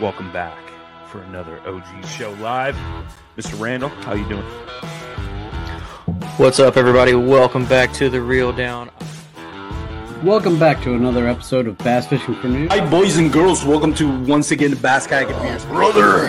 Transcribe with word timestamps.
Welcome 0.00 0.30
back 0.32 0.56
for 1.08 1.20
another 1.22 1.60
OG 1.66 2.06
show 2.06 2.30
live. 2.34 2.76
Mr. 3.36 3.58
Randall, 3.60 3.88
how 3.88 4.14
you 4.14 4.28
doing? 4.28 4.44
What's 6.36 6.60
up, 6.60 6.76
everybody? 6.76 7.14
Welcome 7.14 7.64
back 7.66 7.92
to 7.94 8.08
the 8.08 8.20
Reel 8.20 8.52
Down. 8.52 8.92
Welcome 10.22 10.56
back 10.56 10.80
to 10.84 10.94
another 10.94 11.26
episode 11.26 11.66
of 11.66 11.76
Bass 11.78 12.06
Fishing 12.06 12.36
for 12.36 12.46
News. 12.46 12.70
Hi, 12.70 12.88
boys 12.88 13.16
and 13.16 13.32
girls. 13.32 13.64
Welcome 13.64 13.92
to 13.94 14.08
once 14.22 14.52
again 14.52 14.70
the 14.70 14.76
Bass 14.76 15.08
Kayak 15.08 15.30
Adventures. 15.30 15.64
Brother, 15.64 16.28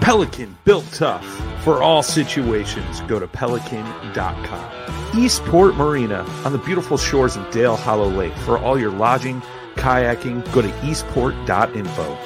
Pelican 0.00 0.56
Built 0.64 0.86
Tough. 0.92 1.24
For 1.64 1.82
all 1.82 2.02
situations, 2.02 3.00
go 3.02 3.18
to 3.18 3.28
pelican.com. 3.28 4.72
Eastport 5.16 5.76
Marina 5.76 6.22
on 6.44 6.52
the 6.52 6.58
beautiful 6.58 6.96
shores 6.96 7.36
of 7.36 7.50
Dale 7.50 7.76
Hollow 7.76 8.08
Lake. 8.08 8.34
For 8.38 8.58
all 8.58 8.78
your 8.78 8.92
lodging, 8.92 9.42
kayaking, 9.74 10.50
go 10.52 10.62
to 10.62 10.86
eastport.info. 10.86 12.18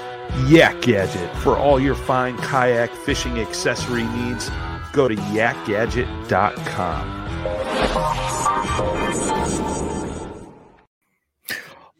Yak 0.46 0.80
Gadget. 0.80 1.34
For 1.36 1.56
all 1.56 1.78
your 1.78 1.94
fine 1.94 2.36
kayak 2.38 2.90
fishing 2.90 3.38
accessory 3.38 4.04
needs, 4.04 4.50
go 4.92 5.08
to 5.08 5.14
yakgadget.com. 5.14 7.22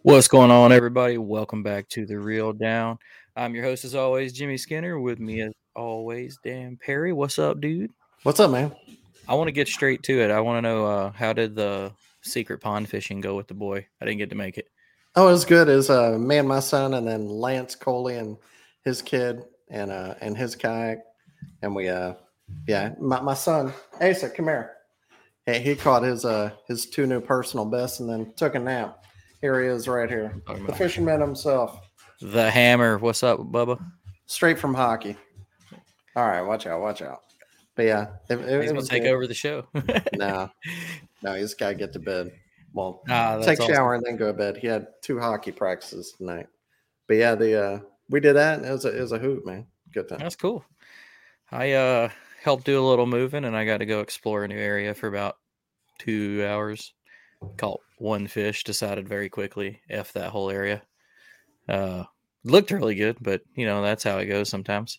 What's 0.05 0.27
going 0.27 0.51
on, 0.51 0.73
everybody? 0.73 1.17
Welcome 1.17 1.63
back 1.63 1.89
to 1.91 2.05
the 2.05 2.19
Reel 2.19 2.53
Down. 2.53 2.99
I'm 3.35 3.55
your 3.55 3.65
host, 3.65 3.85
as 3.85 3.95
always, 3.95 4.33
Jimmy 4.33 4.59
Skinner. 4.59 5.01
With 5.01 5.19
me, 5.19 5.41
as 5.41 5.53
always, 5.75 6.39
Dan 6.45 6.79
Perry. 6.85 7.15
What's 7.15 7.39
up, 7.39 7.61
dude? 7.61 7.91
What's 8.25 8.41
up, 8.41 8.51
man? 8.51 8.73
I 9.27 9.35
want 9.35 9.49
to 9.49 9.53
get 9.53 9.69
straight 9.69 10.03
to 10.05 10.21
it. 10.21 10.31
I 10.31 10.41
want 10.41 10.59
to 10.59 10.63
know 10.63 10.85
uh, 10.85 11.13
how 11.13 11.33
did 11.33 11.55
the 11.55 11.93
secret 12.21 12.61
pond 12.61 12.91
fishing 12.91 13.23
go 13.23 13.35
with 13.35 13.49
the 13.49 13.55
boy? 13.55 13.87
I 14.01 14.05
didn't 14.05 14.19
get 14.19 14.29
to 14.31 14.37
make 14.37 14.59
it. 14.59 14.69
Oh, 15.17 15.29
it 15.29 15.33
was 15.33 15.47
good. 15.47 15.69
It 15.69 15.77
was 15.77 15.89
uh, 15.89 16.19
me 16.19 16.37
and 16.37 16.49
my 16.49 16.61
son, 16.61 16.93
and 16.93 17.07
then 17.07 17.27
Lance 17.27 17.75
Coley 17.75 18.17
and 18.17 18.37
his 18.85 19.01
kid, 19.01 19.43
and 19.71 19.91
uh, 19.91 20.15
and 20.21 20.37
his 20.37 20.55
kayak, 20.55 20.99
and 21.63 21.75
we 21.75 21.89
uh, 21.89 22.15
yeah, 22.69 22.93
my, 23.01 23.21
my 23.21 23.35
son 23.35 23.73
Asa, 24.01 24.29
come 24.29 24.47
here. 24.47 24.73
Hey, 25.47 25.61
he 25.61 25.75
caught 25.75 26.03
his 26.03 26.25
uh 26.27 26.51
his 26.69 26.87
two 26.87 27.07
new 27.07 27.21
personal 27.21 27.65
bests, 27.65 28.01
and 28.01 28.11
then 28.11 28.33
took 28.37 28.55
a 28.55 28.59
nap. 28.59 29.05
Here 29.41 29.61
he 29.63 29.69
is, 29.69 29.89
right 29.89 30.09
here, 30.09 30.41
the 30.67 30.75
fisherman 30.75 31.21
himself. 31.21 31.81
The 32.23 32.51
hammer. 32.51 32.99
What's 32.99 33.23
up, 33.23 33.41
Bubba? 33.41 33.83
Straight 34.27 34.59
from 34.59 34.75
hockey. 34.75 35.17
All 36.15 36.27
right, 36.27 36.43
watch 36.43 36.67
out, 36.67 36.81
watch 36.81 37.03
out. 37.03 37.21
But 37.75 37.87
yeah, 37.87 38.07
it, 38.29 38.39
it, 38.39 38.63
He's 38.63 38.73
gonna 38.73 38.85
take 38.85 39.03
good. 39.03 39.13
over 39.13 39.27
the 39.27 39.35
show. 39.35 39.67
no, 40.15 40.51
no, 41.23 41.35
he's 41.35 41.55
got 41.55 41.71
to 41.71 41.75
get 41.75 41.93
to 41.95 41.99
bed. 41.99 42.31
Well, 42.75 43.03
Ah, 43.09 43.39
take 43.43 43.61
awesome. 43.61 43.75
shower 43.75 43.95
and 43.95 44.05
then 44.07 44.17
go 44.17 44.27
to 44.27 44.33
bed. 44.33 44.57
He 44.57 44.67
had 44.67 44.87
two 45.03 45.19
hockey 45.19 45.53
practices 45.53 46.13
tonight. 46.17 46.47
But 47.09 47.15
yeah, 47.17 47.35
the 47.35 47.63
uh 47.65 47.81
we 48.09 48.21
did 48.21 48.35
that. 48.37 48.59
And 48.59 48.67
it 48.67 48.73
was 48.73 48.85
a, 48.85 48.97
it 48.97 49.01
was 49.01 49.13
a 49.13 49.19
hoot, 49.19 49.45
man. 49.45 49.67
Good 49.93 50.09
time. 50.09 50.19
That's 50.19 50.37
cool. 50.37 50.65
I 51.51 51.73
uh 51.73 52.09
helped 52.43 52.65
do 52.65 52.79
a 52.81 52.87
little 52.89 53.07
moving 53.07 53.45
and 53.45 53.57
I 53.57 53.65
got 53.65 53.79
to 53.79 53.87
go 53.87 54.01
explore 54.01 54.45
a 54.45 54.49
new 54.49 54.59
area 54.59 54.95
for 54.95 55.09
about 55.09 55.37
two 55.99 56.45
hours. 56.47 56.93
Caught 57.57 57.81
one 57.99 58.27
fish, 58.27 58.65
decided 58.65 59.09
very 59.09 59.29
quickly 59.29 59.81
F 59.91 60.13
that 60.13 60.31
whole 60.31 60.51
area. 60.51 60.83
Uh 61.73 62.05
looked 62.45 62.71
really 62.71 62.95
good, 62.95 63.17
but 63.21 63.43
you 63.55 63.67
know, 63.67 63.83
that's 63.83 64.05
how 64.05 64.19
it 64.19 64.27
goes 64.27 64.49
sometimes. 64.49 64.99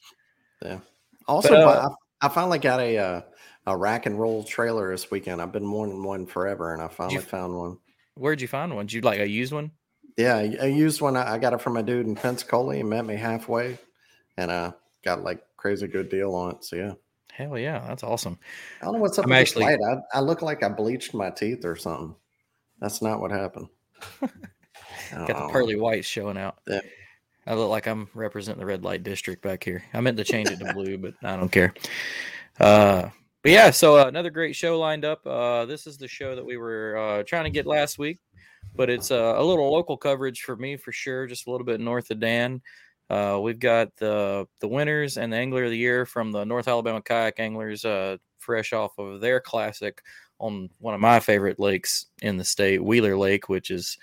Yeah. 0.62 0.80
Also, 1.28 1.50
But, 1.50 1.78
uh, 1.78 1.90
I, 2.22 2.26
I 2.26 2.30
finally 2.30 2.60
got 2.60 2.80
a 2.80 2.98
uh, 2.98 3.22
a 3.68 3.78
rack 3.78 4.06
and 4.06 4.20
roll 4.20 4.44
trailer 4.44 4.92
this 4.92 5.10
weekend. 5.12 5.42
I've 5.42 5.52
been 5.52 5.70
wanting 5.72 6.04
one 6.04 6.26
forever, 6.26 6.74
and 6.74 6.82
I 6.82 6.88
finally 6.88 7.20
found 7.20 7.56
one. 7.58 7.78
Where'd 8.16 8.42
you 8.42 8.48
find 8.48 8.76
one? 8.76 8.86
Did 8.88 8.94
you 8.94 9.02
like 9.02 9.20
a 9.20 9.28
used 9.28 9.54
one? 9.54 9.72
Yeah, 10.18 10.36
I 10.36 10.58
I 10.62 10.66
used 10.66 11.02
one. 11.02 11.16
I 11.16 11.34
I 11.34 11.38
got 11.38 11.54
it 11.54 11.62
from 11.62 11.78
a 11.78 11.84
dude 11.84 12.06
in 12.06 12.16
Pensacola. 12.16 12.76
He 12.76 12.84
met 12.84 13.06
me 13.06 13.16
halfway, 13.16 13.78
and 14.38 14.52
uh, 14.52 14.72
got 15.04 15.24
like 15.24 15.44
crazy 15.58 15.88
good 15.88 16.10
deal 16.10 16.34
on 16.36 16.56
it. 16.56 16.64
So 16.64 16.76
yeah, 16.76 16.94
Hell 17.34 17.58
yeah, 17.58 17.84
that's 17.88 18.04
awesome. 18.04 18.38
I 18.82 18.86
don't 18.86 18.96
know 18.96 19.00
what's 19.00 19.18
up 19.18 19.26
I'm 19.26 19.32
with 19.32 19.40
actually- 19.40 19.66
this 19.66 19.80
light. 19.80 19.98
I, 20.14 20.18
I 20.18 20.22
look 20.22 20.42
like 20.42 20.62
I 20.62 20.70
bleached 20.70 21.14
my 21.14 21.30
teeth 21.32 21.66
or 21.66 21.76
something. 21.76 22.16
That's 22.80 23.02
not 23.02 23.22
what 23.22 23.32
happened. 23.32 23.70
Got 25.12 25.28
the 25.28 25.50
pearly 25.52 25.76
whites 25.76 26.08
showing 26.08 26.38
out. 26.38 26.60
Yeah. 26.68 26.82
I 27.46 27.56
look 27.56 27.70
like 27.70 27.88
I'm 27.88 28.10
representing 28.14 28.62
the 28.62 28.66
red 28.66 28.84
light 28.84 29.04
district 29.04 29.42
back 29.42 29.64
here. 29.64 29.84
I 29.94 30.00
meant 30.00 30.18
to 30.18 30.24
change 30.24 30.50
it 30.50 30.60
to 30.60 30.74
blue, 30.74 30.98
but 30.98 31.14
I 31.24 31.36
don't 31.36 31.52
care. 31.52 31.74
Uh, 32.60 33.10
but 33.42 33.52
yeah, 33.52 33.72
so 33.72 33.98
uh, 33.98 34.06
another 34.06 34.30
great 34.30 34.56
show 34.56 34.80
lined 34.80 35.04
up. 35.04 35.26
Uh, 35.28 35.66
this 35.66 35.86
is 35.86 35.98
the 35.98 36.08
show 36.08 36.36
that 36.36 36.46
we 36.46 36.56
were 36.56 36.98
uh, 36.98 37.24
trying 37.24 37.44
to 37.44 37.50
get 37.50 37.66
last 37.66 38.00
week, 38.00 38.20
but 38.76 38.90
it's 38.90 39.12
uh, 39.12 39.36
a 39.38 39.44
little 39.44 39.70
local 39.70 39.98
coverage 39.98 40.42
for 40.42 40.56
me 40.56 40.78
for 40.78 40.94
sure, 40.94 41.28
just 41.28 41.48
a 41.48 41.52
little 41.52 41.66
bit 41.66 41.82
north 41.82 42.10
of 42.12 42.22
Dan. 42.22 42.62
Uh, 43.10 43.38
we've 43.42 43.60
got 43.60 43.94
the 43.98 44.48
the 44.62 44.68
winners 44.68 45.18
and 45.18 45.34
the 45.34 45.38
angler 45.38 45.66
of 45.66 45.72
the 45.72 45.78
year 45.78 46.06
from 46.06 46.32
the 46.32 46.46
North 46.46 46.70
Alabama 46.70 47.02
kayak 47.02 47.40
anglers, 47.40 47.84
uh, 47.84 48.16
fresh 48.40 48.72
off 48.72 48.98
of 48.98 49.20
their 49.20 49.42
classic 49.42 50.02
on 50.40 50.70
one 50.80 50.94
of 50.94 51.02
my 51.02 51.20
favorite 51.20 51.60
lakes 51.60 52.06
in 52.22 52.38
the 52.38 52.46
state, 52.46 52.82
Wheeler 52.84 53.18
Lake, 53.18 53.50
which 53.50 53.72
is 53.72 53.98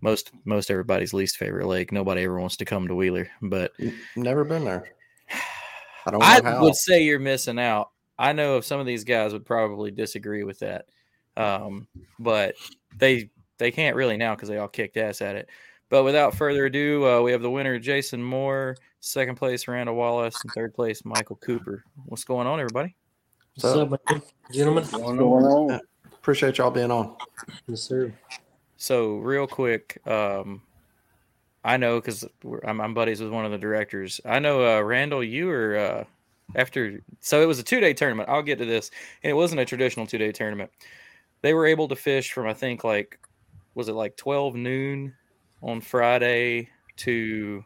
most 0.00 0.30
most 0.44 0.70
everybody's 0.70 1.14
least 1.14 1.36
favorite 1.36 1.66
lake. 1.66 1.92
Nobody 1.92 2.22
ever 2.22 2.38
wants 2.40 2.56
to 2.58 2.64
come 2.64 2.88
to 2.88 2.94
Wheeler, 2.94 3.28
but 3.42 3.72
Never 4.16 4.44
been 4.44 4.64
there. 4.64 4.88
I 6.06 6.10
don't 6.10 6.20
know 6.20 6.26
I 6.26 6.42
how. 6.42 6.62
would 6.62 6.76
say 6.76 7.02
you're 7.02 7.18
missing 7.18 7.58
out. 7.58 7.90
I 8.18 8.32
know 8.32 8.56
if 8.56 8.64
some 8.64 8.80
of 8.80 8.86
these 8.86 9.04
guys 9.04 9.32
would 9.32 9.46
probably 9.46 9.90
disagree 9.90 10.44
with 10.44 10.58
that. 10.60 10.86
Um, 11.36 11.86
but 12.18 12.54
they 12.96 13.30
they 13.58 13.70
can't 13.70 13.96
really 13.96 14.16
now 14.16 14.34
because 14.34 14.48
they 14.48 14.58
all 14.58 14.68
kicked 14.68 14.96
ass 14.96 15.20
at 15.22 15.36
it. 15.36 15.48
But 15.88 16.04
without 16.04 16.36
further 16.36 16.66
ado, 16.66 17.06
uh, 17.06 17.20
we 17.20 17.32
have 17.32 17.42
the 17.42 17.50
winner, 17.50 17.78
Jason 17.78 18.22
Moore, 18.22 18.76
second 19.00 19.36
place, 19.36 19.66
Randall 19.66 19.96
Wallace, 19.96 20.40
and 20.42 20.52
third 20.52 20.72
place, 20.72 21.04
Michael 21.04 21.36
Cooper. 21.36 21.84
What's 22.06 22.24
going 22.24 22.46
on, 22.46 22.60
everybody? 22.60 22.94
What's 23.56 23.76
up, 23.76 23.90
man? 23.90 24.22
gentlemen? 24.52 24.84
What's 24.84 24.92
going 24.92 25.18
on? 25.18 25.80
Appreciate 26.12 26.58
y'all 26.58 26.70
being 26.70 26.90
on. 26.90 27.16
Yes, 27.66 27.82
sir. 27.82 28.12
So, 28.80 29.16
real 29.16 29.46
quick, 29.46 30.00
um, 30.06 30.62
I 31.62 31.76
know 31.76 32.00
because 32.00 32.24
I'm, 32.64 32.80
I'm, 32.80 32.94
buddies 32.94 33.20
with 33.20 33.30
one 33.30 33.44
of 33.44 33.50
the 33.50 33.58
directors. 33.58 34.22
I 34.24 34.38
know 34.38 34.64
uh, 34.66 34.80
Randall, 34.80 35.22
you 35.22 35.48
were 35.48 35.76
uh, 35.76 36.04
after. 36.58 37.02
So 37.20 37.42
it 37.42 37.44
was 37.44 37.58
a 37.58 37.62
two 37.62 37.80
day 37.80 37.92
tournament. 37.92 38.30
I'll 38.30 38.42
get 38.42 38.56
to 38.56 38.64
this, 38.64 38.90
and 39.22 39.30
it 39.30 39.34
wasn't 39.34 39.60
a 39.60 39.66
traditional 39.66 40.06
two 40.06 40.16
day 40.16 40.32
tournament. 40.32 40.70
They 41.42 41.52
were 41.52 41.66
able 41.66 41.88
to 41.88 41.94
fish 41.96 42.32
from 42.32 42.46
I 42.46 42.54
think 42.54 42.82
like 42.82 43.20
was 43.74 43.90
it 43.90 43.92
like 43.92 44.16
12 44.16 44.54
noon 44.54 45.14
on 45.60 45.82
Friday 45.82 46.70
to 46.96 47.62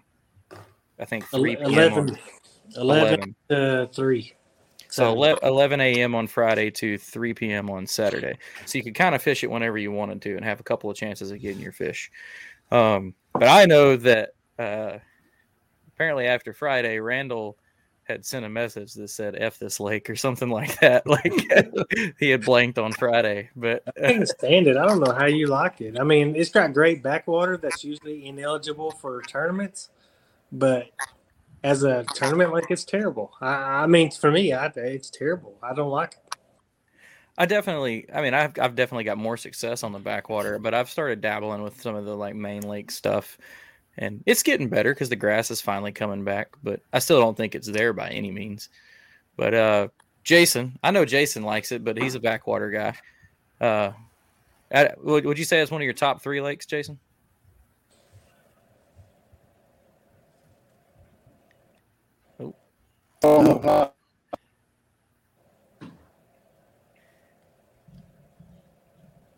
I 0.99 1.05
think 1.05 1.27
3 1.27 1.55
p.m. 1.55 1.71
11, 1.71 2.19
11, 2.77 3.11
11 3.21 3.35
to 3.51 3.89
3. 3.95 4.35
So 4.95 5.13
11 5.43 5.81
a.m. 5.81 6.15
on 6.15 6.29
Friday 6.29 6.71
to 6.71 6.97
3 6.97 7.35
p.m. 7.35 7.69
on 7.69 7.85
Saturday. 7.85 8.39
So 8.65 8.79
you 8.79 8.85
could 8.85 8.95
kind 8.95 9.15
of 9.15 9.23
fish 9.23 9.43
it 9.43 9.51
whenever 9.51 9.77
you 9.77 9.91
wanted 9.91 10.23
to 10.23 10.37
and 10.37 10.45
have 10.45 10.61
a 10.61 10.63
couple 10.63 10.89
of 10.89 10.97
chances 10.97 11.33
of 11.33 11.41
getting 11.41 11.61
your 11.61 11.73
fish. 11.73 12.13
Um, 12.71 13.15
but 13.33 13.49
I 13.49 13.65
know 13.65 13.97
that 13.97 14.31
uh, 14.57 14.99
apparently 15.89 16.29
after 16.29 16.53
Friday, 16.53 17.01
Randall 17.01 17.59
had 18.05 18.25
sent 18.25 18.45
a 18.45 18.49
message 18.49 18.93
that 18.95 19.09
said 19.09 19.35
"f 19.37 19.59
this 19.59 19.81
lake" 19.81 20.09
or 20.09 20.15
something 20.15 20.49
like 20.49 20.79
that. 20.79 21.05
Like 21.07 21.33
he 22.21 22.31
had 22.31 22.45
blanked 22.45 22.79
on 22.79 22.93
Friday, 22.93 23.51
but 23.57 23.83
I 24.01 24.13
can 24.13 24.27
stand 24.27 24.69
it. 24.69 24.77
I 24.77 24.87
don't 24.87 25.01
know 25.01 25.13
how 25.13 25.27
you 25.27 25.49
like 25.49 25.81
it. 25.81 25.99
I 25.99 26.05
mean, 26.05 26.37
it's 26.37 26.51
got 26.51 26.73
great 26.73 27.03
backwater 27.03 27.57
that's 27.57 27.83
usually 27.83 28.27
ineligible 28.27 28.93
for 28.93 29.23
tournaments, 29.23 29.89
but 30.53 30.87
as 31.65 31.83
a 31.83 32.05
tournament, 32.15 32.53
like 32.53 32.71
it's 32.71 32.85
terrible. 32.85 33.33
I, 33.41 33.83
I 33.83 33.87
mean, 33.87 34.13
for 34.13 34.31
me, 34.31 34.53
I, 34.53 34.67
it's 34.77 35.11
terrible. 35.11 35.59
I 35.63 35.75
don't 35.75 35.91
like 35.91 36.13
it. 36.13 36.37
I 37.37 37.47
definitely, 37.47 38.07
I 38.15 38.23
mean, 38.23 38.33
I've 38.33 38.57
I've 38.61 38.77
definitely 38.77 39.03
got 39.03 39.19
more 39.19 39.37
success 39.37 39.83
on 39.83 39.91
the 39.91 39.99
backwater, 39.99 40.61
but 40.61 40.73
I've 40.73 40.89
started 40.89 41.21
dabbling 41.21 41.63
with 41.65 41.81
some 41.83 41.97
of 41.97 42.05
the 42.05 42.15
like 42.15 42.37
main 42.37 42.63
lake 42.63 42.93
stuff 42.93 43.37
and 43.97 44.23
it's 44.27 44.43
getting 44.43 44.69
better 44.69 44.93
because 44.93 45.09
the 45.09 45.17
grass 45.17 45.51
is 45.51 45.61
finally 45.61 45.93
coming 45.93 46.25
back. 46.25 46.49
But 46.63 46.81
I 46.93 46.99
still 46.99 47.21
don't 47.21 47.37
think 47.37 47.55
it's 47.55 47.69
there 47.69 47.93
by 47.93 48.11
any 48.11 48.31
means. 48.31 48.69
But 49.37 49.55
uh, 49.55 49.89
Jason, 50.25 50.79
I 50.83 50.91
know 50.91 51.05
Jason 51.05 51.43
likes 51.43 51.73
it, 51.73 51.85
but 51.85 51.99
he's 51.99 52.15
a 52.15 52.21
backwater 52.21 52.71
guy. 52.71 52.95
Uh, 53.65 53.93
would, 55.03 55.25
would 55.25 55.39
you 55.39 55.45
say 55.45 55.61
it's 55.61 55.71
one 55.71 55.81
of 55.81 55.85
your 55.85 55.95
top 55.95 56.23
three 56.23 56.41
lakes, 56.41 56.67
Jason? 56.67 56.99
I 63.25 63.91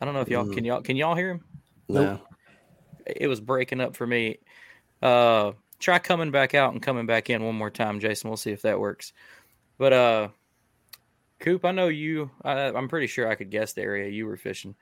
don't 0.00 0.12
know 0.12 0.22
if 0.22 0.28
y'all 0.28 0.52
can 0.52 0.64
y'all 0.64 0.82
can 0.82 0.96
y'all 0.96 1.14
hear 1.14 1.30
him? 1.30 1.44
No. 1.88 2.20
It 3.06 3.28
was 3.28 3.40
breaking 3.40 3.80
up 3.80 3.94
for 3.94 4.04
me. 4.04 4.38
Uh, 5.00 5.52
try 5.78 6.00
coming 6.00 6.32
back 6.32 6.52
out 6.52 6.72
and 6.72 6.82
coming 6.82 7.06
back 7.06 7.30
in 7.30 7.44
one 7.44 7.54
more 7.54 7.70
time, 7.70 8.00
Jason. 8.00 8.28
We'll 8.28 8.36
see 8.36 8.50
if 8.50 8.62
that 8.62 8.80
works. 8.80 9.12
But 9.78 9.92
uh, 9.92 10.28
Coop, 11.38 11.64
I 11.64 11.70
know 11.70 11.86
you. 11.86 12.32
I, 12.42 12.76
am 12.76 12.88
pretty 12.88 13.06
sure 13.06 13.30
I 13.30 13.36
could 13.36 13.50
guess 13.50 13.72
the 13.72 13.82
area 13.82 14.08
you 14.08 14.26
were 14.26 14.36
fishing. 14.36 14.74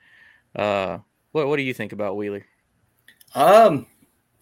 Uh, 0.55 0.97
what 1.31 1.47
what 1.47 1.57
do 1.57 1.63
you 1.63 1.75
think 1.75 1.91
about 1.91 2.17
Wheeler? 2.17 2.43
Um, 3.35 3.85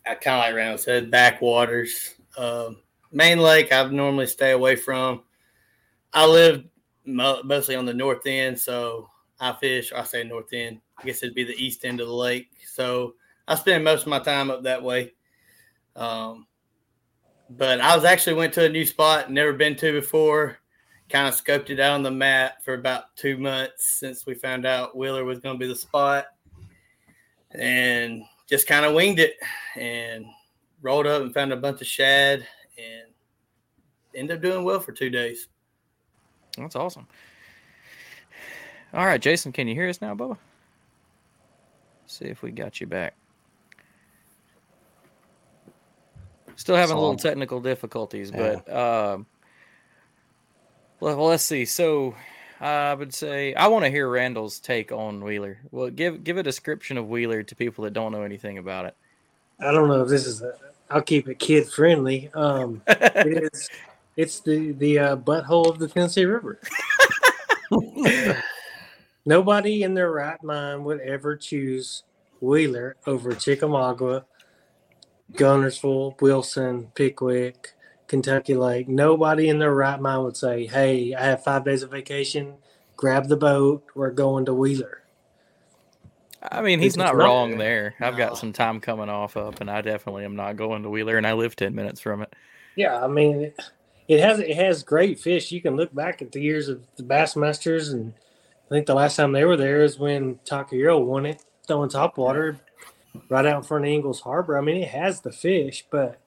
I 0.05 0.15
kind 0.15 0.39
of 0.39 0.45
like 0.45 0.55
Randall 0.55 0.77
said, 0.77 1.11
backwaters. 1.11 2.15
Um, 2.37 2.77
main 3.13 3.39
lake, 3.39 3.71
I 3.71 3.87
normally 3.87 4.27
stay 4.27 4.51
away 4.51 4.75
from. 4.75 5.23
I 6.13 6.25
live 6.25 6.65
mo- 7.05 7.41
mostly 7.43 7.75
on 7.75 7.85
the 7.85 7.93
north 7.93 8.25
end, 8.25 8.59
so 8.59 9.09
I 9.39 9.53
fish. 9.53 9.93
I 9.93 10.03
say 10.03 10.23
north 10.23 10.51
end. 10.51 10.81
I 10.97 11.03
guess 11.05 11.23
it'd 11.23 11.35
be 11.35 11.43
the 11.43 11.63
east 11.63 11.85
end 11.85 12.01
of 12.01 12.07
the 12.07 12.13
lake. 12.13 12.49
So 12.67 13.13
I 13.47 13.55
spend 13.55 13.83
most 13.83 14.01
of 14.01 14.07
my 14.07 14.19
time 14.19 14.51
up 14.51 14.63
that 14.63 14.83
way. 14.83 15.13
Um, 15.95 16.47
but 17.49 17.79
I 17.81 17.95
was 17.95 18.05
actually 18.05 18.35
went 18.35 18.53
to 18.53 18.65
a 18.65 18.69
new 18.69 18.85
spot, 18.85 19.31
never 19.31 19.53
been 19.53 19.75
to 19.77 19.91
before. 19.91 20.57
Kind 21.09 21.27
of 21.27 21.35
scoped 21.35 21.69
it 21.69 21.79
out 21.79 21.93
on 21.93 22.03
the 22.03 22.11
map 22.11 22.63
for 22.63 22.73
about 22.73 23.15
two 23.15 23.37
months 23.37 23.99
since 23.99 24.25
we 24.25 24.33
found 24.33 24.65
out 24.65 24.97
Wheeler 24.97 25.25
was 25.25 25.39
going 25.39 25.55
to 25.55 25.59
be 25.59 25.67
the 25.67 25.75
spot, 25.75 26.25
and 27.51 28.23
just 28.49 28.65
kind 28.65 28.85
of 28.85 28.93
winged 28.93 29.19
it 29.19 29.35
and 29.75 30.25
rolled 30.81 31.05
up 31.05 31.21
and 31.21 31.33
found 31.33 31.53
a 31.53 31.57
bunch 31.57 31.81
of 31.81 31.87
shad 31.87 32.47
and 32.77 33.11
end 34.15 34.31
up 34.31 34.41
doing 34.41 34.63
well 34.63 34.79
for 34.79 34.91
two 34.91 35.09
days. 35.09 35.47
That's 36.57 36.75
awesome. 36.75 37.07
All 38.93 39.05
right, 39.05 39.19
Jason, 39.19 39.51
can 39.51 39.67
you 39.67 39.73
hear 39.73 39.89
us 39.89 40.01
now, 40.01 40.13
Bubba? 40.13 40.37
See 42.05 42.25
if 42.25 42.43
we 42.43 42.51
got 42.51 42.79
you 42.79 42.85
back. 42.85 43.15
Still 46.55 46.75
having 46.75 46.95
a 46.95 46.99
little 46.99 47.15
technical 47.15 47.59
difficulties, 47.59 48.31
yeah. 48.31 48.61
but 48.65 48.71
um, 48.71 49.25
well, 50.99 51.17
well, 51.17 51.27
let's 51.27 51.43
see. 51.43 51.65
So 51.65 52.15
I 52.61 52.93
would 52.93 53.13
say 53.13 53.55
I 53.55 53.67
want 53.67 53.85
to 53.85 53.89
hear 53.89 54.07
Randall's 54.07 54.59
take 54.59 54.91
on 54.91 55.23
Wheeler. 55.23 55.59
Well, 55.71 55.89
give 55.89 56.23
give 56.23 56.37
a 56.37 56.43
description 56.43 56.99
of 56.99 57.09
Wheeler 57.09 57.41
to 57.41 57.55
people 57.55 57.83
that 57.85 57.93
don't 57.93 58.11
know 58.11 58.21
anything 58.21 58.59
about 58.59 58.85
it. 58.85 58.95
I 59.59 59.71
don't 59.71 59.87
know 59.87 60.03
if 60.03 60.09
this 60.09 60.27
is. 60.27 60.43
A, 60.43 60.53
I'll 60.89 61.01
keep 61.01 61.27
it 61.27 61.39
kid 61.39 61.67
friendly. 61.67 62.29
Um, 62.33 62.81
it's 62.87 63.69
it's 64.15 64.39
the 64.41 64.73
the 64.73 64.99
uh, 64.99 65.15
butthole 65.17 65.69
of 65.69 65.79
the 65.79 65.87
Tennessee 65.87 66.25
River. 66.25 66.59
Nobody 69.25 69.83
in 69.83 69.93
their 69.93 70.11
right 70.11 70.41
mind 70.43 70.83
would 70.85 70.99
ever 70.99 71.35
choose 71.37 72.03
Wheeler 72.41 72.97
over 73.07 73.33
Chickamauga 73.33 74.25
Guntersville, 75.33 76.19
Wilson, 76.21 76.91
Pickwick, 76.93 77.73
Kentucky 78.07 78.55
Lake. 78.55 78.87
Nobody 78.87 79.49
in 79.49 79.59
their 79.59 79.73
right 79.73 79.99
mind 79.99 80.23
would 80.23 80.37
say, 80.37 80.67
"Hey, 80.67 81.15
I 81.15 81.23
have 81.25 81.43
five 81.43 81.65
days 81.65 81.83
of 81.83 81.91
vacation. 81.91 82.55
Grab 82.95 83.27
the 83.27 83.37
boat. 83.37 83.83
We're 83.95 84.11
going 84.11 84.45
to 84.45 84.53
Wheeler." 84.53 85.02
I 86.51 86.61
mean, 86.61 86.79
he's 86.79 86.97
not, 86.97 87.15
not 87.15 87.15
wrong 87.15 87.57
there. 87.57 87.95
I've 87.99 88.17
got 88.17 88.37
some 88.37 88.53
time 88.53 88.79
coming 88.79 89.09
off 89.09 89.37
up, 89.37 89.61
and 89.61 89.71
I 89.71 89.81
definitely 89.81 90.25
am 90.25 90.35
not 90.35 90.57
going 90.57 90.83
to 90.83 90.89
Wheeler, 90.89 91.17
and 91.17 91.25
I 91.25 91.33
live 91.33 91.55
ten 91.55 91.73
minutes 91.73 92.01
from 92.01 92.21
it. 92.21 92.33
Yeah, 92.75 93.03
I 93.03 93.07
mean, 93.07 93.41
it, 93.41 93.59
it 94.07 94.19
has 94.19 94.39
it 94.39 94.55
has 94.55 94.83
great 94.83 95.19
fish. 95.19 95.51
You 95.51 95.61
can 95.61 95.75
look 95.75 95.93
back 95.93 96.21
at 96.21 96.31
the 96.31 96.41
years 96.41 96.67
of 96.67 96.81
the 96.97 97.03
Bassmasters, 97.03 97.93
and 97.93 98.13
I 98.67 98.69
think 98.69 98.87
the 98.87 98.95
last 98.95 99.15
time 99.15 99.31
they 99.31 99.45
were 99.45 99.57
there 99.57 99.83
is 99.83 99.97
when 99.97 100.35
Takahiro 100.45 101.03
won 101.03 101.25
it, 101.25 101.43
throwing 101.67 101.89
top 101.89 102.17
water 102.17 102.59
right 103.29 103.45
out 103.45 103.57
in 103.57 103.63
front 103.63 103.85
of 103.85 103.91
Ingalls 103.91 104.21
Harbor. 104.21 104.57
I 104.57 104.61
mean, 104.61 104.81
it 104.81 104.89
has 104.89 105.21
the 105.21 105.31
fish, 105.31 105.85
but 105.89 106.19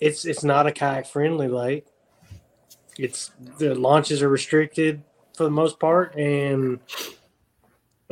it's 0.00 0.24
it's 0.24 0.44
not 0.44 0.66
a 0.66 0.72
kayak 0.72 1.06
friendly 1.06 1.48
lake. 1.48 1.86
It's 2.98 3.30
the 3.58 3.74
launches 3.74 4.22
are 4.22 4.28
restricted 4.28 5.02
for 5.34 5.44
the 5.44 5.50
most 5.50 5.78
part, 5.78 6.14
and 6.16 6.80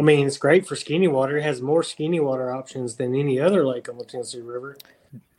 I 0.01 0.03
mean 0.03 0.27
it's 0.27 0.39
great 0.39 0.67
for 0.67 0.77
skinny 0.77 1.09
water. 1.09 1.37
It 1.37 1.43
has 1.43 1.61
more 1.61 1.83
skinny 1.83 2.21
water 2.21 2.51
options 2.53 2.97
than 2.97 3.15
any 3.15 3.39
other 3.39 3.67
lake 3.67 3.89
on 3.89 3.99
the 3.99 4.05
Tennessee 4.05 4.41
River. 4.41 4.77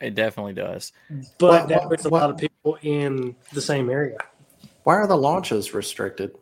It 0.00 0.14
definitely 0.14 0.52
does, 0.54 0.92
but 1.38 1.68
that 1.68 1.88
puts 1.88 2.04
a 2.04 2.08
lot 2.08 2.30
of 2.30 2.38
people 2.38 2.78
in 2.82 3.36
the 3.52 3.60
same 3.60 3.90
area. 3.90 4.18
Why 4.84 4.96
are 4.96 5.06
the 5.06 5.16
launches 5.16 5.74
restricted? 5.74 6.34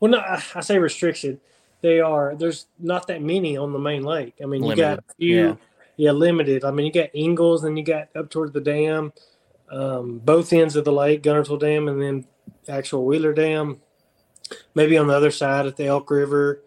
Well, 0.00 0.10
no, 0.10 0.18
I 0.54 0.60
say 0.60 0.78
restricted 0.78 1.40
they 1.82 2.00
are 2.00 2.34
there's 2.34 2.66
not 2.78 3.06
that 3.06 3.22
many 3.22 3.56
on 3.56 3.72
the 3.72 3.78
main 3.78 4.02
lake. 4.02 4.34
I 4.42 4.46
mean, 4.46 4.62
limited. 4.62 4.78
you 4.78 4.88
got 4.88 4.98
a 4.98 5.14
few, 5.18 5.36
yeah. 5.36 5.54
yeah. 5.96 6.10
limited. 6.12 6.64
I 6.64 6.70
mean, 6.70 6.86
you 6.86 6.92
got 6.92 7.14
Ingalls, 7.14 7.64
and 7.64 7.78
you 7.78 7.84
got 7.84 8.08
up 8.16 8.30
towards 8.30 8.52
the 8.52 8.60
dam, 8.60 9.12
um, 9.70 10.18
both 10.18 10.52
ends 10.52 10.76
of 10.76 10.84
the 10.84 10.92
lake, 10.92 11.22
Guntersville 11.22 11.60
Dam, 11.60 11.88
and 11.88 12.02
then 12.02 12.26
actual 12.68 13.04
Wheeler 13.04 13.32
Dam. 13.32 13.80
Maybe 14.74 14.96
on 14.96 15.08
the 15.08 15.14
other 15.14 15.30
side 15.30 15.66
at 15.66 15.76
the 15.76 15.86
Elk 15.86 16.10
River, 16.10 16.62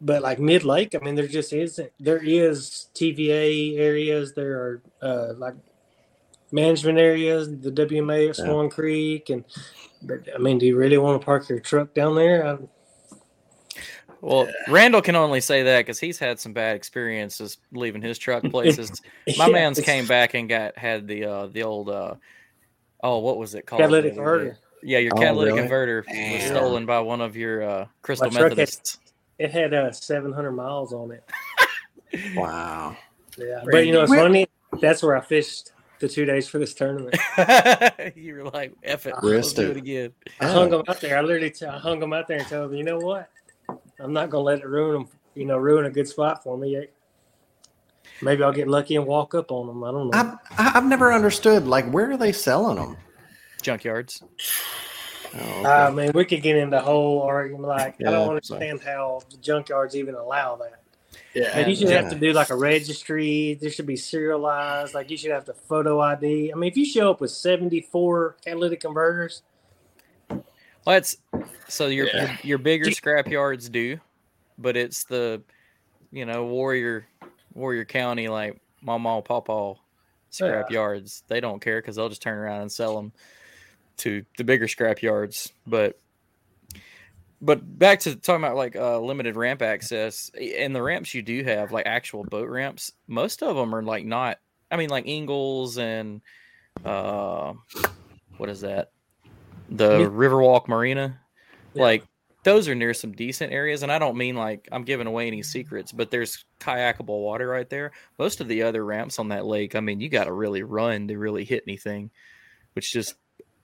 but 0.00 0.22
like 0.22 0.38
mid 0.38 0.64
lake, 0.64 0.94
I 0.94 0.98
mean, 1.04 1.14
there 1.14 1.26
just 1.28 1.52
isn't. 1.52 1.90
There 1.98 2.22
is 2.22 2.88
TVA 2.94 3.78
areas. 3.78 4.34
There 4.34 4.52
are 4.52 4.82
uh, 5.02 5.32
like 5.36 5.54
management 6.52 6.98
areas, 6.98 7.48
the 7.48 7.70
WMA 7.70 8.28
at 8.30 8.36
Swan 8.36 8.64
yeah. 8.66 8.70
Creek, 8.70 9.30
and 9.30 9.44
but 10.02 10.20
I 10.34 10.38
mean, 10.38 10.58
do 10.58 10.66
you 10.66 10.76
really 10.76 10.98
want 10.98 11.20
to 11.20 11.24
park 11.24 11.48
your 11.48 11.60
truck 11.60 11.94
down 11.94 12.14
there? 12.14 12.46
I, 12.46 12.58
well, 14.20 14.48
Randall 14.68 15.02
can 15.02 15.14
only 15.14 15.40
say 15.40 15.62
that 15.62 15.80
because 15.80 16.00
he's 16.00 16.18
had 16.18 16.40
some 16.40 16.52
bad 16.52 16.74
experiences 16.76 17.58
leaving 17.72 18.02
his 18.02 18.18
truck 18.18 18.42
places. 18.50 19.00
My 19.36 19.48
man's 19.48 19.80
came 19.80 20.06
back 20.06 20.34
and 20.34 20.48
got 20.48 20.76
had 20.76 21.06
the 21.06 21.24
uh 21.24 21.46
the 21.48 21.62
old 21.62 21.88
uh 21.90 22.14
oh 23.02 23.18
what 23.18 23.38
was 23.38 23.54
it 23.54 23.66
called? 23.66 23.80
Catalytic 23.80 24.14
converter. 24.14 24.58
yeah, 24.82 24.98
your 24.98 25.12
Oh, 25.16 25.20
catalytic 25.20 25.52
really? 25.52 25.60
converter 25.62 26.04
was 26.08 26.16
Damn. 26.16 26.48
stolen 26.56 26.86
by 26.86 27.00
one 27.00 27.20
of 27.20 27.36
your 27.36 27.62
uh, 27.62 27.86
crystal 28.02 28.30
My 28.30 28.40
truck 28.40 28.50
had- 28.52 28.58
Methodists. 28.58 28.98
It 29.38 29.50
had 29.50 29.74
uh, 29.74 29.92
700 29.92 30.52
miles 30.52 30.92
on 30.92 31.12
it. 31.12 31.24
Wow. 32.34 32.96
Yeah, 33.36 33.62
but 33.70 33.84
you 33.84 33.92
know 33.92 34.00
it's 34.02 34.10
Where- 34.10 34.20
funny. 34.20 34.46
That's 34.80 35.02
where 35.02 35.16
I 35.16 35.20
fished 35.20 35.72
the 35.98 36.08
two 36.08 36.24
days 36.24 36.48
for 36.48 36.58
this 36.58 36.72
tournament. 36.72 37.14
you 38.16 38.34
were 38.36 38.44
like, 38.44 38.72
"F 38.82 39.06
it, 39.06 39.14
let's 39.22 39.52
do 39.52 39.64
it. 39.64 39.70
it 39.72 39.76
again." 39.76 40.12
I 40.40 40.46
hung 40.48 40.70
them 40.70 40.82
out 40.88 41.00
there. 41.00 41.18
I 41.18 41.20
literally 41.20 41.50
t- 41.50 41.66
I 41.66 41.78
hung 41.78 41.98
them 42.00 42.12
out 42.14 42.28
there 42.28 42.38
and 42.38 42.46
told 42.46 42.70
them, 42.70 42.76
you 42.78 42.84
know 42.84 42.98
what? 42.98 43.28
I'm 43.98 44.12
not 44.14 44.30
gonna 44.30 44.44
let 44.44 44.60
it 44.60 44.66
ruin 44.66 44.92
them. 44.94 45.08
You 45.34 45.44
know, 45.46 45.58
ruin 45.58 45.84
a 45.84 45.90
good 45.90 46.08
spot 46.08 46.42
for 46.42 46.56
me. 46.56 46.86
Maybe 48.22 48.42
I'll 48.42 48.52
get 48.52 48.68
lucky 48.68 48.96
and 48.96 49.04
walk 49.04 49.34
up 49.34 49.50
on 49.50 49.66
them. 49.66 49.84
I 49.84 49.90
don't 49.90 50.10
know. 50.10 50.38
I've, 50.58 50.76
I've 50.76 50.86
never 50.86 51.12
understood. 51.12 51.66
Like, 51.66 51.90
where 51.90 52.10
are 52.10 52.16
they 52.16 52.32
selling 52.32 52.76
them? 52.76 52.96
Junkyards. 53.62 54.22
Oh, 55.38 55.62
ah, 55.66 55.86
I 55.86 55.90
mean, 55.90 56.12
we 56.14 56.24
could 56.24 56.42
get 56.42 56.56
into 56.56 56.76
the 56.76 56.82
whole 56.82 57.22
argument. 57.22 57.64
Like, 57.68 57.96
I 58.00 58.10
don't 58.10 58.28
understand 58.28 58.80
how 58.82 59.20
the 59.30 59.36
junkyards 59.36 59.94
even 59.94 60.14
allow 60.14 60.56
that. 60.56 60.82
Yeah. 61.34 61.52
Like, 61.54 61.66
you 61.68 61.76
should 61.76 61.88
Yeah. 61.88 62.02
have 62.02 62.12
to 62.12 62.18
do 62.18 62.32
like 62.32 62.50
a 62.50 62.56
registry. 62.56 63.54
There 63.54 63.70
should 63.70 63.86
be 63.86 63.96
serialized. 63.96 64.94
Like, 64.94 65.10
you 65.10 65.16
should 65.16 65.30
have 65.32 65.44
the 65.44 65.54
photo 65.54 66.00
ID. 66.00 66.52
I 66.52 66.54
mean, 66.56 66.70
if 66.70 66.76
you 66.76 66.84
show 66.84 67.10
up 67.10 67.20
with 67.20 67.30
74 67.30 68.36
catalytic 68.44 68.80
converters, 68.80 69.42
Well, 70.86 70.96
it's 70.96 71.16
so 71.68 71.88
your 71.88 72.06
Yeah. 72.06 72.22
your, 72.22 72.38
your 72.44 72.58
bigger 72.58 72.90
scrap 72.92 73.26
yards 73.26 73.68
do, 73.68 73.98
but 74.56 74.76
it's 74.76 75.02
the 75.04 75.42
you 76.12 76.24
know 76.24 76.44
Warrior 76.44 77.08
Warrior 77.54 77.84
County 77.84 78.28
like 78.28 78.60
Mama 78.82 79.20
Pawpaw 79.20 79.74
scrap 80.30 80.70
yards. 80.70 81.24
They 81.26 81.40
don't 81.40 81.60
care 81.60 81.80
because 81.80 81.96
they'll 81.96 82.08
just 82.08 82.22
turn 82.22 82.38
around 82.38 82.60
and 82.62 82.70
sell 82.70 82.94
them 82.94 83.12
to 83.98 84.24
the 84.36 84.44
bigger 84.44 84.68
scrap 84.68 85.02
yards. 85.02 85.52
But 85.66 85.98
but 87.40 87.78
back 87.78 88.00
to 88.00 88.16
talking 88.16 88.42
about 88.42 88.56
like 88.56 88.76
uh, 88.76 88.98
limited 89.00 89.36
ramp 89.36 89.62
access 89.62 90.30
and 90.34 90.74
the 90.74 90.82
ramps 90.82 91.14
you 91.14 91.22
do 91.22 91.44
have 91.44 91.72
like 91.72 91.86
actual 91.86 92.24
boat 92.24 92.48
ramps. 92.48 92.92
Most 93.06 93.42
of 93.42 93.56
them 93.56 93.74
are 93.74 93.82
like 93.82 94.04
not. 94.04 94.38
I 94.70 94.76
mean, 94.76 94.90
like 94.90 95.06
Ingalls 95.06 95.78
and 95.78 96.22
uh, 96.84 97.52
what 98.36 98.48
is 98.48 98.62
that? 98.62 98.90
The 99.68 100.00
Yeah. 100.00 100.06
Riverwalk 100.06 100.68
Marina. 100.68 101.20
Yeah. 101.74 101.82
Like 101.82 102.04
those 102.42 102.68
are 102.68 102.74
near 102.74 102.94
some 102.94 103.12
decent 103.12 103.52
areas, 103.52 103.82
and 103.82 103.90
I 103.90 103.98
don't 103.98 104.16
mean 104.16 104.36
like 104.36 104.68
I'm 104.70 104.84
giving 104.84 105.06
away 105.06 105.26
any 105.26 105.42
secrets, 105.42 105.92
but 105.92 106.10
there's 106.10 106.44
kayakable 106.60 107.22
water 107.22 107.48
right 107.48 107.68
there. 107.68 107.92
Most 108.18 108.40
of 108.40 108.48
the 108.48 108.62
other 108.62 108.84
ramps 108.84 109.18
on 109.18 109.28
that 109.28 109.44
lake, 109.44 109.74
I 109.74 109.80
mean, 109.80 110.00
you 110.00 110.08
got 110.08 110.24
to 110.24 110.32
really 110.32 110.62
run 110.62 111.08
to 111.08 111.18
really 111.18 111.44
hit 111.44 111.64
anything, 111.66 112.10
which 112.74 112.92
just 112.92 113.14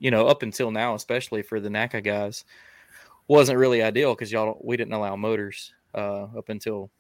you 0.03 0.11
know 0.11 0.27
up 0.27 0.43
until 0.43 0.73
now, 0.73 0.95
especially 0.97 1.43
for 1.43 1.61
the 1.61 1.71
NAKA 1.71 2.01
guys, 2.03 2.45
wasn't 3.29 3.57
really 3.59 3.83
ideal 3.83 4.15
because 4.15 4.33
y'all 4.33 4.59
we 4.63 4.77
didn't 4.77 4.93
allow 4.93 5.15
motors 5.15 5.73
uh, 5.95 6.25
up 6.37 6.49
until 6.49 6.91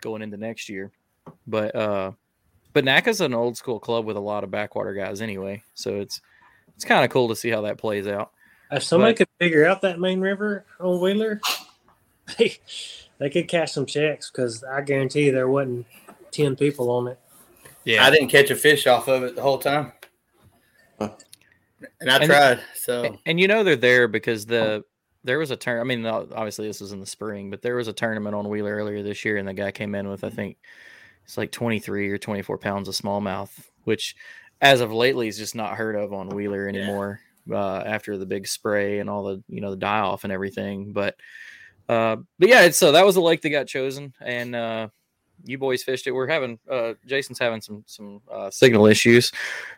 going 0.00 0.22
into 0.22 0.36
next 0.36 0.68
year, 0.68 0.90
but 1.46 1.74
uh, 1.76 2.10
but 2.72 2.84
NAKA's 2.84 3.20
an 3.20 3.32
old 3.32 3.56
school 3.56 3.78
club 3.78 4.04
with 4.04 4.16
a 4.16 4.20
lot 4.20 4.42
of 4.42 4.50
backwater 4.50 4.92
guys 4.92 5.20
anyway, 5.22 5.62
so 5.74 5.94
it's 6.00 6.20
it's 6.74 6.84
kind 6.84 7.04
of 7.04 7.10
cool 7.12 7.28
to 7.28 7.36
see 7.36 7.48
how 7.48 7.60
that 7.62 7.78
plays 7.78 8.08
out. 8.08 8.32
if 8.72 8.82
somebody 8.82 9.12
But- 9.12 9.18
could 9.18 9.28
figure 9.38 9.64
out 9.64 9.80
that 9.82 10.00
main 10.00 10.20
river 10.20 10.64
on 10.80 11.00
Wheeler, 11.00 11.40
they, 12.38 12.58
they 13.18 13.30
could 13.30 13.46
cash 13.46 13.70
some 13.72 13.86
checks 13.86 14.32
because 14.32 14.64
I 14.64 14.80
guarantee 14.80 15.30
there 15.30 15.48
wasn't 15.48 15.86
10 16.32 16.56
people 16.56 16.90
on 16.90 17.06
it. 17.06 17.20
Yeah, 17.84 18.04
I 18.04 18.10
didn't 18.10 18.28
catch 18.28 18.50
a 18.50 18.56
fish 18.56 18.88
off 18.88 19.06
of 19.06 19.22
it 19.22 19.36
the 19.36 19.42
whole 19.42 19.58
time. 19.58 19.92
And 22.00 22.10
I 22.10 22.16
And- 22.16 22.26
tried. 22.26 22.60
So 22.74 23.18
and 23.26 23.38
you 23.40 23.48
know 23.48 23.64
they're 23.64 23.76
there 23.76 24.08
because 24.08 24.46
the 24.46 24.84
there 25.24 25.38
was 25.38 25.50
a 25.50 25.56
turn. 25.56 25.80
I 25.80 25.84
mean, 25.84 26.06
obviously 26.06 26.68
this 26.68 26.80
was 26.80 26.92
in 26.92 27.00
the 27.00 27.06
spring, 27.06 27.50
but 27.50 27.60
there 27.60 27.74
was 27.74 27.88
a 27.88 27.92
tournament 27.92 28.34
on 28.36 28.48
Wheeler 28.48 28.74
earlier 28.74 29.02
this 29.02 29.24
year, 29.24 29.36
and 29.36 29.48
the 29.48 29.54
guy 29.54 29.72
came 29.72 29.94
in 29.94 30.08
with 30.08 30.24
I 30.24 30.30
think 30.30 30.56
it's 31.24 31.36
like 31.36 31.50
twenty 31.50 31.78
three 31.80 32.08
or 32.10 32.18
twenty 32.18 32.42
four 32.42 32.58
pounds 32.58 32.88
of 32.88 32.94
smallmouth, 32.94 33.50
which 33.84 34.14
as 34.60 34.80
of 34.80 34.92
lately 34.92 35.28
is 35.28 35.36
just 35.36 35.54
not 35.54 35.76
heard 35.76 35.96
of 35.96 36.12
on 36.12 36.28
Wheeler 36.30 36.68
anymore. 36.68 37.20
Uh, 37.48 37.78
after 37.86 38.18
the 38.18 38.26
big 38.26 38.44
spray 38.48 38.98
and 38.98 39.08
all 39.08 39.22
the 39.22 39.40
you 39.48 39.60
know 39.60 39.70
the 39.70 39.76
die 39.76 40.00
off 40.00 40.24
and 40.24 40.32
everything, 40.32 40.92
but 40.92 41.14
uh, 41.88 42.16
but 42.40 42.48
yeah, 42.48 42.68
so 42.70 42.90
that 42.90 43.06
was 43.06 43.14
the 43.14 43.20
lake 43.20 43.40
that 43.42 43.50
got 43.50 43.68
chosen, 43.68 44.12
and 44.20 44.56
uh, 44.56 44.88
you 45.44 45.56
boys 45.56 45.84
fished 45.84 46.08
it. 46.08 46.10
We're 46.10 46.26
having 46.26 46.58
uh, 46.68 46.94
Jason's 47.06 47.38
having 47.38 47.60
some 47.60 47.84
some 47.86 48.20
uh, 48.28 48.50
signal 48.50 48.86
issues, 48.86 49.30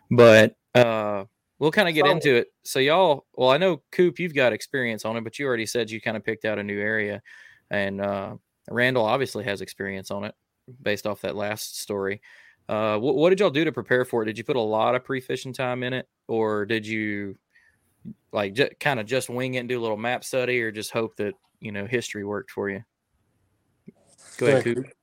but 0.09 0.55
uh, 0.73 1.25
we'll 1.59 1.71
kind 1.71 1.87
of 1.87 1.93
get 1.95 2.05
So- 2.05 2.11
into 2.11 2.35
it. 2.35 2.47
So 2.63 2.79
y'all, 2.79 3.25
well, 3.33 3.49
I 3.51 3.57
know 3.57 3.81
Coop, 3.91 4.19
you've 4.19 4.33
got 4.33 4.53
experience 4.53 5.05
on 5.05 5.17
it, 5.17 5.23
but 5.23 5.37
you 5.39 5.45
already 5.45 5.65
said 5.65 5.91
you 5.91 6.01
kind 6.01 6.17
of 6.17 6.23
picked 6.23 6.45
out 6.45 6.57
a 6.59 6.63
new 6.63 6.79
area, 6.79 7.21
and 7.69 8.01
uh, 8.01 8.35
Randall 8.69 9.05
obviously 9.05 9.43
has 9.43 9.61
experience 9.61 10.11
on 10.11 10.23
it 10.25 10.35
based 10.81 11.05
off 11.07 11.21
that 11.21 11.35
last 11.35 11.79
story. 11.79 12.21
Uh, 12.67 12.97
what, 12.99 13.15
what 13.15 13.29
did 13.31 13.39
y'all 13.39 13.49
do 13.49 13.65
to 13.65 13.71
prepare 13.71 14.05
for 14.05 14.21
it? 14.21 14.27
Did 14.27 14.37
you 14.37 14.43
put 14.43 14.55
a 14.55 14.61
lot 14.61 14.93
of 14.93 15.03
pre-fishing 15.03 15.53
time 15.53 15.81
in 15.83 15.93
it, 15.93 16.07
or 16.27 16.65
did 16.67 16.85
you 16.85 17.35
like 18.31 18.53
j- 18.53 18.73
kind 18.79 18.99
of 18.99 19.07
just 19.07 19.27
wing 19.29 19.55
it 19.55 19.59
and 19.59 19.69
do 19.69 19.79
a 19.79 19.81
little 19.81 19.97
map 19.97 20.23
study, 20.23 20.61
or 20.61 20.71
just 20.71 20.91
hope 20.91 21.15
that 21.15 21.33
you 21.59 21.71
know 21.71 21.85
history 21.87 22.23
worked 22.23 22.51
for 22.51 22.69
you? 22.69 22.83
Go 24.37 24.45
ahead, 24.47 24.63
Go 24.63 24.71
ahead, 24.71 24.75
Coop. 24.85 24.93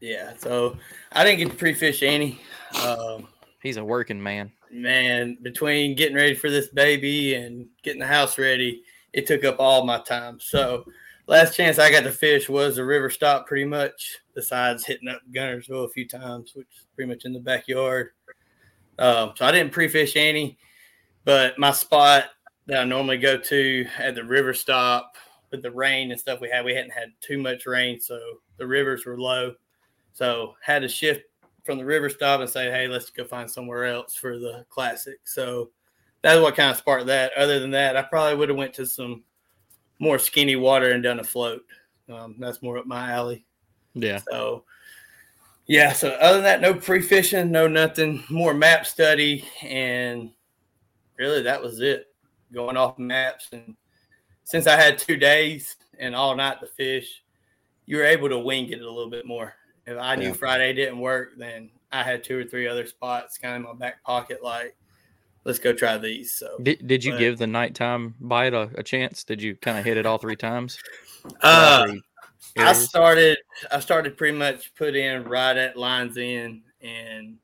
yeah, 0.00 0.32
so 0.38 0.76
I 1.12 1.22
didn't 1.22 1.38
get 1.40 1.50
to 1.50 1.56
pre-fish 1.56 2.02
any. 2.02 2.40
Um, 2.82 3.28
He's 3.62 3.76
a 3.76 3.84
working 3.84 4.22
man. 4.22 4.52
man, 4.70 5.38
between 5.42 5.96
getting 5.96 6.16
ready 6.16 6.34
for 6.34 6.50
this 6.50 6.68
baby 6.68 7.34
and 7.34 7.66
getting 7.82 8.00
the 8.00 8.06
house 8.06 8.38
ready, 8.38 8.82
it 9.12 9.26
took 9.26 9.44
up 9.44 9.56
all 9.58 9.84
my 9.84 10.00
time. 10.00 10.38
So 10.40 10.84
last 11.26 11.56
chance 11.56 11.78
I 11.78 11.90
got 11.90 12.04
to 12.04 12.12
fish 12.12 12.48
was 12.48 12.78
a 12.78 12.84
river 12.84 13.10
stop 13.10 13.46
pretty 13.46 13.64
much, 13.64 14.18
besides 14.34 14.84
hitting 14.84 15.08
up 15.08 15.20
Guntersville 15.34 15.86
a 15.86 15.90
few 15.90 16.06
times, 16.06 16.52
which 16.54 16.68
is 16.76 16.86
pretty 16.94 17.08
much 17.08 17.24
in 17.24 17.32
the 17.32 17.40
backyard. 17.40 18.10
Um, 18.98 19.32
so 19.36 19.44
I 19.44 19.52
didn't 19.52 19.72
pre-fish 19.72 20.16
any, 20.16 20.58
but 21.24 21.58
my 21.58 21.70
spot 21.70 22.26
that 22.66 22.80
I 22.80 22.84
normally 22.84 23.18
go 23.18 23.36
to 23.36 23.86
at 23.98 24.14
the 24.14 24.24
river 24.24 24.54
stop 24.54 25.14
with 25.50 25.62
the 25.62 25.70
rain 25.70 26.10
and 26.10 26.20
stuff 26.20 26.40
we 26.40 26.50
had, 26.50 26.64
we 26.64 26.74
hadn't 26.74 26.90
had 26.90 27.12
too 27.20 27.38
much 27.38 27.66
rain, 27.66 28.00
so 28.00 28.18
the 28.58 28.66
rivers 28.66 29.04
were 29.04 29.18
low. 29.18 29.54
So 30.12 30.54
had 30.62 30.80
to 30.80 30.88
shift 30.88 31.22
from 31.66 31.78
the 31.78 31.84
river 31.84 32.08
stop 32.08 32.40
and 32.40 32.48
say, 32.48 32.70
hey, 32.70 32.88
let's 32.88 33.10
go 33.10 33.24
find 33.24 33.50
somewhere 33.50 33.84
else 33.84 34.14
for 34.14 34.38
the 34.38 34.64
classic. 34.70 35.18
So 35.24 35.70
that's 36.22 36.40
what 36.40 36.56
kind 36.56 36.70
of 36.70 36.76
sparked 36.76 37.06
that. 37.06 37.32
Other 37.36 37.58
than 37.58 37.72
that, 37.72 37.96
I 37.96 38.02
probably 38.02 38.36
would 38.36 38.48
have 38.48 38.56
went 38.56 38.72
to 38.74 38.86
some 38.86 39.24
more 39.98 40.18
skinny 40.18 40.56
water 40.56 40.92
and 40.92 41.02
done 41.02 41.20
a 41.20 41.24
float. 41.24 41.62
Um, 42.08 42.36
that's 42.38 42.62
more 42.62 42.78
up 42.78 42.86
my 42.86 43.12
alley. 43.12 43.44
Yeah. 43.94 44.20
So 44.30 44.64
yeah. 45.66 45.92
So 45.92 46.10
other 46.10 46.36
than 46.36 46.44
that, 46.44 46.60
no 46.60 46.74
pre 46.74 47.02
fishing, 47.02 47.50
no 47.50 47.66
nothing. 47.66 48.22
More 48.30 48.54
map 48.54 48.86
study, 48.86 49.44
and 49.62 50.30
really 51.18 51.42
that 51.42 51.62
was 51.62 51.80
it. 51.80 52.06
Going 52.52 52.76
off 52.76 52.98
maps, 52.98 53.48
and 53.52 53.74
since 54.44 54.68
I 54.68 54.76
had 54.76 54.98
two 54.98 55.16
days 55.16 55.76
and 55.98 56.14
all 56.14 56.36
night 56.36 56.60
to 56.60 56.66
fish, 56.66 57.24
you 57.86 57.96
were 57.96 58.04
able 58.04 58.28
to 58.28 58.38
wing 58.38 58.68
it 58.70 58.80
a 58.80 58.90
little 58.90 59.10
bit 59.10 59.26
more. 59.26 59.54
If 59.86 59.96
I 59.98 60.16
knew 60.16 60.28
Yeah. 60.28 60.32
Friday 60.32 60.72
didn't 60.72 60.98
work, 60.98 61.34
then 61.36 61.70
I 61.92 62.02
had 62.02 62.24
two 62.24 62.38
or 62.38 62.44
three 62.44 62.66
other 62.66 62.86
spots 62.86 63.38
kind 63.38 63.54
of 63.54 63.60
in 63.60 63.66
my 63.78 63.86
back 63.86 64.02
pocket. 64.02 64.42
Like, 64.42 64.76
let's 65.44 65.58
go 65.58 65.72
try 65.72 65.96
these. 65.98 66.34
So 66.34 66.58
Did, 66.62 66.86
did 66.86 67.04
you 67.04 67.12
But- 67.12 67.18
give 67.18 67.38
the 67.38 67.46
nighttime 67.46 68.14
bite 68.20 68.52
a, 68.54 68.70
a 68.74 68.82
chance? 68.82 69.22
Did 69.24 69.40
you 69.40 69.54
kind 69.56 69.78
of 69.78 69.84
hit 69.84 69.96
it 69.96 70.04
all 70.06 70.18
three 70.18 70.36
times? 70.36 70.78
Uh, 71.40 71.86
All 71.88 71.94
three 72.40 72.64
I 72.64 72.72
started 72.72 73.38
I 73.70 73.80
started 73.80 74.16
pretty 74.16 74.36
much 74.36 74.74
put 74.74 74.94
in 74.96 75.24
right 75.24 75.56
at 75.56 75.76
lines 75.76 76.16
in 76.16 76.62
and 76.80 77.38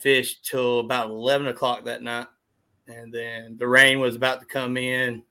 fished 0.00 0.44
till 0.44 0.80
about 0.80 1.08
eleven 1.10 1.46
o'clock 1.48 1.84
that 1.84 2.02
night. 2.02 2.26
And 2.86 3.12
then 3.12 3.56
the 3.58 3.66
rain 3.68 4.00
was 4.00 4.16
about 4.16 4.40
to 4.40 4.46
come 4.46 4.76
in, 4.76 5.22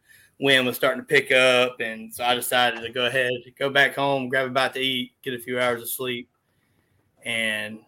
wind 0.44 0.68
was 0.68 0.76
starting 0.76 1.02
to 1.02 1.08
pick 1.08 1.32
up, 1.32 1.80
and 1.80 2.14
so 2.14 2.24
I 2.24 2.36
decided 2.36 2.82
to 2.82 2.90
go 2.90 3.06
ahead, 3.06 3.32
go 3.58 3.70
back 3.70 3.96
home, 3.96 4.30
grab 4.30 4.48
a 4.48 4.50
bite 4.52 4.74
to 4.74 4.80
eat, 4.80 5.14
get 5.24 5.34
a 5.34 5.40
few 5.40 5.60
hours 5.60 5.82
of 5.82 5.90
sleep. 5.90 6.30
And 7.26 7.80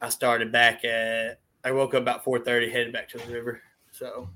I 0.00 0.08
started 0.08 0.52
back 0.52 0.84
at 0.84 1.40
I 1.64 1.72
woke 1.72 1.94
up 1.94 2.02
about 2.02 2.24
four 2.24 2.38
thirty, 2.38 2.70
headed 2.70 2.92
back 2.92 3.08
to 3.10 3.18
the 3.18 3.32
river. 3.32 3.60
So 3.90 4.28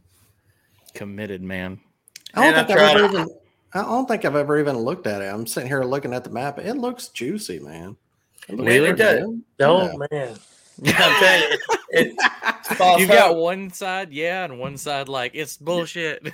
Committed, 0.94 1.40
man. 1.40 1.80
I 2.34 2.40
don't 2.40 2.48
And 2.48 2.56
I 2.56 2.64
think 2.64 2.78
I've 2.80 2.96
ever 2.96 3.04
even. 3.06 3.28
I 3.74 3.80
don't 3.82 4.06
think 4.06 4.24
I've 4.26 4.36
ever 4.36 4.58
even 4.58 4.76
looked 4.78 5.06
at 5.06 5.22
it. 5.22 5.26
I'm 5.32 5.46
sitting 5.46 5.68
here 5.68 5.82
looking 5.84 6.12
at 6.12 6.24
the 6.24 6.30
map. 6.30 6.58
It 6.58 6.74
looks 6.74 7.08
juicy, 7.08 7.58
man. 7.60 7.96
It 8.48 8.56
looks 8.56 8.68
Wheeler? 8.68 8.94
pretty 8.94 9.20
good. 9.20 9.42
Oh, 9.60 9.84
Yeah. 9.86 10.06
man. 10.10 10.36
I'm 10.86 10.94
telling 10.94 11.50
you, 11.52 11.58
it's 11.90 12.66
false 12.76 13.00
You've 13.00 13.08
got 13.10 13.28
hope. 13.28 13.36
one 13.38 13.70
side, 13.70 14.12
yeah, 14.12 14.44
and 14.44 14.58
one 14.58 14.76
side 14.76 15.08
like 15.08 15.32
it's 15.34 15.56
bullshit. 15.56 16.32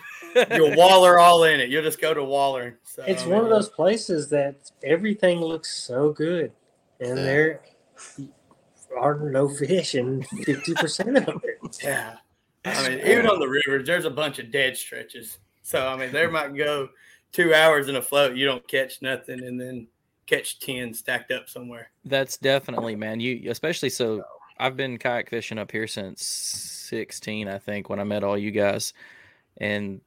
You'll 0.53 0.75
waller 0.77 1.19
all 1.19 1.45
in 1.45 1.61
it. 1.61 1.69
You'll 1.69 1.83
just 1.83 2.01
go 2.01 2.15
to 2.15 2.25
Waller. 2.25 2.79
So, 2.85 3.03
It's 3.07 3.25
one 3.25 3.43
of 3.43 3.51
those 3.51 3.69
places 3.69 4.29
that 4.31 4.71
everything 4.83 5.41
looks 5.41 5.75
so 5.85 6.13
good, 6.13 6.53
and 7.01 7.19
Yeah. 7.19 7.25
there 7.25 7.61
are 8.97 9.19
no 9.19 9.49
fish 9.49 9.95
in 9.95 10.23
fifty 10.45 10.75
percent 10.75 11.17
of 11.19 11.43
it. 11.45 11.79
Yeah. 11.83 12.17
I 12.65 12.89
mean, 12.89 12.99
even 13.01 13.27
on 13.27 13.39
the 13.39 13.49
rivers, 13.49 13.87
there's 13.87 14.05
a 14.05 14.11
bunch 14.11 14.39
of 14.39 14.51
dead 14.51 14.77
stretches. 14.77 15.39
So 15.63 15.87
I 15.87 15.97
mean, 15.97 16.13
there 16.13 16.31
might 16.31 16.55
go 16.57 16.89
two 17.33 17.53
hours 17.55 17.89
in 17.89 17.97
a 17.97 18.03
float, 18.03 18.37
you 18.37 18.47
don't 18.47 18.67
catch 18.67 19.03
nothing, 19.03 19.43
and 19.45 19.61
then 19.61 19.87
catch 20.27 20.59
ten 20.61 20.93
stacked 20.95 21.31
up 21.31 21.49
somewhere. 21.49 21.91
That's 22.05 22.37
definitely, 22.39 22.97
man. 22.97 23.21
You 23.21 23.51
especially 23.51 23.91
so. 23.91 24.23
I've 24.59 24.77
been 24.77 24.99
kayak 24.99 25.31
fishing 25.31 25.59
up 25.59 25.71
here 25.71 25.87
since 25.87 26.25
16, 26.25 27.49
I 27.49 27.59
think, 27.59 27.89
when 27.89 28.01
I 28.01 28.05
met 28.05 28.25
all 28.25 28.37
you 28.37 28.51
guys, 28.51 28.93
and 29.57 30.01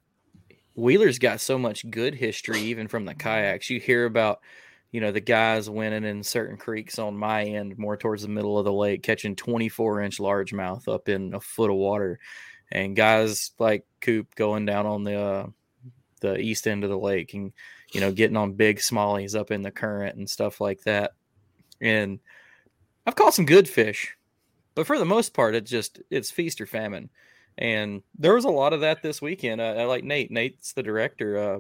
Wheeler's 0.76 1.20
got 1.20 1.42
so 1.42 1.58
much 1.58 1.90
good 1.90 2.16
history, 2.16 2.60
even 2.62 2.88
from 2.88 3.06
the 3.06 3.14
kayaks. 3.14 3.70
You 3.70 3.80
hear 3.80 4.06
about, 4.06 4.40
you 4.92 5.02
know, 5.02 5.12
the 5.12 5.22
guys 5.22 5.70
winning 5.70 6.06
in 6.06 6.24
certain 6.24 6.58
creeks 6.58 7.00
on 7.00 7.16
my 7.16 7.44
end, 7.44 7.78
more 7.78 7.98
towards 7.98 8.22
the 8.24 8.30
middle 8.30 8.58
of 8.58 8.66
the 8.66 8.74
lake, 8.74 9.04
catching 9.04 9.36
24 9.36 10.02
inch 10.02 10.18
largemouth 10.18 10.88
up 10.88 11.10
in 11.10 11.34
a 11.34 11.40
foot 11.40 11.70
of 11.70 11.76
water, 11.76 12.20
and 12.72 12.96
guys 12.96 13.52
like 13.60 13.86
Coop 14.00 14.34
going 14.36 14.66
down 14.66 14.86
on 14.86 15.04
the 15.04 15.20
uh, 15.20 15.48
the 16.22 16.38
east 16.38 16.68
end 16.68 16.84
of 16.84 16.90
the 16.90 16.98
lake 16.98 17.34
and 17.34 17.52
you 17.94 18.00
know 18.00 18.12
getting 18.12 18.38
on 18.38 18.54
big 18.54 18.78
smallies 18.78 19.38
up 19.38 19.52
in 19.52 19.64
the 19.64 19.72
current 19.72 20.16
and 20.16 20.30
stuff 20.30 20.62
like 20.62 20.82
that. 20.84 21.12
And 21.82 22.20
I've 23.06 23.16
caught 23.16 23.34
some 23.34 23.46
good 23.46 23.68
fish, 23.68 24.16
but 24.76 24.88
for 24.88 24.98
the 24.98 25.06
most 25.06 25.34
part, 25.34 25.56
it's 25.56 25.70
just 25.70 26.02
it's 26.10 26.32
feast 26.32 26.62
or 26.62 26.66
famine. 26.66 27.10
And 27.58 28.02
there 28.18 28.34
was 28.34 28.46
a 28.46 28.50
lot 28.50 28.74
of 28.74 28.82
that 28.82 29.04
this 29.04 29.22
weekend. 29.22 29.62
Uh, 29.62 29.76
I 29.78 29.84
like 29.86 30.04
Nate. 30.04 30.32
Nate's 30.32 30.74
the 30.74 30.84
director. 30.84 31.38
Uh, 31.38 31.60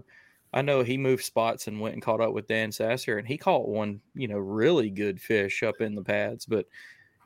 I 0.54 0.62
know 0.62 0.84
he 0.84 0.98
moved 0.98 1.24
spots 1.24 1.68
and 1.68 1.80
went 1.80 1.94
and 1.94 2.04
caught 2.04 2.22
up 2.22 2.34
with 2.34 2.48
Dan 2.48 2.72
Sasser, 2.72 3.18
and 3.18 3.28
he 3.28 3.38
caught 3.38 3.68
one, 3.68 4.02
you 4.14 4.28
know, 4.28 4.38
really 4.38 4.90
good 4.90 5.22
fish 5.22 5.64
up 5.64 5.82
in 5.82 5.96
the 5.96 6.02
pads. 6.04 6.46
But 6.46 6.66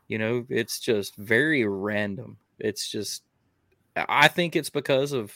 you 0.08 0.18
know, 0.18 0.46
it's 0.50 0.80
just 0.80 1.15
very 1.15 1.65
random. 1.65 2.38
It's 2.60 2.89
just, 2.89 3.24
I 3.96 4.27
think 4.27 4.56
it's 4.56 4.70
because 4.70 5.12
of 5.12 5.34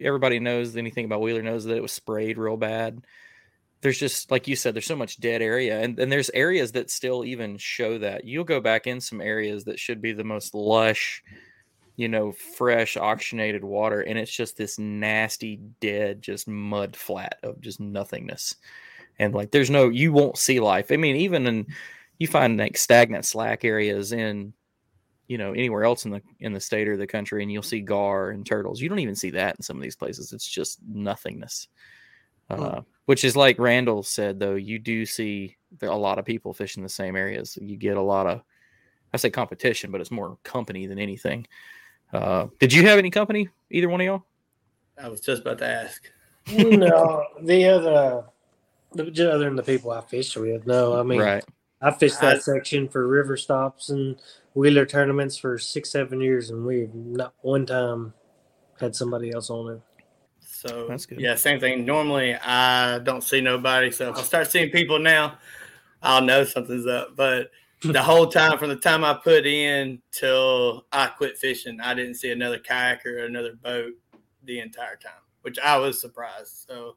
everybody 0.00 0.40
knows 0.40 0.76
anything 0.76 1.04
about 1.04 1.20
Wheeler 1.20 1.42
knows 1.42 1.64
that 1.64 1.76
it 1.76 1.82
was 1.82 1.92
sprayed 1.92 2.38
real 2.38 2.56
bad. 2.56 3.02
There's 3.82 3.98
just 3.98 4.30
like 4.30 4.48
you 4.48 4.56
said, 4.56 4.74
there's 4.74 4.86
so 4.86 4.96
much 4.96 5.20
dead 5.20 5.42
area, 5.42 5.80
and 5.80 5.98
and 5.98 6.10
there's 6.10 6.30
areas 6.30 6.72
that 6.72 6.90
still 6.90 7.24
even 7.24 7.56
show 7.58 7.98
that. 7.98 8.24
You'll 8.24 8.44
go 8.44 8.60
back 8.60 8.86
in 8.86 9.00
some 9.00 9.20
areas 9.20 9.64
that 9.64 9.78
should 9.78 10.00
be 10.00 10.12
the 10.12 10.24
most 10.24 10.54
lush, 10.54 11.22
you 11.96 12.08
know, 12.08 12.32
fresh 12.32 12.96
oxygenated 12.96 13.62
water, 13.64 14.00
and 14.00 14.18
it's 14.18 14.34
just 14.34 14.56
this 14.56 14.78
nasty, 14.78 15.60
dead, 15.80 16.22
just 16.22 16.48
mud 16.48 16.96
flat 16.96 17.38
of 17.42 17.60
just 17.60 17.80
nothingness. 17.80 18.56
And 19.18 19.34
like, 19.34 19.50
there's 19.50 19.70
no, 19.70 19.88
you 19.88 20.12
won't 20.12 20.36
see 20.36 20.60
life. 20.60 20.92
I 20.92 20.96
mean, 20.96 21.16
even 21.16 21.46
in 21.46 21.66
you 22.18 22.26
find 22.26 22.58
like 22.58 22.76
stagnant 22.76 23.24
slack 23.24 23.64
areas 23.64 24.12
in 24.12 24.52
you 25.28 25.38
know 25.38 25.52
anywhere 25.52 25.84
else 25.84 26.04
in 26.04 26.10
the 26.10 26.22
in 26.40 26.52
the 26.52 26.60
state 26.60 26.88
or 26.88 26.96
the 26.96 27.06
country 27.06 27.42
and 27.42 27.50
you'll 27.50 27.62
see 27.62 27.80
gar 27.80 28.30
and 28.30 28.46
turtles 28.46 28.80
you 28.80 28.88
don't 28.88 29.00
even 29.00 29.16
see 29.16 29.30
that 29.30 29.56
in 29.56 29.62
some 29.62 29.76
of 29.76 29.82
these 29.82 29.96
places 29.96 30.32
it's 30.32 30.48
just 30.48 30.78
nothingness 30.88 31.68
uh, 32.50 32.80
which 33.06 33.24
is 33.24 33.36
like 33.36 33.58
randall 33.58 34.02
said 34.02 34.38
though 34.38 34.54
you 34.54 34.78
do 34.78 35.04
see 35.06 35.56
there 35.78 35.90
a 35.90 35.96
lot 35.96 36.18
of 36.18 36.24
people 36.24 36.52
fishing 36.52 36.82
the 36.82 36.88
same 36.88 37.16
areas. 37.16 37.58
You 37.60 37.76
get 37.76 37.96
a 37.96 38.02
lot 38.02 38.26
of 38.26 38.42
i 39.12 39.16
say 39.16 39.30
competition 39.30 39.90
but 39.90 40.00
it's 40.00 40.10
more 40.10 40.38
company 40.42 40.86
than 40.86 40.98
anything. 40.98 41.46
Uh, 42.12 42.46
did 42.60 42.72
you 42.72 42.86
have 42.86 42.98
any 42.98 43.10
company 43.10 43.48
either 43.70 43.88
one 43.88 44.00
of 44.00 44.06
y'all? 44.06 44.24
I 45.02 45.08
was 45.08 45.20
just 45.20 45.42
about 45.42 45.58
to 45.58 45.66
ask. 45.66 46.10
No 46.52 47.24
the 47.42 47.64
other 47.64 48.24
the, 48.92 49.32
other 49.32 49.44
than 49.44 49.56
the 49.56 49.62
people 49.62 49.90
i 49.90 50.00
fished 50.00 50.36
with 50.36 50.66
no 50.66 50.98
i 50.98 51.02
mean 51.02 51.20
right. 51.20 51.44
I 51.82 51.90
fished 51.90 52.20
that 52.20 52.36
I, 52.36 52.38
section 52.38 52.88
for 52.88 53.06
river 53.06 53.36
stops 53.36 53.90
and 53.90 54.16
wheeler 54.56 54.86
tournaments 54.86 55.36
for 55.36 55.58
six, 55.58 55.90
seven 55.90 56.20
years, 56.20 56.50
and 56.50 56.64
we've 56.64 56.94
not 56.94 57.34
one 57.42 57.66
time 57.66 58.14
had 58.80 58.96
somebody 58.96 59.32
else 59.32 59.50
on 59.50 59.74
it. 59.74 59.80
So 60.56 60.86
that's 60.88 61.06
good. 61.06 61.20
Yeah, 61.20 61.34
same 61.34 61.60
thing. 61.60 61.84
Normally, 61.84 62.34
I 62.34 62.98
don't 63.00 63.22
see 63.22 63.40
nobody. 63.40 63.90
So 63.90 64.10
if 64.10 64.16
I 64.16 64.22
start 64.22 64.50
seeing 64.50 64.70
people 64.70 64.98
now, 64.98 65.38
I'll 66.02 66.22
know 66.22 66.44
something's 66.44 66.86
up. 66.86 67.14
But 67.14 67.50
the 67.82 68.02
whole 68.02 68.26
time, 68.26 68.58
from 68.58 68.70
the 68.70 68.76
time 68.76 69.04
I 69.04 69.14
put 69.14 69.46
in 69.46 70.00
till 70.12 70.86
I 70.92 71.08
quit 71.08 71.36
fishing, 71.36 71.78
I 71.80 71.94
didn't 71.94 72.14
see 72.14 72.30
another 72.30 72.58
kayak 72.58 73.04
or 73.04 73.18
another 73.18 73.52
boat 73.54 73.92
the 74.44 74.60
entire 74.60 74.96
time, 74.96 75.22
which 75.42 75.58
I 75.58 75.76
was 75.76 76.00
surprised. 76.00 76.64
So 76.68 76.96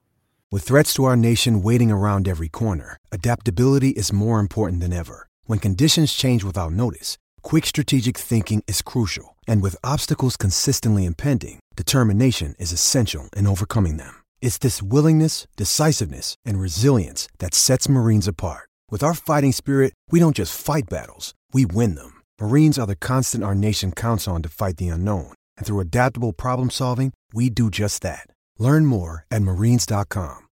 with 0.52 0.64
threats 0.64 0.94
to 0.96 1.04
our 1.04 1.18
nation 1.18 1.62
waiting 1.62 1.92
around 1.92 2.28
every 2.28 2.50
corner, 2.50 2.98
adaptability 3.12 3.90
is 3.90 4.14
more 4.14 4.40
important 4.40 4.82
than 4.82 4.94
ever. 4.94 5.28
When 5.46 5.60
conditions 5.60 6.14
change 6.14 6.44
without 6.44 6.72
notice, 6.72 7.18
quick 7.42 7.66
strategic 7.66 8.18
thinking 8.18 8.64
is 8.68 8.82
crucial. 8.82 9.36
And 9.50 9.64
with 9.64 9.84
obstacles 9.84 10.38
consistently 10.38 11.06
impending, 11.06 11.60
determination 11.76 12.54
is 12.60 12.72
essential 12.72 13.30
in 13.36 13.48
overcoming 13.48 13.98
them. 13.98 14.22
It's 14.42 14.60
this 14.60 14.84
willingness, 14.84 15.48
decisiveness, 15.56 16.36
and 16.46 16.62
resilience 16.62 17.28
that 17.40 17.56
sets 17.56 17.90
Marines 17.90 18.28
apart. 18.28 18.70
With 18.92 19.02
our 19.02 19.16
fighting 19.16 19.52
spirit, 19.52 19.94
we 20.12 20.20
don't 20.20 20.36
just 20.36 20.54
fight 20.54 20.88
battles, 20.88 21.34
we 21.52 21.66
win 21.66 21.96
them. 21.96 22.22
Marines 22.40 22.78
are 22.78 22.86
the 22.86 22.96
constant 22.96 23.44
our 23.44 23.56
nation 23.56 23.92
counts 23.92 24.28
on 24.28 24.44
to 24.44 24.50
fight 24.50 24.78
the 24.78 24.90
unknown. 24.90 25.34
And 25.58 25.66
through 25.66 25.80
adaptable 25.80 26.32
problem 26.32 26.70
solving, 26.70 27.12
we 27.34 27.50
do 27.50 27.72
just 27.72 28.04
that. 28.04 28.28
Learn 28.60 28.86
more 28.86 29.26
at 29.32 29.42
marines.com. 29.42 30.48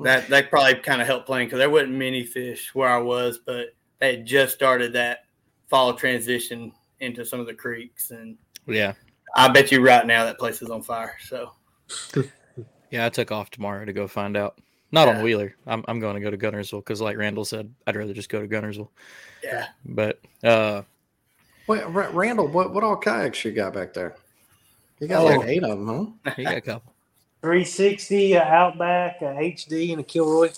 That 0.00 0.28
that 0.30 0.50
probably 0.50 0.74
kind 0.82 1.00
of 1.00 1.06
helped 1.06 1.26
playing 1.26 1.46
because 1.46 1.58
there 1.58 1.70
wasn't 1.70 1.92
many 1.92 2.24
fish 2.24 2.74
where 2.74 2.88
I 2.88 2.98
was, 2.98 3.38
but 3.38 3.76
they 4.00 4.16
had 4.16 4.26
just 4.26 4.54
started 4.54 4.94
that 4.94 5.26
fall 5.68 5.94
transition 5.94 6.72
into 7.00 7.24
some 7.24 7.40
of 7.40 7.46
the 7.46 7.54
creeks, 7.54 8.10
and 8.10 8.36
yeah, 8.66 8.94
I 9.34 9.48
bet 9.48 9.72
you 9.72 9.80
right 9.80 10.06
now 10.06 10.24
that 10.24 10.38
place 10.38 10.62
is 10.62 10.70
on 10.70 10.82
fire. 10.82 11.16
So, 11.22 11.52
yeah, 12.90 13.06
I 13.06 13.08
took 13.08 13.32
off 13.32 13.50
tomorrow 13.50 13.84
to 13.84 13.92
go 13.92 14.06
find 14.06 14.36
out. 14.36 14.60
Not 14.92 15.06
yeah. 15.06 15.18
on 15.18 15.22
Wheeler. 15.22 15.54
I'm 15.66 15.84
I'm 15.86 16.00
going 16.00 16.14
to 16.14 16.20
go 16.20 16.30
to 16.30 16.38
Guntersville 16.38 16.80
because, 16.80 17.00
like 17.00 17.16
Randall 17.16 17.44
said, 17.44 17.72
I'd 17.86 17.96
rather 17.96 18.12
just 18.12 18.28
go 18.28 18.40
to 18.40 18.48
Guntersville. 18.48 18.88
Yeah, 19.42 19.68
but 19.84 20.20
uh, 20.42 20.82
wait, 21.66 21.84
Randall, 21.86 22.48
what 22.48 22.72
what 22.72 22.82
all 22.82 22.96
kayaks 22.96 23.44
you 23.44 23.52
got 23.52 23.72
back 23.72 23.94
there? 23.94 24.16
You 24.98 25.08
got 25.08 25.22
oh, 25.22 25.36
like 25.36 25.48
eight 25.48 25.62
of 25.62 25.78
them, 25.78 26.16
huh? 26.24 26.32
You 26.38 26.44
got 26.44 26.56
a 26.56 26.60
couple. 26.60 26.92
360, 27.40 28.34
a 28.34 28.42
Outback, 28.42 29.22
a 29.22 29.24
HD, 29.24 29.92
and 29.92 30.00
a 30.00 30.04
Kilroy. 30.04 30.50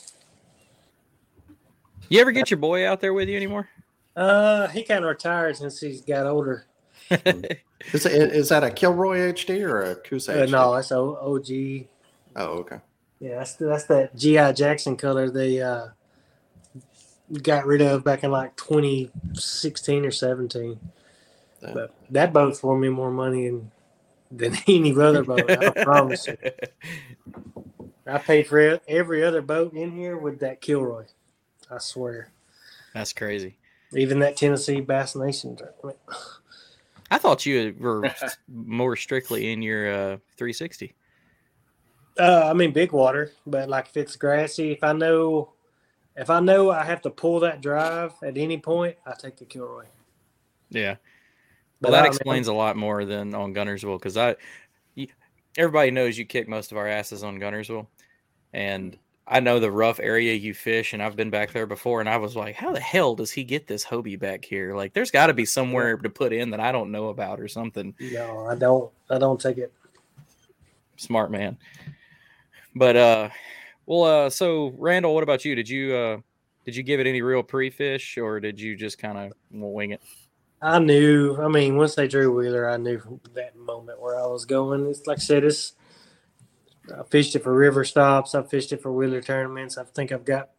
You 2.08 2.20
ever 2.20 2.32
get 2.32 2.50
your 2.50 2.58
boy 2.58 2.88
out 2.88 3.00
there 3.00 3.14
with 3.14 3.28
you 3.28 3.36
anymore? 3.36 3.68
Uh, 4.14 4.68
he 4.68 4.82
kind 4.82 5.04
of 5.04 5.08
retired 5.08 5.56
since 5.56 5.80
he's 5.80 6.00
got 6.02 6.26
older. 6.26 6.66
is, 7.10 8.06
it, 8.06 8.32
is 8.32 8.48
that 8.50 8.64
a 8.64 8.70
Kilroy 8.70 9.32
HD 9.32 9.62
or 9.62 9.82
a 9.82 9.94
Coosa? 9.96 10.42
Uh, 10.42 10.46
no, 10.46 10.74
it's 10.74 10.92
o- 10.92 11.16
OG. 11.16 11.86
Oh, 12.36 12.58
okay. 12.58 12.78
Yeah, 13.20 13.38
that's 13.38 13.54
that's 13.54 13.84
that 13.84 14.16
GI 14.16 14.52
Jackson 14.54 14.96
color 14.96 15.30
they 15.30 15.60
uh, 15.60 15.88
got 17.42 17.66
rid 17.66 17.80
of 17.80 18.04
back 18.04 18.24
in 18.24 18.30
like 18.30 18.56
2016 18.56 20.04
or 20.04 20.10
17. 20.10 20.80
Damn. 21.60 21.74
But 21.74 21.94
that 22.10 22.32
boat's 22.32 22.60
for 22.60 22.76
me 22.76 22.88
more 22.88 23.10
money 23.10 23.48
than 23.48 23.70
than 24.30 24.56
any 24.66 24.92
other 24.92 25.22
boat. 25.22 25.50
I 25.50 25.70
promise 25.84 26.26
you. 26.26 26.36
I 28.06 28.18
paid 28.18 28.48
for 28.48 28.80
every 28.88 29.22
other 29.22 29.42
boat 29.42 29.74
in 29.74 29.92
here 29.92 30.16
with 30.16 30.40
that 30.40 30.60
Kilroy. 30.60 31.04
I 31.70 31.78
swear. 31.78 32.32
That's 32.94 33.12
crazy. 33.12 33.56
Even 33.94 34.18
that 34.20 34.36
Tennessee 34.36 34.80
Bass 34.80 35.14
Nation 35.14 35.56
tournament. 35.56 35.98
I 37.10 37.18
thought 37.18 37.44
you 37.44 37.74
were 37.78 38.10
more 38.48 38.96
strictly 38.96 39.52
in 39.52 39.60
your 39.60 39.92
uh, 39.92 40.16
360. 40.36 40.94
Uh, 42.18 42.48
I 42.50 42.52
mean 42.52 42.72
big 42.72 42.92
water, 42.92 43.32
but 43.46 43.68
like 43.68 43.88
if 43.88 43.96
it's 43.96 44.16
grassy, 44.16 44.72
if 44.72 44.84
I 44.84 44.92
know, 44.92 45.52
if 46.16 46.30
I 46.30 46.40
know 46.40 46.70
I 46.70 46.84
have 46.84 47.02
to 47.02 47.10
pull 47.10 47.40
that 47.40 47.62
drive 47.62 48.12
at 48.22 48.36
any 48.36 48.58
point, 48.58 48.96
I 49.06 49.14
take 49.18 49.36
the 49.36 49.46
Kilroy. 49.46 49.86
Yeah, 50.70 50.96
well, 51.80 51.92
that 51.92 52.06
explains 52.06 52.48
a 52.48 52.52
lot 52.52 52.76
more 52.76 53.04
than 53.04 53.34
on 53.34 53.54
Guntersville 53.54 53.98
because 53.98 54.16
I, 54.16 54.36
everybody 55.56 55.90
knows 55.90 56.16
you 56.16 56.24
kick 56.24 56.48
most 56.48 56.70
of 56.70 56.78
our 56.78 56.86
asses 56.86 57.24
on 57.24 57.38
Guntersville, 57.38 57.86
and 58.52 58.96
I 59.26 59.40
know 59.40 59.60
the 59.60 59.70
rough 59.70 60.00
area 60.00 60.34
you 60.34 60.52
fish, 60.52 60.92
and 60.92 61.02
I've 61.02 61.16
been 61.16 61.30
back 61.30 61.52
there 61.52 61.66
before, 61.66 62.00
and 62.00 62.08
I 62.08 62.16
was 62.16 62.34
like, 62.34 62.56
how 62.56 62.72
the 62.72 62.80
hell 62.80 63.14
does 63.14 63.30
he 63.30 63.44
get 63.44 63.66
this 63.66 63.84
Hobie 63.84 64.18
back 64.18 64.44
here? 64.44 64.74
Like, 64.74 64.92
there's 64.92 65.12
got 65.12 65.28
to 65.28 65.34
be 65.34 65.44
somewhere 65.44 65.96
to 65.96 66.10
put 66.10 66.32
in 66.32 66.50
that 66.50 66.60
I 66.60 66.72
don't 66.72 66.90
know 66.90 67.08
about 67.08 67.40
or 67.40 67.46
something. 67.46 67.94
No, 68.00 68.46
I 68.46 68.56
don't. 68.56 68.90
I 69.08 69.18
don't 69.18 69.40
take 69.40 69.58
it. 69.58 69.72
Smart 70.96 71.30
man. 71.30 71.56
But 72.74 72.96
uh, 72.96 73.28
well, 73.86 74.04
uh, 74.04 74.30
so 74.30 74.74
Randall, 74.76 75.14
what 75.14 75.22
about 75.22 75.44
you? 75.44 75.54
Did 75.54 75.68
you 75.68 75.94
uh, 75.94 76.18
did 76.64 76.74
you 76.74 76.82
give 76.82 77.00
it 77.00 77.06
any 77.06 77.22
real 77.22 77.42
pre-fish, 77.42 78.18
or 78.18 78.40
did 78.40 78.60
you 78.60 78.76
just 78.76 78.98
kind 78.98 79.18
of 79.18 79.32
wing 79.50 79.90
it? 79.90 80.00
I 80.60 80.78
knew. 80.78 81.36
I 81.40 81.48
mean, 81.48 81.76
once 81.76 81.94
they 81.94 82.08
drew 82.08 82.34
Wheeler, 82.34 82.68
I 82.68 82.76
knew 82.76 82.98
from 82.98 83.20
that 83.34 83.56
moment 83.56 84.00
where 84.00 84.18
I 84.18 84.26
was 84.26 84.44
going. 84.44 84.86
It's 84.88 85.06
like 85.06 85.18
I 85.18 85.20
said, 85.20 85.44
it's. 85.44 85.74
I 86.90 87.02
fished 87.04 87.36
it 87.36 87.42
for 87.42 87.54
river 87.54 87.84
stops. 87.84 88.34
I 88.34 88.42
fished 88.42 88.72
it 88.72 88.82
for 88.82 88.92
Wheeler 88.92 89.20
tournaments. 89.20 89.78
I 89.78 89.84
think 89.84 90.12
I've 90.12 90.24
got. 90.24 90.50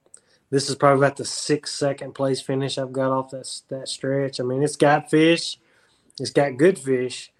This 0.50 0.70
is 0.70 0.76
probably 0.76 1.04
about 1.04 1.18
the 1.18 1.26
sixth 1.26 1.76
second 1.76 2.14
place 2.14 2.40
finish 2.40 2.78
I've 2.78 2.94
got 2.94 3.12
off 3.12 3.32
that 3.32 3.50
that 3.70 3.88
stretch. 3.88 4.40
I 4.40 4.44
mean, 4.44 4.64
it's 4.64 4.76
got 4.76 5.10
fish. 5.10 5.58
It's 6.20 6.32
got 6.32 6.58
good 6.58 6.78
fish. 6.78 7.32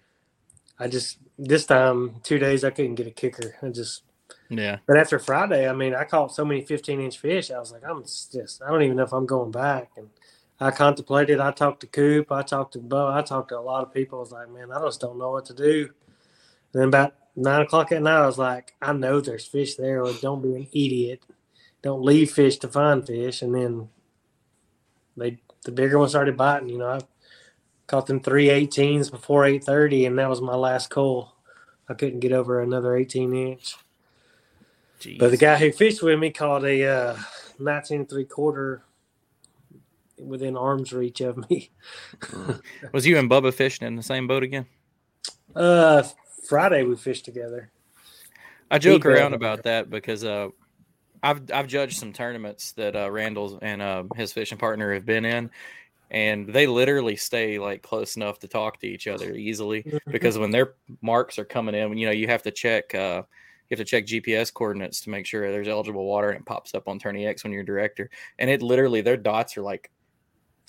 I 0.78 0.88
just 0.88 1.18
this 1.38 1.66
time 1.66 2.16
two 2.22 2.38
days 2.38 2.64
I 2.64 2.70
couldn't 2.70 2.96
get 2.96 3.06
a 3.06 3.12
kicker. 3.12 3.56
I 3.62 3.68
just 3.68 4.02
yeah. 4.50 4.78
But 4.86 4.98
after 4.98 5.18
Friday, 5.18 5.68
I 5.68 5.72
mean, 5.72 5.94
I 5.94 6.04
caught 6.04 6.34
so 6.34 6.44
many 6.44 6.62
15 6.62 7.00
inch 7.00 7.18
fish. 7.18 7.50
I 7.50 7.58
was 7.58 7.72
like, 7.72 7.82
I'm 7.88 8.02
just 8.02 8.62
I 8.66 8.70
don't 8.70 8.82
even 8.82 8.96
know 8.96 9.04
if 9.04 9.12
I'm 9.12 9.26
going 9.26 9.50
back. 9.50 9.92
And 9.96 10.08
I 10.60 10.70
contemplated. 10.70 11.40
I 11.40 11.50
talked 11.50 11.80
to 11.80 11.86
Coop. 11.86 12.30
I 12.30 12.42
talked 12.42 12.72
to 12.74 12.78
Bo. 12.78 13.12
I 13.12 13.22
talked 13.22 13.48
to 13.50 13.58
a 13.58 13.60
lot 13.60 13.82
of 13.82 13.92
people. 13.92 14.18
I 14.18 14.20
was 14.20 14.32
like, 14.32 14.50
man, 14.50 14.72
I 14.72 14.80
just 14.80 15.00
don't 15.00 15.18
know 15.18 15.30
what 15.30 15.46
to 15.46 15.54
do. 15.54 15.90
And 16.72 16.82
then 16.82 16.88
about 16.88 17.14
nine 17.36 17.62
o'clock 17.62 17.92
at 17.92 18.02
night, 18.02 18.22
I 18.22 18.26
was 18.26 18.38
like, 18.38 18.74
I 18.80 18.92
know 18.92 19.20
there's 19.20 19.46
fish 19.46 19.74
there. 19.74 20.04
Like, 20.04 20.20
don't 20.20 20.42
be 20.42 20.54
an 20.54 20.68
idiot. 20.72 21.22
Don't 21.82 22.02
leave 22.02 22.30
fish 22.30 22.58
to 22.58 22.68
find 22.68 23.06
fish. 23.06 23.42
And 23.42 23.54
then 23.54 23.88
they 25.16 25.38
the 25.64 25.72
bigger 25.72 25.98
one 25.98 26.08
started 26.08 26.36
biting. 26.36 26.68
You 26.68 26.78
know, 26.78 26.88
I 26.88 27.00
caught 27.86 28.06
them 28.06 28.20
three 28.20 28.46
18s 28.46 29.10
before 29.10 29.44
8:30, 29.44 30.06
and 30.06 30.18
that 30.18 30.28
was 30.28 30.40
my 30.40 30.54
last 30.54 30.90
call. 30.90 31.34
I 31.88 31.94
couldn't 31.94 32.20
get 32.20 32.32
over 32.32 32.62
another 32.62 32.96
18 32.96 33.34
inch. 33.34 33.76
Jeez. 35.00 35.18
But 35.18 35.30
the 35.30 35.36
guy 35.36 35.56
who 35.56 35.70
fished 35.70 36.02
with 36.02 36.18
me 36.18 36.30
caught 36.30 36.64
a 36.64 36.84
uh, 36.86 37.16
19 37.58 38.00
and 38.00 38.08
three 38.08 38.24
quarter 38.24 38.82
within 40.18 40.56
arm's 40.56 40.92
reach 40.92 41.20
of 41.20 41.48
me. 41.50 41.70
was 42.92 43.06
you 43.06 43.18
and 43.18 43.28
Bubba 43.30 43.52
fishing 43.52 43.86
in 43.86 43.96
the 43.96 44.02
same 44.02 44.26
boat 44.26 44.42
again? 44.42 44.66
Uh, 45.54 46.02
Friday 46.46 46.84
we 46.84 46.96
fished 46.96 47.24
together. 47.24 47.70
I 48.70 48.78
joke 48.78 49.06
around 49.06 49.34
about 49.34 49.62
that 49.64 49.90
because 49.90 50.24
uh, 50.24 50.48
I've 51.22 51.42
I've 51.52 51.66
judged 51.66 51.98
some 51.98 52.12
tournaments 52.12 52.72
that 52.72 52.96
uh, 52.96 53.10
Randall 53.10 53.58
and 53.62 53.80
uh, 53.80 54.04
his 54.16 54.32
fishing 54.32 54.58
partner 54.58 54.92
have 54.94 55.06
been 55.06 55.24
in, 55.24 55.50
and 56.10 56.48
they 56.48 56.66
literally 56.66 57.16
stay 57.16 57.58
like 57.58 57.82
close 57.82 58.16
enough 58.16 58.38
to 58.40 58.48
talk 58.48 58.80
to 58.80 58.86
each 58.86 59.06
other 59.06 59.34
easily 59.34 59.82
mm-hmm. 59.82 60.10
because 60.10 60.38
when 60.38 60.50
their 60.50 60.74
marks 61.02 61.38
are 61.38 61.44
coming 61.44 61.74
in, 61.74 61.96
you 61.96 62.06
know, 62.06 62.12
you 62.12 62.26
have 62.26 62.42
to 62.42 62.50
check. 62.50 62.94
Uh, 62.94 63.22
you 63.70 63.78
have 63.78 63.86
to 63.86 63.90
check 63.90 64.04
GPS 64.04 64.52
coordinates 64.52 65.00
to 65.00 65.10
make 65.10 65.24
sure 65.24 65.50
there's 65.50 65.68
eligible 65.68 66.04
water, 66.04 66.28
and 66.28 66.40
it 66.40 66.44
pops 66.44 66.74
up 66.74 66.86
on 66.86 66.98
Tourney 66.98 67.26
X 67.26 67.44
when 67.44 67.52
you're 67.52 67.62
director. 67.62 68.10
And 68.38 68.50
it 68.50 68.60
literally, 68.60 69.00
their 69.00 69.16
dots 69.16 69.56
are 69.56 69.62
like 69.62 69.90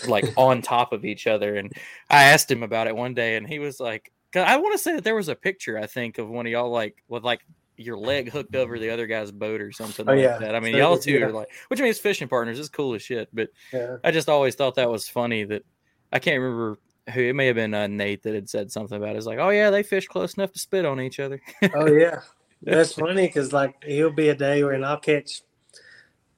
like 0.07 0.25
on 0.38 0.61
top 0.61 0.93
of 0.93 1.03
each 1.03 1.27
other. 1.27 1.57
And 1.57 1.73
I 2.09 2.23
asked 2.23 2.49
him 2.49 2.63
about 2.63 2.88
it 2.88 2.95
one 2.95 3.13
day, 3.13 3.35
and 3.35 3.45
he 3.45 3.59
was 3.59 3.81
like, 3.81 4.13
I 4.35 4.57
want 4.57 4.73
to 4.73 4.77
say 4.77 4.95
that 4.95 5.03
there 5.03 5.15
was 5.15 5.29
a 5.29 5.35
picture, 5.35 5.77
I 5.77 5.85
think, 5.85 6.17
of 6.17 6.29
one 6.29 6.45
of 6.45 6.51
y'all 6.51 6.69
like 6.69 7.03
with 7.07 7.23
like 7.23 7.45
your 7.77 7.97
leg 7.97 8.31
hooked 8.31 8.55
over 8.55 8.79
the 8.79 8.89
other 8.89 9.07
guy's 9.07 9.31
boat 9.31 9.61
or 9.61 9.71
something 9.71 10.07
oh, 10.07 10.13
like 10.13 10.21
yeah. 10.21 10.37
that. 10.37 10.55
I 10.55 10.59
mean, 10.59 10.73
so, 10.73 10.77
y'all 10.77 10.97
two 10.97 11.13
yeah. 11.13 11.25
are 11.25 11.31
like, 11.31 11.49
which 11.67 11.81
means 11.81 11.99
fishing 11.99 12.27
partners. 12.27 12.59
is 12.59 12.69
cool 12.69 12.93
as 12.95 13.01
shit. 13.01 13.29
But 13.33 13.49
yeah. 13.73 13.97
I 14.03 14.11
just 14.11 14.29
always 14.29 14.55
thought 14.55 14.75
that 14.75 14.89
was 14.89 15.07
funny 15.07 15.43
that 15.45 15.63
I 16.11 16.19
can't 16.19 16.39
remember 16.39 16.79
who 17.13 17.21
it 17.21 17.33
may 17.33 17.47
have 17.47 17.55
been 17.55 17.73
uh, 17.73 17.87
Nate 17.87 18.23
that 18.23 18.33
had 18.33 18.49
said 18.49 18.71
something 18.71 18.97
about 18.97 19.15
it. 19.15 19.17
It's 19.17 19.25
like, 19.25 19.39
oh 19.39 19.49
yeah, 19.49 19.69
they 19.69 19.83
fish 19.83 20.07
close 20.07 20.35
enough 20.35 20.51
to 20.53 20.59
spit 20.59 20.85
on 20.85 21.01
each 21.01 21.19
other. 21.19 21.41
oh 21.73 21.87
yeah, 21.87 22.21
that's 22.61 22.93
funny 22.93 23.27
because 23.27 23.53
like 23.53 23.83
he'll 23.83 24.11
be 24.11 24.29
a 24.29 24.35
day 24.35 24.63
where 24.63 24.83
I'll 24.83 24.97
catch. 24.97 25.41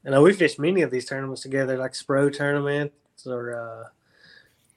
You 0.03 0.11
know, 0.11 0.21
we 0.21 0.33
fish 0.33 0.57
many 0.57 0.81
of 0.81 0.91
these 0.91 1.05
tournaments 1.05 1.41
together, 1.41 1.77
like 1.77 1.91
Spro 1.91 2.31
tournament 2.31 2.93
or 3.25 3.59
uh, 3.59 3.89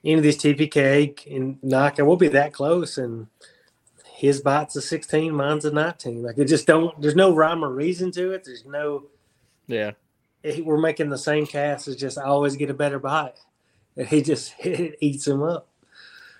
any 0.03 0.13
of 0.15 0.23
these 0.23 0.37
TPK 0.37 1.35
and 1.35 1.57
Naka. 1.61 2.05
We'll 2.05 2.17
be 2.17 2.27
that 2.29 2.53
close, 2.53 2.97
and 2.97 3.27
his 4.21 4.41
bite's 4.41 4.75
a 4.75 4.81
16, 4.81 5.33
mine's 5.33 5.65
a 5.65 5.71
19. 5.71 6.23
Like 6.23 6.37
it 6.37 6.45
just 6.45 6.67
don't. 6.67 6.99
There's 7.01 7.15
no 7.15 7.33
rhyme 7.33 7.63
or 7.63 7.73
reason 7.73 8.11
to 8.11 8.31
it. 8.31 8.43
There's 8.45 8.65
no. 8.65 9.07
Yeah. 9.67 9.91
It, 10.43 10.65
we're 10.65 10.79
making 10.79 11.09
the 11.09 11.17
same 11.17 11.45
cast. 11.45 11.87
It's 11.87 11.99
just 11.99 12.17
I 12.17 12.23
always 12.23 12.55
get 12.55 12.69
a 12.69 12.73
better 12.73 12.99
bite, 12.99 13.39
and 13.95 14.07
he 14.07 14.21
just 14.21 14.53
it 14.59 14.97
eats 15.01 15.27
him 15.27 15.43
up. 15.43 15.67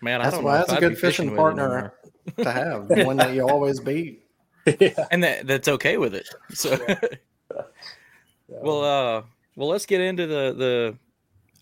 Man, 0.02 0.22
that's 0.22 0.38
why 0.38 0.58
that's 0.58 0.74
a 0.74 0.80
good 0.80 0.98
fishing, 0.98 1.28
fishing 1.28 1.36
partner 1.36 1.94
to 2.38 2.52
have, 2.52 2.88
the 2.88 3.04
one 3.06 3.18
that 3.18 3.36
you 3.36 3.48
always 3.48 3.80
beat. 3.80 4.24
Yeah. 4.80 5.08
And 5.12 5.24
that 5.24 5.48
that's 5.48 5.68
okay 5.68 5.98
with 5.98 6.16
it. 6.16 6.28
So. 6.54 6.78
Yeah. 6.88 6.96
well, 8.48 8.84
uh, 8.84 9.24
well, 9.56 9.70
let's 9.70 9.86
get 9.86 10.02
into 10.02 10.28
the 10.28 10.54
the 10.58 10.98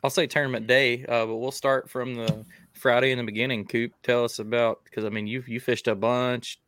I'll 0.04 0.10
say 0.10 0.28
tournament 0.28 0.68
day, 0.68 1.06
uh, 1.06 1.26
but 1.26 1.38
we'll 1.38 1.52
start 1.52 1.90
from 1.90 2.16
the 2.16 2.46
Friday 2.74 3.12
in 3.12 3.18
the 3.18 3.24
beginning. 3.24 3.66
Coop, 3.66 3.92
tell 4.04 4.24
us 4.24 4.40
about 4.40 4.84
because 4.86 5.06
I 5.06 5.10
mean 5.10 5.28
you 5.28 5.44
you 5.48 5.60
fished 5.60 5.88
a 5.88 5.96
bunch 5.96 6.60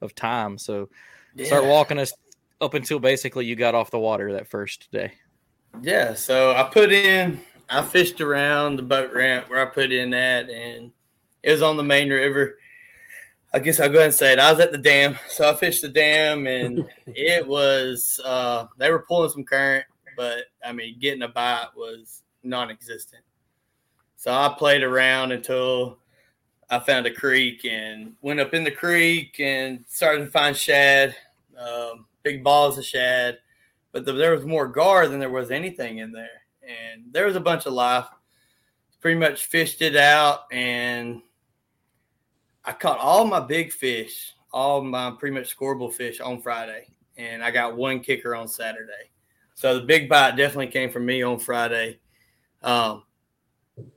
of 0.00 0.14
time, 0.14 0.58
so 0.58 0.88
yeah. 1.34 1.46
start 1.46 1.64
walking 1.64 1.98
us 1.98 2.12
up 2.60 2.74
until 2.74 2.98
basically 2.98 3.46
you 3.46 3.56
got 3.56 3.74
off 3.74 3.90
the 3.90 3.98
water 3.98 4.32
that 4.32 4.48
first 4.48 4.90
day. 4.90 5.12
Yeah, 5.82 6.14
so 6.14 6.52
I 6.52 6.64
put 6.64 6.92
in, 6.92 7.40
I 7.68 7.82
fished 7.82 8.20
around 8.20 8.76
the 8.76 8.82
boat 8.82 9.12
ramp 9.14 9.48
where 9.48 9.62
I 9.64 9.70
put 9.70 9.92
in 9.92 10.10
that, 10.10 10.50
and 10.50 10.90
it 11.42 11.52
was 11.52 11.62
on 11.62 11.76
the 11.76 11.84
main 11.84 12.10
river. 12.10 12.58
I 13.52 13.58
guess 13.58 13.80
I'll 13.80 13.88
go 13.88 13.96
ahead 13.96 14.06
and 14.06 14.14
say 14.14 14.32
it. 14.32 14.38
I 14.38 14.50
was 14.52 14.60
at 14.60 14.72
the 14.72 14.78
dam, 14.78 15.18
so 15.28 15.48
I 15.48 15.54
fished 15.54 15.82
the 15.82 15.88
dam, 15.88 16.46
and 16.46 16.84
it 17.06 17.46
was 17.46 18.20
uh, 18.24 18.66
they 18.78 18.90
were 18.90 19.04
pulling 19.06 19.30
some 19.30 19.44
current, 19.44 19.86
but 20.16 20.44
I 20.64 20.72
mean, 20.72 20.98
getting 20.98 21.22
a 21.22 21.28
bite 21.28 21.68
was 21.76 22.22
non-existent. 22.42 23.22
So 24.16 24.32
I 24.32 24.54
played 24.56 24.82
around 24.82 25.32
until 25.32 25.98
I 26.68 26.78
found 26.78 27.06
a 27.06 27.10
creek 27.10 27.64
and 27.64 28.12
went 28.22 28.38
up 28.38 28.54
in 28.54 28.64
the 28.64 28.70
creek 28.70 29.40
and 29.40 29.84
started 29.88 30.26
to 30.26 30.30
find 30.30 30.56
shad, 30.56 31.16
um, 31.58 32.06
big 32.22 32.44
balls 32.44 32.78
of 32.78 32.84
shad. 32.84 33.38
But 33.92 34.04
the, 34.04 34.12
there 34.12 34.36
was 34.36 34.44
more 34.44 34.68
gar 34.68 35.08
than 35.08 35.18
there 35.18 35.30
was 35.30 35.50
anything 35.50 35.98
in 35.98 36.12
there, 36.12 36.42
and 36.62 37.04
there 37.10 37.26
was 37.26 37.34
a 37.34 37.40
bunch 37.40 37.66
of 37.66 37.72
life. 37.72 38.06
Pretty 39.00 39.18
much 39.18 39.46
fished 39.46 39.80
it 39.80 39.96
out, 39.96 40.40
and 40.52 41.22
I 42.64 42.72
caught 42.72 42.98
all 42.98 43.24
my 43.24 43.40
big 43.40 43.72
fish, 43.72 44.34
all 44.52 44.82
my 44.82 45.10
pretty 45.18 45.34
much 45.34 45.56
scoreable 45.56 45.92
fish 45.92 46.20
on 46.20 46.42
Friday, 46.42 46.88
and 47.16 47.42
I 47.42 47.50
got 47.50 47.76
one 47.76 48.00
kicker 48.00 48.36
on 48.36 48.46
Saturday. 48.46 49.10
So 49.54 49.78
the 49.78 49.86
big 49.86 50.08
bite 50.08 50.36
definitely 50.36 50.68
came 50.68 50.90
from 50.90 51.06
me 51.06 51.22
on 51.22 51.38
Friday 51.38 51.98
um, 52.62 53.04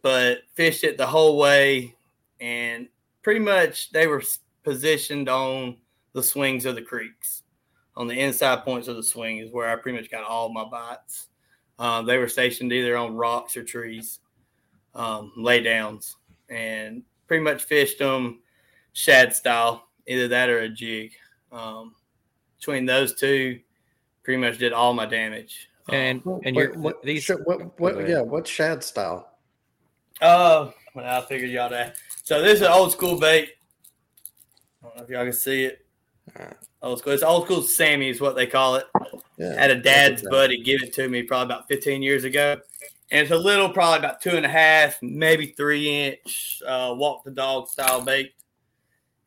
but 0.02 0.40
fished 0.54 0.84
it 0.84 0.98
the 0.98 1.06
whole 1.06 1.38
way, 1.38 1.96
and 2.40 2.88
pretty 3.22 3.40
much 3.40 3.92
they 3.92 4.08
were 4.08 4.24
positioned 4.64 5.30
on 5.30 5.78
the 6.14 6.24
swings 6.24 6.66
of 6.66 6.76
the 6.76 6.82
creeks, 6.82 7.44
on 7.96 8.08
the 8.08 8.20
inside 8.20 8.64
points 8.64 8.88
of 8.88 8.96
the 8.96 9.04
swing 9.04 9.40
is 9.40 9.52
where 9.52 9.70
I 9.70 9.76
pretty 9.76 9.98
much 9.98 10.12
got 10.12 10.24
all 10.24 10.50
my 10.50 10.66
bites. 10.66 11.28
Um, 11.80 12.06
they 12.06 12.18
were 12.18 12.30
stationed 12.30 12.72
either 12.72 12.96
on 12.96 13.16
rocks 13.16 13.58
or 13.58 13.64
trees, 13.64 14.20
um, 14.96 15.32
lay 15.36 15.62
downs, 15.62 16.16
and 16.50 17.04
pretty 17.28 17.44
much 17.44 17.64
fished 17.64 18.00
them 18.00 18.42
shad 18.94 19.34
style, 19.34 19.88
either 20.08 20.28
that 20.28 20.50
or 20.50 20.60
a 20.60 20.70
jig. 20.70 21.12
Um, 21.52 21.96
between 22.58 22.86
those 22.86 23.16
two, 23.16 23.60
pretty 24.24 24.40
much 24.40 24.58
did 24.58 24.72
all 24.72 24.94
my 24.94 25.06
damage. 25.06 25.70
And 25.90 26.26
um, 26.26 26.42
and 26.46 26.56
you're 26.56 26.74
what, 26.74 27.04
these 27.04 27.28
what 27.28 27.80
what 27.80 28.08
yeah 28.08 28.22
what 28.22 28.48
shad 28.48 28.84
style? 28.84 29.30
Oh, 30.22 30.74
well, 30.96 31.22
I 31.22 31.26
figured 31.26 31.50
y'all 31.50 31.70
that. 31.70 31.96
So 32.24 32.42
this 32.42 32.56
is 32.56 32.62
an 32.62 32.72
old 32.72 32.92
school 32.92 33.20
bait. 33.20 33.50
I 34.82 34.88
don't 34.88 34.98
know 34.98 35.04
if 35.04 35.10
y'all 35.10 35.24
can 35.24 35.34
see 35.34 35.66
it. 35.66 35.86
Old 36.82 37.00
school. 37.00 37.14
It's 37.14 37.24
old 37.24 37.46
school 37.46 37.62
Sammy 37.62 38.10
is 38.10 38.22
what 38.22 38.36
they 38.36 38.48
call 38.48 38.76
it. 38.76 38.86
Yeah, 39.38 39.60
Had 39.60 39.72
a 39.72 39.82
dad's 39.82 40.22
buddy 40.30 40.62
give 40.62 40.84
it 40.84 40.94
to 40.94 41.08
me 41.08 41.24
probably 41.24 41.54
about 41.54 41.68
15 41.68 42.02
years 42.02 42.24
ago. 42.24 42.58
And 43.12 43.22
it's 43.22 43.32
a 43.32 43.38
little, 43.38 43.70
probably 43.70 44.00
about 44.00 44.22
two 44.22 44.32
and 44.32 44.46
a 44.46 44.50
half, 44.50 44.98
maybe 45.02 45.48
three 45.48 46.06
inch 46.06 46.62
uh, 46.66 46.94
walk 46.98 47.24
the 47.24 47.32
dog 47.32 47.68
style 47.68 48.02
bait. 48.02 48.34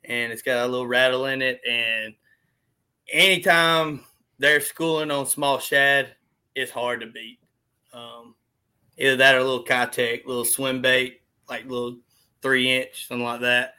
And 0.04 0.32
it's 0.32 0.42
got 0.42 0.64
a 0.64 0.68
little 0.68 0.86
rattle 0.86 1.26
in 1.26 1.42
it. 1.42 1.60
And 1.68 2.14
anytime 3.12 4.00
they're 4.38 4.60
schooling 4.60 5.10
on 5.10 5.26
small 5.26 5.58
shad, 5.58 6.14
it's 6.56 6.72
hard 6.72 7.02
to 7.02 7.06
beat. 7.06 7.38
Um, 7.92 8.34
either 8.98 9.16
that 9.16 9.36
or 9.36 9.38
a 9.38 9.44
little 9.44 9.64
Keitech, 9.64 10.26
little 10.26 10.44
swim 10.44 10.82
bait, 10.82 11.20
like 11.48 11.64
little 11.66 11.98
three 12.42 12.72
inch, 12.72 13.06
something 13.06 13.24
like 13.24 13.42
that. 13.42 13.74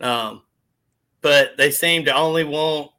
Um, 0.00 0.42
but 1.22 1.56
they 1.56 1.70
seem 1.70 2.04
to 2.04 2.14
only 2.14 2.44
want 2.44 2.90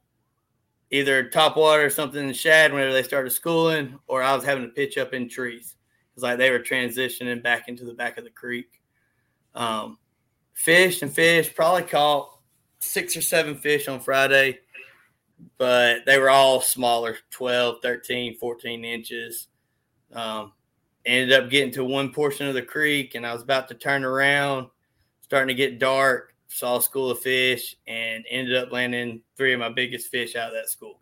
either 0.90 1.28
top 1.28 1.56
water 1.56 1.86
or 1.86 1.90
something 1.90 2.20
in 2.20 2.26
the 2.28 2.34
shad 2.34 2.72
whenever 2.72 2.92
they 2.92 3.02
started 3.02 3.30
schooling, 3.30 3.98
or 4.06 4.22
I 4.22 4.34
was 4.34 4.44
having 4.44 4.64
to 4.64 4.70
pitch 4.70 4.98
up 4.98 5.14
in 5.14 5.28
trees. 5.28 5.76
It's 6.14 6.22
like 6.22 6.38
they 6.38 6.50
were 6.50 6.60
transitioning 6.60 7.42
back 7.42 7.68
into 7.68 7.84
the 7.84 7.94
back 7.94 8.18
of 8.18 8.24
the 8.24 8.30
creek. 8.30 8.80
Um, 9.54 9.98
and 10.66 11.12
fished, 11.12 11.54
probably 11.54 11.82
caught 11.82 12.38
six 12.78 13.16
or 13.16 13.22
seven 13.22 13.56
fish 13.56 13.88
on 13.88 14.00
Friday 14.00 14.60
but 15.58 16.04
they 16.06 16.18
were 16.18 16.30
all 16.30 16.60
smaller 16.60 17.16
12 17.30 17.78
13 17.82 18.38
14 18.38 18.84
inches. 18.84 19.48
Um, 20.12 20.52
ended 21.06 21.32
up 21.32 21.50
getting 21.50 21.72
to 21.72 21.84
one 21.84 22.12
portion 22.12 22.46
of 22.46 22.54
the 22.54 22.62
creek 22.62 23.14
and 23.14 23.26
i 23.26 23.32
was 23.32 23.42
about 23.42 23.68
to 23.68 23.74
turn 23.74 24.04
around 24.04 24.68
starting 25.20 25.48
to 25.48 25.54
get 25.54 25.78
dark 25.78 26.34
saw 26.48 26.78
a 26.78 26.82
school 26.82 27.10
of 27.10 27.18
fish 27.18 27.76
and 27.86 28.24
ended 28.30 28.56
up 28.56 28.72
landing 28.72 29.20
three 29.36 29.52
of 29.52 29.60
my 29.60 29.68
biggest 29.68 30.08
fish 30.08 30.36
out 30.36 30.48
of 30.48 30.54
that 30.54 30.70
school. 30.70 31.00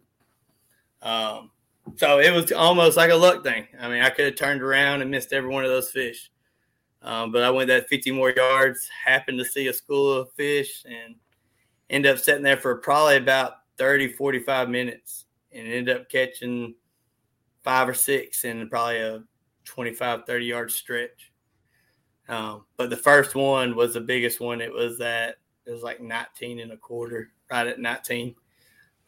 Um, 1.03 1.51
so 1.97 2.21
it 2.21 2.33
was 2.33 2.51
almost 2.53 2.97
like 2.97 3.11
a 3.11 3.15
luck 3.15 3.45
thing. 3.45 3.67
I 3.79 3.89
mean 3.89 4.03
i 4.03 4.09
could 4.09 4.25
have 4.25 4.37
turned 4.37 4.63
around 4.63 5.03
and 5.03 5.11
missed 5.11 5.33
every 5.33 5.51
one 5.51 5.65
of 5.65 5.71
those 5.71 5.91
fish. 5.91 6.31
Um, 7.03 7.31
but 7.33 7.43
i 7.43 7.51
went 7.51 7.69
that 7.69 7.89
50 7.89 8.13
more 8.13 8.31
yards 8.31 8.89
happened 9.05 9.39
to 9.39 9.45
see 9.45 9.67
a 9.67 9.73
school 9.73 10.13
of 10.13 10.33
fish 10.33 10.85
and 10.87 11.15
End 11.93 12.07
up 12.07 12.19
sitting 12.19 12.43
there 12.43 12.57
for 12.57 12.77
probably 12.77 13.19
about 13.19 13.57
30, 13.79 14.09
45 14.13 14.69
minutes 14.69 15.25
and 15.53 15.67
end 15.67 15.89
up 15.89 16.09
catching 16.09 16.75
five 17.63 17.89
or 17.89 17.95
six 17.95 18.45
in 18.45 18.69
probably 18.69 18.99
a 18.99 19.23
25, 19.65 20.25
30 20.27 20.45
yard 20.45 20.71
stretch. 20.71 21.33
Um, 22.29 22.65
but 22.77 22.91
the 22.91 22.97
first 22.97 23.35
one 23.35 23.75
was 23.75 23.95
the 23.95 24.01
biggest 24.01 24.41
one. 24.41 24.61
It 24.61 24.73
was 24.73 24.99
that 24.99 25.37
it 25.67 25.71
was 25.71 25.83
like 25.83 26.01
19 26.01 26.61
and 26.61 26.73
a 26.73 26.77
quarter, 26.77 27.31
right 27.51 27.67
at 27.67 27.79
19. 27.79 28.35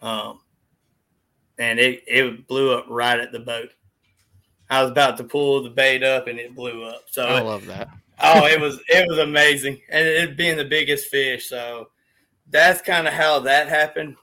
Um, 0.03 0.41
and 1.59 1.79
it, 1.79 2.03
it 2.07 2.47
blew 2.47 2.73
up 2.73 2.87
right 2.89 3.19
at 3.19 3.33
the 3.33 3.41
boat. 3.41 3.71
I 4.71 4.83
was 4.83 4.91
about 4.91 5.17
to 5.19 5.25
pull 5.25 5.63
the 5.63 5.71
bait 5.71 6.03
up 6.03 6.27
and 6.27 6.39
it 6.39 6.55
blew 6.55 6.85
up. 6.85 7.05
So 7.11 7.25
I 7.25 7.41
love 7.41 7.67
that. 7.67 7.89
oh, 8.23 8.47
it 8.47 8.61
was 8.61 8.81
it 8.89 9.07
was 9.09 9.19
amazing, 9.19 9.81
and 9.91 10.07
it 10.07 10.37
being 10.37 10.57
the 10.57 10.65
biggest 10.65 11.09
fish. 11.09 11.49
So 11.49 11.91
that's 12.51 12.81
kind 12.81 13.07
of 13.07 13.15
how 13.15 13.41
that 13.41 13.69
happened. 13.69 14.17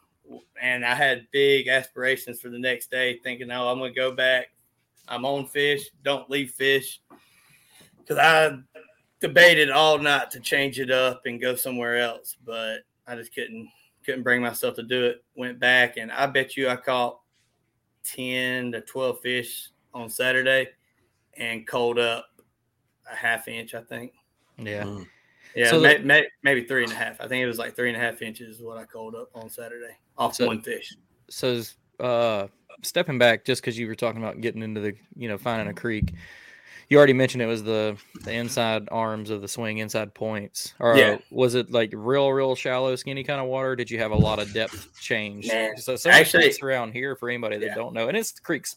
And 0.62 0.86
I 0.86 0.94
had 0.94 1.28
big 1.32 1.68
aspirations 1.68 2.40
for 2.40 2.50
the 2.50 2.60
next 2.60 2.92
day, 2.92 3.20
thinking, 3.24 3.50
"Oh, 3.52 3.68
I'm 3.68 3.80
going 3.80 3.94
to 3.94 4.00
go 4.00 4.12
back. 4.12 4.48
I'm 5.08 5.26
on 5.26 5.48
fish. 5.48 5.90
Don't 6.04 6.30
leave 6.30 6.52
fish." 6.52 7.02
Because 7.98 8.18
I 8.18 8.58
debated 9.20 9.70
all 9.70 9.98
night 9.98 10.32
to 10.32 10.40
change 10.40 10.80
it 10.80 10.92
up 10.92 11.24
and 11.26 11.42
go 11.42 11.56
somewhere 11.56 11.98
else, 11.98 12.38
but 12.46 12.80
I 13.08 13.16
just 13.16 13.34
couldn't 13.34 13.70
couldn't 14.06 14.24
bring 14.24 14.42
myself 14.42 14.76
to 14.76 14.84
do 14.84 15.06
it. 15.06 15.24
Went 15.36 15.60
back, 15.60 15.98
and 15.98 16.12
I 16.12 16.26
bet 16.28 16.56
you 16.56 16.70
I 16.70 16.76
caught 16.76 17.20
ten 18.04 18.72
to 18.72 18.82
twelve 18.82 19.20
fish 19.22 19.70
on 19.94 20.10
Saturday, 20.10 20.68
and 21.38 21.68
cold 21.68 22.00
up 22.00 22.28
a 23.12 23.16
half 23.16 23.48
inch, 23.48 23.74
I 23.74 23.82
think. 23.82 24.14
Yeah. 24.58 24.84
Mm. 24.84 25.08
Yeah, 25.56 25.70
so 25.70 25.80
may, 25.80 25.98
the, 25.98 26.04
may, 26.04 26.28
maybe 26.44 26.64
three 26.64 26.84
and 26.84 26.92
a 26.92 26.96
half. 26.96 27.20
I 27.20 27.28
think 27.28 27.44
it 27.44 27.48
was 27.48 27.58
like 27.58 27.76
three 27.76 27.90
and 27.90 27.98
a 27.98 28.00
half 28.00 28.22
inches 28.22 28.58
is 28.58 28.62
what 28.62 28.78
I 28.78 28.86
called 28.86 29.16
up 29.16 29.30
on 29.36 29.50
Saturday 29.50 29.98
off 30.18 30.36
so, 30.36 30.48
one 30.48 30.62
fish. 30.62 30.96
So, 31.30 31.62
uh, 32.00 32.48
stepping 32.82 33.18
back, 33.18 33.46
just 33.46 33.62
because 33.62 33.78
you 33.78 33.88
were 33.88 33.96
talking 33.96 34.22
about 34.22 34.42
getting 34.42 34.64
into 34.64 34.82
the, 34.82 34.94
you 35.16 35.28
know, 35.28 35.38
finding 35.38 35.68
a 35.68 35.74
creek, 35.74 36.14
you 36.90 36.98
already 36.98 37.14
mentioned 37.14 37.42
it 37.42 37.48
was 37.48 37.64
the 37.64 37.98
the 38.26 38.34
inside 38.34 38.90
arms 38.92 39.30
of 39.30 39.42
the 39.42 39.48
swing, 39.48 39.78
inside 39.78 40.14
points. 40.14 40.74
Or 40.80 40.98
yeah. 40.98 41.20
was 41.32 41.56
it 41.56 41.72
like 41.72 41.94
real, 41.96 42.30
real 42.32 42.54
shallow, 42.54 42.96
skinny 42.98 43.24
kind 43.24 43.40
of 43.40 43.48
water? 43.48 43.78
Did 43.78 43.90
you 43.90 44.00
have 44.00 44.12
a 44.12 44.16
lot 44.16 44.40
of 44.40 44.52
depth 44.54 44.90
change? 45.00 45.48
Man, 45.48 45.78
so 45.78 45.96
some 45.96 46.12
actually, 46.12 46.44
creeks 46.44 46.62
around 46.62 46.92
here, 46.92 47.16
for 47.16 47.30
anybody 47.30 47.58
that 47.60 47.66
yeah. 47.66 47.76
don't 47.76 47.94
know, 47.94 48.10
and 48.10 48.18
it's 48.18 48.38
creeks 48.40 48.76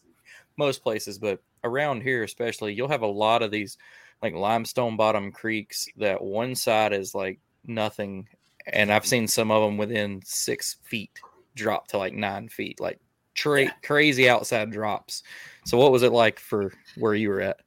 most 0.57 0.83
places, 0.83 1.19
but 1.19 1.41
around 1.65 2.03
here 2.03 2.23
especially, 2.23 2.73
you'll 2.73 2.89
have 2.89 3.03
a 3.03 3.07
lot 3.07 3.43
of 3.43 3.51
these 3.51 3.79
like 4.25 4.35
limestone 4.35 4.97
bottom 4.97 5.31
creeks 5.31 5.87
that 5.99 6.23
one 6.23 6.55
side 6.55 6.95
is 6.95 7.15
like 7.15 7.39
nothing, 7.67 8.27
and 8.67 8.91
I've 8.91 9.07
seen 9.07 9.29
some 9.29 9.51
of 9.51 9.63
them 9.63 9.77
within 9.77 10.23
six 10.25 10.79
feet 10.83 11.21
drop 11.55 11.89
to 11.89 11.99
like 11.99 12.15
nine 12.15 12.49
feet, 12.49 12.81
like 12.81 12.99
tra- 13.35 13.75
crazy 13.83 14.29
outside 14.29 14.73
drops. 14.73 15.23
So, 15.67 15.77
what 15.77 15.93
was 15.93 16.03
it 16.03 16.13
like 16.13 16.41
for 16.41 16.73
where 16.97 17.15
you 17.15 17.29
were 17.29 17.43
at? 17.43 17.59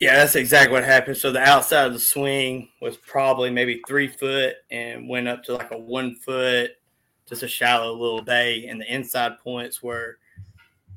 Yeah, 0.00 0.16
that's 0.16 0.36
exactly 0.36 0.72
what 0.72 0.84
happened. 0.84 1.16
So 1.16 1.32
the 1.32 1.40
outside 1.40 1.86
of 1.86 1.92
the 1.94 1.98
swing 1.98 2.68
was 2.82 2.96
probably 2.98 3.50
maybe 3.50 3.82
three 3.86 4.08
foot 4.08 4.56
and 4.70 5.08
went 5.08 5.28
up 5.28 5.42
to 5.44 5.54
like 5.54 5.70
a 5.70 5.78
one 5.78 6.16
foot, 6.16 6.72
just 7.26 7.42
a 7.42 7.48
shallow 7.48 7.92
little 7.92 8.22
bay, 8.22 8.66
and 8.68 8.80
the 8.80 8.92
inside 8.92 9.38
points 9.42 9.82
were 9.82 10.18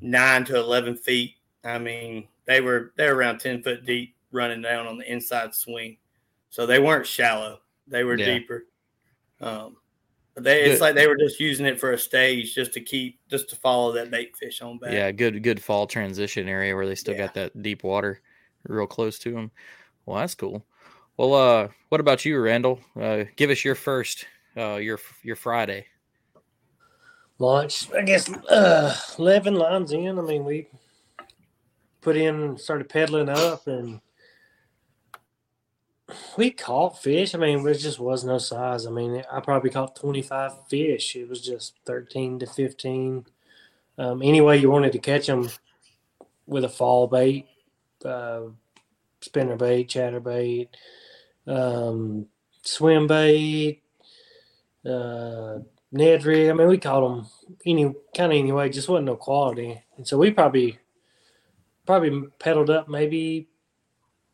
nine 0.00 0.44
to 0.46 0.56
eleven 0.56 0.96
feet. 0.96 1.34
I 1.62 1.78
mean, 1.78 2.28
they 2.46 2.62
were 2.62 2.92
they 2.96 3.06
were 3.06 3.16
around 3.16 3.38
ten 3.38 3.62
foot 3.62 3.84
deep 3.84 4.14
running 4.32 4.62
down 4.62 4.86
on 4.86 4.98
the 4.98 5.10
inside 5.10 5.54
swing. 5.54 5.96
So 6.50 6.66
they 6.66 6.78
weren't 6.78 7.06
shallow; 7.06 7.60
they 7.86 8.04
were 8.04 8.16
yeah. 8.16 8.26
deeper. 8.26 8.66
Um, 9.40 9.76
but 10.34 10.44
they, 10.44 10.62
it's 10.62 10.80
like 10.80 10.94
they 10.94 11.06
were 11.06 11.16
just 11.16 11.40
using 11.40 11.66
it 11.66 11.80
for 11.80 11.92
a 11.92 11.98
stage, 11.98 12.54
just 12.54 12.72
to 12.74 12.80
keep, 12.80 13.18
just 13.28 13.48
to 13.50 13.56
follow 13.56 13.92
that 13.92 14.10
bait 14.10 14.36
fish 14.36 14.62
on 14.62 14.78
back. 14.78 14.92
Yeah, 14.92 15.10
good, 15.12 15.42
good 15.42 15.62
fall 15.62 15.86
transition 15.86 16.48
area 16.48 16.74
where 16.74 16.86
they 16.86 16.94
still 16.94 17.14
yeah. 17.14 17.26
got 17.26 17.34
that 17.34 17.62
deep 17.62 17.82
water 17.82 18.20
real 18.68 18.86
close 18.86 19.18
to 19.20 19.32
them. 19.32 19.50
Well, 20.06 20.18
that's 20.18 20.34
cool. 20.34 20.64
Well, 21.16 21.34
uh, 21.34 21.68
what 21.88 22.00
about 22.00 22.24
you, 22.24 22.40
Randall? 22.40 22.80
Uh, 22.98 23.24
give 23.36 23.50
us 23.50 23.64
your 23.64 23.74
first, 23.74 24.26
uh, 24.56 24.76
your 24.76 24.98
your 25.22 25.36
Friday 25.36 25.86
launch. 27.40 27.92
I 27.92 28.02
guess 28.02 28.32
uh, 28.32 28.96
eleven 29.18 29.54
lines 29.56 29.92
in. 29.92 30.18
I 30.18 30.22
mean, 30.22 30.44
we 30.44 30.68
put 32.00 32.16
in, 32.16 32.56
started 32.56 32.88
pedaling 32.88 33.28
up, 33.28 33.66
and 33.66 34.00
we 36.36 36.50
caught 36.50 37.02
fish. 37.02 37.34
I 37.34 37.38
mean, 37.38 37.66
it 37.66 37.74
just 37.74 37.98
was 37.98 38.24
no 38.24 38.38
size. 38.38 38.86
I 38.86 38.90
mean, 38.90 39.22
I 39.30 39.40
probably 39.40 39.70
caught 39.70 39.96
25 39.96 40.68
fish. 40.68 41.16
It 41.16 41.28
was 41.28 41.40
just 41.40 41.74
13 41.86 42.38
to 42.40 42.46
15. 42.46 43.26
Um, 43.98 44.22
any 44.22 44.40
way 44.40 44.58
you 44.58 44.70
wanted 44.70 44.92
to 44.92 44.98
catch 44.98 45.26
them 45.26 45.48
with 46.46 46.64
a 46.64 46.68
fall 46.68 47.06
bait, 47.06 47.46
uh, 48.04 48.42
spinner 49.20 49.56
bait, 49.56 49.88
chatter 49.88 50.20
bait, 50.20 50.68
um, 51.46 52.26
swim 52.62 53.06
bait, 53.06 53.82
uh, 54.86 55.58
Ned 55.92 56.24
rig. 56.24 56.50
I 56.50 56.52
mean, 56.52 56.68
we 56.68 56.78
caught 56.78 57.00
them 57.00 57.26
any 57.66 57.92
kind 58.16 58.32
of 58.32 58.38
anyway. 58.38 58.68
Just 58.68 58.88
wasn't 58.88 59.06
no 59.06 59.16
quality, 59.16 59.82
and 59.96 60.06
so 60.06 60.18
we 60.18 60.30
probably 60.30 60.78
probably 61.84 62.28
pedaled 62.38 62.70
up 62.70 62.88
maybe 62.88 63.48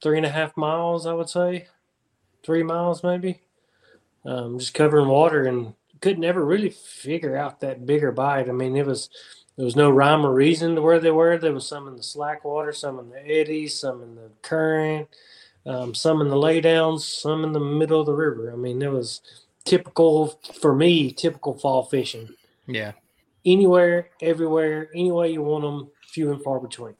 three 0.02 0.16
and 0.16 0.26
a 0.26 0.30
half 0.30 0.56
miles, 0.56 1.06
I 1.06 1.12
would 1.12 1.28
say, 1.28 1.68
three 2.44 2.62
miles 2.62 3.02
maybe. 3.02 3.40
Um, 4.24 4.58
just 4.58 4.74
covering 4.74 5.08
water 5.08 5.44
and 5.44 5.74
could 6.00 6.18
never 6.18 6.44
really 6.44 6.70
figure 6.70 7.36
out 7.36 7.60
that 7.60 7.86
bigger 7.86 8.12
bite. 8.12 8.48
I 8.48 8.52
mean, 8.52 8.76
it 8.76 8.86
was 8.86 9.08
there 9.56 9.64
was 9.64 9.76
no 9.76 9.90
rhyme 9.90 10.26
or 10.26 10.34
reason 10.34 10.74
to 10.74 10.82
where 10.82 11.00
they 11.00 11.10
were. 11.10 11.38
There 11.38 11.52
was 11.52 11.66
some 11.66 11.88
in 11.88 11.96
the 11.96 12.02
slack 12.02 12.44
water, 12.44 12.72
some 12.72 12.98
in 12.98 13.08
the 13.08 13.26
eddies, 13.26 13.78
some 13.78 14.02
in 14.02 14.14
the 14.14 14.30
current, 14.42 15.08
um, 15.64 15.94
some 15.94 16.20
in 16.20 16.28
the 16.28 16.36
laydowns, 16.36 17.00
some 17.00 17.42
in 17.42 17.52
the 17.52 17.60
middle 17.60 18.00
of 18.00 18.06
the 18.06 18.12
river. 18.12 18.52
I 18.52 18.56
mean, 18.56 18.82
it 18.82 18.90
was 18.90 19.22
typical 19.64 20.38
for 20.60 20.74
me, 20.74 21.10
typical 21.10 21.56
fall 21.56 21.84
fishing. 21.84 22.28
Yeah. 22.66 22.92
Anywhere, 23.44 24.10
everywhere, 24.20 24.90
any 24.94 25.10
way 25.10 25.32
you 25.32 25.42
want 25.42 25.62
them, 25.62 25.90
few 26.08 26.32
and 26.32 26.42
far 26.42 26.60
between. 26.60 26.94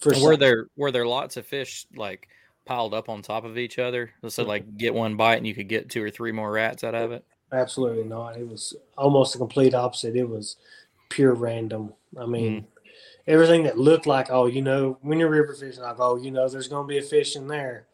For 0.00 0.12
were 0.20 0.36
there 0.36 0.66
were 0.76 0.90
there 0.90 1.06
lots 1.06 1.36
of 1.36 1.46
fish 1.46 1.86
like 1.94 2.28
piled 2.66 2.94
up 2.94 3.08
on 3.08 3.22
top 3.22 3.44
of 3.44 3.58
each 3.58 3.78
other? 3.78 4.10
So 4.28 4.44
like 4.44 4.76
get 4.76 4.94
one 4.94 5.16
bite 5.16 5.36
and 5.36 5.46
you 5.46 5.54
could 5.54 5.68
get 5.68 5.88
two 5.88 6.02
or 6.02 6.10
three 6.10 6.32
more 6.32 6.52
rats 6.52 6.84
out 6.84 6.94
of 6.94 7.12
it? 7.12 7.24
Absolutely 7.52 8.04
not. 8.04 8.36
It 8.36 8.46
was 8.46 8.76
almost 8.96 9.32
the 9.32 9.38
complete 9.38 9.74
opposite. 9.74 10.16
It 10.16 10.28
was 10.28 10.56
pure 11.08 11.34
random. 11.34 11.92
I 12.18 12.26
mean, 12.26 12.62
mm. 12.62 12.64
everything 13.26 13.64
that 13.64 13.78
looked 13.78 14.06
like, 14.06 14.30
oh, 14.30 14.46
you 14.46 14.62
know, 14.62 14.98
when 15.02 15.18
you're 15.18 15.28
river 15.28 15.54
fishing, 15.54 15.82
like, 15.82 15.98
oh, 15.98 16.16
you 16.16 16.30
know, 16.30 16.48
there's 16.48 16.68
going 16.68 16.84
to 16.84 16.88
be 16.88 16.98
a 16.98 17.02
fish 17.02 17.36
in 17.36 17.48
there. 17.48 17.86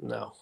No. 0.00 0.34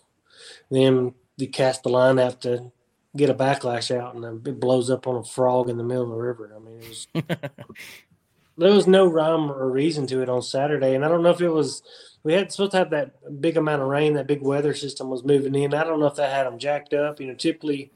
Then 0.71 1.15
you 1.37 1.49
cast 1.49 1.85
the 1.85 1.91
line 1.91 2.19
out 2.19 2.41
to 2.43 2.73
get 3.17 3.31
a 3.31 3.35
backlash 3.35 3.97
out, 3.97 4.17
and 4.17 4.47
it 4.47 4.61
blows 4.61 4.91
up 4.91 5.07
on 5.07 5.17
a 5.17 5.25
frog 5.25 5.69
in 5.69 5.77
the 5.77 5.85
middle 5.85 6.05
of 6.05 6.11
the 6.11 6.17
river. 6.17 6.53
I 6.55 6.59
mean, 6.59 6.81
it 6.81 6.89
was, 6.89 7.07
there 8.57 8.73
was 8.73 8.87
no 8.87 9.07
rhyme 9.07 9.51
or 9.51 9.71
reason 9.71 10.07
to 10.09 10.23
it 10.23 10.29
on 10.29 10.43
Saturday, 10.43 10.95
and 10.95 11.05
I 11.05 11.09
don't 11.09 11.23
know 11.23 11.31
if 11.31 11.41
it 11.41 11.49
was 11.49 11.83
we 12.25 12.33
had 12.33 12.51
supposed 12.51 12.73
to 12.73 12.79
have 12.79 12.91
that 12.91 13.41
big 13.41 13.57
amount 13.57 13.83
of 13.83 13.89
rain, 13.89 14.15
that 14.15 14.27
big 14.27 14.41
weather 14.41 14.75
system 14.75 15.11
was 15.11 15.25
moving 15.25 15.55
in. 15.55 15.75
I 15.75 15.85
don't 15.85 16.01
know 16.01 16.07
if 16.07 16.17
that 16.17 16.33
had 16.33 16.47
them 16.47 16.59
jacked 16.59 16.95
up. 16.95 17.21
You 17.21 17.29
know, 17.29 17.35
typically 17.35 17.93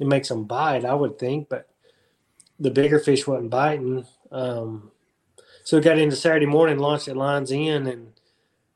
it 0.00 0.06
makes 0.06 0.28
them 0.28 0.44
bite, 0.44 0.84
I 0.84 0.94
would 0.94 1.18
think, 1.18 1.48
but 1.48 1.68
the 2.58 2.72
bigger 2.72 2.98
fish 2.98 3.26
wasn't 3.26 3.50
biting. 3.50 4.04
Um, 4.32 4.90
so 5.62 5.76
we 5.76 5.82
got 5.82 5.98
into 5.98 6.16
Saturday 6.16 6.46
morning, 6.46 6.78
launched 6.78 7.06
at 7.06 7.16
Lines 7.16 7.52
End, 7.52 7.86
and 7.86 8.12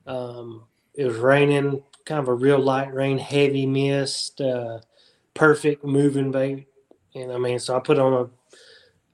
um, 0.06 0.64
it 0.94 1.04
was 1.04 1.16
raining, 1.16 1.82
kind 2.04 2.20
of 2.20 2.28
a 2.28 2.34
real 2.34 2.60
light 2.60 2.94
rain, 2.94 3.18
heavy 3.18 3.66
mist, 3.66 4.40
uh, 4.40 4.78
perfect 5.34 5.84
moving 5.84 6.30
bait. 6.30 6.68
And 7.14 7.32
I 7.32 7.38
mean, 7.38 7.58
so 7.58 7.76
I 7.76 7.80
put 7.80 7.98
on 7.98 8.30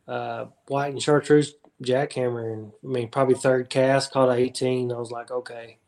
a 0.06 0.10
uh, 0.10 0.46
white 0.66 0.92
and 0.92 1.02
chartreuse 1.02 1.54
jackhammer, 1.82 2.52
and 2.52 2.72
I 2.84 2.86
mean, 2.86 3.08
probably 3.08 3.34
third 3.34 3.70
cast, 3.70 4.12
caught 4.12 4.36
18. 4.36 4.92
I 4.92 4.96
was 4.96 5.10
like, 5.10 5.30
okay, 5.30 5.78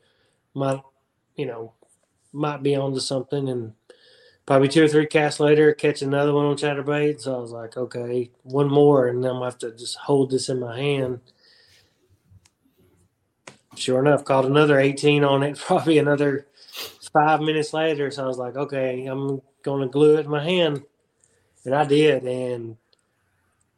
might, 0.55 0.83
you 1.37 1.47
know, 1.47 1.73
might 2.33 2.63
be 2.63 2.77
onto 2.77 3.01
something. 3.01 3.49
And 3.49 3.75
probably 4.47 4.69
two 4.69 4.85
or 4.85 4.89
three 4.89 5.07
casts 5.07 5.41
later, 5.41 5.73
catch 5.73 6.03
another 6.03 6.33
one 6.33 6.47
on 6.47 6.57
chatterbait. 6.57 7.21
So 7.21 7.37
I 7.37 7.41
was 7.41 7.53
like, 7.53 7.77
okay, 7.77 8.31
one 8.43 8.69
more, 8.69 9.09
and 9.09 9.23
then 9.23 9.31
I'm 9.31 9.37
gonna 9.37 9.47
have 9.47 9.59
to 9.59 9.73
just 9.73 9.97
hold 9.97 10.31
this 10.31 10.49
in 10.49 10.61
my 10.61 10.79
hand. 10.79 11.21
Sure 13.77 14.01
enough, 14.01 14.25
caught 14.25 14.45
another 14.45 14.79
18 14.79 15.25
on 15.25 15.43
it. 15.43 15.59
Probably 15.67 15.99
another 15.99 16.47
five 17.13 17.41
minutes 17.41 17.73
later, 17.73 18.11
so 18.11 18.25
I 18.25 18.27
was 18.27 18.39
like, 18.39 18.57
okay, 18.57 19.07
I'm 19.07 19.41
gonna 19.63 19.89
glue 19.89 20.17
it 20.17 20.27
in 20.27 20.31
my 20.31 20.45
hand, 20.45 20.85
and 21.65 21.75
I 21.75 21.85
did. 21.85 22.25
And 22.25 22.77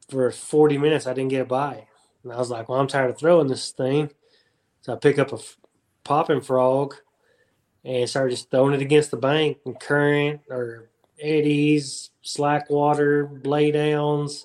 for 0.08 0.30
40 0.30 0.78
minutes, 0.78 1.06
I 1.06 1.14
didn't 1.14 1.30
get 1.30 1.42
a 1.42 1.46
bite. 1.46 1.86
And 2.24 2.32
I 2.32 2.38
was 2.38 2.50
like, 2.50 2.68
well, 2.68 2.80
I'm 2.80 2.86
tired 2.86 3.10
of 3.10 3.18
throwing 3.18 3.48
this 3.48 3.70
thing. 3.70 4.10
So 4.82 4.92
I 4.92 4.96
pick 4.96 5.18
up 5.18 5.32
a 5.32 5.36
f- 5.36 5.56
popping 6.04 6.40
frog 6.40 6.94
and 7.84 8.08
started 8.08 8.30
just 8.30 8.50
throwing 8.50 8.74
it 8.74 8.82
against 8.82 9.10
the 9.10 9.16
bank 9.16 9.58
and 9.64 9.78
current 9.78 10.40
or 10.48 10.88
eddies, 11.20 12.10
slack 12.22 12.70
water, 12.70 13.30
laydowns, 13.42 14.44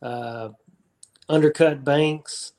uh, 0.00 0.50
undercut 1.28 1.84
banks, 1.84 2.52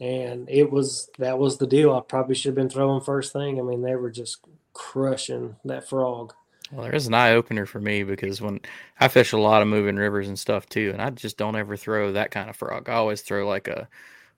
and 0.00 0.48
it 0.48 0.70
was 0.70 1.10
that 1.18 1.38
was 1.38 1.58
the 1.58 1.66
deal. 1.66 1.94
I 1.94 2.00
probably 2.00 2.34
should 2.34 2.50
have 2.50 2.54
been 2.56 2.70
throwing 2.70 3.00
first 3.00 3.32
thing. 3.32 3.58
I 3.58 3.62
mean, 3.62 3.82
they 3.82 3.96
were 3.96 4.10
just 4.10 4.38
crushing 4.72 5.56
that 5.64 5.88
frog. 5.88 6.34
Well, 6.70 6.88
there's 6.88 7.06
an 7.06 7.14
eye 7.14 7.32
opener 7.32 7.66
for 7.66 7.80
me 7.80 8.04
because 8.04 8.40
when 8.40 8.60
I 8.98 9.08
fish 9.08 9.32
a 9.32 9.38
lot 9.38 9.62
of 9.62 9.68
moving 9.68 9.96
rivers 9.96 10.28
and 10.28 10.38
stuff 10.38 10.68
too, 10.68 10.90
and 10.92 11.02
I 11.02 11.10
just 11.10 11.36
don't 11.36 11.56
ever 11.56 11.76
throw 11.76 12.12
that 12.12 12.30
kind 12.30 12.48
of 12.48 12.56
frog. 12.56 12.88
I 12.88 12.94
always 12.94 13.22
throw 13.22 13.48
like 13.48 13.66
a 13.66 13.88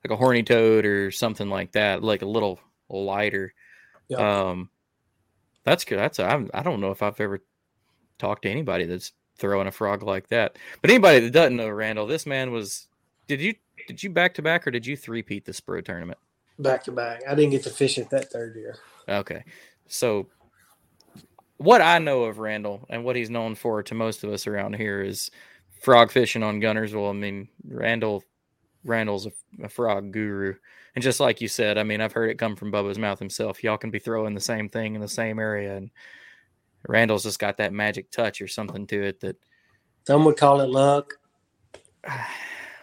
like 0.04 0.10
a 0.10 0.16
horny 0.16 0.42
toad 0.42 0.84
or 0.86 1.10
something 1.10 1.48
like 1.48 1.72
that, 1.72 2.02
like 2.02 2.22
a 2.22 2.26
little 2.26 2.58
lighter. 2.88 3.52
Um, 4.16 4.70
that's 5.64 5.84
good. 5.84 5.98
That's 5.98 6.18
I 6.20 6.44
I 6.54 6.62
don't 6.62 6.80
know 6.80 6.90
if 6.90 7.02
I've 7.02 7.20
ever 7.20 7.42
talked 8.18 8.42
to 8.42 8.50
anybody 8.50 8.84
that's 8.86 9.12
throwing 9.36 9.66
a 9.66 9.72
frog 9.72 10.02
like 10.02 10.28
that. 10.28 10.56
But 10.80 10.90
anybody 10.90 11.20
that 11.20 11.32
doesn't 11.32 11.56
know 11.56 11.68
Randall, 11.68 12.06
this 12.06 12.26
man 12.26 12.52
was. 12.52 12.88
Did 13.28 13.40
you 13.40 13.54
did 13.86 14.02
you 14.02 14.10
back 14.10 14.34
to 14.34 14.42
back 14.42 14.66
or 14.66 14.70
did 14.70 14.86
you 14.86 14.96
three 14.96 15.22
peat 15.22 15.44
the 15.44 15.52
Spro 15.52 15.84
tournament? 15.84 16.18
Back 16.58 16.84
to 16.84 16.92
back. 16.92 17.22
I 17.28 17.34
didn't 17.34 17.50
get 17.50 17.62
to 17.64 17.70
fish 17.70 17.98
it 17.98 18.10
that 18.10 18.30
third 18.30 18.56
year. 18.56 18.76
Okay, 19.08 19.44
so 19.86 20.28
what 21.62 21.80
I 21.80 21.98
know 21.98 22.24
of 22.24 22.38
Randall 22.38 22.86
and 22.88 23.04
what 23.04 23.16
he's 23.16 23.30
known 23.30 23.54
for 23.54 23.82
to 23.82 23.94
most 23.94 24.24
of 24.24 24.30
us 24.30 24.46
around 24.46 24.74
here 24.74 25.02
is 25.02 25.30
frog 25.80 26.10
fishing 26.10 26.42
on 26.42 26.60
Guntersville. 26.60 27.10
I 27.10 27.12
mean, 27.12 27.48
Randall 27.66 28.24
Randall's 28.84 29.26
a, 29.26 29.32
a, 29.62 29.68
frog 29.68 30.12
guru. 30.12 30.54
And 30.94 31.02
just 31.02 31.20
like 31.20 31.40
you 31.40 31.48
said, 31.48 31.78
I 31.78 31.84
mean, 31.84 32.00
I've 32.00 32.12
heard 32.12 32.30
it 32.30 32.38
come 32.38 32.56
from 32.56 32.72
Bubba's 32.72 32.98
mouth 32.98 33.18
himself. 33.18 33.62
Y'all 33.62 33.78
can 33.78 33.90
be 33.90 33.98
throwing 33.98 34.34
the 34.34 34.40
same 34.40 34.68
thing 34.68 34.94
in 34.94 35.00
the 35.00 35.08
same 35.08 35.38
area. 35.38 35.76
And 35.76 35.90
Randall's 36.88 37.22
just 37.22 37.38
got 37.38 37.58
that 37.58 37.72
magic 37.72 38.10
touch 38.10 38.40
or 38.40 38.48
something 38.48 38.86
to 38.88 39.02
it 39.02 39.20
that 39.20 39.36
some 40.06 40.24
would 40.24 40.36
call 40.36 40.60
it 40.60 40.68
luck. 40.68 41.14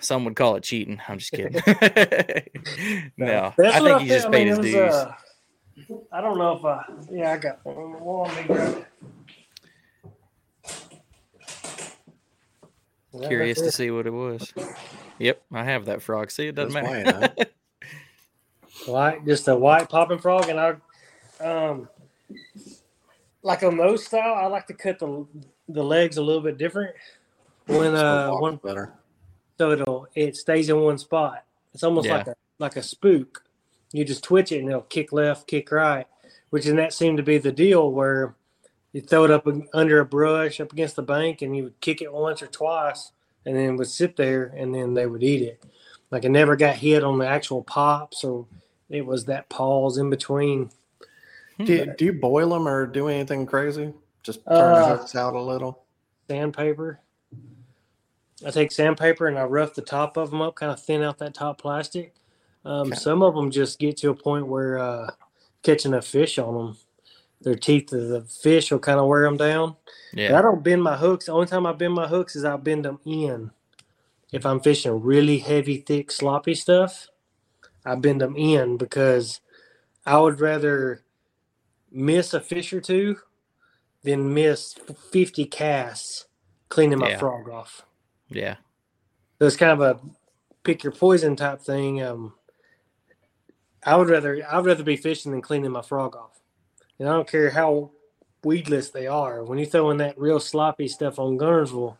Some 0.02 0.24
would 0.24 0.38
call 0.38 0.56
it 0.56 0.64
cheating. 0.64 1.02
I'm 1.10 1.18
just 1.18 1.34
kidding. 1.34 1.56
no, 3.18 3.54
I 3.60 3.80
think 3.82 4.00
he 4.00 4.08
just 4.08 4.28
I 4.28 4.30
mean, 4.30 4.32
paid 4.32 4.48
his 4.48 4.60
dues. 4.60 4.76
Uh, 4.76 5.14
I 6.12 6.22
don't 6.22 6.38
know 6.38 6.58
if 6.58 6.66
I, 6.66 6.84
yeah, 7.12 7.32
I 7.34 7.38
got 7.38 7.60
one. 7.64 8.86
Curious 13.28 13.60
to 13.60 13.72
see 13.72 13.92
what 13.92 14.06
it 14.06 14.12
was. 14.12 14.54
Yep, 15.18 15.42
I 15.52 15.64
have 15.64 15.86
that 15.86 16.02
frog. 16.02 16.32
See, 16.32 16.48
it 16.48 16.56
doesn't 16.56 16.74
That's 16.74 17.06
matter. 17.06 17.20
White, 17.20 17.34
huh? 17.38 17.46
white, 18.92 19.26
just 19.26 19.48
a 19.48 19.56
white 19.56 19.90
popping 19.90 20.20
frog, 20.20 20.48
and 20.50 20.60
I, 20.60 20.76
um, 21.44 21.90
like 23.42 23.64
on 23.64 23.78
those 23.78 24.06
style, 24.06 24.36
I 24.36 24.46
like 24.46 24.68
to 24.68 24.74
cut 24.74 25.00
the 25.00 25.26
the 25.68 25.84
legs 25.84 26.18
a 26.18 26.22
little 26.22 26.42
bit 26.42 26.58
different. 26.58 26.96
When 27.68 27.96
uh, 27.96 28.32
one 28.32 28.58
better, 28.58 28.94
so 29.58 29.72
it'll 29.72 30.08
it 30.16 30.36
stays 30.36 30.70
in 30.70 30.80
one 30.80 30.98
spot. 30.98 31.44
It's 31.74 31.84
almost 31.84 32.08
yeah. 32.08 32.18
like 32.18 32.28
a 32.28 32.36
like 32.60 32.76
a 32.76 32.84
spook. 32.84 33.44
You 33.92 34.06
just 34.06 34.24
twitch 34.24 34.52
it 34.52 34.60
and 34.60 34.70
it'll 34.70 34.82
kick 34.82 35.12
left, 35.12 35.48
kick 35.48 35.72
right, 35.72 36.06
which 36.50 36.66
in 36.66 36.76
that 36.76 36.94
seemed 36.94 37.18
to 37.18 37.24
be 37.24 37.38
the 37.38 37.52
deal 37.52 37.92
where 37.92 38.36
you 38.94 39.02
throw 39.02 39.24
it 39.24 39.32
up 39.32 39.48
under 39.74 40.00
a 40.00 40.06
brush 40.06 40.60
up 40.60 40.72
against 40.72 40.96
the 40.96 41.02
bank 41.02 41.42
and 41.42 41.56
you 41.56 41.64
would 41.64 41.80
kick 41.80 42.02
it 42.02 42.12
once 42.12 42.42
or 42.42 42.48
twice 42.48 43.12
and 43.46 43.56
then 43.56 43.78
would 43.78 43.88
sit 43.88 44.16
there 44.16 44.54
and 44.58 44.74
then 44.74 44.94
they 44.94 45.06
would 45.06 45.24
eat 45.24 45.42
it. 45.42 45.64
Like 46.12 46.26
it 46.26 46.30
never 46.30 46.56
got 46.56 46.76
hit 46.76 47.04
on 47.04 47.20
the 47.20 47.28
actual 47.28 47.64
pops 47.64 48.24
or 48.24 48.46
it 48.90 49.06
was 49.06 49.26
that 49.26 49.50
pause 49.50 49.98
in 49.98 50.10
between. 50.10 50.72
Do 51.64 51.74
you, 51.74 51.94
do 51.98 52.06
you 52.06 52.14
boil 52.14 52.50
them 52.50 52.68
or 52.68 52.88
do 52.88 53.10
anything 53.10 53.46
crazy? 53.46 53.94
Just 54.24 54.46
turn 54.46 54.56
uh, 54.56 54.80
the 54.80 54.98
hooks 54.98 55.16
out 55.16 55.36
a 55.36 55.42
little. 55.42 55.84
Sandpaper. 56.30 57.00
I 58.46 58.52
take 58.52 58.72
sandpaper 58.72 59.28
and 59.28 59.38
I 59.38 59.44
rough 59.44 59.74
the 59.74 59.82
top 59.82 60.16
of 60.16 60.32
them 60.32 60.42
up, 60.42 60.56
kind 60.56 60.72
of 60.72 60.82
thin 60.82 61.04
out 61.04 61.18
that 61.18 61.34
top 61.34 61.60
plastic. 61.60 62.16
Um, 62.66 62.88
okay. 62.88 62.96
Some 62.96 63.24
of 63.24 63.36
them 63.36 63.52
just 63.52 63.80
get 63.80 63.98
to 63.98 64.10
a 64.10 64.16
point 64.16 64.48
where 64.48 64.78
uh, 64.78 65.12
catching 65.64 65.94
a 65.94 66.02
fish 66.02 66.38
on 66.38 66.54
them, 66.54 66.78
their 67.42 67.56
teeth 67.56 67.92
of 67.94 68.10
the 68.10 68.22
fish 68.22 68.72
will 68.72 68.80
kind 68.80 69.00
of 69.00 69.08
wear 69.08 69.24
them 69.24 69.38
down. 69.38 69.76
Yeah. 70.14 70.30
But 70.30 70.38
I 70.38 70.42
don't 70.42 70.64
bend 70.64 70.84
my 70.84 70.98
hooks. 70.98 71.26
The 71.26 71.32
only 71.32 71.48
time 71.48 71.66
I 71.66 71.74
bend 71.74 71.94
my 71.94 72.08
hooks 72.08 72.36
is 72.36 72.46
I 72.46 72.58
bend 72.58 72.86
them 72.86 73.00
in. 73.06 73.52
If 74.32 74.46
I'm 74.46 74.60
fishing 74.60 75.02
really 75.02 75.40
heavy, 75.40 75.78
thick, 75.78 76.12
sloppy 76.12 76.54
stuff, 76.54 77.08
I 77.86 77.96
bend 77.96 78.22
them 78.22 78.36
in 78.36 78.78
because 78.78 79.42
I 80.06 80.20
would 80.20 80.40
rather 80.40 81.04
miss 81.92 82.34
a 82.34 82.40
fish 82.40 82.72
or 82.74 82.82
two 82.82 83.18
than 84.04 84.34
miss 84.34 84.76
50 85.12 85.46
casts 85.46 86.26
cleaning 86.70 87.00
my 87.00 87.10
yeah. 87.10 87.18
frog 87.18 87.50
off. 87.50 87.86
Yeah. 88.30 88.56
So 89.40 89.48
it's 89.48 89.56
kind 89.56 89.72
of 89.72 89.82
a 89.82 90.00
pick 90.64 90.84
your 90.84 90.94
poison 90.94 91.36
type 91.36 91.62
thing. 91.62 92.02
Um, 92.04 92.34
I 93.84 93.96
would 93.96 94.10
rather 94.10 94.42
I'd 94.50 94.66
rather 94.66 94.84
be 94.84 94.98
fishing 94.98 95.32
than 95.32 95.42
cleaning 95.42 95.72
my 95.72 95.82
frog 95.82 96.16
off. 96.16 96.40
And 97.00 97.08
I 97.08 97.14
don't 97.14 97.30
care 97.30 97.50
how 97.50 97.92
weedless 98.44 98.90
they 98.90 99.08
are. 99.08 99.44
When 99.44 99.60
you 99.60 99.66
throw 99.66 99.90
in 99.90 99.98
that 99.98 100.20
real 100.20 100.40
sloppy 100.40 100.88
stuff 100.88 101.20
on 101.20 101.38
Guntersville 101.38 101.98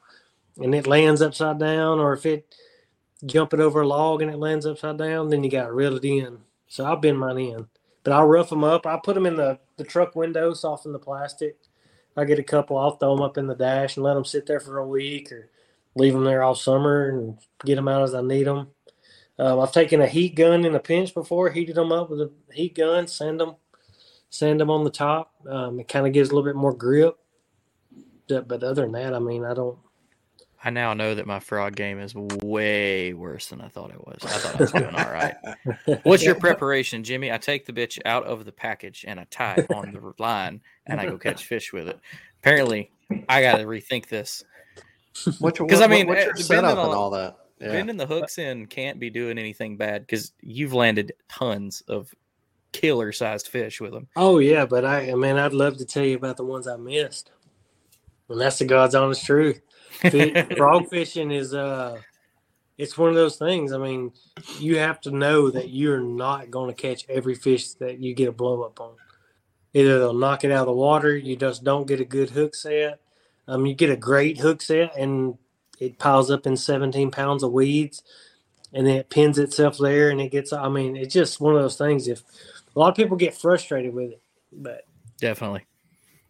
and 0.58 0.76
it 0.76 0.88
lands 0.88 1.22
upside 1.22 1.60
down, 1.60 2.00
or 2.00 2.14
if 2.14 2.26
it 2.26 2.54
jump 3.26 3.54
it 3.54 3.60
over 3.60 3.82
a 3.82 3.88
log 3.88 4.22
and 4.22 4.32
it 4.32 4.38
lands 4.38 4.66
upside 4.66 4.98
down, 4.98 5.30
then 5.30 5.44
you 5.44 5.50
got 5.50 5.66
to 5.66 5.74
reel 5.74 5.96
it 5.96 6.06
in. 6.06 6.40
So 6.68 6.86
I'll 6.86 6.98
bend 6.98 7.20
mine 7.20 7.38
in, 7.38 7.68
but 8.04 8.14
I'll 8.14 8.28
rough 8.28 8.50
them 8.50 8.64
up. 8.64 8.86
I 8.86 9.00
put 9.04 9.16
them 9.16 9.26
in 9.26 9.36
the, 9.36 9.60
the 9.78 9.84
truck 9.84 10.16
window, 10.16 10.54
soften 10.54 10.92
the 10.94 11.00
plastic. 11.00 11.58
I 12.16 12.26
get 12.26 12.40
a 12.40 12.44
couple, 12.44 12.78
I'll 12.78 12.92
throw 12.92 13.16
them 13.16 13.24
up 13.24 13.38
in 13.38 13.48
the 13.48 13.56
dash 13.56 13.96
and 13.96 14.04
let 14.04 14.16
them 14.16 14.26
sit 14.26 14.46
there 14.46 14.60
for 14.60 14.78
a 14.78 14.88
week 14.88 15.32
or 15.32 15.50
leave 15.96 16.14
them 16.14 16.26
there 16.26 16.44
all 16.44 16.56
summer 16.56 17.10
and 17.10 17.38
get 17.64 17.76
them 17.76 17.88
out 17.88 18.04
as 18.04 18.14
I 18.14 18.22
need 18.22 18.44
them. 18.44 18.68
Um, 19.40 19.60
I've 19.62 19.72
taken 19.72 20.02
a 20.02 20.08
heat 20.08 20.36
gun 20.36 20.66
in 20.66 20.76
a 20.76 20.80
pinch 20.80 21.14
before, 21.14 21.50
heated 21.50 21.76
them 21.76 21.92
up 21.92 22.10
with 22.10 22.20
a 22.20 22.32
heat 22.52 22.76
gun, 22.76 23.08
sand 23.08 23.40
them 23.40 23.56
sand 24.30 24.60
them 24.60 24.70
on 24.70 24.84
the 24.84 24.90
top. 24.90 25.34
Um, 25.48 25.80
it 25.80 25.88
kind 25.88 26.06
of 26.06 26.14
gives 26.14 26.30
a 26.30 26.36
little 26.36 26.48
bit 26.48 26.56
more 26.56 26.74
grip. 26.74 27.18
But 28.28 28.64
other 28.64 28.84
than 28.84 28.92
that, 28.92 29.16
I 29.16 29.20
mean, 29.20 29.44
I 29.44 29.56
don't. 29.56 29.78
I 30.64 30.70
now 30.70 30.94
know 30.94 31.16
that 31.16 31.26
my 31.26 31.40
frog 31.40 31.76
game 31.76 32.00
is 32.00 32.14
way 32.14 33.14
worse 33.14 33.48
than 33.48 33.62
I 33.62 33.70
thought 33.70 33.92
it 33.92 34.06
was. 34.06 34.20
I 34.24 34.28
thought 34.28 34.56
I 34.56 34.58
was 34.60 34.72
doing 34.74 34.94
all 34.94 35.12
right. 35.12 35.36
What's 36.04 36.24
your 36.24 36.36
preparation, 36.40 37.04
Jimmy? 37.04 37.32
I 37.32 37.38
take 37.38 37.66
the 37.66 37.72
bitch 37.72 37.98
out 38.06 38.26
of 38.26 38.44
the 38.44 38.52
package 38.52 39.06
and 39.08 39.20
I 39.20 39.26
tie 39.32 39.56
it 39.56 39.72
on 39.72 39.92
the 39.92 40.14
line 40.22 40.62
and 40.86 41.00
I 41.00 41.06
go 41.06 41.18
catch 41.18 41.46
fish 41.46 41.72
with 41.72 41.88
it. 41.88 41.98
Apparently, 42.42 42.92
I 43.30 43.42
got 43.42 43.58
to 43.58 43.64
rethink 43.64 44.10
this. 44.10 44.44
Because 45.26 45.82
I 45.82 45.88
mean, 45.88 46.08
what's 46.08 46.26
your 46.26 46.34
eh, 46.34 46.42
setup 46.42 46.78
and 46.78 46.94
all 46.94 47.10
that? 47.12 47.38
Yeah. 47.60 47.72
Bending 47.74 47.98
the 47.98 48.06
hooks 48.06 48.38
in 48.38 48.68
can't 48.68 49.00
be 49.00 49.10
doing 49.10 49.38
anything 49.38 49.76
bad 49.76 50.04
because 50.04 50.32
you've 50.42 50.74
landed 50.74 51.12
tons 51.28 51.82
of 51.88 52.14
killer 52.72 53.12
sized 53.12 53.48
fish 53.48 53.82
with 53.82 53.92
them. 53.92 54.08
Oh 54.16 54.40
yeah, 54.40 54.66
but 54.66 54.86
I, 54.86 55.12
I 55.12 55.16
mean, 55.16 55.38
I'd 55.38 55.54
love 55.54 55.78
to 55.78 55.86
tell 55.86 56.06
you 56.06 56.16
about 56.16 56.38
the 56.38 56.46
ones 56.46 56.68
I 56.68 56.78
missed, 56.78 57.32
and 58.30 58.40
that's 58.40 58.60
the 58.60 58.66
God's 58.66 58.96
honest 58.96 59.26
truth. 59.26 59.62
Frog 60.58 60.88
fishing 60.90 61.32
is 61.32 61.54
uh, 61.54 62.00
it's 62.78 62.98
one 62.98 63.10
of 63.10 63.16
those 63.16 63.36
things. 63.36 63.74
I 63.74 63.78
mean, 63.78 64.14
you 64.60 64.78
have 64.78 65.02
to 65.02 65.12
know 65.12 65.50
that 65.50 65.70
you're 65.70 66.00
not 66.00 66.50
going 66.50 66.74
to 66.74 66.82
catch 66.82 67.06
every 67.10 67.36
fish 67.36 67.74
that 67.74 68.00
you 68.00 68.14
get 68.14 68.30
a 68.30 68.32
blow 68.32 68.62
up 68.62 68.80
on. 68.80 68.94
Either 69.74 70.00
they'll 70.00 70.14
knock 70.14 70.44
it 70.44 70.52
out 70.52 70.62
of 70.62 70.68
the 70.68 70.74
water, 70.74 71.16
you 71.16 71.36
just 71.36 71.64
don't 71.64 71.88
get 71.88 72.00
a 72.00 72.06
good 72.06 72.30
hook 72.30 72.56
set. 72.56 73.02
Um, 73.48 73.66
you 73.66 73.76
get 73.76 73.90
a 73.90 73.98
great 73.98 74.40
hook 74.40 74.62
set, 74.62 74.96
and 74.96 75.38
it 75.80 75.98
piles 75.98 76.30
up 76.30 76.46
in 76.46 76.58
17 76.58 77.12
pounds 77.12 77.44
of 77.44 77.52
weeds, 77.52 78.04
and 78.74 78.86
then 78.86 78.98
it 78.98 79.10
pins 79.10 79.40
itself 79.40 79.78
there, 79.78 80.10
and 80.10 80.22
it 80.22 80.32
gets. 80.32 80.54
I 80.54 80.70
mean, 80.70 80.96
it's 80.96 81.14
just 81.14 81.40
one 81.40 81.56
of 81.56 81.62
those 81.62 81.78
things. 81.78 82.08
If 82.08 82.24
a 82.76 82.80
lot 82.80 82.90
of 82.90 82.96
people 82.96 83.18
get 83.18 83.34
frustrated 83.34 83.94
with 83.94 84.12
it, 84.12 84.22
but 84.52 84.86
definitely. 85.20 85.66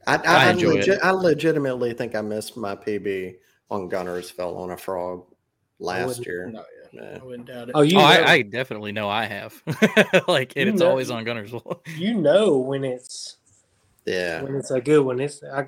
I, 0.07 0.15
I, 0.15 0.47
I 0.47 0.49
enjoy 0.51 0.75
legit, 0.75 0.95
it. 0.95 0.99
I 1.03 1.11
legitimately 1.11 1.93
think 1.93 2.15
I 2.15 2.21
missed 2.21 2.57
my 2.57 2.75
PB 2.75 3.35
on 3.69 3.89
Guntersville 3.89 4.57
on 4.57 4.71
a 4.71 4.77
frog 4.77 5.25
last 5.79 6.25
year. 6.25 6.47
No, 6.47 6.63
yeah. 6.91 7.19
I 7.21 7.23
wouldn't 7.23 7.47
doubt 7.47 7.69
it. 7.69 7.71
Oh, 7.75 7.81
you 7.81 7.97
oh, 7.97 8.01
I, 8.01 8.31
I, 8.31 8.41
definitely 8.41 8.91
know 8.91 9.09
I 9.09 9.25
have. 9.25 9.61
like, 10.27 10.53
and 10.55 10.69
it's 10.69 10.79
know, 10.79 10.89
always 10.89 11.11
on 11.11 11.25
Guntersville. 11.25 11.81
you 11.97 12.15
know 12.15 12.57
when 12.57 12.83
it's 12.83 13.37
yeah 14.05 14.41
when 14.41 14.55
it's 14.55 14.71
a 14.71 14.81
good 14.81 15.01
one. 15.01 15.19
It's 15.19 15.43
I, 15.43 15.65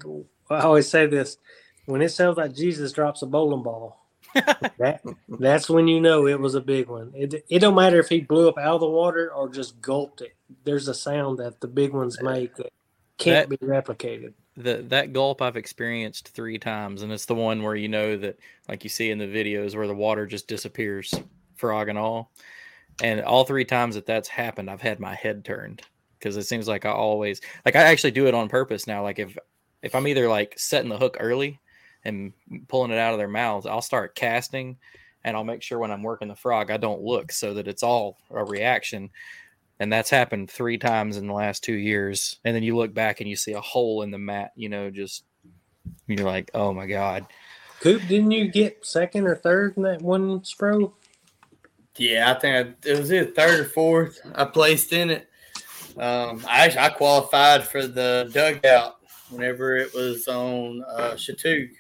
I 0.50 0.62
always 0.62 0.90
say 0.90 1.06
this 1.06 1.38
when 1.86 2.02
it 2.02 2.10
sounds 2.10 2.38
like 2.38 2.54
Jesus 2.54 2.92
drops 2.92 3.22
a 3.22 3.26
bowling 3.26 3.64
ball 3.64 4.02
that, 4.78 5.02
that's 5.28 5.70
when 5.70 5.88
you 5.88 6.00
know 6.00 6.28
it 6.28 6.40
was 6.40 6.56
a 6.56 6.62
big 6.62 6.88
one. 6.88 7.12
It, 7.14 7.44
it 7.50 7.60
don't 7.60 7.76
matter 7.76 8.00
if 8.00 8.08
he 8.08 8.22
blew 8.22 8.48
up 8.48 8.58
out 8.58 8.76
of 8.76 8.82
the 8.82 8.90
water 8.90 9.32
or 9.34 9.50
just 9.50 9.82
gulped 9.82 10.22
it. 10.22 10.36
There's 10.64 10.88
a 10.88 10.94
sound 10.94 11.40
that 11.40 11.60
the 11.60 11.68
big 11.68 11.92
ones 11.92 12.18
uh, 12.20 12.24
make 12.24 12.56
that 12.56 12.72
can't 13.18 13.50
that, 13.50 13.60
be 13.60 13.66
replicated. 13.66 14.34
The, 14.56 14.86
that 14.90 15.12
gulp 15.12 15.42
I've 15.42 15.58
experienced 15.58 16.30
three 16.30 16.58
times, 16.58 17.02
and 17.02 17.12
it's 17.12 17.26
the 17.26 17.36
one 17.36 17.62
where 17.62 17.76
you 17.76 17.90
know 17.90 18.16
that, 18.18 18.40
like 18.70 18.84
you 18.84 18.90
see 18.90 19.12
in 19.12 19.18
the 19.18 19.26
videos, 19.26 19.76
where 19.76 19.88
the 19.88 19.96
water 19.96 20.26
just 20.26 20.48
disappears, 20.48 21.14
frog 21.56 21.90
and 21.90 21.98
all. 21.98 22.32
And 23.04 23.22
all 23.22 23.44
three 23.44 23.66
times 23.66 23.96
that 23.96 24.06
that's 24.06 24.30
happened, 24.30 24.70
I've 24.70 24.82
had 24.82 25.00
my 25.00 25.16
head 25.16 25.44
turned 25.44 25.82
because 26.20 26.38
it 26.38 26.44
seems 26.44 26.68
like 26.68 26.86
I 26.86 26.92
always 26.92 27.42
like 27.66 27.76
I 27.76 27.82
actually 27.82 28.12
do 28.12 28.28
it 28.28 28.34
on 28.34 28.48
purpose 28.48 28.88
now. 28.88 29.04
Like 29.04 29.20
if 29.20 29.38
if 29.82 29.96
I'm 29.96 30.08
either 30.08 30.30
like 30.30 30.54
setting 30.58 30.90
the 30.90 30.98
hook 30.98 31.18
early 31.20 31.60
and 32.04 32.34
pulling 32.68 32.92
it 32.92 32.98
out 32.98 33.14
of 33.14 33.20
their 33.20 33.28
mouths, 33.28 33.66
I'll 33.66 33.82
start 33.82 34.16
casting 34.16 34.78
and 35.24 35.36
I'll 35.36 35.44
make 35.44 35.62
sure 35.62 35.80
when 35.80 35.92
I'm 35.92 36.04
working 36.04 36.28
the 36.28 36.36
frog, 36.36 36.72
I 36.72 36.78
don't 36.78 37.02
look 37.02 37.32
so 37.32 37.54
that 37.54 37.68
it's 37.68 37.84
all 37.84 38.18
a 38.32 38.44
reaction. 38.44 39.10
And 39.80 39.92
that's 39.92 40.10
happened 40.10 40.50
three 40.50 40.78
times 40.78 41.18
in 41.18 41.28
the 41.28 41.34
last 41.34 41.64
two 41.64 41.74
years. 41.74 42.40
And 42.46 42.56
then 42.56 42.64
you 42.64 42.76
look 42.76 42.94
back 42.94 43.20
and 43.20 43.30
you 43.30 43.36
see 43.36 43.54
a 43.54 43.62
hole 43.62 44.04
in 44.04 44.12
the 44.12 44.18
mat, 44.18 44.52
you 44.56 44.70
know, 44.70 44.90
just 44.90 45.24
you're 46.08 46.26
like, 46.26 46.52
oh 46.54 46.74
my 46.74 46.86
God. 46.86 47.26
Coop, 47.80 48.02
didn't 48.08 48.32
you 48.32 48.52
get 48.52 48.86
second 48.86 49.26
or 49.26 49.36
third 49.36 49.76
in 49.78 49.84
that 49.84 50.02
one 50.02 50.42
spro? 50.42 50.94
Yeah, 51.98 52.32
I 52.32 52.40
think 52.40 52.56
I, 52.56 52.90
it 52.90 52.98
was 52.98 53.12
either 53.12 53.32
third 53.32 53.60
or 53.60 53.66
fourth. 53.66 54.20
I 54.36 54.46
placed 54.46 54.94
in 54.94 55.10
it. 55.10 55.28
Um, 55.98 56.44
I 56.48 56.66
actually 56.66 56.80
I 56.80 56.90
qualified 56.90 57.64
for 57.64 57.86
the 57.86 58.30
dugout 58.32 58.98
whenever 59.30 59.76
it 59.76 59.94
was 59.94 60.28
on 60.28 60.84
uh, 60.88 61.12
Chatuge. 61.16 61.72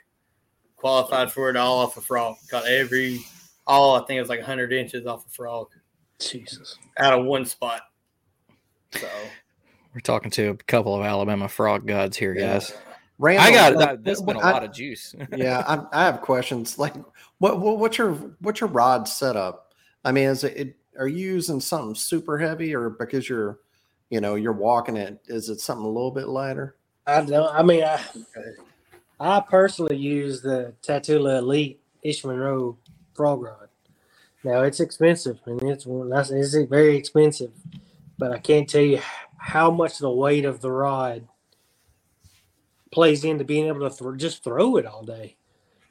Qualified 0.81 1.31
for 1.31 1.47
it 1.51 1.55
all 1.55 1.77
off 1.77 1.95
a 1.97 2.01
frog. 2.01 2.37
Got 2.49 2.65
every 2.65 3.21
all 3.67 3.95
I 3.95 3.99
think 4.05 4.17
it 4.17 4.21
was 4.21 4.29
like 4.29 4.39
100 4.39 4.73
inches 4.73 5.05
off 5.05 5.27
a 5.27 5.29
frog. 5.29 5.67
Jesus. 6.19 6.75
Out 6.97 7.19
of 7.19 7.23
one 7.25 7.45
spot. 7.45 7.81
So 8.95 9.07
we're 9.93 10.01
talking 10.01 10.31
to 10.31 10.47
a 10.47 10.55
couple 10.55 10.95
of 10.95 11.05
Alabama 11.05 11.47
frog 11.47 11.85
gods 11.85 12.17
here, 12.17 12.33
Yeah. 12.33 12.53
guys. 12.53 12.73
Randall, 13.19 13.45
I 13.45 13.51
got 13.51 13.75
like, 13.75 13.87
that. 13.87 14.03
There's 14.03 14.23
been 14.23 14.37
a 14.37 14.39
I- 14.39 14.51
lot 14.51 14.63
of 14.63 14.73
juice. 14.73 15.13
yeah, 15.35 15.63
I, 15.67 16.01
I 16.01 16.05
have 16.05 16.21
questions. 16.21 16.79
Like, 16.79 16.95
what, 17.37 17.59
what 17.59 17.77
what's 17.77 17.99
your 17.99 18.13
what's 18.39 18.59
your 18.59 18.69
rod 18.69 19.07
setup? 19.07 19.75
I 20.03 20.11
mean, 20.11 20.29
is 20.29 20.43
it, 20.43 20.57
it 20.57 20.77
are 20.97 21.07
you 21.07 21.27
using 21.33 21.59
something 21.59 21.93
super 21.93 22.39
heavy, 22.39 22.73
or 22.73 22.89
because 22.89 23.29
you're, 23.29 23.59
you 24.09 24.19
know, 24.19 24.33
you're 24.33 24.51
walking 24.51 24.97
it, 24.97 25.19
is 25.27 25.49
it 25.49 25.59
something 25.59 25.85
a 25.85 25.87
little 25.87 26.09
bit 26.09 26.27
lighter? 26.29 26.77
I 27.05 27.21
don't. 27.21 27.53
I 27.53 27.61
mean, 27.61 27.83
I 27.83 28.01
I 29.21 29.39
personally 29.39 29.97
use 29.97 30.41
the 30.41 30.73
Tatula 30.81 31.37
Elite 31.37 31.79
Ish 32.01 32.25
Monroe 32.25 32.79
frog 33.13 33.43
rod. 33.43 33.69
Now 34.43 34.63
it's 34.63 34.79
expensive, 34.79 35.39
and 35.45 35.61
it's 35.61 35.85
that's 36.09 36.31
it's 36.31 36.55
very 36.67 36.97
expensive, 36.97 37.51
but 38.17 38.31
I 38.31 38.39
can't 38.39 38.67
tell 38.67 38.81
you 38.81 38.99
how 39.37 39.69
much 39.69 39.99
the 39.99 40.09
weight 40.09 40.43
of 40.43 40.61
the 40.61 40.71
rod 40.71 41.27
plays 42.91 43.23
into 43.23 43.43
being 43.43 43.67
able 43.67 43.81
to 43.81 43.91
thro- 43.91 44.15
just 44.15 44.43
throw 44.43 44.77
it 44.77 44.87
all 44.87 45.03
day. 45.03 45.35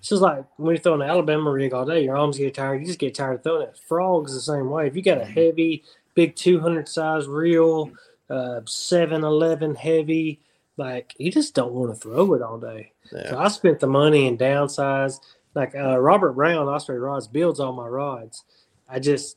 It's 0.01 0.09
just 0.09 0.23
like 0.23 0.45
when 0.57 0.75
you're 0.75 0.83
throwing 0.83 1.03
an 1.03 1.09
Alabama 1.11 1.53
rig 1.53 1.73
all 1.73 1.85
day, 1.85 2.03
your 2.03 2.17
arms 2.17 2.37
get 2.37 2.53
tired. 2.53 2.81
You 2.81 2.87
just 2.89 2.99
get 2.99 3.15
tired 3.15 3.35
of 3.35 3.43
throwing 3.45 3.69
it. 3.69 3.79
Frogs 3.87 4.35
the 4.35 4.41
same 4.41 4.71
way. 4.71 4.89
If 4.89 4.97
you 4.97 5.03
got 5.03 5.21
a 5.21 5.25
heavy, 5.25 5.85
big 6.17 6.35
200 6.35 6.89
size 6.89 7.29
reel, 7.29 7.93
uh, 8.29 8.63
711 8.65 9.77
heavy, 9.77 10.41
like 10.81 11.15
you 11.19 11.31
just 11.31 11.55
don't 11.55 11.73
want 11.73 11.93
to 11.93 12.01
throw 12.01 12.33
it 12.33 12.43
all 12.43 12.59
day. 12.59 12.93
So 13.29 13.39
I 13.39 13.49
spent 13.49 13.81
the 13.81 13.87
money 13.87 14.27
and 14.27 14.39
downsize. 14.39 15.21
Like 15.55 15.75
uh, 15.75 16.01
Robert 16.01 16.33
Brown, 16.33 16.69
Osprey 16.69 16.99
Rods, 16.99 17.29
builds 17.29 17.61
all 17.61 17.73
my 17.73 17.87
rods. 17.87 18.45
I 18.89 18.99
just 18.99 19.37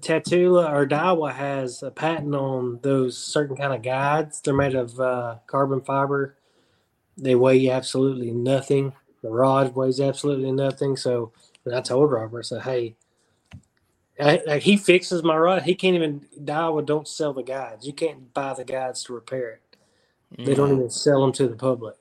Tatula 0.00 0.70
or 0.72 0.86
Daiwa 0.86 1.32
has 1.32 1.82
a 1.82 1.90
patent 1.90 2.34
on 2.34 2.80
those 2.82 3.16
certain 3.16 3.56
kind 3.56 3.72
of 3.72 3.82
guides. 3.82 4.40
They're 4.40 4.54
made 4.54 4.74
of 4.74 4.98
uh, 4.98 5.36
carbon 5.46 5.80
fiber. 5.82 6.36
They 7.16 7.34
weigh 7.34 7.68
absolutely 7.70 8.32
nothing. 8.32 8.92
The 9.22 9.30
rod 9.30 9.74
weighs 9.74 10.00
absolutely 10.00 10.52
nothing. 10.52 10.96
So 10.96 11.32
and 11.64 11.74
I 11.74 11.80
told 11.80 12.10
Robert, 12.10 12.40
I 12.40 12.42
said, 12.42 12.62
"Hey, 12.62 12.96
I, 14.18 14.42
like 14.46 14.62
he 14.62 14.76
fixes 14.76 15.22
my 15.22 15.36
rod. 15.36 15.62
He 15.62 15.74
can't 15.74 15.94
even 15.94 16.26
Daiwa 16.40 16.84
don't 16.84 17.06
sell 17.06 17.32
the 17.32 17.42
guides. 17.42 17.86
You 17.86 17.92
can't 17.92 18.32
buy 18.34 18.54
the 18.54 18.64
guides 18.64 19.04
to 19.04 19.12
repair 19.12 19.50
it. 19.50 19.67
They 20.36 20.54
don't 20.54 20.72
even 20.72 20.90
sell 20.90 21.20
them 21.20 21.32
to 21.32 21.48
the 21.48 21.56
public. 21.56 21.96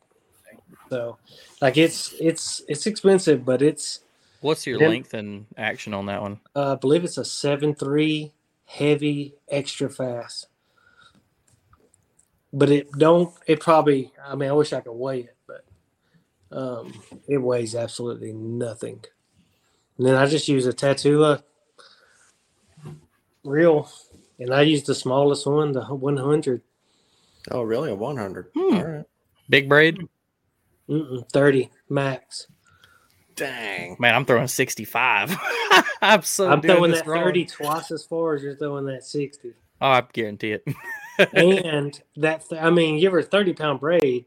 So, 0.89 1.17
like 1.61 1.77
it's 1.77 2.13
it's 2.19 2.61
it's 2.67 2.85
expensive, 2.87 3.43
but 3.45 3.61
it's 3.61 4.01
What's 4.39 4.67
your 4.67 4.79
Yeah. 4.79 4.87
length 4.89 5.13
and 5.13 5.47
action 5.57 5.93
on 5.93 6.05
that 6.05 6.21
one? 6.21 6.39
uh, 6.55 6.73
I 6.73 6.75
believe 6.75 7.03
it's 7.03 7.17
a 7.17 7.25
seven 7.25 7.73
three 7.75 8.33
heavy 8.65 9.35
extra 9.49 9.89
fast. 9.89 10.47
But 12.53 12.69
it 12.69 12.91
don't 12.93 13.33
it 13.47 13.59
probably 13.59 14.13
I 14.25 14.35
mean 14.35 14.49
I 14.49 14.53
wish 14.53 14.73
I 14.73 14.81
could 14.81 14.93
weigh 14.93 15.21
it, 15.21 15.37
but 15.47 15.65
um 16.57 17.03
it 17.27 17.39
weighs 17.39 17.75
absolutely 17.75 18.33
nothing. 18.33 19.03
And 19.97 20.07
then 20.07 20.15
I 20.15 20.25
just 20.27 20.47
use 20.47 20.65
a 20.67 20.73
Tatula 20.73 21.43
reel 23.43 23.89
and 24.39 24.53
I 24.53 24.61
use 24.61 24.83
the 24.83 24.95
smallest 24.95 25.45
one, 25.47 25.71
the 25.73 25.83
one 25.85 26.17
hundred. 26.17 26.61
Oh, 27.51 27.61
really? 27.61 27.89
A 27.91 27.95
100. 27.95 28.51
Hmm. 28.55 28.75
All 28.75 28.83
right. 28.83 29.05
Big 29.49 29.69
braid? 29.69 29.97
Mm-mm, 30.89 31.29
30 31.31 31.69
max. 31.89 32.47
Dang. 33.35 33.95
Man, 33.99 34.15
I'm 34.15 34.25
throwing 34.25 34.47
65. 34.47 35.37
I'm 36.01 36.21
so 36.23 36.49
I'm 36.49 36.61
throwing 36.61 36.91
that 36.91 37.05
wrong. 37.05 37.23
30 37.23 37.45
twice 37.45 37.91
as 37.91 38.03
far 38.03 38.33
as 38.33 38.41
you're 38.43 38.55
throwing 38.55 38.85
that 38.85 39.03
60. 39.03 39.53
Oh, 39.79 39.87
I 39.87 40.03
guarantee 40.11 40.53
it. 40.53 40.65
and 41.33 42.01
that, 42.15 42.47
th- 42.49 42.61
I 42.61 42.69
mean, 42.71 42.99
give 42.99 43.11
her 43.11 43.19
a 43.19 43.23
30 43.23 43.53
pound 43.53 43.79
braid. 43.79 44.25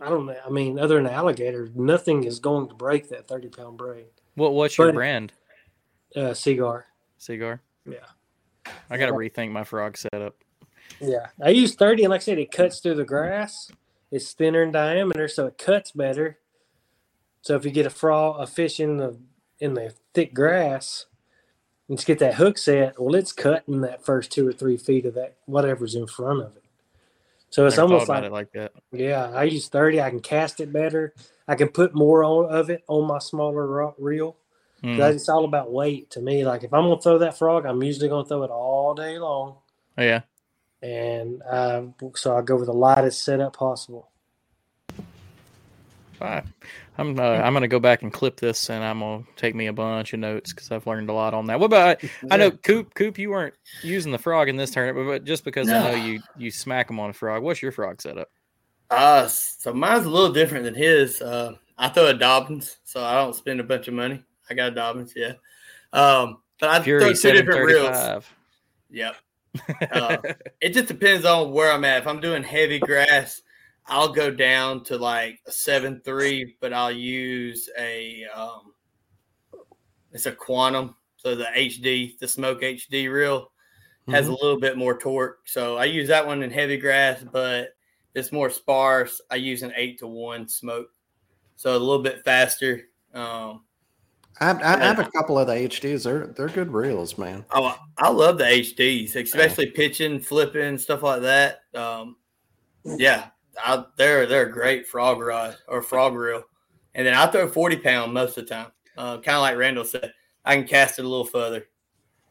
I 0.00 0.08
don't 0.08 0.26
know. 0.26 0.36
I 0.46 0.48
mean, 0.50 0.78
other 0.78 0.94
than 0.96 1.06
alligator, 1.06 1.70
nothing 1.74 2.24
is 2.24 2.38
going 2.38 2.68
to 2.68 2.74
break 2.74 3.08
that 3.10 3.26
30 3.26 3.48
pound 3.48 3.76
braid. 3.78 4.06
What 4.36 4.54
What's 4.54 4.78
your 4.78 4.88
But- 4.88 4.94
brand? 4.94 5.32
Uh, 6.14 6.34
Seaguar. 6.34 6.86
Seaguar? 7.18 7.60
Yeah. 7.84 7.98
I 8.88 8.96
got 8.96 9.06
to 9.06 9.12
rethink 9.12 9.50
my 9.52 9.64
frog 9.64 9.96
setup. 9.96 10.36
Yeah. 10.98 11.26
I 11.42 11.50
use 11.50 11.74
30, 11.74 12.04
and 12.04 12.10
like 12.10 12.20
I 12.20 12.24
said, 12.24 12.38
it 12.38 12.50
cuts 12.50 12.80
through 12.80 12.96
the 12.96 13.04
grass. 13.04 13.70
It's 14.10 14.32
thinner 14.32 14.62
in 14.62 14.72
diameter, 14.72 15.28
so 15.28 15.46
it 15.46 15.58
cuts 15.58 15.92
better. 15.92 16.38
So 17.42 17.54
if 17.56 17.64
you 17.64 17.70
get 17.70 17.86
a 17.86 17.90
frog, 17.90 18.40
a 18.40 18.46
fish 18.46 18.80
in 18.80 18.96
the 18.96 19.18
in 19.60 19.74
the 19.74 19.94
thick 20.14 20.34
grass, 20.34 21.06
and 21.88 21.96
just 21.96 22.06
get 22.06 22.18
that 22.18 22.34
hook 22.34 22.58
set, 22.58 23.00
well, 23.00 23.14
it's 23.14 23.32
cutting 23.32 23.82
that 23.82 24.04
first 24.04 24.32
two 24.32 24.46
or 24.46 24.52
three 24.52 24.76
feet 24.76 25.06
of 25.06 25.14
that 25.14 25.36
whatever's 25.46 25.94
in 25.94 26.06
front 26.06 26.40
of 26.40 26.56
it. 26.56 26.64
So 27.50 27.66
it's 27.66 27.78
almost 27.78 28.08
like 28.08 28.24
it 28.24 28.32
like 28.32 28.52
that. 28.52 28.72
Yeah, 28.92 29.30
I 29.30 29.44
use 29.44 29.68
30. 29.68 30.00
I 30.00 30.10
can 30.10 30.20
cast 30.20 30.60
it 30.60 30.72
better. 30.72 31.14
I 31.48 31.56
can 31.56 31.68
put 31.68 31.94
more 31.94 32.22
on, 32.22 32.50
of 32.50 32.70
it 32.70 32.84
on 32.86 33.06
my 33.06 33.18
smaller 33.18 33.92
reel. 33.98 34.36
Mhm. 34.82 35.14
It's 35.14 35.28
all 35.28 35.44
about 35.44 35.72
weight 35.72 36.10
to 36.10 36.20
me. 36.20 36.44
Like 36.44 36.62
if 36.62 36.72
I'm 36.72 36.84
gonna 36.84 37.00
throw 37.00 37.18
that 37.18 37.36
frog, 37.36 37.66
I'm 37.66 37.82
usually 37.82 38.08
gonna 38.08 38.26
throw 38.26 38.42
it 38.44 38.50
all 38.50 38.94
day 38.94 39.18
long, 39.18 39.56
Oh, 39.98 40.02
yeah. 40.02 40.20
And 40.82 41.42
um, 41.48 41.94
so 42.14 42.36
I 42.36 42.42
go 42.42 42.56
with 42.56 42.66
the 42.66 42.72
lightest 42.72 43.22
setup 43.22 43.56
possible. 43.56 44.10
All 46.20 46.28
right. 46.28 46.44
I'm 46.98 47.18
uh, 47.18 47.22
I'm 47.22 47.54
gonna 47.54 47.66
go 47.66 47.80
back 47.80 48.02
and 48.02 48.12
clip 48.12 48.36
this, 48.38 48.68
and 48.68 48.84
I'm 48.84 49.00
gonna 49.00 49.24
take 49.36 49.54
me 49.54 49.68
a 49.68 49.72
bunch 49.72 50.12
of 50.12 50.20
notes 50.20 50.52
because 50.52 50.70
I've 50.70 50.86
learned 50.86 51.08
a 51.08 51.14
lot 51.14 51.32
on 51.32 51.46
that. 51.46 51.58
What 51.58 51.66
about? 51.66 52.04
I 52.30 52.36
know 52.36 52.50
Coop. 52.50 52.94
Coop, 52.94 53.18
you 53.18 53.30
weren't 53.30 53.54
using 53.82 54.12
the 54.12 54.18
frog 54.18 54.50
in 54.50 54.56
this 54.56 54.70
tournament, 54.70 55.08
but 55.08 55.24
just 55.24 55.44
because 55.44 55.70
I 55.70 55.92
know 55.92 55.94
you 55.94 56.20
you 56.36 56.50
smack 56.50 56.88
them 56.88 57.00
on 57.00 57.10
a 57.10 57.14
frog. 57.14 57.42
What's 57.42 57.62
your 57.62 57.72
frog 57.72 58.02
setup? 58.02 58.28
Uh, 58.90 59.26
so 59.28 59.72
mine's 59.72 60.04
a 60.04 60.10
little 60.10 60.32
different 60.32 60.64
than 60.64 60.74
his. 60.74 61.22
Uh, 61.22 61.54
I 61.78 61.88
throw 61.88 62.08
a 62.08 62.14
Dobyns, 62.14 62.76
so 62.84 63.02
I 63.02 63.14
don't 63.14 63.34
spend 63.34 63.60
a 63.60 63.64
bunch 63.64 63.88
of 63.88 63.94
money. 63.94 64.22
I 64.50 64.54
got 64.54 64.72
a 64.72 64.74
Dobyns, 64.74 65.12
yeah. 65.16 65.34
Um, 65.92 66.42
but 66.60 66.68
I 66.68 66.82
Fury 66.82 67.00
throw 67.00 67.12
two 67.14 67.32
different 67.32 67.64
reels. 67.64 67.96
735. 67.96 68.34
Yep. 68.90 69.16
Uh, 69.90 70.22
it 70.60 70.70
just 70.72 70.88
depends 70.88 71.24
on 71.24 71.52
where 71.52 71.72
I'm 71.72 71.84
at. 71.84 71.98
If 72.02 72.06
I'm 72.06 72.20
doing 72.20 72.42
heavy 72.42 72.80
grass, 72.80 73.42
I'll 73.86 74.12
go 74.12 74.30
down 74.30 74.84
to 74.84 74.96
like 74.96 75.40
a 75.46 75.52
seven 75.52 76.00
three, 76.04 76.56
but 76.60 76.72
I'll 76.72 76.92
use 76.92 77.68
a 77.78 78.24
um, 78.26 78.74
it's 80.12 80.26
a 80.26 80.32
quantum, 80.32 80.96
so 81.16 81.34
the 81.34 81.46
HD, 81.56 82.16
the 82.18 82.28
smoke 82.28 82.62
HD 82.62 83.08
reel 83.08 83.52
has 84.08 84.28
a 84.28 84.32
Mhm. 84.32 84.36
little 84.42 84.60
bit 84.60 84.78
more 84.78 84.98
torque. 84.98 85.48
So 85.48 85.76
I 85.78 85.86
use 85.86 86.08
that 86.08 86.26
one 86.26 86.42
in 86.42 86.50
heavy 86.50 86.78
grass, 86.78 87.24
but 87.24 87.70
it's 88.14 88.32
more 88.32 88.50
sparse. 88.50 89.20
I 89.30 89.36
use 89.36 89.62
an 89.62 89.72
eight 89.76 89.98
to 90.00 90.08
one 90.08 90.48
smoke, 90.48 90.90
so 91.56 91.72
a 91.76 91.78
little 91.78 92.02
bit 92.02 92.24
faster. 92.24 92.90
Um, 93.14 93.66
I, 94.40 94.46
have- 94.46 94.62
I 94.62 94.78
have 94.84 94.98
a 94.98 95.10
couple 95.10 95.38
of 95.38 95.46
the 95.48 95.52
HDs. 95.54 96.04
They're 96.04 96.28
they're 96.28 96.48
good 96.48 96.72
reels, 96.72 97.18
man. 97.18 97.44
Oh, 97.50 97.76
I 97.98 98.08
love 98.08 98.38
the 98.38 98.44
HDs, 98.44 99.14
especially 99.16 99.66
pitching, 99.66 100.18
flipping, 100.20 100.78
stuff 100.78 101.02
like 101.02 101.20
that. 101.22 101.60
Um, 101.74 102.16
yeah, 102.84 103.26
I, 103.62 103.84
they're 103.96 104.26
they're 104.26 104.46
a 104.46 104.52
great 104.52 104.86
frog 104.86 105.20
rod 105.20 105.56
or 105.68 105.82
frog 105.82 106.14
reel. 106.14 106.42
And 106.94 107.06
then 107.06 107.14
I 107.14 107.26
throw 107.26 107.48
forty 107.48 107.76
pound 107.76 108.14
most 108.14 108.38
of 108.38 108.46
the 108.48 108.54
time. 108.54 108.72
Uh, 108.96 109.18
kind 109.18 109.36
of 109.36 109.42
like 109.42 109.56
Randall 109.58 109.84
said, 109.84 110.12
I 110.44 110.56
can 110.56 110.66
cast 110.66 110.98
it 110.98 111.04
a 111.04 111.08
little 111.08 111.24
further. 111.26 111.66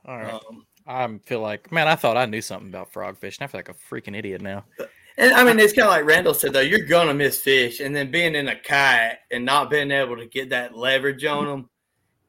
All 0.05 0.17
right. 0.17 0.33
Um, 0.33 0.65
I 0.87 1.19
feel 1.25 1.41
like 1.41 1.71
man, 1.71 1.87
I 1.87 1.95
thought 1.95 2.17
I 2.17 2.25
knew 2.25 2.41
something 2.41 2.69
about 2.69 2.91
frog 2.91 3.17
fishing. 3.19 3.43
I 3.43 3.47
feel 3.47 3.59
like 3.59 3.69
a 3.69 3.73
freaking 3.75 4.17
idiot 4.17 4.41
now. 4.41 4.65
and 5.17 5.31
I 5.33 5.43
mean, 5.43 5.59
it's 5.59 5.73
kind 5.73 5.87
of 5.87 5.91
like 5.93 6.05
Randall 6.05 6.33
said 6.33 6.53
though. 6.53 6.59
You're 6.61 6.87
gonna 6.87 7.13
miss 7.13 7.37
fish, 7.39 7.79
and 7.81 7.95
then 7.95 8.09
being 8.09 8.33
in 8.33 8.47
a 8.47 8.55
kayak 8.55 9.19
and 9.29 9.45
not 9.45 9.69
being 9.69 9.91
able 9.91 10.17
to 10.17 10.25
get 10.25 10.49
that 10.49 10.75
leverage 10.75 11.23
on 11.25 11.45
them 11.45 11.69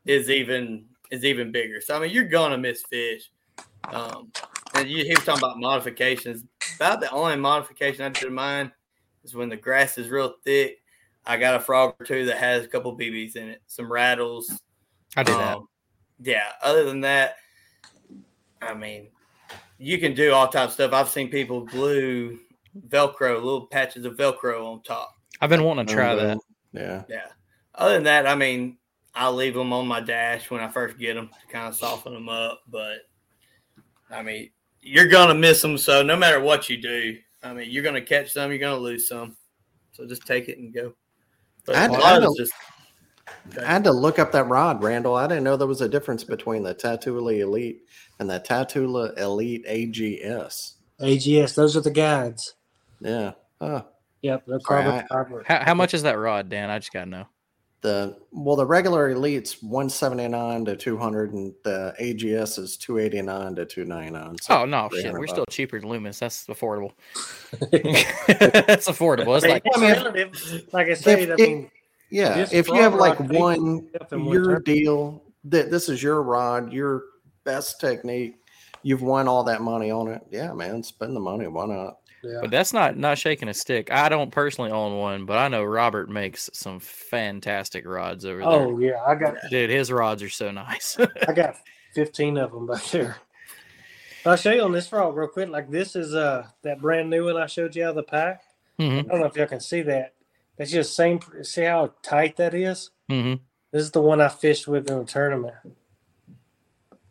is 0.07 0.31
even 0.31 0.87
is 1.11 1.25
even 1.25 1.53
bigger. 1.53 1.81
So 1.81 1.97
I 1.97 2.01
mean, 2.01 2.11
you're 2.11 2.25
gonna 2.25 2.59
miss 2.59 2.83
fish. 2.83 3.31
Um, 3.85 4.31
and 4.75 4.89
you, 4.89 5.05
he 5.05 5.11
was 5.11 5.25
talking 5.25 5.43
about 5.43 5.59
modifications. 5.59 6.45
About 6.77 7.01
the 7.01 7.11
only 7.11 7.37
modification 7.37 8.05
I 8.05 8.09
do 8.11 8.27
to 8.27 8.31
mine 8.31 8.71
is 9.25 9.35
when 9.35 9.49
the 9.49 9.57
grass 9.57 9.99
is 9.99 10.09
real 10.09 10.35
thick. 10.45 10.79
I 11.27 11.37
got 11.37 11.55
a 11.55 11.61
frog 11.61 11.95
or 11.99 12.07
two 12.07 12.27
that 12.27 12.39
has 12.39 12.65
a 12.65 12.69
couple 12.69 12.97
BBs 12.97 13.37
in 13.37 13.49
it, 13.49 13.63
some 13.67 13.91
rattles. 13.91 14.61
I 15.17 15.23
did 15.23 15.35
um, 15.35 15.41
that. 15.41 15.59
Yeah. 16.31 16.49
Other 16.63 16.85
than 16.85 17.01
that, 17.03 17.37
I 18.63 18.75
mean, 18.75 19.09
you 19.79 19.99
can 19.99 20.15
do 20.15 20.33
all 20.33 20.49
types 20.49 20.71
of 20.71 20.75
stuff. 20.75 20.93
I've 20.93 21.09
seen 21.09 21.31
people 21.31 21.65
glue 21.65 22.39
Velcro, 22.89 23.35
little 23.35 23.67
patches 23.67 24.05
of 24.05 24.17
Velcro 24.17 24.65
on 24.65 24.83
top. 24.83 25.15
I've 25.41 25.51
been 25.51 25.65
wanting 25.65 25.87
to 25.87 25.95
try 25.95 26.15
that. 26.15 26.39
Yeah. 26.73 27.03
Yeah. 27.09 27.27
Other 27.75 27.95
than 27.95 28.05
that, 28.05 28.27
I 28.27 28.35
mean, 28.35 28.77
I'll 29.15 29.35
leave 29.35 29.55
them 29.55 29.73
on 29.73 29.87
my 29.87 30.01
dash 30.01 30.51
when 30.51 30.61
I 30.61 30.69
first 30.69 30.99
get 30.99 31.15
them 31.15 31.29
to 31.29 31.53
kind 31.53 31.69
of 31.69 31.75
soften 31.75 32.15
them 32.15 32.29
up. 32.29 32.63
But 32.69 32.99
I 34.11 34.23
mean, 34.23 34.51
you're 34.81 35.09
gonna 35.09 35.35
miss 35.35 35.63
them. 35.63 35.79
So 35.79 36.03
no 36.03 36.17
matter 36.17 36.41
what 36.41 36.69
you 36.69 36.81
do, 36.81 37.17
I 37.43 37.53
mean, 37.53 37.71
you're 37.71 37.83
gonna 37.83 38.01
catch 38.01 38.33
some, 38.33 38.51
you're 38.51 38.61
gonna 38.61 38.77
lose 38.77 39.09
some. 39.09 39.37
So 39.93 40.07
just 40.07 40.27
take 40.27 40.49
it 40.49 40.59
and 40.59 40.73
go. 40.73 40.95
But 41.67 41.77
I 41.77 41.81
had, 41.81 41.91
I, 41.91 42.13
had 42.15 42.21
to, 42.21 42.35
just, 42.37 42.53
I 43.61 43.73
had 43.73 43.85
to 43.85 43.93
look 43.93 44.19
up 44.19 44.33
that 44.33 44.49
rod, 44.49 44.83
Randall. 44.83 45.15
I 45.15 45.27
didn't 45.27 45.45
know 45.45 45.57
there 45.57 45.67
was 45.67 45.83
a 45.83 45.89
difference 45.89 46.25
between 46.25 46.63
the 46.63 46.75
Tatula 46.75 47.39
Elite 47.41 47.83
and 48.19 48.31
the 48.31 48.41
Tatula 48.41 49.17
Elite 49.19 49.67
AGS. 49.67 50.75
AGS, 51.01 51.55
those 51.55 51.77
are 51.77 51.81
the 51.81 51.91
guides. 51.91 52.55
Yeah. 53.01 53.33
Huh. 53.61 53.83
Yep, 54.23 54.45
they're 54.47 54.59
carbon 54.61 55.07
fiber. 55.09 55.43
How, 55.47 55.65
how 55.65 55.75
much 55.75 55.95
is 55.95 56.03
that 56.03 56.19
rod, 56.19 56.49
Dan? 56.49 56.71
I 56.71 56.79
just 56.79 56.93
gotta 56.93 57.09
know. 57.09 57.27
The 57.83 58.19
well, 58.31 58.57
the 58.57 58.67
regular 58.67 59.11
Elite's 59.11 59.63
one 59.63 59.89
seventy 59.89 60.29
nine 60.29 60.67
to 60.67 60.77
two 60.77 60.99
hundred, 60.99 61.33
and 61.33 61.55
the 61.65 61.95
AGS 61.99 62.59
is 62.59 62.77
two 62.77 62.99
eighty 62.99 63.23
nine 63.23 63.55
to 63.55 63.65
two 63.65 63.87
ninety 63.87 64.11
nine. 64.11 64.37
So 64.43 64.61
oh 64.61 64.65
no, 64.67 64.91
shit, 64.93 65.13
we're 65.13 65.21
bucks. 65.21 65.31
still 65.33 65.47
cheaper 65.47 65.81
than 65.81 65.89
Loomis. 65.89 66.19
That's 66.19 66.47
affordable. 66.47 66.93
That's 67.73 68.87
affordable. 68.87 69.35
It's 69.37 69.47
like, 69.47 69.63
I 69.75 69.81
mean, 69.81 70.33
like 70.73 70.89
I 70.89 70.95
said, 70.95 71.31
I 71.31 71.37
mean, 71.37 71.71
yeah, 72.11 72.47
if 72.53 72.69
you 72.69 72.75
have 72.75 72.95
like 72.95 73.19
one 73.19 73.89
your 74.11 74.61
deal 74.61 75.23
that 75.45 75.71
this 75.71 75.89
is 75.89 76.03
your 76.03 76.23
rod, 76.23 76.75
your 76.75 77.05
best 77.45 77.81
technique, 77.81 78.37
you've 78.83 79.03
won 79.03 79.27
all 79.27 79.45
that 79.45 79.63
money 79.63 79.91
on 79.91 80.09
it. 80.09 80.21
Yeah, 80.31 80.53
man, 80.53 80.83
spend 80.83 81.17
the 81.17 81.21
money. 81.21 81.47
Why 81.47 81.67
not? 81.67 82.00
Yeah. 82.23 82.39
But 82.43 82.51
that's 82.51 82.73
not 82.73 82.97
not 82.97 83.19
shaking 83.19 83.49
a 83.49 83.55
stick. 83.55 83.91
I 83.91 84.09
don't 84.09 84.31
personally 84.31 84.71
own 84.71 84.99
one, 84.99 85.25
but 85.25 85.39
I 85.39 85.49
know 85.49 85.65
Robert 85.65 86.11
makes 86.11 86.51
some 86.53 86.79
fantastic 86.79 87.87
rods 87.87 88.25
over 88.25 88.41
there. 88.41 88.49
Oh 88.49 88.79
yeah, 88.79 89.03
I 89.07 89.15
got 89.15 89.37
dude. 89.49 89.71
His 89.71 89.91
rods 89.91 90.23
are 90.23 90.29
so 90.29 90.51
nice. 90.51 90.99
I 91.29 91.33
got 91.33 91.57
fifteen 91.95 92.37
of 92.37 92.53
them 92.53 92.67
back 92.67 92.85
there. 92.87 93.17
I'll 94.27 94.37
show 94.37 94.53
you 94.53 94.63
on 94.63 94.73
this 94.73 94.89
frog 94.89 95.17
real 95.17 95.29
quick. 95.29 95.49
Like 95.49 95.71
this 95.71 95.97
is 95.97 96.15
uh 96.15 96.47
that 96.63 96.81
brand 96.81 97.09
new 97.09 97.25
one 97.25 97.37
I 97.37 97.47
showed 97.47 97.75
you 97.75 97.85
out 97.85 97.91
of 97.91 97.97
the 97.97 98.03
pack. 98.03 98.43
Mm-hmm. 98.79 98.99
I 99.09 99.13
don't 99.13 99.21
know 99.21 99.27
if 99.27 99.37
y'all 99.37 99.47
can 99.47 99.61
see 99.61 99.83
that. 99.83 100.15
That's 100.59 100.71
just 100.71 100.95
same. 100.95 101.21
See 101.43 101.63
how 101.63 101.95
tight 102.03 102.37
that 102.37 102.53
is? 102.53 102.91
Mm-hmm. 103.11 103.43
This 103.73 103.83
is 103.83 103.93
the 103.93 104.03
one 104.03 104.21
I 104.21 104.29
fished 104.29 104.69
with 104.69 104.91
in 104.91 104.99
the 104.99 105.05
tournament. 105.05 105.55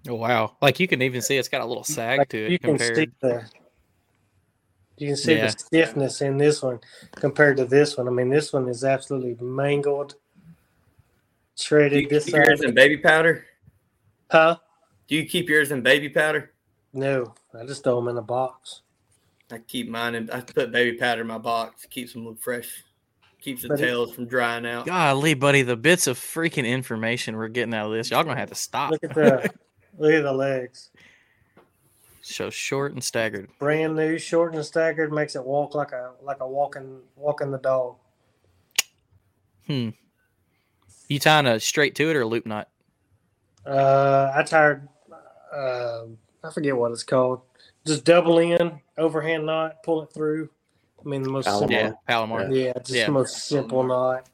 Oh 0.07 0.15
wow! 0.15 0.55
Like 0.61 0.79
you 0.79 0.87
can 0.87 1.01
even 1.01 1.21
see 1.21 1.37
it's 1.37 1.49
got 1.49 1.61
a 1.61 1.65
little 1.65 1.83
sag 1.83 2.19
like 2.19 2.29
to 2.29 2.45
it. 2.45 2.51
You 2.51 2.59
compared. 2.59 2.95
can 2.95 3.05
see 3.05 3.11
the 3.21 3.43
you 4.99 5.07
can 5.07 5.17
see 5.17 5.35
yeah. 5.35 5.47
the 5.47 5.51
stiffness 5.51 6.21
in 6.21 6.37
this 6.37 6.61
one 6.61 6.79
compared 7.15 7.57
to 7.57 7.65
this 7.65 7.97
one. 7.97 8.07
I 8.07 8.11
mean, 8.11 8.29
this 8.29 8.53
one 8.53 8.67
is 8.67 8.83
absolutely 8.83 9.37
mangled, 9.43 10.15
shredded. 11.55 11.91
Do 11.91 11.99
you 11.99 12.09
this 12.09 12.25
keep 12.25 12.35
yours 12.35 12.61
in 12.61 12.73
baby 12.73 12.97
powder? 12.97 13.45
Huh? 14.29 14.57
Do 15.07 15.15
you 15.15 15.25
keep 15.25 15.49
yours 15.49 15.71
in 15.71 15.81
baby 15.81 16.09
powder? 16.09 16.51
No, 16.93 17.33
I 17.59 17.65
just 17.65 17.83
throw 17.83 17.95
them 17.95 18.07
in 18.07 18.17
a 18.17 18.21
box. 18.21 18.81
I 19.51 19.57
keep 19.59 19.89
mine 19.89 20.15
in. 20.15 20.29
I 20.29 20.41
put 20.41 20.71
baby 20.71 20.97
powder 20.97 21.21
in 21.21 21.27
my 21.27 21.37
box. 21.37 21.85
Keeps 21.85 22.13
them 22.13 22.35
fresh. 22.35 22.83
Keeps 23.41 23.61
the 23.61 23.69
but 23.69 23.79
tails 23.79 24.11
it, 24.11 24.15
from 24.15 24.27
drying 24.27 24.65
out. 24.65 24.85
Golly, 24.85 25.33
buddy, 25.33 25.61
the 25.61 25.77
bits 25.77 26.07
of 26.07 26.19
freaking 26.19 26.67
information 26.67 27.37
we're 27.37 27.47
getting 27.47 27.73
out 27.73 27.87
of 27.87 27.93
this, 27.93 28.11
y'all 28.11 28.23
gonna 28.23 28.39
have 28.39 28.49
to 28.49 28.55
stop. 28.55 28.91
Look 28.91 29.03
at 29.03 29.13
the 29.13 29.49
look 29.97 30.13
at 30.13 30.23
the 30.23 30.33
legs. 30.33 30.91
So 32.29 32.51
short 32.51 32.93
and 32.93 33.03
staggered. 33.03 33.49
Brand 33.57 33.95
new, 33.95 34.19
short 34.19 34.53
and 34.53 34.63
staggered 34.63 35.11
makes 35.11 35.35
it 35.35 35.43
walk 35.43 35.73
like 35.73 35.91
a 35.93 36.11
like 36.21 36.37
a 36.41 36.47
walking 36.47 36.99
walking 37.15 37.49
the 37.49 37.57
dog. 37.57 37.95
Hmm. 39.65 39.89
You 41.07 41.17
tying 41.17 41.47
a 41.47 41.59
straight 41.59 41.95
to 41.95 42.11
it 42.11 42.15
or 42.15 42.21
a 42.21 42.27
loop 42.27 42.45
knot? 42.45 42.69
Uh, 43.65 44.31
I 44.35 44.43
tied. 44.43 44.87
Uh, 45.51 46.03
I 46.43 46.51
forget 46.53 46.77
what 46.77 46.91
it's 46.91 47.01
called. 47.01 47.41
Just 47.83 48.05
double 48.05 48.37
in, 48.37 48.79
overhand 48.95 49.47
knot, 49.47 49.81
pull 49.81 50.03
it 50.03 50.13
through. 50.13 50.51
I 51.03 51.09
mean, 51.09 51.23
the 51.23 51.29
most 51.29 51.45
Palomar. 51.45 51.67
simple. 51.67 51.87
Yeah, 51.87 51.91
Palomar. 52.07 52.51
Yeah, 52.51 52.73
just 52.73 52.91
yeah. 52.91 53.05
the 53.07 53.11
most 53.11 53.47
simple 53.47 53.83
knot. 53.83 54.29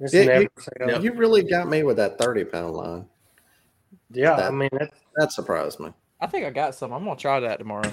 Yeah, 0.00 0.40
you, 0.40 0.48
you, 1.00 1.12
really 1.14 1.42
got 1.42 1.68
me 1.68 1.82
with 1.82 1.96
that 1.96 2.18
thirty 2.18 2.44
pound 2.44 2.74
line. 2.74 3.06
Yeah, 4.10 4.36
that, 4.36 4.48
I 4.48 4.50
mean 4.50 4.68
it, 4.72 4.92
that 5.16 5.32
surprised 5.32 5.80
me. 5.80 5.92
I 6.20 6.26
think 6.26 6.44
I 6.44 6.50
got 6.50 6.74
some. 6.74 6.92
I'm 6.92 7.04
gonna 7.04 7.16
try 7.16 7.40
that 7.40 7.58
tomorrow. 7.58 7.90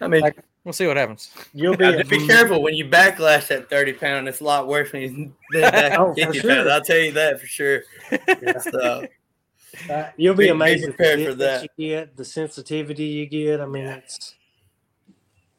I 0.00 0.08
mean, 0.08 0.20
like, 0.22 0.38
we'll 0.64 0.72
see 0.72 0.86
what 0.86 0.96
happens. 0.96 1.30
You'll 1.52 1.76
be 1.76 2.02
be 2.04 2.26
careful 2.26 2.62
when 2.62 2.74
you 2.74 2.86
backlash 2.86 3.48
that 3.48 3.70
30 3.70 3.92
pound. 3.94 4.28
It's 4.28 4.40
a 4.40 4.44
lot 4.44 4.66
worse 4.66 4.92
when 4.92 5.02
you 5.02 5.32
back 5.60 5.98
oh, 5.98 6.14
50 6.14 6.38
sure. 6.38 6.50
pounds. 6.50 6.68
I'll 6.68 6.80
tell 6.82 6.98
you 6.98 7.12
that 7.12 7.40
for 7.40 7.46
sure. 7.46 7.82
Yeah. 8.10 8.58
So, 8.58 9.06
uh, 9.90 10.08
you'll 10.16 10.34
be, 10.34 10.44
be 10.44 10.50
amazed 10.50 10.84
prepared 10.84 11.24
for 11.24 11.34
that. 11.34 11.68
you 11.76 11.88
get 11.88 12.16
the 12.16 12.24
sensitivity 12.24 13.04
you 13.04 13.26
get. 13.26 13.60
I 13.60 13.66
mean, 13.66 13.84
it's 13.84 14.34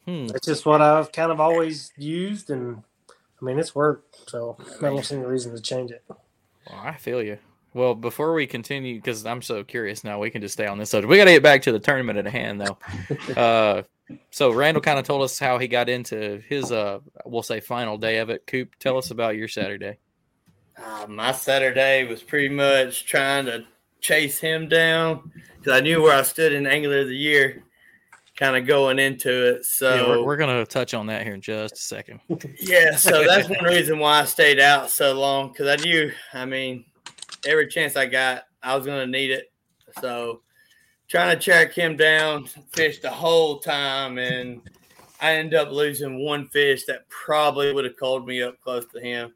hmm. 0.06 0.28
it's 0.34 0.46
just 0.46 0.66
what 0.66 0.82
I've 0.82 1.12
kind 1.12 1.32
of 1.32 1.40
always 1.40 1.92
used, 1.98 2.50
and 2.50 2.84
I 3.42 3.46
mean, 3.46 3.60
it's 3.60 3.76
worked. 3.76 4.30
So 4.30 4.58
I 4.80 4.82
don't 4.82 5.06
see 5.06 5.16
any 5.16 5.26
reason 5.26 5.56
to 5.56 5.62
change 5.62 5.92
it. 5.92 6.04
Well, 6.10 6.20
I 6.70 6.96
feel 6.96 7.22
you. 7.22 7.38
Well, 7.74 7.96
before 7.96 8.34
we 8.34 8.46
continue, 8.46 8.96
because 8.96 9.26
I'm 9.26 9.42
so 9.42 9.64
curious 9.64 10.04
now, 10.04 10.20
we 10.20 10.30
can 10.30 10.42
just 10.42 10.54
stay 10.54 10.68
on 10.68 10.78
this 10.78 10.92
subject. 10.92 11.10
We 11.10 11.18
got 11.18 11.26
to 11.26 11.32
get 11.32 11.44
back 11.44 11.64
to 11.64 11.72
the 11.72 11.80
tournament 11.80 12.20
at 12.20 12.28
hand, 12.28 12.62
though. 12.62 12.78
uh, 13.36 13.84
so 14.30 14.52
Randall 14.52 14.82
kind 14.82 15.00
of 15.00 15.06
told 15.06 15.24
us 15.24 15.40
how 15.40 15.58
he 15.58 15.68
got 15.68 15.90
into 15.90 16.42
his, 16.48 16.72
uh, 16.72 17.00
we'll 17.26 17.42
say, 17.42 17.60
final 17.60 17.98
day 17.98 18.20
of 18.20 18.30
it. 18.30 18.46
Coop, 18.46 18.76
tell 18.80 18.98
us 18.98 19.10
about 19.10 19.36
your 19.36 19.48
Saturday. 19.48 19.98
Uh, 20.78 21.08
my 21.08 21.32
Saturday 21.32 22.06
was 22.06 22.22
pretty 22.22 22.50
much 22.50 23.06
trying 23.06 23.46
to 23.46 23.66
chase 24.02 24.40
him 24.40 24.68
down 24.68 25.32
because 25.58 25.74
I 25.74 25.80
knew 25.80 26.02
where 26.02 26.16
I 26.16 26.24
stood 26.24 26.52
in 26.52 26.68
Angler 26.68 27.00
of 27.00 27.08
the 27.08 27.16
Year, 27.16 27.64
kind 28.36 28.56
of 28.56 28.68
going 28.68 29.00
into 29.00 29.56
it. 29.56 29.66
So 29.66 29.96
yeah, 29.96 30.08
we're, 30.08 30.24
we're 30.24 30.38
going 30.38 30.64
to 30.64 30.70
touch 30.70 30.94
on 30.94 31.08
that 31.08 31.24
here 31.24 31.34
in 31.34 31.42
just 31.42 31.74
a 31.74 31.78
second. 31.78 32.20
yeah, 32.60 32.96
so 32.96 33.24
that's 33.26 33.50
one 33.62 33.64
reason 33.64 33.98
why 33.98 34.22
I 34.22 34.26
stayed 34.26 34.60
out 34.60 34.92
so 34.92 35.20
long 35.20 35.50
because 35.50 35.68
I 35.68 35.84
knew, 35.84 36.12
I 36.34 36.46
mean 36.46 36.86
every 37.46 37.68
chance 37.68 37.96
I 37.96 38.06
got, 38.06 38.44
I 38.62 38.76
was 38.76 38.86
going 38.86 39.06
to 39.06 39.12
need 39.12 39.32
it. 39.32 39.52
So 40.02 40.42
trying 41.08 41.38
to 41.38 41.44
track 41.44 41.74
him 41.74 41.96
down, 41.96 42.46
fish 42.74 43.00
the 43.00 43.10
whole 43.10 43.60
time, 43.60 44.18
and 44.18 44.62
I 45.22 45.36
ended 45.36 45.60
up 45.60 45.72
losing 45.72 46.24
one 46.24 46.48
fish 46.48 46.86
that 46.86 47.08
probably 47.10 47.74
would 47.74 47.86
have 47.86 47.98
called 47.98 48.28
me 48.28 48.42
up 48.42 48.60
close 48.62 48.86
to 48.94 49.00
him. 49.00 49.34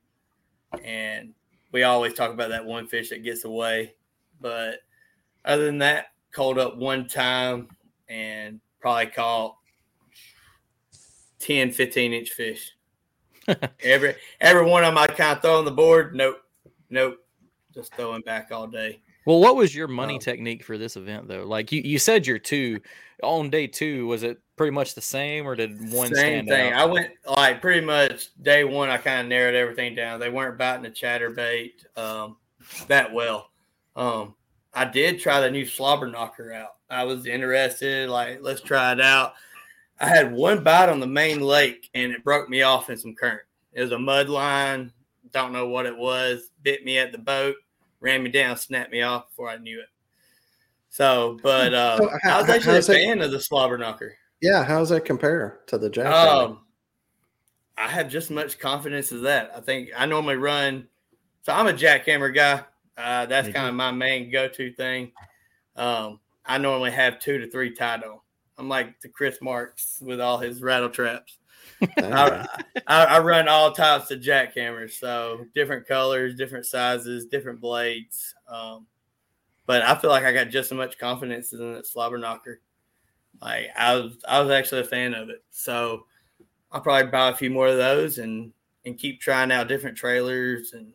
And 0.84 1.34
we 1.72 1.84
always 1.84 2.14
talk 2.14 2.32
about 2.32 2.50
that 2.50 2.66
one 2.66 2.88
fish 2.88 3.10
that 3.10 3.24
gets 3.24 3.46
away. 3.46 3.94
But 4.42 4.80
other 5.46 5.66
than 5.66 5.80
that, 5.80 6.08
called 6.32 6.60
up 6.60 6.78
one 6.78 7.08
time 7.08 7.68
and 8.10 8.60
probably 8.80 9.08
caught 9.08 9.56
10, 11.40 11.72
15 11.72 12.14
inch 12.14 12.30
fish. 12.32 12.74
every 13.82 14.16
every 14.42 14.66
one 14.66 14.84
of 14.84 14.90
them 14.90 14.98
I 14.98 15.08
kind 15.08 15.38
of 15.38 15.42
throw 15.42 15.60
on 15.60 15.66
the 15.66 15.72
board. 15.72 16.14
Nope. 16.16 16.42
Nope 16.90 17.20
just 17.78 17.94
throwing 17.94 18.22
back 18.22 18.52
all 18.52 18.66
day. 18.66 19.00
Well, 19.26 19.40
what 19.40 19.56
was 19.56 19.76
your 19.76 19.88
money 19.88 20.16
um, 20.16 20.20
technique 20.20 20.64
for 20.64 20.80
this 20.80 20.96
event 20.96 21.28
though? 21.28 21.46
Like 21.46 21.72
you, 21.72 21.82
you 21.84 22.00
said 22.00 22.26
your 22.26 22.40
two 22.40 22.82
on 23.22 23.52
day 23.52 23.68
two, 23.68 24.08
was 24.08 24.24
it 24.24 24.40
pretty 24.56 24.72
much 24.72 24.96
the 24.96 25.02
same 25.02 25.46
or 25.46 25.56
did 25.56 25.92
one 25.92 26.14
same 26.14 26.48
thing? 26.48 26.74
Out? 26.74 26.82
I 26.82 26.86
went 26.86 27.12
like 27.28 27.62
pretty 27.62 27.86
much 27.86 28.30
day 28.42 28.64
one. 28.64 28.90
I 28.90 28.98
kind 28.98 29.22
of 29.22 29.28
narrowed 29.28 29.54
everything 29.54 29.94
down. 29.94 30.20
They 30.20 30.32
weren't 30.32 30.58
biting 30.58 30.84
the 30.84 30.90
chatterbait 30.90 31.74
um, 31.96 32.38
that 32.88 33.14
well. 33.14 33.52
Um, 33.96 34.34
I 34.74 34.86
did 34.86 35.20
try 35.20 35.40
the 35.40 35.52
new 35.52 35.66
slobber 35.66 36.08
knocker 36.08 36.52
out. 36.52 36.76
I 36.90 37.04
was 37.04 37.28
interested, 37.28 38.10
like 38.10 38.40
let's 38.42 38.62
try 38.62 38.94
it 38.94 39.02
out. 39.02 39.34
I 40.00 40.08
had 40.08 40.34
one 40.34 40.64
bite 40.64 40.90
on 40.90 41.00
the 41.00 41.08
main 41.08 41.42
lake 41.42 41.90
and 41.94 42.12
it 42.12 42.24
broke 42.24 42.50
me 42.50 42.64
off 42.64 42.90
in 42.90 42.98
some 42.98 43.14
current. 43.14 43.42
It 43.74 43.82
was 43.82 43.92
a 43.92 44.00
mud 44.00 44.30
line. 44.30 44.92
Don't 45.32 45.54
know 45.54 45.68
what 45.68 45.86
it 45.86 45.98
was. 45.98 46.50
Bit 46.64 46.84
me 46.84 46.98
at 46.98 47.12
the 47.12 47.18
boat 47.18 47.56
ran 48.00 48.24
me 48.24 48.30
down, 48.30 48.58
snapped 48.58 48.92
me 48.92 49.02
off 49.02 49.30
before 49.30 49.50
I 49.50 49.58
knew 49.58 49.80
it. 49.80 49.88
So, 50.90 51.38
but 51.44 51.74
uh, 51.74 51.98
so 51.98 52.10
how, 52.24 52.38
I 52.38 52.42
was 52.42 52.50
actually 52.50 52.78
a 52.80 52.82
fan 52.82 53.22
of 53.22 53.32
the 53.32 53.40
slobber 53.40 53.78
knocker. 53.78 54.16
Yeah, 54.42 54.64
how 54.64 54.80
does 54.80 54.90
that 54.90 55.06
compare 55.06 55.60
to 55.68 55.78
the 55.78 55.90
jack? 55.90 56.08
Um, 56.08 56.60
I 57.78 57.88
have 57.88 58.10
just 58.10 58.32
much 58.32 58.60
confidence 58.60 59.12
as 59.12 59.22
that. 59.22 59.52
I 59.56 59.62
think 59.62 59.90
I 59.96 60.06
normally 60.06 60.36
run. 60.36 60.88
So 61.44 61.54
I'm 61.54 61.68
a 61.68 61.74
jackhammer 61.74 62.34
guy. 62.34 62.64
Uh, 62.98 63.26
that's 63.28 63.48
mm-hmm. 63.48 63.56
kind 63.56 63.70
of 63.70 63.76
my 63.76 63.92
main 63.92 64.32
go-to 64.32 64.74
thing. 64.74 65.12
Um, 65.76 66.20
I 66.46 66.58
normally 66.58 66.92
have 66.92 67.20
two 67.20 67.38
to 67.38 67.50
three 67.50 67.76
tied 67.76 68.04
on. 68.04 68.20
I'm 68.58 68.68
like 68.68 69.00
the 69.02 69.10
Chris 69.10 69.38
Marks 69.42 70.00
with 70.02 70.20
all 70.20 70.40
his 70.40 70.64
rattle 70.64 70.90
traps. 70.90 71.37
I, 71.98 72.48
I, 72.88 73.04
I, 73.06 73.20
run 73.20 73.48
all 73.48 73.72
types 73.72 74.10
of 74.12 74.20
jackhammers, 74.20 74.92
so 74.94 75.46
different 75.54 75.88
colors, 75.88 76.36
different 76.36 76.66
sizes, 76.66 77.26
different 77.26 77.60
blades. 77.60 78.34
Um, 78.48 78.88
but 79.66 79.84
I 79.84 79.96
feel 79.96 80.10
like 80.10 80.24
I 80.24 80.34
got 80.34 80.50
just 80.50 80.72
as 80.72 80.78
much 80.78 80.98
confidence 80.98 81.54
in 81.54 81.74
that 81.74 81.86
slobber 81.86 82.18
knocker. 82.18 82.62
Like 83.42 83.68
I 83.78 83.96
was, 83.96 84.18
I 84.28 84.40
was 84.40 84.50
actually 84.50 84.82
a 84.82 84.86
fan 84.86 85.14
of 85.14 85.30
it. 85.30 85.44
So 85.52 86.06
I'll 86.72 86.82
probably 86.82 87.12
buy 87.12 87.30
a 87.30 87.36
few 87.36 87.50
more 87.50 87.68
of 87.68 87.78
those 87.78 88.18
and 88.18 88.52
and 88.86 88.98
keep 88.98 89.20
trying 89.20 89.52
out 89.52 89.68
different 89.68 89.98
trailers. 89.98 90.74
And 90.74 90.94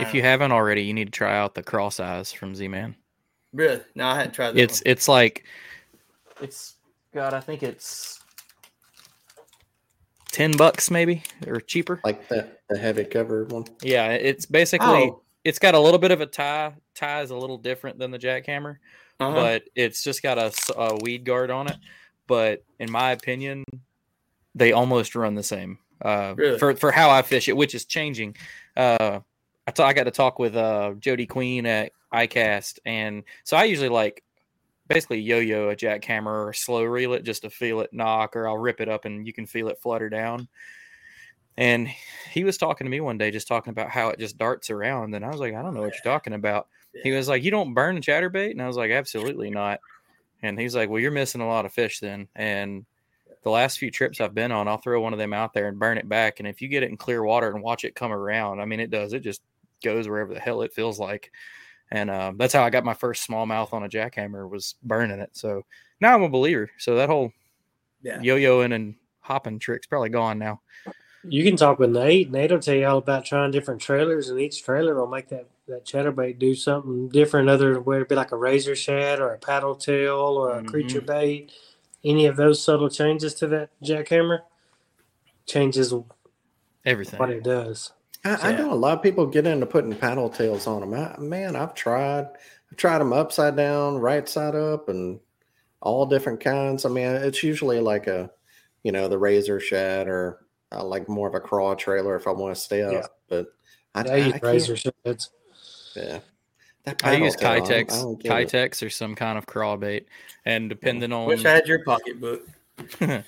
if 0.00 0.14
you 0.14 0.22
haven't 0.22 0.52
already, 0.52 0.82
you 0.82 0.94
need 0.94 1.06
to 1.06 1.12
try 1.12 1.36
out 1.36 1.54
the 1.54 1.62
cross 1.62 2.00
eyes 2.00 2.32
from 2.32 2.54
Z 2.54 2.66
Man. 2.68 2.96
Really? 3.52 3.80
No, 3.94 4.06
I 4.06 4.16
hadn't 4.16 4.32
tried 4.32 4.52
that. 4.52 4.58
It's 4.58 4.80
one. 4.80 4.90
it's 4.90 5.08
like 5.08 5.44
it's 6.40 6.74
God, 7.12 7.34
I 7.34 7.40
think 7.40 7.62
it's 7.62 8.17
ten 10.38 10.52
bucks 10.52 10.88
maybe 10.88 11.24
or 11.48 11.60
cheaper. 11.60 12.00
Like 12.04 12.28
the, 12.28 12.48
the 12.70 12.78
heavy 12.78 13.04
cover 13.04 13.44
one. 13.46 13.64
Yeah, 13.82 14.12
it's 14.12 14.46
basically 14.46 15.10
oh. 15.10 15.22
it's 15.44 15.58
got 15.58 15.74
a 15.74 15.80
little 15.80 15.98
bit 15.98 16.12
of 16.12 16.20
a 16.20 16.26
tie. 16.26 16.74
Tie 16.94 17.22
is 17.22 17.30
a 17.30 17.36
little 17.36 17.58
different 17.58 17.98
than 17.98 18.12
the 18.12 18.18
jackhammer, 18.20 18.76
uh-huh. 19.18 19.34
but 19.34 19.64
it's 19.74 20.04
just 20.04 20.22
got 20.22 20.38
a, 20.38 20.52
a 20.76 20.96
weed 21.02 21.24
guard 21.24 21.50
on 21.50 21.66
it. 21.66 21.76
But 22.28 22.62
in 22.78 22.88
my 22.90 23.10
opinion, 23.10 23.64
they 24.54 24.70
almost 24.72 25.16
run 25.16 25.34
the 25.34 25.42
same. 25.42 25.78
Uh, 26.00 26.34
really? 26.36 26.58
for 26.58 26.76
for 26.76 26.92
how 26.92 27.10
I 27.10 27.22
fish 27.22 27.48
it, 27.48 27.56
which 27.56 27.74
is 27.74 27.84
changing. 27.84 28.36
Uh, 28.76 29.18
I, 29.66 29.70
t- 29.72 29.82
I 29.82 29.92
got 29.92 30.04
to 30.04 30.12
talk 30.12 30.38
with 30.38 30.54
uh, 30.54 30.94
Jody 31.00 31.26
Queen 31.26 31.66
at 31.66 31.90
ICAST, 32.14 32.78
and 32.86 33.24
so 33.42 33.56
I 33.56 33.64
usually 33.64 33.88
like 33.88 34.22
basically 34.88 35.20
yo-yo 35.20 35.68
a 35.70 35.76
jackhammer 35.76 36.46
or 36.46 36.52
slow 36.52 36.82
reel 36.84 37.12
it 37.12 37.22
just 37.22 37.42
to 37.42 37.50
feel 37.50 37.80
it 37.80 37.92
knock, 37.92 38.34
or 38.34 38.48
I'll 38.48 38.58
rip 38.58 38.80
it 38.80 38.88
up 38.88 39.04
and 39.04 39.26
you 39.26 39.32
can 39.32 39.46
feel 39.46 39.68
it 39.68 39.80
flutter 39.80 40.08
down. 40.08 40.48
And 41.56 41.88
he 42.30 42.44
was 42.44 42.56
talking 42.56 42.84
to 42.84 42.90
me 42.90 43.00
one 43.00 43.18
day, 43.18 43.30
just 43.30 43.48
talking 43.48 43.72
about 43.72 43.90
how 43.90 44.08
it 44.08 44.18
just 44.18 44.38
darts 44.38 44.70
around, 44.70 45.14
and 45.14 45.24
I 45.24 45.28
was 45.28 45.40
like, 45.40 45.54
I 45.54 45.62
don't 45.62 45.74
know 45.74 45.80
what 45.80 45.94
you're 45.94 46.12
talking 46.12 46.32
about. 46.32 46.68
He 47.02 47.12
was 47.12 47.28
like, 47.28 47.42
You 47.42 47.50
don't 47.50 47.74
burn 47.74 47.96
a 47.96 48.00
chatterbait, 48.00 48.52
and 48.52 48.62
I 48.62 48.66
was 48.66 48.76
like, 48.76 48.90
Absolutely 48.90 49.50
not. 49.50 49.80
And 50.42 50.58
he's 50.58 50.74
like, 50.74 50.88
Well, 50.88 51.00
you're 51.00 51.10
missing 51.10 51.40
a 51.40 51.48
lot 51.48 51.66
of 51.66 51.72
fish 51.72 52.00
then. 52.00 52.28
And 52.34 52.86
the 53.42 53.50
last 53.50 53.78
few 53.78 53.90
trips 53.90 54.20
I've 54.20 54.34
been 54.34 54.52
on, 54.52 54.68
I'll 54.68 54.78
throw 54.78 55.00
one 55.00 55.12
of 55.12 55.18
them 55.18 55.32
out 55.32 55.52
there 55.52 55.68
and 55.68 55.78
burn 55.78 55.98
it 55.98 56.08
back. 56.08 56.38
And 56.38 56.48
if 56.48 56.60
you 56.60 56.68
get 56.68 56.82
it 56.82 56.90
in 56.90 56.96
clear 56.96 57.22
water 57.22 57.50
and 57.50 57.62
watch 57.62 57.84
it 57.84 57.94
come 57.94 58.12
around, 58.12 58.60
I 58.60 58.64
mean, 58.64 58.80
it 58.80 58.90
does. 58.90 59.12
It 59.12 59.20
just 59.20 59.42
goes 59.82 60.08
wherever 60.08 60.34
the 60.34 60.40
hell 60.40 60.62
it 60.62 60.72
feels 60.72 60.98
like 60.98 61.32
and 61.90 62.10
uh, 62.10 62.32
that's 62.36 62.52
how 62.52 62.62
I 62.62 62.70
got 62.70 62.84
my 62.84 62.94
first 62.94 63.28
smallmouth 63.28 63.72
on 63.72 63.84
a 63.84 63.88
jackhammer 63.88 64.48
was 64.48 64.74
burning 64.82 65.20
it. 65.20 65.30
So 65.32 65.64
now 66.00 66.14
I'm 66.14 66.22
a 66.22 66.28
believer. 66.28 66.70
So 66.78 66.96
that 66.96 67.08
whole 67.08 67.32
yeah. 68.02 68.20
yo-yoing 68.20 68.74
and 68.74 68.94
hopping 69.20 69.58
trick's 69.58 69.86
probably 69.86 70.10
gone 70.10 70.38
now. 70.38 70.60
You 71.24 71.42
can 71.44 71.56
talk 71.56 71.78
with 71.78 71.90
Nate. 71.90 72.30
Nate 72.30 72.52
will 72.52 72.60
tell 72.60 72.74
you 72.74 72.86
all 72.86 72.98
about 72.98 73.24
trying 73.24 73.50
different 73.50 73.80
trailers, 73.80 74.28
and 74.28 74.40
each 74.40 74.62
trailer 74.62 74.94
will 74.94 75.08
make 75.08 75.28
that 75.28 75.46
that 75.66 75.84
chatterbait 75.84 76.38
do 76.38 76.54
something 76.54 77.08
different. 77.08 77.50
Other 77.50 77.80
whether 77.80 78.02
it 78.02 78.08
be 78.08 78.14
like 78.14 78.32
a 78.32 78.36
razor 78.36 78.76
shad 78.76 79.20
or 79.20 79.34
a 79.34 79.38
paddle 79.38 79.74
tail 79.74 80.16
or 80.16 80.52
a 80.52 80.58
mm-hmm. 80.58 80.68
creature 80.68 81.00
bait, 81.00 81.52
any 82.04 82.26
of 82.26 82.36
those 82.36 82.62
subtle 82.62 82.88
changes 82.88 83.34
to 83.34 83.46
that 83.48 83.70
jackhammer 83.82 84.40
changes 85.44 85.92
everything. 86.86 87.18
What 87.18 87.30
it 87.30 87.42
does. 87.42 87.92
I, 88.28 88.36
so, 88.36 88.48
I, 88.48 88.52
know 88.56 88.72
a 88.72 88.74
lot 88.74 88.96
of 88.96 89.02
people 89.02 89.26
get 89.26 89.46
into 89.46 89.66
putting 89.66 89.94
paddle 89.94 90.28
tails 90.28 90.66
on 90.66 90.80
them. 90.80 90.94
I, 90.94 91.18
man, 91.18 91.56
I've 91.56 91.74
tried. 91.74 92.28
I've 92.70 92.76
tried 92.76 92.98
them 92.98 93.12
upside 93.12 93.56
down, 93.56 93.98
right 93.98 94.28
side 94.28 94.54
up, 94.54 94.88
and 94.88 95.20
all 95.80 96.06
different 96.06 96.40
kinds. 96.40 96.84
I 96.84 96.88
mean, 96.88 97.06
it's 97.06 97.42
usually 97.42 97.80
like 97.80 98.06
a, 98.06 98.30
you 98.82 98.92
know, 98.92 99.08
the 99.08 99.18
razor 99.18 99.60
shad 99.60 100.08
or 100.08 100.44
uh, 100.72 100.84
like 100.84 101.08
more 101.08 101.28
of 101.28 101.34
a 101.34 101.40
craw 101.40 101.74
trailer 101.74 102.16
if 102.16 102.26
I 102.26 102.32
want 102.32 102.54
to 102.54 102.60
stay 102.60 102.82
up. 102.82 102.92
Yeah. 102.92 103.06
But 103.28 103.46
I, 103.94 104.04
yeah, 104.04 104.12
I, 104.12 104.16
use 104.16 104.42
razor 104.42 104.76
shads. 104.76 105.30
Yeah. 105.96 106.18
I 107.02 107.16
use 107.16 107.36
Keitechs, 107.36 108.22
Keitechs 108.22 108.84
or 108.84 108.90
some 108.90 109.14
kind 109.14 109.36
of 109.36 109.46
craw 109.46 109.76
bait, 109.76 110.06
and 110.44 110.68
depending 110.68 111.12
on 111.12 111.26
which 111.26 111.44
I 111.44 111.52
had 111.52 111.66
your 111.66 111.84
pocketbook. 111.84 112.42
I, 113.00 113.24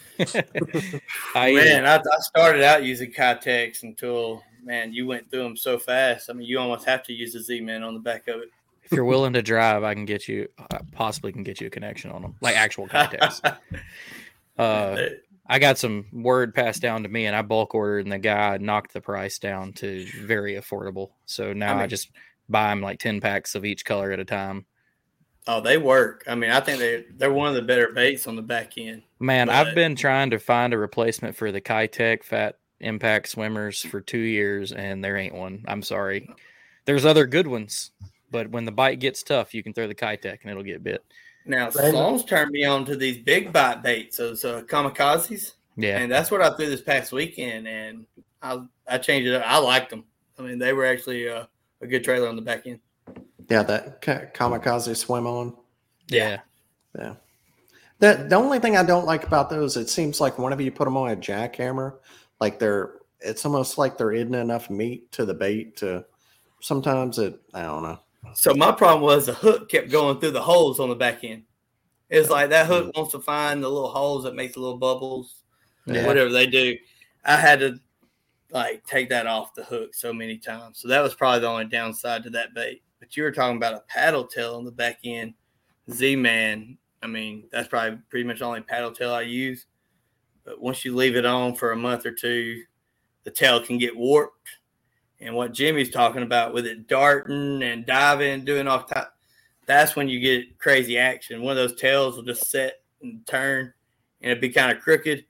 Man, 1.35 1.85
I, 1.85 1.97
I, 1.97 2.21
started 2.21 2.63
out 2.63 2.85
using 2.85 3.13
Keitechs 3.13 3.83
until 3.83 4.43
man, 4.65 4.93
you 4.93 5.07
went 5.07 5.31
through 5.31 5.43
them 5.43 5.57
so 5.57 5.79
fast. 5.79 6.31
I 6.31 6.33
mean, 6.33 6.47
you 6.47 6.59
almost 6.59 6.85
have 6.87 7.03
to 7.05 7.13
use 7.13 7.33
the 7.33 7.41
Z 7.41 7.61
Man 7.61 7.83
on 7.83 7.95
the 7.95 8.01
back 8.01 8.29
of 8.29 8.41
it. 8.41 8.51
If 8.83 8.93
you're 8.93 9.05
willing 9.05 9.35
to 9.35 9.43
drive, 9.43 9.85
I 9.85 9.95
can 9.95 10.05
get 10.05 10.27
you, 10.27 10.49
I 10.71 10.81
possibly 10.93 11.33
can 11.33 11.43
get 11.43 11.61
you 11.61 11.69
a 11.69 11.71
connection 11.71 12.11
on 12.11 12.23
them, 12.23 12.35
like 12.41 12.57
actual 12.57 12.89
contacts. 12.89 13.41
uh, 14.59 14.97
I 15.47 15.59
got 15.59 15.79
some 15.79 16.07
word 16.13 16.55
passed 16.55 16.83
down 16.83 17.03
to 17.03 17.09
me, 17.09 17.27
and 17.27 17.37
I 17.37 17.43
bulk 17.43 17.75
ordered, 17.75 18.07
and 18.07 18.13
the 18.13 18.19
guy 18.19 18.57
knocked 18.59 18.93
the 18.93 19.01
price 19.01 19.39
down 19.39 19.73
to 19.75 20.07
very 20.25 20.55
affordable. 20.55 21.11
So 21.27 21.53
now 21.53 21.73
I, 21.73 21.75
mean, 21.75 21.83
I 21.83 21.87
just 21.87 22.11
buy 22.49 22.71
them 22.71 22.81
like 22.81 22.99
ten 22.99 23.21
packs 23.21 23.55
of 23.55 23.65
each 23.65 23.85
color 23.85 24.13
at 24.13 24.21
a 24.21 24.25
time. 24.25 24.67
Oh, 25.47 25.61
they 25.61 25.79
work. 25.79 26.23
I 26.29 26.37
mean, 26.37 26.51
I 26.51 26.61
think 26.61 26.79
they 26.79 27.05
they're 27.17 27.33
one 27.33 27.49
of 27.49 27.55
the 27.55 27.63
better 27.63 27.89
baits 27.89 28.29
on 28.29 28.37
the 28.37 28.43
back 28.43 28.79
end. 28.79 29.03
Man, 29.19 29.49
but... 29.49 29.57
I've 29.57 29.75
been 29.75 29.97
trying 29.97 30.31
to 30.31 30.39
find 30.39 30.73
a 30.73 30.79
replacement 30.79 31.35
for 31.35 31.51
the 31.51 31.61
Keitech 31.61 32.23
Fat 32.23 32.60
impact 32.81 33.29
swimmers 33.29 33.83
for 33.83 34.01
two 34.01 34.19
years, 34.19 34.73
and 34.73 35.05
there 35.05 35.17
ain't 35.17 35.35
one. 35.35 35.65
I'm 35.69 35.83
sorry. 35.83 36.29
There's 36.85 37.05
other 37.05 37.27
good 37.27 37.47
ones, 37.47 37.93
but 38.31 38.51
when 38.51 38.65
the 38.65 38.73
bite 38.73 39.01
gets 39.01 39.23
tough, 39.23 39.55
you 39.55 39.63
can 39.63 39.73
throw 39.73 39.87
the 39.87 39.95
Keitech 39.95 40.39
and 40.43 40.51
it'll 40.51 40.63
get 40.63 40.83
bit. 40.83 41.05
Now, 41.47 41.71
Sloan's 41.71 42.25
turned 42.25 42.51
me 42.51 42.65
on 42.65 42.85
to 42.85 42.97
these 42.97 43.19
big 43.19 43.53
bite 43.53 43.83
baits, 43.83 44.19
those 44.19 44.45
uh, 44.45 44.63
kamikazes. 44.63 45.53
Yeah, 45.77 45.99
and 45.99 46.11
that's 46.11 46.31
what 46.31 46.43
I 46.43 46.55
threw 46.55 46.67
this 46.67 46.83
past 46.83 47.13
weekend, 47.13 47.67
and 47.67 48.07
I 48.43 48.63
I 48.87 48.99
changed 48.99 49.29
it 49.29 49.35
up. 49.35 49.45
I 49.47 49.59
liked 49.59 49.91
them. 49.91 50.05
I 50.39 50.43
mean, 50.43 50.59
they 50.59 50.73
were 50.73 50.85
actually 50.85 51.29
uh, 51.29 51.45
a 51.81 51.87
good 51.87 52.05
trailer 52.05 52.29
on 52.29 52.37
the 52.37 52.43
back 52.43 52.67
end. 52.67 52.81
Yeah, 53.49 53.63
that 53.63 54.03
kamikaze 54.03 54.97
swim 54.97 55.27
on. 55.27 55.57
Yeah, 56.09 56.41
yeah. 56.99 57.15
The 58.01 58.27
the 58.29 58.37
only 58.37 58.59
thing 58.59 58.77
I 58.77 58.83
don't 58.83 59.07
like 59.07 59.25
about 59.25 59.51
those, 59.51 59.77
it 59.77 59.89
seems 59.89 60.21
like 60.21 60.39
whenever 60.39 60.63
you 60.63 60.73
put 60.73 60.85
them 60.85 60.97
on 60.97 61.11
a 61.11 61.17
jackhammer, 61.17 61.95
like 62.41 62.59
they're 62.59 62.95
it's 63.21 63.45
almost 63.45 63.79
like 63.79 63.99
there 63.99 64.13
isn't 64.13 64.35
enough 64.35 64.71
meat 64.71 65.13
to 65.13 65.25
the 65.25 65.35
bait 65.35 65.77
to 65.77 66.05
sometimes 66.61 67.19
it 67.19 67.41
I 67.55 67.63
don't 67.63 67.83
know. 67.83 67.99
So 68.35 68.55
my 68.55 68.73
problem 68.73 69.03
was 69.03 69.27
the 69.27 69.35
hook 69.35 69.71
kept 69.71 69.91
going 69.91 70.21
through 70.21 70.33
the 70.33 70.43
holes 70.43 70.81
on 70.81 70.89
the 70.89 70.95
back 70.95 71.25
end. 71.25 71.45
It's 72.09 72.29
like 72.29 72.51
that 72.51 72.67
hook 72.67 72.89
mm-hmm. 72.89 72.99
wants 72.99 73.13
to 73.13 73.21
find 73.21 73.63
the 73.63 73.69
little 73.69 73.89
holes 73.89 74.25
that 74.25 74.35
make 74.35 74.53
the 74.53 74.61
little 74.61 74.79
bubbles, 74.79 75.43
yeah. 75.87 76.07
whatever 76.07 76.31
they 76.31 76.47
do. 76.47 76.77
I 77.25 77.37
had 77.37 77.61
to 77.61 77.79
like 78.51 78.85
take 78.85 79.09
that 79.11 79.27
off 79.27 79.55
the 79.55 79.65
hook 79.65 79.95
so 79.95 80.13
many 80.13 80.37
times. 80.37 80.81
So 80.81 80.89
that 80.89 81.03
was 81.03 81.15
probably 81.15 81.41
the 81.41 81.49
only 81.49 81.67
downside 81.67 82.25
to 82.25 82.31
that 82.31 82.55
bait. 82.55 82.83
But 82.99 83.17
you 83.17 83.23
were 83.23 83.33
talking 83.33 83.57
about 83.57 83.75
a 83.75 83.85
paddle 83.89 84.27
tail 84.27 84.57
on 84.57 84.65
the 84.65 84.73
back 84.73 84.99
end. 85.05 85.35
Z 85.91 86.17
Man, 86.17 86.77
I 87.03 87.07
mean, 87.07 87.45
that's 87.51 87.69
probably 87.69 87.99
pretty 88.11 88.27
much 88.27 88.41
the 88.41 88.45
only 88.45 88.61
paddle 88.61 88.93
tail 88.93 89.13
I 89.13 89.23
use. 89.23 89.67
But 90.45 90.61
once 90.61 90.85
you 90.85 90.95
leave 90.95 91.17
it 91.17 91.27
on 91.27 91.55
for 91.55 91.73
a 91.73 91.77
month 91.77 92.07
or 92.07 92.13
two, 92.13 92.63
the 93.25 93.31
tail 93.31 93.61
can 93.61 93.79
get 93.79 93.97
warped. 93.97 94.49
And 95.21 95.35
what 95.35 95.53
Jimmy's 95.53 95.91
talking 95.91 96.23
about 96.23 96.55
with 96.55 96.67
it 96.67 96.87
darting 96.87 97.63
and 97.63 97.85
diving, 97.85 98.45
doing 98.45 98.67
all 98.67 98.87
that, 98.95 99.13
that's 99.67 99.95
when 99.95 100.09
you 100.09 100.19
get 100.19 100.59
crazy 100.59 100.99
action. 100.99 101.43
One 101.43 101.57
of 101.57 101.57
those 101.57 101.79
tails 101.79 102.17
will 102.17 102.23
just 102.23 102.51
set 102.51 102.81
and 103.03 103.27
turn 103.27 103.73
and 104.21 104.31
it'd 104.31 104.41
be 104.41 104.51
kind 104.51 104.77
of 104.77 104.83
crooked. 104.83 105.25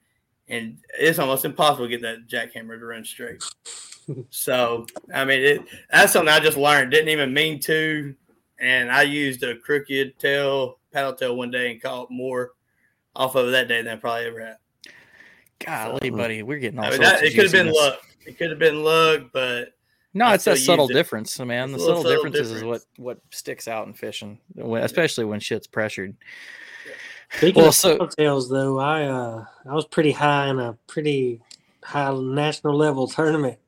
And 0.48 0.78
it's 0.98 1.18
almost 1.18 1.44
impossible 1.44 1.86
to 1.86 1.90
get 1.96 2.02
that 2.02 2.26
jackhammer 2.26 2.78
to 2.78 2.84
run 2.84 3.04
straight. 3.04 3.42
so, 4.30 4.86
I 5.14 5.24
mean, 5.24 5.40
it, 5.40 5.62
that's 5.90 6.12
something 6.12 6.32
I 6.32 6.40
just 6.40 6.56
learned. 6.56 6.90
Didn't 6.90 7.10
even 7.10 7.32
mean 7.32 7.60
to. 7.60 8.14
And 8.58 8.90
I 8.90 9.02
used 9.02 9.42
a 9.42 9.56
crooked 9.56 10.18
tail, 10.18 10.78
paddle 10.92 11.14
tail 11.14 11.36
one 11.36 11.50
day 11.50 11.70
and 11.70 11.80
caught 11.80 12.10
more 12.10 12.52
off 13.14 13.36
of 13.36 13.50
that 13.52 13.68
day 13.68 13.82
than 13.82 13.96
I 13.96 14.00
probably 14.00 14.26
ever 14.26 14.40
had. 14.40 14.56
Golly, 15.64 16.10
so, 16.10 16.16
buddy, 16.16 16.42
we're 16.42 16.58
getting 16.58 16.78
all 16.78 16.86
I 16.86 16.90
mean, 16.90 17.00
that, 17.00 17.22
It 17.22 17.34
could 17.34 17.44
have 17.44 17.52
been 17.52 17.72
luck. 17.72 18.00
It 18.26 18.38
could 18.38 18.50
have 18.50 18.58
been 18.58 18.82
luck, 18.82 19.24
but 19.32 19.74
no, 20.12 20.26
I 20.26 20.34
it's 20.34 20.44
that 20.44 20.58
subtle 20.58 20.88
difference, 20.88 21.38
man. 21.38 21.72
The 21.72 21.78
subtle, 21.78 22.02
subtle 22.02 22.10
differences 22.10 22.48
difference. 22.48 22.62
is 22.62 22.64
what 22.64 22.82
what 22.96 23.20
sticks 23.30 23.68
out 23.68 23.86
in 23.86 23.94
fishing, 23.94 24.38
especially 24.58 25.24
when 25.24 25.40
shit's 25.40 25.66
pressured. 25.66 26.16
Speaking 27.36 27.60
well, 27.60 27.68
of 27.68 27.74
so, 27.74 28.06
tails, 28.06 28.48
though, 28.48 28.78
I 28.78 29.04
uh, 29.04 29.44
I 29.68 29.74
was 29.74 29.86
pretty 29.86 30.12
high 30.12 30.48
in 30.48 30.58
a 30.58 30.76
pretty 30.88 31.40
high 31.84 32.12
national 32.12 32.76
level 32.76 33.06
tournament 33.06 33.58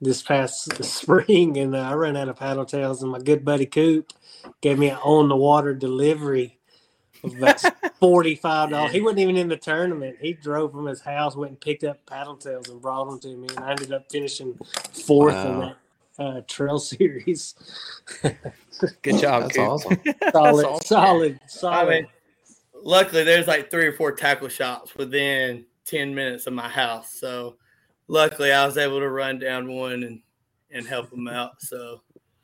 this 0.00 0.22
past 0.22 0.84
spring, 0.84 1.56
and 1.56 1.74
uh, 1.74 1.80
I 1.80 1.94
ran 1.94 2.16
out 2.16 2.28
of 2.28 2.36
paddle 2.36 2.66
tails, 2.66 3.02
and 3.02 3.10
my 3.10 3.20
good 3.20 3.44
buddy 3.44 3.66
Coop 3.66 4.12
gave 4.60 4.78
me 4.78 4.90
an 4.90 4.98
on 4.98 5.28
the 5.28 5.36
water 5.36 5.74
delivery 5.74 6.58
about 7.24 7.62
forty 8.00 8.34
five 8.34 8.70
dollars. 8.70 8.92
He 8.92 9.00
wasn't 9.00 9.20
even 9.20 9.36
in 9.36 9.48
the 9.48 9.56
tournament. 9.56 10.16
He 10.20 10.32
drove 10.32 10.72
from 10.72 10.86
his 10.86 11.00
house, 11.00 11.36
went 11.36 11.50
and 11.50 11.60
picked 11.60 11.84
up 11.84 12.04
paddle 12.06 12.36
tails 12.36 12.68
and 12.68 12.80
brought 12.80 13.08
them 13.08 13.20
to 13.20 13.36
me, 13.36 13.48
and 13.48 13.58
I 13.60 13.70
ended 13.70 13.92
up 13.92 14.10
finishing 14.10 14.58
fourth 14.92 15.34
wow. 15.34 15.52
in 15.52 15.60
that 15.60 15.76
uh, 16.18 16.40
trail 16.46 16.78
series. 16.78 17.54
Good 19.02 19.20
job, 19.20 19.42
That's 19.42 19.58
awesome. 19.58 20.00
solid, 20.04 20.16
That's 20.20 20.34
awesome. 20.34 20.86
solid, 20.86 21.40
solid. 21.46 21.88
I 21.88 21.90
mean, 21.90 22.06
luckily 22.82 23.24
there's 23.24 23.46
like 23.46 23.70
three 23.70 23.86
or 23.86 23.92
four 23.92 24.12
tackle 24.12 24.48
shops 24.48 24.94
within 24.94 25.64
10 25.86 26.14
minutes 26.14 26.46
of 26.46 26.52
my 26.52 26.68
house. 26.68 27.14
So 27.14 27.56
luckily 28.08 28.52
I 28.52 28.66
was 28.66 28.76
able 28.76 29.00
to 29.00 29.08
run 29.08 29.38
down 29.38 29.68
one 29.68 30.02
and, 30.02 30.20
and 30.70 30.86
help 30.86 31.10
them 31.10 31.28
out. 31.28 31.60
So 31.60 32.02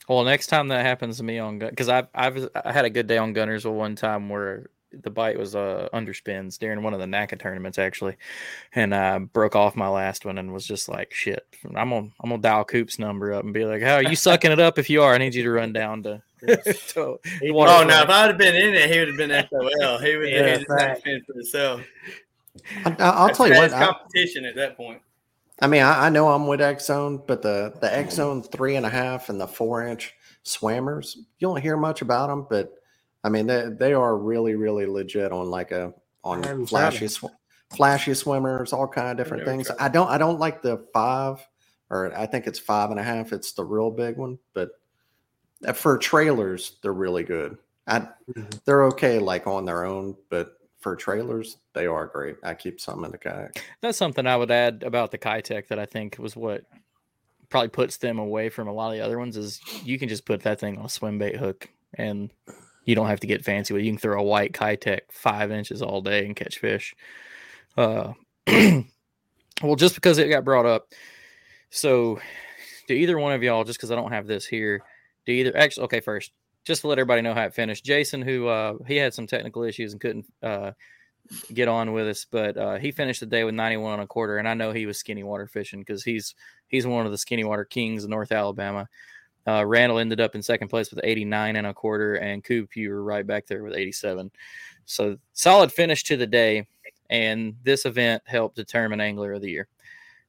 well, 0.08 0.24
next 0.24 0.46
time 0.46 0.68
that 0.68 0.84
happens 0.84 1.18
to 1.18 1.22
me 1.22 1.38
on 1.38 1.58
gun, 1.58 1.70
because 1.70 1.88
I've 1.88 2.08
I've 2.14 2.48
I 2.54 2.72
had 2.72 2.84
a 2.84 2.90
good 2.90 3.06
day 3.06 3.18
on 3.18 3.34
Guntersville 3.34 3.74
one 3.74 3.94
time 3.94 4.28
where 4.28 4.70
the 4.90 5.10
bite 5.10 5.38
was 5.38 5.54
uh 5.54 5.86
underspins 5.92 6.58
during 6.58 6.82
one 6.82 6.94
of 6.94 7.00
the 7.00 7.06
NAKA 7.06 7.36
tournaments 7.36 7.78
actually, 7.78 8.16
and 8.74 8.94
I 8.94 9.18
broke 9.18 9.54
off 9.54 9.76
my 9.76 9.88
last 9.88 10.24
one 10.24 10.38
and 10.38 10.52
was 10.52 10.66
just 10.66 10.88
like 10.88 11.12
shit. 11.12 11.46
I'm 11.64 11.90
gonna 11.90 12.08
I'm 12.20 12.30
gonna 12.30 12.42
dial 12.42 12.64
Coop's 12.64 12.98
number 12.98 13.32
up 13.32 13.44
and 13.44 13.52
be 13.52 13.64
like, 13.64 13.82
how 13.82 13.96
are 13.96 14.02
you 14.02 14.16
sucking 14.16 14.50
it 14.50 14.60
up? 14.60 14.78
If 14.78 14.88
you 14.88 15.02
are, 15.02 15.14
I 15.14 15.18
need 15.18 15.34
you 15.34 15.42
to 15.42 15.50
run 15.50 15.72
down 15.72 16.02
to. 16.04 16.22
to 16.46 17.02
oh 17.04 17.84
no! 17.84 18.02
If 18.02 18.08
I'd 18.08 18.28
have 18.28 18.38
been 18.38 18.54
in 18.54 18.72
it, 18.74 18.90
he 18.90 18.98
would 19.00 19.08
have 19.08 19.16
been 19.16 19.46
SOL. 19.50 19.98
He 19.98 20.16
would 20.16 20.32
have 20.32 20.64
right. 20.68 21.02
fend 21.02 21.26
for 21.26 21.32
himself. 21.34 21.82
I, 22.84 23.24
will 23.26 23.34
tell 23.34 23.48
you 23.48 23.54
what. 23.54 23.70
Competition 23.72 24.44
I, 24.44 24.48
at 24.48 24.54
that 24.54 24.76
point. 24.76 25.02
I 25.60 25.66
mean, 25.66 25.82
I, 25.82 26.06
I, 26.06 26.08
know 26.08 26.28
I'm 26.28 26.46
with 26.46 26.60
X 26.60 26.86
Zone, 26.86 27.22
but 27.26 27.42
the 27.42 27.74
the 27.80 27.94
X 27.94 28.14
Zone 28.14 28.42
three 28.42 28.76
and 28.76 28.86
a 28.86 28.90
half 28.90 29.28
and 29.28 29.40
the 29.40 29.48
four 29.48 29.86
inch 29.86 30.14
swammers, 30.44 31.16
you 31.16 31.48
don't 31.48 31.60
hear 31.60 31.76
much 31.76 32.00
about 32.02 32.28
them, 32.28 32.46
but 32.48 32.74
I 33.24 33.28
mean, 33.28 33.46
they 33.46 33.68
they 33.68 33.92
are 33.92 34.16
really 34.16 34.54
really 34.54 34.86
legit 34.86 35.32
on 35.32 35.50
like 35.50 35.72
a 35.72 35.92
on 36.24 36.66
flashy 36.66 37.08
sw- 37.08 37.26
flashy 37.70 38.14
swimmers, 38.14 38.72
all 38.72 38.88
kind 38.88 39.08
of 39.08 39.16
different 39.16 39.44
things. 39.44 39.70
I 39.78 39.88
don't 39.88 40.08
I 40.08 40.18
don't 40.18 40.38
like 40.38 40.62
the 40.62 40.86
five 40.92 41.46
or 41.90 42.14
I 42.16 42.26
think 42.26 42.46
it's 42.46 42.58
five 42.58 42.90
and 42.90 43.00
a 43.00 43.02
half. 43.02 43.32
It's 43.32 43.52
the 43.52 43.64
real 43.64 43.90
big 43.90 44.16
one, 44.16 44.38
but 44.52 44.70
uh, 45.66 45.72
for 45.72 45.98
trailers, 45.98 46.76
they're 46.82 46.92
really 46.92 47.24
good. 47.24 47.58
I, 47.86 48.00
mm-hmm. 48.00 48.44
They're 48.64 48.84
okay 48.86 49.18
like 49.18 49.46
on 49.46 49.64
their 49.64 49.84
own, 49.84 50.16
but 50.28 50.57
for 50.88 50.96
trailers, 50.96 51.58
they 51.74 51.86
are 51.86 52.06
great. 52.06 52.36
I 52.42 52.54
keep 52.54 52.80
some 52.80 53.04
in 53.04 53.10
the 53.10 53.18
kayak. 53.18 53.62
That's 53.82 53.98
something 53.98 54.26
I 54.26 54.36
would 54.36 54.50
add 54.50 54.82
about 54.82 55.10
the 55.10 55.18
Keitech 55.18 55.68
that 55.68 55.78
I 55.78 55.84
think 55.84 56.16
was 56.18 56.34
what 56.34 56.64
probably 57.50 57.68
puts 57.68 57.98
them 57.98 58.18
away 58.18 58.48
from 58.48 58.68
a 58.68 58.72
lot 58.72 58.88
of 58.88 58.94
the 58.94 59.04
other 59.04 59.18
ones 59.18 59.36
is 59.36 59.60
you 59.84 59.98
can 59.98 60.08
just 60.08 60.24
put 60.24 60.42
that 60.44 60.58
thing 60.58 60.78
on 60.78 60.86
a 60.86 60.88
swim 60.88 61.18
bait 61.18 61.36
hook 61.36 61.68
and 61.94 62.30
you 62.86 62.94
don't 62.94 63.08
have 63.08 63.20
to 63.20 63.26
get 63.26 63.44
fancy 63.44 63.74
with 63.74 63.82
it. 63.82 63.84
You 63.84 63.92
can 63.92 63.98
throw 63.98 64.18
a 64.18 64.24
white 64.24 64.52
Keitech 64.52 65.00
five 65.10 65.50
inches 65.50 65.82
all 65.82 66.00
day 66.00 66.24
and 66.24 66.34
catch 66.34 66.58
fish. 66.58 66.94
Uh, 67.76 68.14
well, 69.62 69.76
just 69.76 69.94
because 69.94 70.16
it 70.16 70.28
got 70.28 70.44
brought 70.44 70.64
up. 70.64 70.88
So, 71.68 72.18
do 72.86 72.94
either 72.94 73.18
one 73.18 73.34
of 73.34 73.42
y'all, 73.42 73.64
just 73.64 73.78
because 73.78 73.90
I 73.90 73.96
don't 73.96 74.12
have 74.12 74.26
this 74.26 74.46
here, 74.46 74.80
do 75.26 75.32
either 75.32 75.54
actually, 75.54 75.84
okay, 75.84 76.00
first, 76.00 76.32
just 76.68 76.82
to 76.82 76.86
let 76.86 76.98
everybody 76.98 77.22
know 77.22 77.32
how 77.32 77.44
it 77.44 77.54
finished. 77.54 77.82
Jason, 77.82 78.20
who 78.20 78.46
uh, 78.46 78.74
he 78.86 78.96
had 78.96 79.14
some 79.14 79.26
technical 79.26 79.64
issues 79.64 79.92
and 79.92 80.00
couldn't 80.00 80.26
uh, 80.42 80.72
get 81.54 81.66
on 81.66 81.94
with 81.94 82.06
us, 82.06 82.26
but 82.30 82.58
uh, 82.58 82.76
he 82.76 82.92
finished 82.92 83.20
the 83.20 83.26
day 83.26 83.42
with 83.42 83.54
91 83.54 83.94
and 83.94 84.02
a 84.02 84.06
quarter. 84.06 84.36
And 84.36 84.46
I 84.46 84.52
know 84.52 84.70
he 84.70 84.84
was 84.84 84.98
skinny 84.98 85.22
water 85.22 85.46
fishing 85.46 85.80
because 85.80 86.04
he's 86.04 86.34
he's 86.68 86.86
one 86.86 87.06
of 87.06 87.10
the 87.10 87.16
skinny 87.16 87.42
water 87.42 87.64
kings 87.64 88.04
in 88.04 88.10
North 88.10 88.32
Alabama. 88.32 88.86
Uh, 89.46 89.64
Randall 89.64 89.98
ended 89.98 90.20
up 90.20 90.34
in 90.34 90.42
second 90.42 90.68
place 90.68 90.90
with 90.90 91.00
89 91.02 91.56
and 91.56 91.66
a 91.66 91.72
quarter, 91.72 92.16
and 92.16 92.44
Coop, 92.44 92.76
you 92.76 92.90
were 92.90 93.02
right 93.02 93.26
back 93.26 93.46
there 93.46 93.62
with 93.62 93.74
87. 93.74 94.30
So 94.84 95.16
solid 95.32 95.72
finish 95.72 96.04
to 96.04 96.18
the 96.18 96.26
day, 96.26 96.66
and 97.08 97.56
this 97.62 97.86
event 97.86 98.22
helped 98.26 98.56
determine 98.56 99.00
Angler 99.00 99.32
of 99.32 99.40
the 99.40 99.50
Year. 99.50 99.68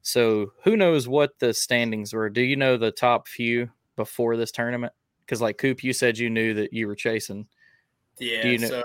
So 0.00 0.52
who 0.64 0.74
knows 0.74 1.06
what 1.06 1.38
the 1.38 1.52
standings 1.52 2.14
were? 2.14 2.30
Do 2.30 2.40
you 2.40 2.56
know 2.56 2.78
the 2.78 2.90
top 2.90 3.28
few 3.28 3.68
before 3.94 4.38
this 4.38 4.52
tournament? 4.52 4.94
Because 5.30 5.40
like 5.40 5.58
Coop, 5.58 5.84
you 5.84 5.92
said 5.92 6.18
you 6.18 6.28
knew 6.28 6.54
that 6.54 6.72
you 6.72 6.88
were 6.88 6.96
chasing. 6.96 7.46
Yeah. 8.18 8.44
You 8.44 8.58
know- 8.58 8.68
so 8.68 8.82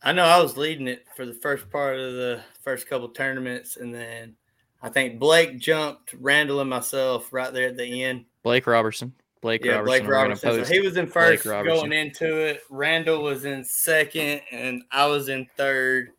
I 0.00 0.12
know 0.12 0.22
I 0.22 0.40
was 0.40 0.56
leading 0.56 0.86
it 0.86 1.06
for 1.16 1.26
the 1.26 1.34
first 1.34 1.68
part 1.70 1.98
of 1.98 2.12
the 2.12 2.40
first 2.62 2.86
couple 2.86 3.08
tournaments, 3.08 3.76
and 3.76 3.92
then 3.92 4.36
I 4.80 4.90
think 4.90 5.18
Blake 5.18 5.58
jumped 5.58 6.14
Randall 6.20 6.60
and 6.60 6.70
myself 6.70 7.32
right 7.32 7.52
there 7.52 7.66
at 7.66 7.76
the 7.76 8.04
end. 8.04 8.26
Blake 8.44 8.68
Robertson. 8.68 9.12
Blake 9.40 9.64
yeah, 9.64 9.72
Robertson. 9.72 10.04
Blake 10.04 10.08
Robertson. 10.08 10.64
So 10.64 10.72
he 10.72 10.80
was 10.80 10.96
in 10.96 11.08
first 11.08 11.42
going 11.42 11.92
into 11.92 12.36
it. 12.36 12.60
Randall 12.70 13.20
was 13.20 13.44
in 13.44 13.64
second, 13.64 14.40
and 14.52 14.84
I 14.92 15.06
was 15.06 15.28
in 15.28 15.48
third. 15.56 16.10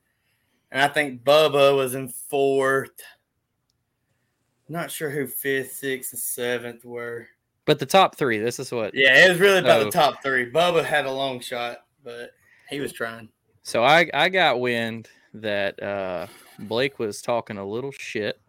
And 0.71 0.81
I 0.81 0.89
think 0.89 1.23
Bubba 1.23 1.73
was 1.73 1.95
in 1.95 2.09
fourth. 2.09 3.01
Not 4.67 4.91
sure 4.91 5.09
who 5.09 5.25
fifth, 5.25 5.71
sixth, 5.71 6.11
and 6.11 6.19
seventh 6.19 6.83
were. 6.83 7.29
But 7.65 7.79
the 7.79 7.85
top 7.85 8.15
three, 8.15 8.37
this 8.37 8.59
is 8.59 8.71
what. 8.71 8.93
Yeah, 8.93 9.25
it 9.25 9.29
was 9.29 9.39
really 9.39 9.59
about 9.59 9.83
the 9.83 9.91
top 9.91 10.21
three. 10.21 10.51
Bubba 10.51 10.83
had 10.83 11.05
a 11.05 11.11
long 11.11 11.39
shot, 11.39 11.79
but 12.03 12.31
he 12.69 12.79
was 12.79 12.93
trying. 12.93 13.29
So 13.63 13.83
I 13.83 14.09
I 14.13 14.29
got 14.29 14.59
wind 14.59 15.09
that 15.33 15.81
uh, 15.81 16.27
Blake 16.59 16.99
was 16.99 17.21
talking 17.21 17.57
a 17.57 17.65
little 17.65 17.91
shit 17.91 18.39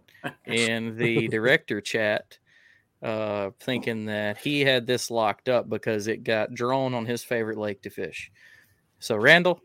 in 0.45 0.97
the 0.97 1.29
director 1.31 1.81
chat, 1.81 2.39
uh, 3.03 3.51
thinking 3.61 4.05
that 4.07 4.37
he 4.39 4.61
had 4.61 4.87
this 4.87 5.11
locked 5.11 5.49
up 5.49 5.69
because 5.69 6.07
it 6.09 6.23
got 6.23 6.55
drawn 6.55 6.93
on 6.93 7.07
his 7.07 7.25
favorite 7.25 7.59
lake 7.59 7.83
to 7.83 7.91
fish. 7.91 8.31
So 8.99 9.17
Randall, 9.17 9.61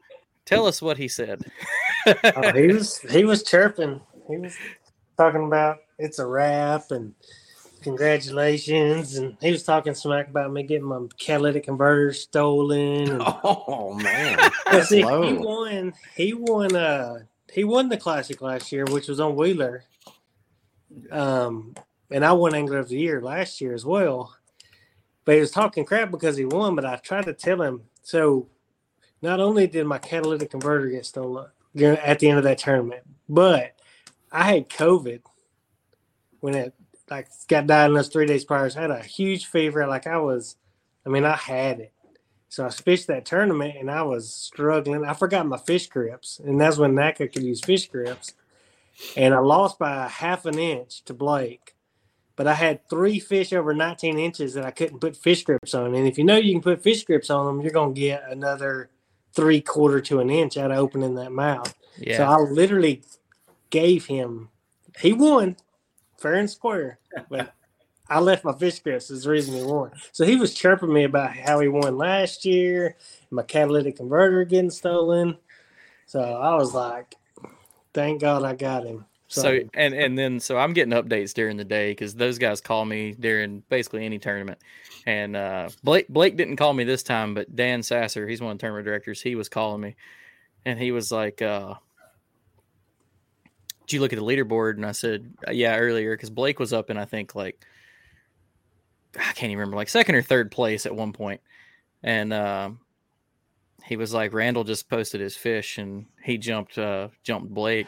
tell 0.45 0.65
us 0.65 0.81
what 0.81 0.97
he 0.97 1.09
said. 1.09 1.43
oh, 2.07 2.53
he 2.53 2.67
was 2.67 2.99
he 2.99 3.25
was 3.25 3.43
chirping. 3.43 3.99
He 4.29 4.37
was 4.37 4.55
talking 5.17 5.45
about 5.45 5.79
it's 5.99 6.19
a 6.19 6.25
wrap 6.25 6.91
and 6.91 7.13
congratulations. 7.81 9.17
And 9.17 9.37
he 9.41 9.51
was 9.51 9.63
talking 9.63 9.93
smack 9.93 10.29
about 10.29 10.51
me 10.51 10.63
getting 10.63 10.87
my 10.87 11.05
catalytic 11.17 11.65
converter 11.65 12.13
stolen. 12.13 13.09
And, 13.09 13.21
oh 13.43 13.93
man, 13.93 14.39
see, 14.83 15.03
low. 15.03 15.21
he 15.21 15.33
won. 15.33 15.93
He 16.15 16.33
won. 16.33 16.75
Uh, 16.75 17.19
he 17.51 17.63
won 17.63 17.89
the 17.89 17.97
classic 17.97 18.41
last 18.41 18.71
year, 18.71 18.85
which 18.85 19.07
was 19.07 19.19
on 19.19 19.35
Wheeler. 19.35 19.83
Um, 21.11 21.75
and 22.09 22.25
I 22.25 22.33
won 22.33 22.55
Angler 22.55 22.79
of 22.79 22.89
the 22.89 22.97
Year 22.97 23.21
last 23.21 23.61
year 23.61 23.73
as 23.73 23.85
well. 23.85 24.35
But 25.25 25.35
he 25.35 25.41
was 25.41 25.51
talking 25.51 25.85
crap 25.85 26.11
because 26.11 26.37
he 26.37 26.45
won. 26.45 26.75
But 26.75 26.85
I 26.85 26.95
tried 26.97 27.25
to 27.25 27.33
tell 27.33 27.61
him. 27.61 27.83
So, 28.03 28.47
not 29.21 29.39
only 29.39 29.67
did 29.67 29.85
my 29.85 29.99
catalytic 29.99 30.49
converter 30.49 30.87
get 30.87 31.05
stolen 31.05 31.47
at 31.75 32.19
the 32.19 32.29
end 32.29 32.37
of 32.37 32.43
that 32.45 32.57
tournament, 32.57 33.03
but 33.29 33.75
I 34.31 34.43
had 34.43 34.69
COVID 34.69 35.21
when 36.39 36.55
it 36.55 36.73
like 37.11 37.27
got 37.47 37.67
diagnosed 37.67 38.13
three 38.13 38.25
days 38.25 38.45
prior. 38.45 38.69
So 38.69 38.79
I 38.79 38.83
had 38.83 38.91
a 38.91 39.03
huge 39.03 39.45
fever. 39.45 39.85
Like 39.85 40.07
I 40.07 40.17
was, 40.17 40.55
I 41.05 41.09
mean, 41.09 41.25
I 41.25 41.35
had 41.35 41.79
it. 41.79 41.93
So 42.49 42.65
I 42.65 42.69
fished 42.69 43.07
that 43.07 43.25
tournament 43.25 43.75
and 43.79 43.89
I 43.89 44.01
was 44.03 44.33
struggling. 44.33 45.05
I 45.05 45.13
forgot 45.13 45.45
my 45.45 45.57
fish 45.57 45.87
grips, 45.87 46.39
and 46.43 46.59
that's 46.59 46.77
when 46.77 46.95
NAKA 46.95 47.29
could 47.29 47.43
use 47.43 47.61
fish 47.61 47.87
grips. 47.87 48.33
And 49.15 49.33
I 49.33 49.39
lost 49.39 49.79
by 49.79 50.05
a 50.05 50.09
half 50.09 50.45
an 50.45 50.59
inch 50.59 51.03
to 51.05 51.13
Blake. 51.13 51.75
But 52.35 52.47
I 52.47 52.53
had 52.53 52.89
three 52.89 53.19
fish 53.19 53.53
over 53.53 53.73
19 53.73 54.17
inches 54.17 54.53
that 54.53 54.65
I 54.65 54.71
couldn't 54.71 54.99
put 54.99 55.15
fish 55.15 55.43
grips 55.43 55.73
on. 55.73 55.93
And 55.95 56.07
if 56.07 56.17
you 56.17 56.23
know 56.23 56.37
you 56.37 56.53
can 56.53 56.61
put 56.61 56.81
fish 56.81 57.03
grips 57.03 57.29
on 57.29 57.45
them, 57.45 57.61
you're 57.61 57.71
going 57.71 57.93
to 57.93 57.99
get 57.99 58.23
another 58.29 58.89
three 59.33 59.61
quarter 59.61 60.01
to 60.01 60.19
an 60.19 60.29
inch 60.29 60.57
out 60.57 60.71
of 60.71 60.77
opening 60.77 61.15
that 61.15 61.31
mouth. 61.31 61.73
Yeah. 61.97 62.17
So 62.17 62.23
I 62.23 62.37
literally 62.37 63.03
gave 63.69 64.07
him, 64.07 64.49
he 64.99 65.13
won 65.13 65.57
fair 66.21 66.35
and 66.35 66.49
square. 66.49 66.99
But 67.29 67.53
I 68.09 68.19
left 68.19 68.43
my 68.43 68.53
fish 68.53 68.79
grips 68.79 69.09
is 69.09 69.23
the 69.23 69.29
reason 69.29 69.55
he 69.55 69.63
won. 69.63 69.91
So 70.11 70.25
he 70.25 70.35
was 70.35 70.53
chirping 70.53 70.93
me 70.93 71.05
about 71.05 71.35
how 71.35 71.59
he 71.59 71.67
won 71.67 71.97
last 71.97 72.45
year, 72.45 72.97
my 73.29 73.43
catalytic 73.43 73.97
converter 73.97 74.43
getting 74.43 74.69
stolen. 74.69 75.37
So 76.07 76.19
I 76.19 76.55
was 76.55 76.73
like, 76.73 77.15
thank 77.93 78.19
God 78.19 78.43
I 78.43 78.53
got 78.53 78.85
him. 78.85 79.05
So, 79.29 79.41
so 79.41 79.59
and 79.75 79.93
and 79.93 80.17
then 80.17 80.41
so 80.41 80.57
I'm 80.57 80.73
getting 80.73 80.93
updates 80.93 81.33
during 81.33 81.55
the 81.55 81.63
day 81.63 81.91
because 81.91 82.13
those 82.13 82.37
guys 82.37 82.59
call 82.59 82.83
me 82.83 83.15
during 83.17 83.63
basically 83.69 84.05
any 84.05 84.19
tournament. 84.19 84.59
And 85.05 85.37
uh, 85.37 85.69
Blake 85.83 86.09
Blake 86.09 86.35
didn't 86.35 86.57
call 86.57 86.73
me 86.73 86.83
this 86.83 87.01
time, 87.01 87.33
but 87.33 87.55
Dan 87.55 87.81
Sasser, 87.81 88.27
he's 88.27 88.41
one 88.41 88.51
of 88.51 88.57
the 88.57 88.61
tournament 88.61 88.85
directors, 88.85 89.21
he 89.21 89.35
was 89.35 89.47
calling 89.47 89.79
me, 89.79 89.95
and 90.65 90.77
he 90.77 90.91
was 90.91 91.13
like, 91.13 91.41
uh, 91.41 91.75
"Did 93.87 93.95
you 93.95 94.01
look 94.01 94.13
at 94.13 94.19
the 94.19 94.25
leaderboard?" 94.25 94.75
And 94.75 94.85
I 94.85 94.91
said, 94.91 95.33
"Yeah, 95.51 95.77
earlier," 95.77 96.15
because 96.15 96.29
Blake 96.29 96.59
was 96.59 96.73
up 96.73 96.89
in 96.89 96.97
I 96.97 97.05
think 97.05 97.35
like 97.35 97.65
I 99.17 99.33
can't 99.33 99.51
even 99.51 99.57
remember, 99.57 99.77
like 99.77 99.89
second 99.89 100.15
or 100.15 100.21
third 100.21 100.51
place 100.51 100.85
at 100.85 100.95
one 100.95 101.13
point. 101.13 101.41
And 102.03 102.33
uh, 102.33 102.71
he 103.85 103.95
was 103.95 104.13
like, 104.13 104.33
Randall 104.33 104.63
just 104.63 104.89
posted 104.89 105.21
his 105.21 105.35
fish 105.35 105.77
and 105.77 106.05
he 106.23 106.37
jumped 106.37 106.77
uh, 106.77 107.09
jumped 107.23 107.53
Blake. 107.53 107.87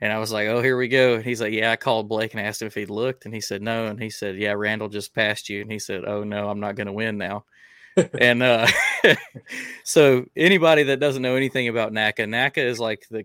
And 0.00 0.12
I 0.12 0.18
was 0.18 0.30
like, 0.30 0.46
oh, 0.48 0.60
here 0.60 0.76
we 0.76 0.88
go. 0.88 1.14
And 1.14 1.24
he's 1.24 1.40
like, 1.40 1.54
yeah, 1.54 1.72
I 1.72 1.76
called 1.76 2.08
Blake 2.08 2.34
and 2.34 2.40
asked 2.40 2.60
him 2.60 2.66
if 2.66 2.74
he'd 2.74 2.90
looked. 2.90 3.24
And 3.24 3.32
he 3.32 3.40
said, 3.40 3.62
no. 3.62 3.86
And 3.86 4.00
he 4.00 4.10
said, 4.10 4.36
yeah, 4.36 4.52
Randall 4.52 4.90
just 4.90 5.14
passed 5.14 5.48
you. 5.48 5.62
And 5.62 5.72
he 5.72 5.78
said, 5.78 6.04
oh, 6.06 6.22
no, 6.22 6.50
I'm 6.50 6.60
not 6.60 6.74
going 6.74 6.86
to 6.86 6.92
win 6.92 7.16
now. 7.16 7.44
and 8.20 8.42
uh, 8.42 8.66
so 9.84 10.26
anybody 10.36 10.82
that 10.82 11.00
doesn't 11.00 11.22
know 11.22 11.34
anything 11.34 11.68
about 11.68 11.94
NAKA, 11.94 12.26
NAKA 12.26 12.62
is 12.62 12.78
like 12.78 13.06
the 13.10 13.24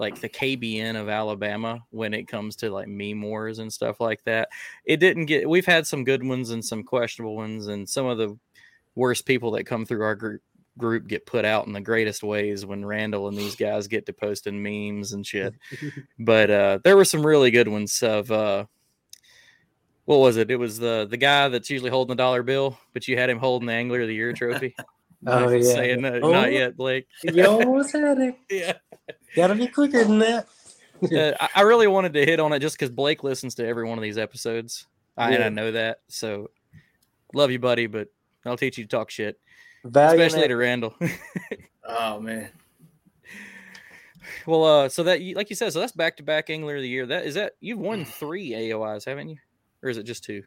like 0.00 0.18
the 0.18 0.28
KBN 0.28 0.98
of 0.98 1.10
Alabama 1.10 1.80
when 1.90 2.14
it 2.14 2.26
comes 2.26 2.56
to 2.56 2.70
like 2.70 2.88
meme 2.88 3.20
wars 3.20 3.58
and 3.58 3.70
stuff 3.70 4.00
like 4.00 4.24
that. 4.24 4.48
It 4.86 4.96
didn't 4.96 5.26
get. 5.26 5.48
We've 5.48 5.66
had 5.66 5.86
some 5.86 6.04
good 6.04 6.26
ones 6.26 6.50
and 6.50 6.64
some 6.64 6.82
questionable 6.82 7.36
ones, 7.36 7.68
and 7.68 7.88
some 7.88 8.06
of 8.06 8.16
the 8.16 8.36
worst 8.94 9.26
people 9.26 9.52
that 9.52 9.64
come 9.64 9.84
through 9.84 10.02
our 10.02 10.16
group 10.16 10.42
group 10.78 11.06
get 11.06 11.26
put 11.26 11.44
out 11.44 11.66
in 11.66 11.74
the 11.74 11.80
greatest 11.80 12.22
ways 12.22 12.64
when 12.64 12.84
Randall 12.84 13.28
and 13.28 13.36
these 13.36 13.54
guys 13.54 13.86
get 13.86 14.06
to 14.06 14.14
posting 14.14 14.62
memes 14.62 15.12
and 15.12 15.26
shit. 15.26 15.54
but 16.18 16.50
uh, 16.50 16.78
there 16.82 16.96
were 16.96 17.04
some 17.04 17.24
really 17.24 17.50
good 17.50 17.68
ones 17.68 18.02
of 18.02 18.32
uh, 18.32 18.64
what 20.06 20.20
was 20.20 20.38
it? 20.38 20.50
It 20.50 20.56
was 20.56 20.78
the 20.78 21.06
the 21.08 21.18
guy 21.18 21.48
that's 21.48 21.68
usually 21.68 21.90
holding 21.90 22.16
the 22.16 22.22
dollar 22.22 22.42
bill, 22.42 22.78
but 22.94 23.06
you 23.06 23.18
had 23.18 23.28
him 23.28 23.38
holding 23.38 23.66
the 23.66 23.74
Angler 23.74 24.00
of 24.00 24.08
the 24.08 24.14
Year 24.14 24.32
trophy. 24.32 24.74
Oh 25.26 25.50
yeah, 25.50 25.74
saying 25.74 26.02
that, 26.02 26.22
Oh, 26.22 26.32
not 26.32 26.50
yet, 26.50 26.78
Blake. 26.78 27.06
You 27.22 27.44
almost 27.44 27.92
had 27.92 28.18
it. 28.20 28.38
yeah, 28.50 28.72
gotta 29.36 29.54
be 29.54 29.66
quicker 29.68 30.04
than 30.04 30.18
that. 30.20 30.48
Uh, 31.02 31.32
I, 31.40 31.48
I 31.56 31.60
really 31.62 31.86
wanted 31.86 32.12
to 32.12 32.26
hit 32.26 32.40
on 32.40 32.52
it 32.52 32.58
just 32.58 32.76
because 32.76 32.90
Blake 32.90 33.24
listens 33.24 33.54
to 33.54 33.66
every 33.66 33.88
one 33.88 33.96
of 33.96 34.02
these 34.02 34.18
episodes, 34.18 34.86
I, 35.16 35.32
and 35.32 35.42
I 35.42 35.48
know 35.48 35.72
that. 35.72 36.00
So 36.08 36.50
love 37.32 37.50
you, 37.50 37.58
buddy, 37.58 37.86
but 37.86 38.08
I'll 38.44 38.58
teach 38.58 38.76
you 38.76 38.84
to 38.84 38.88
talk 38.88 39.08
shit, 39.08 39.40
Valiant 39.82 40.20
especially 40.20 40.48
to. 40.48 40.56
Randall. 40.56 40.94
Oh 41.88 42.20
man. 42.20 42.50
well, 44.46 44.64
uh, 44.64 44.88
so 44.88 45.02
that 45.04 45.22
you- 45.22 45.34
like 45.34 45.48
you 45.50 45.56
said, 45.56 45.72
so 45.72 45.80
that's 45.80 45.92
back 45.92 46.16
to 46.18 46.22
back 46.22 46.50
Angler 46.50 46.76
of 46.76 46.82
the 46.82 46.88
Year. 46.88 47.06
That 47.06 47.24
is 47.24 47.34
that 47.34 47.54
you've 47.60 47.78
won 47.78 48.04
three 48.04 48.50
AOYs, 48.50 49.04
haven't 49.06 49.30
you? 49.30 49.36
Or 49.82 49.88
is 49.88 49.96
it 49.96 50.02
just 50.04 50.22
two? 50.22 50.42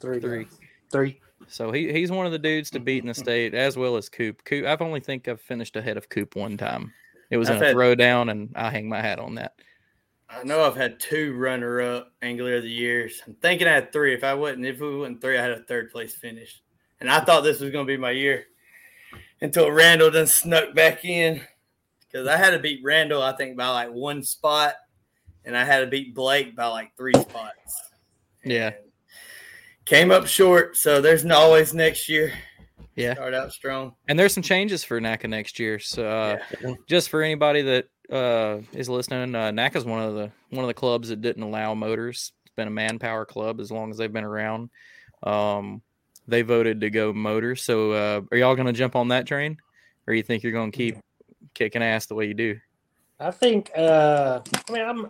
Three. 0.00 0.20
Three. 0.20 0.46
Three. 0.92 1.20
So 1.48 1.72
he, 1.72 1.90
he's 1.92 2.10
one 2.10 2.26
of 2.26 2.32
the 2.32 2.38
dudes 2.38 2.70
to 2.72 2.78
beat 2.80 3.02
in 3.02 3.08
the 3.08 3.14
state 3.14 3.54
as 3.54 3.76
well 3.76 3.96
as 3.96 4.08
Coop. 4.10 4.44
Coop, 4.44 4.66
I've 4.66 4.82
only 4.82 5.00
think 5.00 5.26
I've 5.28 5.40
finished 5.40 5.76
ahead 5.76 5.96
of 5.96 6.08
Coop 6.10 6.36
one 6.36 6.56
time. 6.58 6.92
It 7.30 7.36
was 7.36 7.48
I've 7.48 7.56
in 7.56 7.62
a 7.62 7.66
had- 7.66 7.76
throwdown, 7.76 8.30
and 8.30 8.50
I 8.54 8.70
hang 8.70 8.88
my 8.88 9.00
hat 9.00 9.18
on 9.18 9.36
that. 9.36 9.54
I 10.28 10.44
know 10.44 10.62
I've 10.62 10.76
had 10.76 11.00
two 11.00 11.34
runner 11.34 11.80
up 11.80 12.12
Angler 12.22 12.56
of 12.56 12.62
the 12.62 12.70
Years. 12.70 13.20
I'm 13.26 13.34
thinking 13.34 13.66
I 13.66 13.72
had 13.72 13.92
three. 13.92 14.14
If 14.14 14.22
I 14.22 14.32
wasn't, 14.34 14.64
if 14.64 14.78
we 14.78 14.98
went 14.98 15.20
three, 15.20 15.36
I 15.36 15.42
had 15.42 15.50
a 15.50 15.64
third 15.64 15.90
place 15.90 16.14
finish. 16.14 16.62
And 17.00 17.10
I 17.10 17.18
thought 17.20 17.40
this 17.40 17.58
was 17.60 17.70
going 17.72 17.84
to 17.84 17.92
be 17.92 17.96
my 17.96 18.12
year 18.12 18.44
until 19.40 19.72
Randall 19.72 20.10
then 20.12 20.28
snuck 20.28 20.72
back 20.74 21.04
in. 21.04 21.40
Because 22.06 22.28
I 22.28 22.36
had 22.36 22.50
to 22.50 22.60
beat 22.60 22.80
Randall, 22.84 23.22
I 23.22 23.32
think, 23.32 23.56
by 23.56 23.68
like 23.68 23.90
one 23.90 24.22
spot. 24.22 24.74
And 25.44 25.56
I 25.56 25.64
had 25.64 25.80
to 25.80 25.86
beat 25.88 26.14
Blake 26.14 26.54
by 26.54 26.66
like 26.66 26.96
three 26.96 27.14
spots. 27.14 27.80
Yeah, 28.44 28.72
Came 29.84 30.12
up 30.12 30.26
short. 30.28 30.76
So 30.76 31.00
there's 31.00 31.24
always 31.26 31.74
next 31.74 32.08
year. 32.08 32.32
Yeah. 32.96 33.14
Start 33.14 33.34
out 33.34 33.52
strong. 33.52 33.94
And 34.08 34.18
there's 34.18 34.34
some 34.34 34.42
changes 34.42 34.84
for 34.84 35.00
NAKA 35.00 35.28
next 35.28 35.58
year. 35.58 35.78
So 35.78 36.06
uh, 36.06 36.38
just 36.86 37.08
for 37.08 37.22
anybody 37.22 37.62
that 37.62 37.88
uh, 38.10 38.60
is 38.72 38.88
listening, 38.88 39.34
uh, 39.34 39.52
is 39.74 39.84
one 39.84 40.02
of 40.02 40.14
the 40.14 40.30
one 40.50 40.64
of 40.64 40.68
the 40.68 40.74
clubs 40.74 41.08
that 41.08 41.20
didn't 41.20 41.42
allow 41.42 41.74
motors. 41.74 42.32
It's 42.44 42.54
been 42.54 42.68
a 42.68 42.72
manpower 42.72 43.24
club 43.24 43.60
as 43.60 43.70
long 43.70 43.90
as 43.90 43.96
they've 43.96 44.12
been 44.12 44.24
around. 44.24 44.70
Um, 45.22 45.82
they 46.26 46.42
voted 46.42 46.80
to 46.80 46.90
go 46.90 47.12
motor. 47.12 47.56
So 47.56 47.92
uh, 47.92 48.20
are 48.30 48.36
y'all 48.36 48.54
going 48.54 48.66
to 48.66 48.72
jump 48.72 48.96
on 48.96 49.08
that 49.08 49.26
train, 49.26 49.58
or 50.06 50.14
you 50.14 50.22
think 50.22 50.42
you're 50.42 50.52
going 50.52 50.72
to 50.72 50.76
keep 50.76 50.98
kicking 51.54 51.82
ass 51.82 52.06
the 52.06 52.14
way 52.14 52.26
you 52.26 52.34
do? 52.34 52.58
I 53.18 53.30
think. 53.30 53.70
Uh, 53.76 54.40
I 54.68 54.72
mean, 54.72 54.82
I'm. 54.82 55.08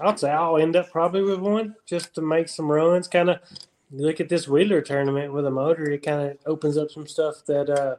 I'll 0.00 0.16
say 0.16 0.28
I'll 0.28 0.58
end 0.58 0.74
up 0.74 0.90
probably 0.90 1.22
with 1.22 1.38
one 1.38 1.76
just 1.86 2.14
to 2.16 2.20
make 2.20 2.48
some 2.48 2.70
runs. 2.70 3.06
Kind 3.06 3.30
of 3.30 3.38
look 4.02 4.20
at 4.20 4.28
this 4.28 4.48
Wheeler 4.48 4.80
tournament 4.80 5.32
with 5.32 5.46
a 5.46 5.50
motor. 5.50 5.90
It 5.90 6.02
kind 6.02 6.30
of 6.30 6.38
opens 6.46 6.76
up 6.76 6.90
some 6.90 7.06
stuff 7.06 7.44
that 7.46 7.70
uh, 7.70 7.96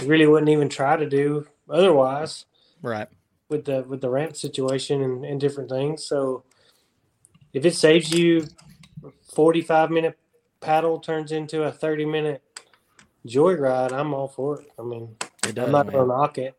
you 0.00 0.06
really 0.08 0.26
wouldn't 0.26 0.50
even 0.50 0.68
try 0.68 0.96
to 0.96 1.08
do 1.08 1.46
otherwise 1.68 2.46
Right. 2.82 3.08
with 3.48 3.64
the 3.64 3.82
with 3.82 4.00
the 4.00 4.08
ramp 4.10 4.36
situation 4.36 5.02
and, 5.02 5.24
and 5.24 5.40
different 5.40 5.68
things. 5.70 6.04
So 6.04 6.44
if 7.52 7.64
it 7.64 7.74
saves 7.74 8.12
you 8.12 8.46
forty 9.34 9.60
five 9.62 9.90
minute 9.90 10.18
paddle 10.60 10.98
turns 11.00 11.32
into 11.32 11.64
a 11.64 11.72
thirty 11.72 12.04
minute 12.04 12.42
joyride, 13.26 13.92
I'm 13.92 14.14
all 14.14 14.28
for 14.28 14.60
it. 14.60 14.68
I 14.78 14.82
mean, 14.82 15.16
It 15.46 15.54
does, 15.56 15.66
I'm 15.66 15.72
not 15.72 15.86
man. 15.86 15.94
gonna 15.96 16.06
knock 16.08 16.38
it. 16.38 16.54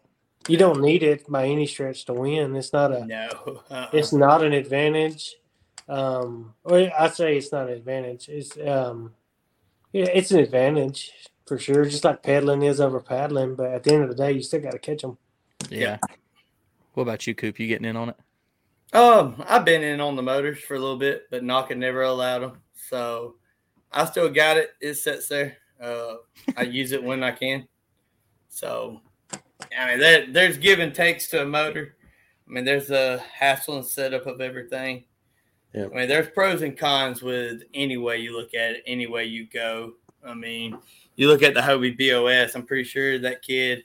You 0.47 0.57
don't 0.57 0.81
need 0.81 1.03
it 1.03 1.29
by 1.29 1.45
any 1.45 1.67
stretch 1.67 2.05
to 2.05 2.13
win. 2.13 2.55
It's 2.55 2.73
not 2.73 2.91
a 2.91 3.05
No. 3.05 3.29
Uh-uh. 3.69 3.89
it's 3.93 4.11
not 4.11 4.43
an 4.43 4.53
advantage. 4.53 5.35
Um, 5.91 6.53
or 6.63 6.89
I 6.97 7.09
say 7.09 7.35
it's 7.35 7.51
not 7.51 7.67
an 7.67 7.73
advantage. 7.73 8.29
It's 8.29 8.57
um, 8.65 9.11
yeah, 9.91 10.05
it's 10.05 10.31
an 10.31 10.39
advantage 10.39 11.11
for 11.45 11.59
sure. 11.59 11.83
Just 11.83 12.05
like 12.05 12.23
pedaling 12.23 12.61
is 12.61 12.79
over 12.79 13.01
paddling, 13.01 13.55
but 13.55 13.71
at 13.71 13.83
the 13.83 13.93
end 13.93 14.03
of 14.03 14.09
the 14.09 14.15
day, 14.15 14.31
you 14.31 14.41
still 14.41 14.61
got 14.61 14.71
to 14.71 14.79
catch 14.79 15.01
them. 15.01 15.17
Yeah. 15.69 15.97
What 16.93 17.03
about 17.03 17.27
you, 17.27 17.35
Coop? 17.35 17.59
You 17.59 17.67
getting 17.67 17.85
in 17.85 17.97
on 17.97 18.09
it? 18.09 18.95
Um, 18.95 19.43
I've 19.49 19.65
been 19.65 19.83
in 19.83 19.99
on 19.99 20.15
the 20.15 20.21
motors 20.21 20.59
for 20.59 20.75
a 20.75 20.79
little 20.79 20.97
bit, 20.97 21.23
but 21.29 21.43
knocking 21.43 21.79
never 21.79 22.03
allowed 22.03 22.39
them. 22.39 22.61
So 22.89 23.35
I 23.91 24.05
still 24.05 24.29
got 24.29 24.55
it. 24.55 24.71
It 24.79 24.93
sits 24.93 25.27
there. 25.27 25.57
Uh, 25.81 26.15
I 26.55 26.61
use 26.63 26.93
it 26.93 27.03
when 27.03 27.21
I 27.21 27.31
can. 27.31 27.67
So 28.47 29.01
I 29.77 29.87
mean, 29.87 29.99
there, 29.99 30.25
there's 30.31 30.57
give 30.57 30.79
and 30.79 30.95
takes 30.95 31.27
to 31.29 31.41
a 31.41 31.45
motor. 31.45 31.97
I 32.47 32.51
mean, 32.51 32.63
there's 32.63 32.91
a 32.91 33.21
hassle 33.33 33.75
and 33.75 33.85
setup 33.85 34.25
of 34.25 34.39
everything. 34.39 35.03
Yeah. 35.73 35.85
I 35.85 35.95
mean, 35.95 36.09
there's 36.09 36.27
pros 36.29 36.61
and 36.61 36.77
cons 36.77 37.21
with 37.21 37.63
any 37.73 37.97
way 37.97 38.17
you 38.17 38.35
look 38.35 38.53
at 38.53 38.71
it, 38.71 38.83
any 38.85 39.07
way 39.07 39.25
you 39.25 39.47
go. 39.47 39.93
I 40.25 40.33
mean, 40.33 40.77
you 41.15 41.27
look 41.27 41.43
at 41.43 41.53
the 41.53 41.61
Hobie 41.61 41.97
BOS. 41.97 42.55
I'm 42.55 42.65
pretty 42.65 42.83
sure 42.83 43.17
that 43.19 43.41
kid 43.41 43.83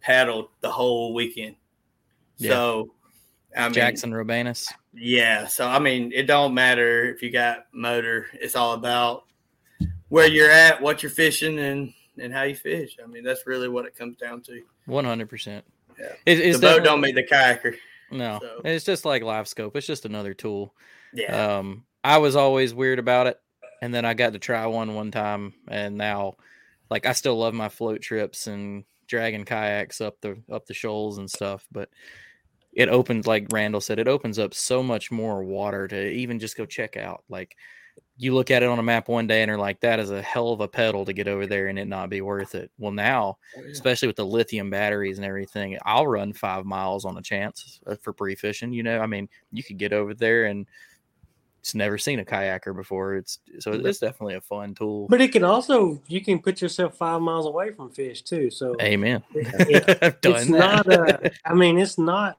paddled 0.00 0.48
the 0.60 0.70
whole 0.70 1.14
weekend. 1.14 1.56
Yeah. 2.36 2.50
So, 2.50 2.94
I 3.56 3.64
mean, 3.64 3.74
Jackson 3.74 4.12
Robanus. 4.12 4.68
yeah. 4.94 5.46
So 5.46 5.66
I 5.66 5.78
mean, 5.78 6.12
it 6.14 6.24
don't 6.26 6.54
matter 6.54 7.04
if 7.12 7.22
you 7.22 7.30
got 7.30 7.66
motor. 7.72 8.26
It's 8.34 8.56
all 8.56 8.74
about 8.74 9.24
where 10.08 10.26
you're 10.28 10.50
at, 10.50 10.80
what 10.82 11.02
you're 11.02 11.10
fishing, 11.10 11.58
and 11.58 11.92
and 12.18 12.32
how 12.32 12.42
you 12.42 12.54
fish. 12.54 12.96
I 13.02 13.06
mean, 13.06 13.24
that's 13.24 13.46
really 13.46 13.68
what 13.68 13.86
it 13.86 13.96
comes 13.96 14.16
down 14.16 14.42
to. 14.42 14.62
One 14.86 15.04
hundred 15.04 15.28
percent. 15.30 15.64
Yeah. 15.98 16.12
It, 16.26 16.40
it's 16.40 16.58
the 16.60 16.66
boat 16.66 16.84
don't 16.84 17.00
make 17.00 17.14
the 17.14 17.24
kayaker. 17.26 17.76
No, 18.10 18.38
So- 18.42 18.60
it's 18.64 18.84
just 18.84 19.04
like 19.04 19.22
live 19.22 19.48
scope. 19.48 19.74
It's 19.76 19.86
just 19.86 20.04
another 20.04 20.34
tool. 20.34 20.74
Yeah. 21.12 21.58
Um, 21.58 21.84
I 22.04 22.18
was 22.18 22.36
always 22.36 22.74
weird 22.74 22.98
about 22.98 23.26
it, 23.26 23.38
and 23.80 23.94
then 23.94 24.04
I 24.04 24.14
got 24.14 24.32
to 24.32 24.38
try 24.38 24.66
one 24.66 24.94
one 24.94 25.10
time, 25.10 25.54
and 25.68 25.96
now, 25.96 26.34
like, 26.90 27.06
I 27.06 27.12
still 27.12 27.36
love 27.36 27.54
my 27.54 27.68
float 27.68 28.00
trips 28.02 28.46
and 28.46 28.84
dragging 29.06 29.44
kayaks 29.44 30.00
up 30.00 30.20
the 30.20 30.42
up 30.50 30.66
the 30.66 30.74
shoals 30.74 31.18
and 31.18 31.30
stuff. 31.30 31.66
But 31.70 31.88
it 32.72 32.88
opens, 32.88 33.26
like 33.26 33.46
Randall 33.52 33.80
said, 33.80 33.98
it 33.98 34.08
opens 34.08 34.38
up 34.38 34.54
so 34.54 34.82
much 34.82 35.10
more 35.10 35.44
water 35.44 35.86
to 35.88 36.10
even 36.10 36.38
just 36.38 36.56
go 36.56 36.64
check 36.64 36.96
out. 36.96 37.22
Like, 37.28 37.56
you 38.16 38.34
look 38.34 38.50
at 38.50 38.62
it 38.62 38.68
on 38.68 38.78
a 38.78 38.82
map 38.82 39.08
one 39.08 39.26
day 39.26 39.42
and 39.42 39.50
are 39.50 39.58
like, 39.58 39.80
that 39.80 39.98
is 39.98 40.10
a 40.10 40.22
hell 40.22 40.52
of 40.52 40.60
a 40.60 40.68
pedal 40.68 41.04
to 41.04 41.12
get 41.12 41.28
over 41.28 41.46
there 41.46 41.68
and 41.68 41.78
it 41.78 41.86
not 41.88 42.08
be 42.08 42.20
worth 42.20 42.54
it. 42.54 42.70
Well, 42.78 42.92
now, 42.92 43.38
especially 43.70 44.08
with 44.08 44.16
the 44.16 44.24
lithium 44.24 44.70
batteries 44.70 45.18
and 45.18 45.26
everything, 45.26 45.76
I'll 45.84 46.06
run 46.06 46.32
five 46.32 46.64
miles 46.64 47.04
on 47.04 47.18
a 47.18 47.22
chance 47.22 47.80
uh, 47.86 47.96
for 48.00 48.12
pre 48.12 48.34
fishing. 48.34 48.72
You 48.72 48.82
know, 48.82 49.00
I 49.00 49.06
mean, 49.06 49.28
you 49.50 49.62
could 49.62 49.78
get 49.78 49.92
over 49.92 50.14
there 50.14 50.44
and 50.44 50.66
it's 51.62 51.76
never 51.76 51.96
seen 51.96 52.18
a 52.18 52.24
kayaker 52.24 52.74
before. 52.74 53.14
It's 53.14 53.38
so 53.60 53.70
it's 53.70 54.00
definitely 54.00 54.34
a 54.34 54.40
fun 54.40 54.74
tool. 54.74 55.06
But 55.08 55.20
it 55.20 55.30
can 55.30 55.44
also 55.44 56.02
you 56.08 56.20
can 56.20 56.40
put 56.40 56.60
yourself 56.60 56.96
five 56.96 57.20
miles 57.20 57.46
away 57.46 57.70
from 57.70 57.88
fish 57.90 58.22
too. 58.22 58.50
So 58.50 58.74
Amen. 58.82 59.22
it- 59.34 59.98
I've 60.02 60.20
done 60.20 60.34
it's 60.34 60.46
that. 60.50 60.86
not 60.86 60.86
a. 60.92 61.30
I 61.44 61.54
mean, 61.54 61.78
it's 61.78 61.98
not. 61.98 62.36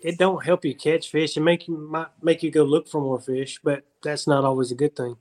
It 0.00 0.16
don't 0.16 0.42
help 0.42 0.64
you 0.64 0.74
catch 0.74 1.10
fish. 1.10 1.36
It 1.36 1.40
make 1.40 1.68
you 1.68 1.76
might 1.76 2.06
make 2.22 2.42
you 2.42 2.50
go 2.50 2.64
look 2.64 2.88
for 2.88 3.02
more 3.02 3.20
fish, 3.20 3.60
but 3.62 3.84
that's 4.02 4.26
not 4.26 4.44
always 4.46 4.72
a 4.72 4.74
good 4.74 4.96
thing. 4.96 5.16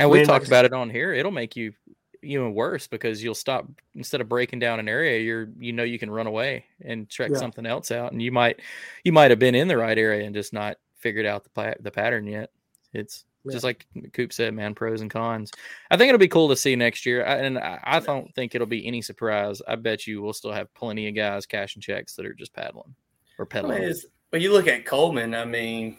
And 0.00 0.10
we 0.10 0.18
Man, 0.18 0.26
talked 0.26 0.48
about 0.48 0.64
it 0.64 0.72
on 0.72 0.90
here. 0.90 1.12
It'll 1.12 1.30
make 1.30 1.54
you 1.54 1.74
even 2.22 2.54
worse 2.54 2.88
because 2.88 3.22
you'll 3.22 3.36
stop 3.36 3.66
instead 3.94 4.20
of 4.20 4.28
breaking 4.28 4.58
down 4.58 4.80
an 4.80 4.88
area. 4.88 5.20
You're 5.20 5.48
you 5.60 5.72
know 5.72 5.84
you 5.84 6.00
can 6.00 6.10
run 6.10 6.26
away 6.26 6.64
and 6.84 7.08
check 7.08 7.30
Yeah. 7.30 7.38
something 7.38 7.66
else 7.66 7.92
out, 7.92 8.10
and 8.10 8.20
you 8.20 8.32
might 8.32 8.58
you 9.04 9.12
might 9.12 9.30
have 9.30 9.38
been 9.38 9.54
in 9.54 9.68
the 9.68 9.76
right 9.76 9.96
area 9.96 10.26
and 10.26 10.34
just 10.34 10.52
not 10.52 10.76
figured 10.98 11.26
out 11.26 11.44
the 11.44 11.50
pa- 11.50 11.74
the 11.80 11.90
pattern 11.90 12.26
yet. 12.26 12.50
It's 12.92 13.24
just 13.50 13.62
like 13.64 13.86
Coop 14.12 14.32
said, 14.32 14.54
man, 14.54 14.74
pros 14.74 15.02
and 15.02 15.10
cons. 15.10 15.52
I 15.90 15.96
think 15.96 16.08
it'll 16.08 16.18
be 16.18 16.26
cool 16.28 16.48
to 16.48 16.56
see 16.56 16.74
next 16.74 17.06
year, 17.06 17.24
I, 17.24 17.36
and 17.36 17.58
I, 17.58 17.78
I 17.84 18.00
don't 18.00 18.34
think 18.34 18.54
it'll 18.54 18.66
be 18.66 18.84
any 18.86 19.00
surprise. 19.02 19.62
I 19.68 19.76
bet 19.76 20.06
you 20.06 20.20
we'll 20.20 20.32
still 20.32 20.50
have 20.52 20.72
plenty 20.74 21.08
of 21.08 21.14
guys 21.14 21.46
cashing 21.46 21.80
checks 21.82 22.16
that 22.16 22.26
are 22.26 22.32
just 22.34 22.52
paddling 22.52 22.94
or 23.38 23.44
I 23.44 23.48
pedaling. 23.48 23.78
mean, 23.80 23.88
it's, 23.90 24.06
when 24.30 24.42
you 24.42 24.52
look 24.52 24.66
at 24.66 24.84
Coleman, 24.84 25.32
I 25.34 25.44
mean, 25.44 25.96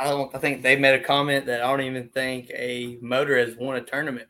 I 0.00 0.04
don't. 0.04 0.34
I 0.34 0.38
think 0.38 0.62
they 0.62 0.74
made 0.76 1.00
a 1.00 1.04
comment 1.04 1.46
that 1.46 1.62
I 1.62 1.68
don't 1.68 1.82
even 1.82 2.08
think 2.08 2.50
a 2.52 2.98
motor 3.00 3.38
has 3.38 3.54
won 3.56 3.76
a 3.76 3.80
tournament 3.80 4.28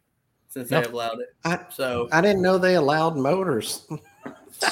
since 0.49 0.71
No. 0.71 0.81
they've 0.83 0.93
allowed 0.93 1.21
it. 1.21 1.29
I, 1.45 1.61
So 1.71 2.09
I 2.13 2.21
didn't 2.21 2.43
know 2.43 2.59
they 2.59 2.75
allowed 2.75 3.17
motors. 3.17 3.87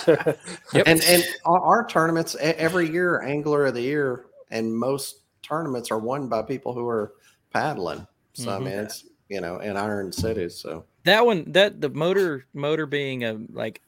And 0.06 1.00
and 1.04 1.24
our, 1.44 1.60
our 1.60 1.86
tournaments 1.86 2.34
every 2.40 2.90
year, 2.90 3.22
Angler 3.22 3.66
of 3.66 3.74
the 3.74 3.82
Year, 3.82 4.26
and 4.50 4.74
most 4.74 5.20
tournaments 5.46 5.90
are 5.90 5.98
won 5.98 6.28
by 6.28 6.42
people 6.42 6.72
who 6.72 6.86
are 6.86 7.12
paddling. 7.52 8.06
So 8.34 8.50
I 8.50 8.58
Mhm. 8.58 8.64
mean, 8.64 8.74
it's 8.74 9.04
you 9.28 9.40
know 9.40 9.58
in 9.60 9.76
Iron 9.76 10.12
Cities. 10.12 10.56
So 10.56 10.84
that 11.04 11.24
one 11.24 11.52
that 11.52 11.80
the 11.80 11.88
motor 11.90 12.46
motor 12.54 12.86
being 12.86 13.24
a 13.24 13.38
like 13.52 13.80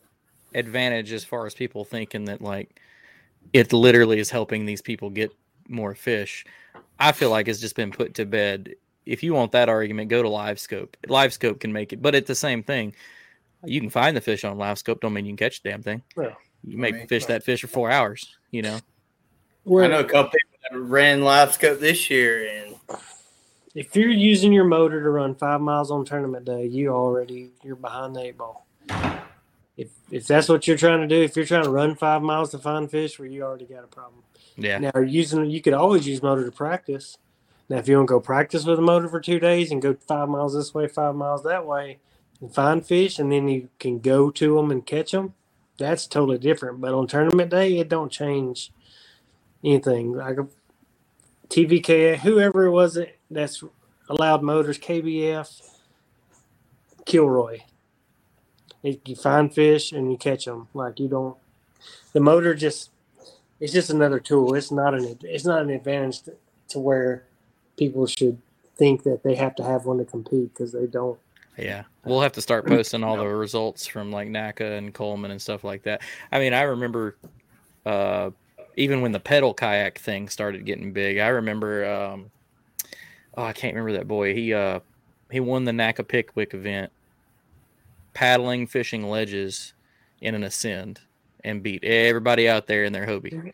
advantage 0.55 1.13
as 1.13 1.25
far 1.25 1.47
as 1.47 1.55
people 1.55 1.85
thinking 1.85 2.25
that 2.27 2.41
like 2.41 2.81
it 3.53 3.73
literally 3.73 4.19
is 4.19 4.31
helping 4.31 4.65
these 4.65 4.81
people 4.81 5.11
get 5.11 5.31
more 5.69 5.95
fish 5.95 6.47
i 6.99 7.13
feel 7.13 7.29
like 7.29 7.49
it's 7.49 7.61
just 7.61 7.77
been 7.77 7.91
put 7.91 8.15
to 8.15 8.25
bed 8.25 8.75
if 9.05 9.23
you 9.23 9.35
want 9.35 9.53
that 9.53 9.69
argument 9.69 10.09
go 10.09 10.23
to 10.23 10.29
LiveScope. 10.29 10.95
LiveScope 11.07 11.61
can 11.61 11.71
make 11.73 11.93
it 11.93 12.01
but 12.01 12.15
it's 12.15 12.29
the 12.29 12.35
same 12.35 12.63
thing 12.63 12.95
You 13.65 13.81
can 13.81 13.91
find 13.91 14.17
the 14.17 14.21
fish 14.21 14.45
on 14.45 14.57
LiveScope. 14.57 15.01
Don't 15.01 15.13
mean 15.13 15.27
you 15.27 15.33
can 15.33 15.37
catch 15.37 15.63
the 15.63 15.71
damn 15.71 15.83
thing. 15.83 16.03
Well, 16.17 16.37
You 16.63 16.79
may 16.79 16.93
mean, 16.93 17.07
fish 17.09 17.27
that 17.27 17.43
fish 17.43 17.61
for 17.61 17.67
four 17.67 17.91
hours. 17.91 18.39
You 18.53 18.63
know. 18.63 18.79
I 19.67 19.89
know 19.89 20.01
a 20.01 20.05
couple 20.05 20.31
people 20.31 20.58
that 20.58 20.58
ran 20.73 21.23
live 21.23 21.53
scope 21.53 21.81
this 21.81 22.11
year, 22.11 22.47
and 22.47 22.77
if 23.75 23.95
you're 23.95 24.11
using 24.11 24.53
your 24.53 24.65
motor 24.65 25.03
to 25.03 25.11
run 25.11 25.35
five 25.35 25.61
miles 25.61 25.91
on 25.91 26.05
tournament 26.05 26.45
day, 26.45 26.67
you 26.67 26.89
already 26.89 27.51
you're 27.63 27.77
behind 27.77 28.17
the 28.17 28.23
eight 28.23 28.39
ball. 28.39 28.67
If 29.77 29.91
if 30.11 30.27
that's 30.27 30.49
what 30.49 30.67
you're 30.67 30.77
trying 30.77 31.01
to 31.01 31.07
do, 31.07 31.23
if 31.23 31.37
you're 31.37 31.47
trying 31.47 31.65
to 31.65 31.71
run 31.71 31.95
five 31.95 32.23
miles 32.23 32.51
to 32.51 32.59
find 32.59 32.91
fish, 32.91 33.19
well, 33.19 33.29
you 33.29 33.43
already 33.43 33.67
got 33.67 33.85
a 33.85 33.89
problem. 33.89 34.23
Yeah. 34.57 34.79
Now 34.79 35.01
using 35.01 35.47
you 35.47 35.63
could 35.63 35.75
always 35.75 36.07
use 36.07 36.23
motor 36.23 36.45
to 36.45 36.53
practice. 36.53 37.17
Now 37.69 37.77
if 37.77 37.87
you 37.87 37.97
want 37.97 38.09
to 38.09 38.15
go 38.15 38.21
practice 38.21 38.65
with 38.65 38.79
a 38.79 38.83
motor 38.83 39.09
for 39.09 39.21
two 39.21 39.39
days 39.39 39.71
and 39.71 39.81
go 39.81 39.95
five 40.07 40.29
miles 40.29 40.55
this 40.55 40.75
way, 40.75 40.89
five 40.89 41.15
miles 41.15 41.45
that 41.45 41.67
way, 41.67 41.99
and 42.41 42.53
find 42.53 42.85
fish, 42.85 43.19
and 43.19 43.31
then 43.31 43.49
you 43.49 43.69
can 43.79 44.01
go 44.01 44.31
to 44.31 44.57
them 44.57 44.71
and 44.71 44.85
catch 44.85 45.13
them, 45.13 45.35
that's 45.77 46.07
totally 46.07 46.39
different. 46.39 46.81
But 46.81 46.95
on 46.95 47.07
tournament 47.07 47.51
day, 47.51 47.79
it 47.79 47.89
don't 47.89 48.11
change 48.11 48.73
anything. 49.65 50.13
Like 50.13 50.39
a 50.39 50.47
TVK, 51.49 52.19
whoever 52.19 52.65
it 52.65 52.71
was 52.71 52.95
that- 52.95 53.17
that's 53.31 53.63
allowed 54.09 54.43
motors, 54.43 54.79
KBF, 54.79 55.61
Kilroy. 57.05 57.61
It, 58.83 59.07
you 59.09 59.17
find 59.17 59.53
fish 59.53 59.93
and 59.93 60.11
you 60.11 60.17
catch 60.17 60.45
them. 60.45 60.69
Like 60.73 61.01
you 61.01 61.09
don't. 61.09 61.37
The 62.13 62.21
motor 62.21 62.55
just 62.55 62.91
it's 63.61 63.73
just 63.73 63.91
another 63.91 64.21
tool. 64.21 64.55
It's 64.55 64.71
not 64.71 64.95
an 64.95 65.19
it's 65.23 65.45
not 65.45 65.63
an 65.63 65.71
advantage 65.71 66.23
to, 66.23 66.35
to 66.69 66.79
where 66.79 67.25
people 67.77 68.07
should 68.07 68.41
think 68.77 69.03
that 69.03 69.23
they 69.25 69.35
have 69.35 69.57
to 69.57 69.65
have 69.65 69.85
one 69.85 69.99
to 69.99 70.05
compete 70.05 70.55
because 70.55 70.73
they 70.73 70.87
don't. 70.87 71.19
Yeah, 71.57 71.85
we'll 72.05 72.21
have 72.21 72.33
to 72.33 72.41
start 72.41 72.67
posting 72.69 73.03
all 73.03 73.17
the 73.17 73.27
results 73.27 73.87
from 73.87 74.13
like 74.13 74.29
NAKA 74.29 74.65
and 74.65 74.95
Coleman 74.95 75.33
and 75.33 75.43
stuff 75.43 75.65
like 75.65 75.83
that. 75.83 76.03
I 76.31 76.39
mean, 76.39 76.55
I 76.55 76.63
remember 76.63 77.17
uh, 77.85 78.31
even 78.79 79.01
when 79.01 79.13
the 79.13 79.21
pedal 79.21 79.53
kayak 79.53 79.99
thing 79.99 80.29
started 80.29 80.65
getting 80.65 80.93
big. 80.93 81.19
I 81.19 81.29
remember, 81.29 81.85
um, 81.85 82.31
oh, 83.37 83.43
I 83.43 83.53
can't 83.53 83.75
remember 83.75 83.99
that 83.99 84.07
boy. 84.07 84.35
He 84.35 84.55
uh, 84.55 84.81
he 85.31 85.41
won 85.41 85.65
the 85.65 85.73
NAKA 85.73 86.05
Pickwick 86.05 86.55
event, 86.55 86.93
paddling, 88.15 88.67
fishing 88.67 89.11
ledges 89.11 89.75
in 90.21 90.35
an 90.35 90.45
ascend, 90.45 91.01
and 91.45 91.63
beat 91.63 91.83
everybody 91.83 92.49
out 92.49 92.67
there 92.67 92.85
in 92.85 92.93
their 92.93 93.07
Hobie. 93.07 93.53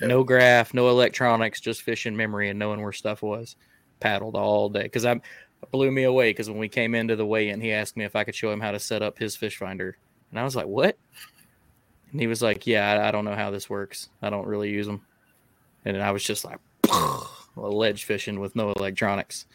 No 0.00 0.24
graph, 0.24 0.74
no 0.74 0.90
electronics, 0.90 1.60
just 1.60 1.82
fishing 1.82 2.16
memory 2.16 2.50
and 2.50 2.58
knowing 2.58 2.82
where 2.82 2.92
stuff 2.92 3.22
was. 3.22 3.56
Paddled 4.00 4.36
all 4.36 4.68
day 4.68 4.82
because 4.82 5.06
I'm 5.06 5.22
blew 5.70 5.90
me 5.90 6.02
away 6.02 6.30
because 6.30 6.50
when 6.50 6.58
we 6.58 6.68
came 6.68 6.94
into 6.94 7.16
the 7.16 7.24
weigh-in, 7.24 7.60
he 7.60 7.72
asked 7.72 7.96
me 7.96 8.04
if 8.04 8.14
I 8.14 8.24
could 8.24 8.34
show 8.34 8.52
him 8.52 8.60
how 8.60 8.72
to 8.72 8.78
set 8.78 9.00
up 9.00 9.18
his 9.18 9.36
fish 9.36 9.56
finder, 9.56 9.96
and 10.30 10.40
I 10.40 10.44
was 10.44 10.56
like, 10.56 10.66
"What?" 10.66 10.98
And 12.12 12.20
he 12.20 12.26
was 12.26 12.42
like, 12.42 12.66
"Yeah, 12.66 12.90
I, 12.90 13.08
I 13.08 13.10
don't 13.10 13.24
know 13.24 13.34
how 13.34 13.50
this 13.50 13.68
works. 13.68 14.08
I 14.22 14.30
don't 14.30 14.46
really 14.46 14.70
use 14.70 14.86
them." 14.86 15.02
And 15.84 16.00
I 16.02 16.10
was 16.12 16.24
just 16.24 16.44
like, 16.44 16.58
"Ledge 17.56 18.04
fishing 18.04 18.40
with 18.40 18.56
no 18.56 18.72
electronics." 18.72 19.46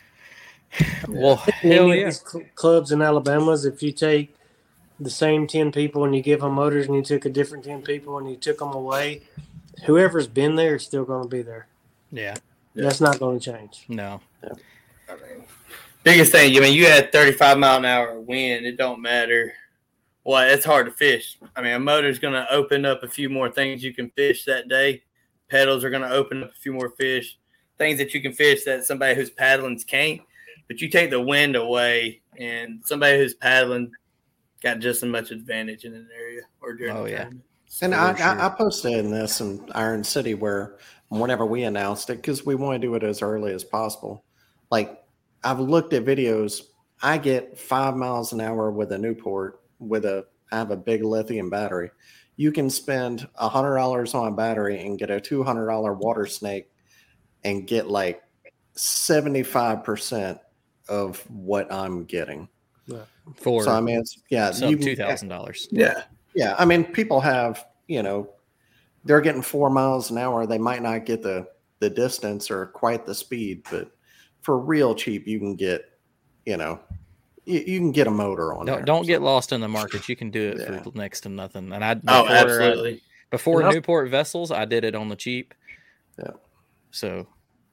well, 1.08 1.36
hell 1.36 1.94
yeah! 1.94 2.06
these 2.06 2.22
cl- 2.26 2.44
clubs 2.54 2.92
in 2.92 3.02
Alabama's, 3.02 3.64
if 3.64 3.82
you 3.82 3.92
take 3.92 4.34
the 4.98 5.10
same 5.10 5.46
ten 5.46 5.72
people 5.72 6.04
and 6.04 6.14
you 6.14 6.22
give 6.22 6.40
them 6.40 6.54
motors, 6.54 6.86
and 6.86 6.96
you 6.96 7.02
took 7.02 7.24
a 7.24 7.30
different 7.30 7.64
ten 7.64 7.82
people 7.82 8.18
and 8.18 8.28
you 8.28 8.36
took 8.36 8.58
them 8.58 8.72
away, 8.72 9.22
whoever's 9.86 10.26
been 10.26 10.56
there 10.56 10.76
is 10.76 10.84
still 10.84 11.04
going 11.04 11.22
to 11.22 11.28
be 11.28 11.42
there. 11.42 11.66
Yeah, 12.10 12.34
That's 12.74 13.00
not 13.00 13.18
going 13.18 13.40
to 13.40 13.52
change. 13.52 13.84
no, 13.88 14.20
I 14.42 14.48
mean, 15.14 15.44
biggest 16.02 16.32
thing, 16.32 16.54
I 16.56 16.60
mean, 16.60 16.74
you 16.74 16.86
had 16.86 17.10
35 17.10 17.58
mile 17.58 17.78
an 17.78 17.84
hour 17.86 18.20
wind. 18.20 18.66
It 18.66 18.76
don't 18.76 19.00
matter. 19.00 19.54
Well, 20.24 20.48
it's 20.48 20.64
hard 20.64 20.86
to 20.86 20.92
fish. 20.92 21.38
I 21.56 21.62
mean, 21.62 21.72
a 21.72 21.80
motor's 21.80 22.18
going 22.18 22.34
to 22.34 22.50
open 22.52 22.84
up 22.84 23.02
a 23.02 23.08
few 23.08 23.28
more 23.28 23.50
things 23.50 23.82
you 23.82 23.92
can 23.92 24.10
fish 24.10 24.44
that 24.44 24.68
day. 24.68 25.02
Pedals 25.48 25.84
are 25.84 25.90
going 25.90 26.02
to 26.02 26.10
open 26.10 26.44
up 26.44 26.50
a 26.50 26.60
few 26.60 26.72
more 26.72 26.90
fish, 26.90 27.38
things 27.76 27.98
that 27.98 28.14
you 28.14 28.22
can 28.22 28.32
fish 28.32 28.64
that 28.64 28.84
somebody 28.84 29.14
who's 29.14 29.30
paddling 29.30 29.78
can't. 29.80 30.20
But 30.68 30.80
you 30.80 30.88
take 30.88 31.10
the 31.10 31.20
wind 31.20 31.56
away, 31.56 32.22
and 32.38 32.80
somebody 32.84 33.18
who's 33.18 33.34
paddling 33.34 33.90
got 34.62 34.78
just 34.78 35.02
as 35.02 35.08
much 35.08 35.30
advantage 35.32 35.84
in 35.84 35.92
an 35.94 36.08
area 36.16 36.42
or 36.60 36.74
during 36.74 36.96
Oh, 36.96 37.04
the 37.04 37.10
yeah. 37.10 37.16
tournament. 37.24 37.44
And 37.80 37.94
I, 37.94 38.14
sure. 38.14 38.26
I, 38.26 38.46
I 38.46 38.48
posted 38.50 38.92
in 38.92 39.10
this 39.10 39.40
in 39.40 39.66
Iron 39.74 40.04
City 40.04 40.34
where 40.34 40.76
whenever 41.08 41.44
we 41.46 41.64
announced 41.64 42.10
it, 42.10 42.16
because 42.16 42.46
we 42.46 42.54
want 42.54 42.80
to 42.80 42.86
do 42.86 42.94
it 42.94 43.02
as 43.02 43.22
early 43.22 43.52
as 43.52 43.64
possible. 43.64 44.24
Like 44.70 45.02
I've 45.42 45.58
looked 45.58 45.94
at 45.94 46.04
videos, 46.04 46.62
I 47.02 47.18
get 47.18 47.58
five 47.58 47.96
miles 47.96 48.32
an 48.32 48.40
hour 48.40 48.70
with 48.70 48.92
a 48.92 48.98
Newport 48.98 49.61
with 49.82 50.04
a 50.04 50.26
I 50.50 50.56
have 50.58 50.70
a 50.70 50.76
big 50.76 51.02
lithium 51.02 51.50
battery. 51.50 51.90
You 52.36 52.52
can 52.52 52.70
spend 52.70 53.28
a 53.36 53.48
hundred 53.48 53.76
dollars 53.76 54.14
on 54.14 54.28
a 54.28 54.32
battery 54.32 54.80
and 54.84 54.98
get 54.98 55.10
a 55.10 55.20
two 55.20 55.42
hundred 55.42 55.66
dollar 55.66 55.94
water 55.94 56.26
snake 56.26 56.70
and 57.44 57.66
get 57.66 57.88
like 57.88 58.22
seventy 58.74 59.42
five 59.42 59.84
percent 59.84 60.38
of 60.88 61.18
what 61.30 61.72
I'm 61.72 62.04
getting. 62.04 62.48
for 63.36 63.64
So 63.64 63.70
I 63.70 63.80
mean, 63.80 64.00
it's 64.00 64.18
yeah, 64.30 64.50
some 64.50 64.70
you- 64.70 64.78
two 64.78 64.96
thousand 64.96 65.28
dollars. 65.28 65.68
Yeah. 65.70 66.02
yeah, 66.34 66.54
I 66.58 66.64
mean, 66.64 66.84
people 66.84 67.20
have 67.20 67.64
you 67.88 68.02
know, 68.02 68.30
they're 69.04 69.20
getting 69.20 69.42
four 69.42 69.68
miles 69.68 70.10
an 70.10 70.18
hour. 70.18 70.46
They 70.46 70.58
might 70.58 70.82
not 70.82 71.04
get 71.04 71.22
the 71.22 71.46
the 71.80 71.90
distance 71.90 72.50
or 72.50 72.66
quite 72.66 73.04
the 73.04 73.14
speed, 73.14 73.64
but 73.70 73.90
for 74.40 74.58
real 74.58 74.94
cheap, 74.94 75.26
you 75.26 75.38
can 75.38 75.56
get, 75.56 75.84
you 76.46 76.56
know, 76.56 76.78
you, 77.44 77.58
you 77.60 77.78
can 77.78 77.92
get 77.92 78.06
a 78.06 78.10
motor 78.10 78.52
on 78.54 78.66
Don't, 78.66 78.76
there. 78.76 78.84
don't 78.84 79.06
get 79.06 79.22
lost 79.22 79.52
in 79.52 79.60
the 79.60 79.68
market. 79.68 80.08
You 80.08 80.16
can 80.16 80.30
do 80.30 80.50
it 80.50 80.82
for 80.84 80.90
next 80.94 81.22
to 81.22 81.28
nothing. 81.28 81.72
And 81.72 81.84
I 81.84 81.92
Oh, 81.92 81.94
before 82.24 82.28
I- 82.30 82.38
absolutely. 82.38 83.02
before 83.30 83.62
And 83.62 83.74
Newport 83.74 84.10
vessels, 84.10 84.50
I 84.50 84.64
did 84.64 84.84
it 84.84 84.94
on 84.94 85.08
the 85.08 85.16
cheap. 85.16 85.54
Yeah. 86.18 86.32
So 86.90 87.26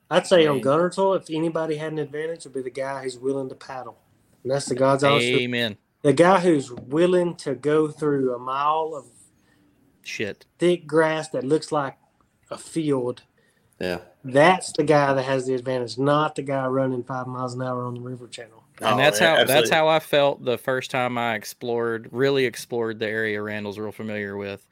I'd 0.10 0.26
say 0.28 0.48
on 0.48 0.62
gunner 0.62 0.90
tool, 0.90 1.14
if 1.14 1.30
anybody 1.30 1.76
had 1.78 1.92
an 1.92 2.00
advantage, 2.00 2.46
would 2.46 2.54
be 2.54 2.62
the 2.62 2.70
guy 2.72 3.04
who's 3.04 3.20
willing 3.20 3.50
to 3.50 3.56
paddle. 3.56 3.98
And 4.44 4.52
that's 4.52 4.66
the 4.68 4.76
God's 4.76 5.04
honest 5.04 5.28
truth. 5.28 5.42
amen. 5.42 5.78
The 6.02 6.14
guy 6.14 6.40
who's 6.40 6.72
willing 6.72 7.36
to 7.38 7.54
go 7.56 7.90
through 7.90 8.34
a 8.34 8.40
mile 8.40 8.94
of 8.96 9.06
Shit. 10.04 10.46
thick 10.58 10.88
grass 10.88 11.30
that 11.30 11.44
looks 11.44 11.72
like 11.72 11.98
a 12.50 12.58
field. 12.58 13.24
Yeah. 13.80 14.00
That's 14.24 14.72
the 14.72 14.84
guy 14.84 15.14
that 15.14 15.24
has 15.24 15.46
the 15.46 15.54
advantage, 15.54 15.98
not 15.98 16.36
the 16.36 16.42
guy 16.42 16.66
running 16.68 17.04
five 17.04 17.28
miles 17.28 17.54
an 17.54 17.62
hour 17.62 17.84
on 17.86 17.96
the 17.96 18.02
river 18.02 18.28
channel. 18.28 18.59
And 18.82 18.96
Oh, 18.96 18.98
that's 18.98 19.20
yeah, 19.20 19.38
how 19.38 19.44
that's 19.44 19.70
how 19.70 19.88
I 19.88 20.00
felt 20.00 20.44
the 20.44 20.58
first 20.58 20.92
time 20.92 21.18
I 21.18 21.36
explored, 21.36 22.10
really 22.12 22.46
explored 22.46 23.00
the 23.00 23.08
area 23.08 23.42
Randall's 23.42 23.80
real 23.80 23.92
familiar 23.92 24.38
with. 24.38 24.66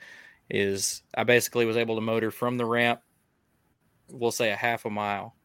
Is 0.50 1.02
I 1.16 1.24
basically 1.24 1.66
was 1.66 1.78
able 1.78 1.96
to 1.96 2.02
motor 2.02 2.32
from 2.32 2.58
the 2.58 2.66
ramp, 2.66 3.02
we'll 4.10 4.32
say 4.32 4.52
a 4.52 4.56
half 4.56 4.86
a 4.86 4.90
mile, 4.90 5.36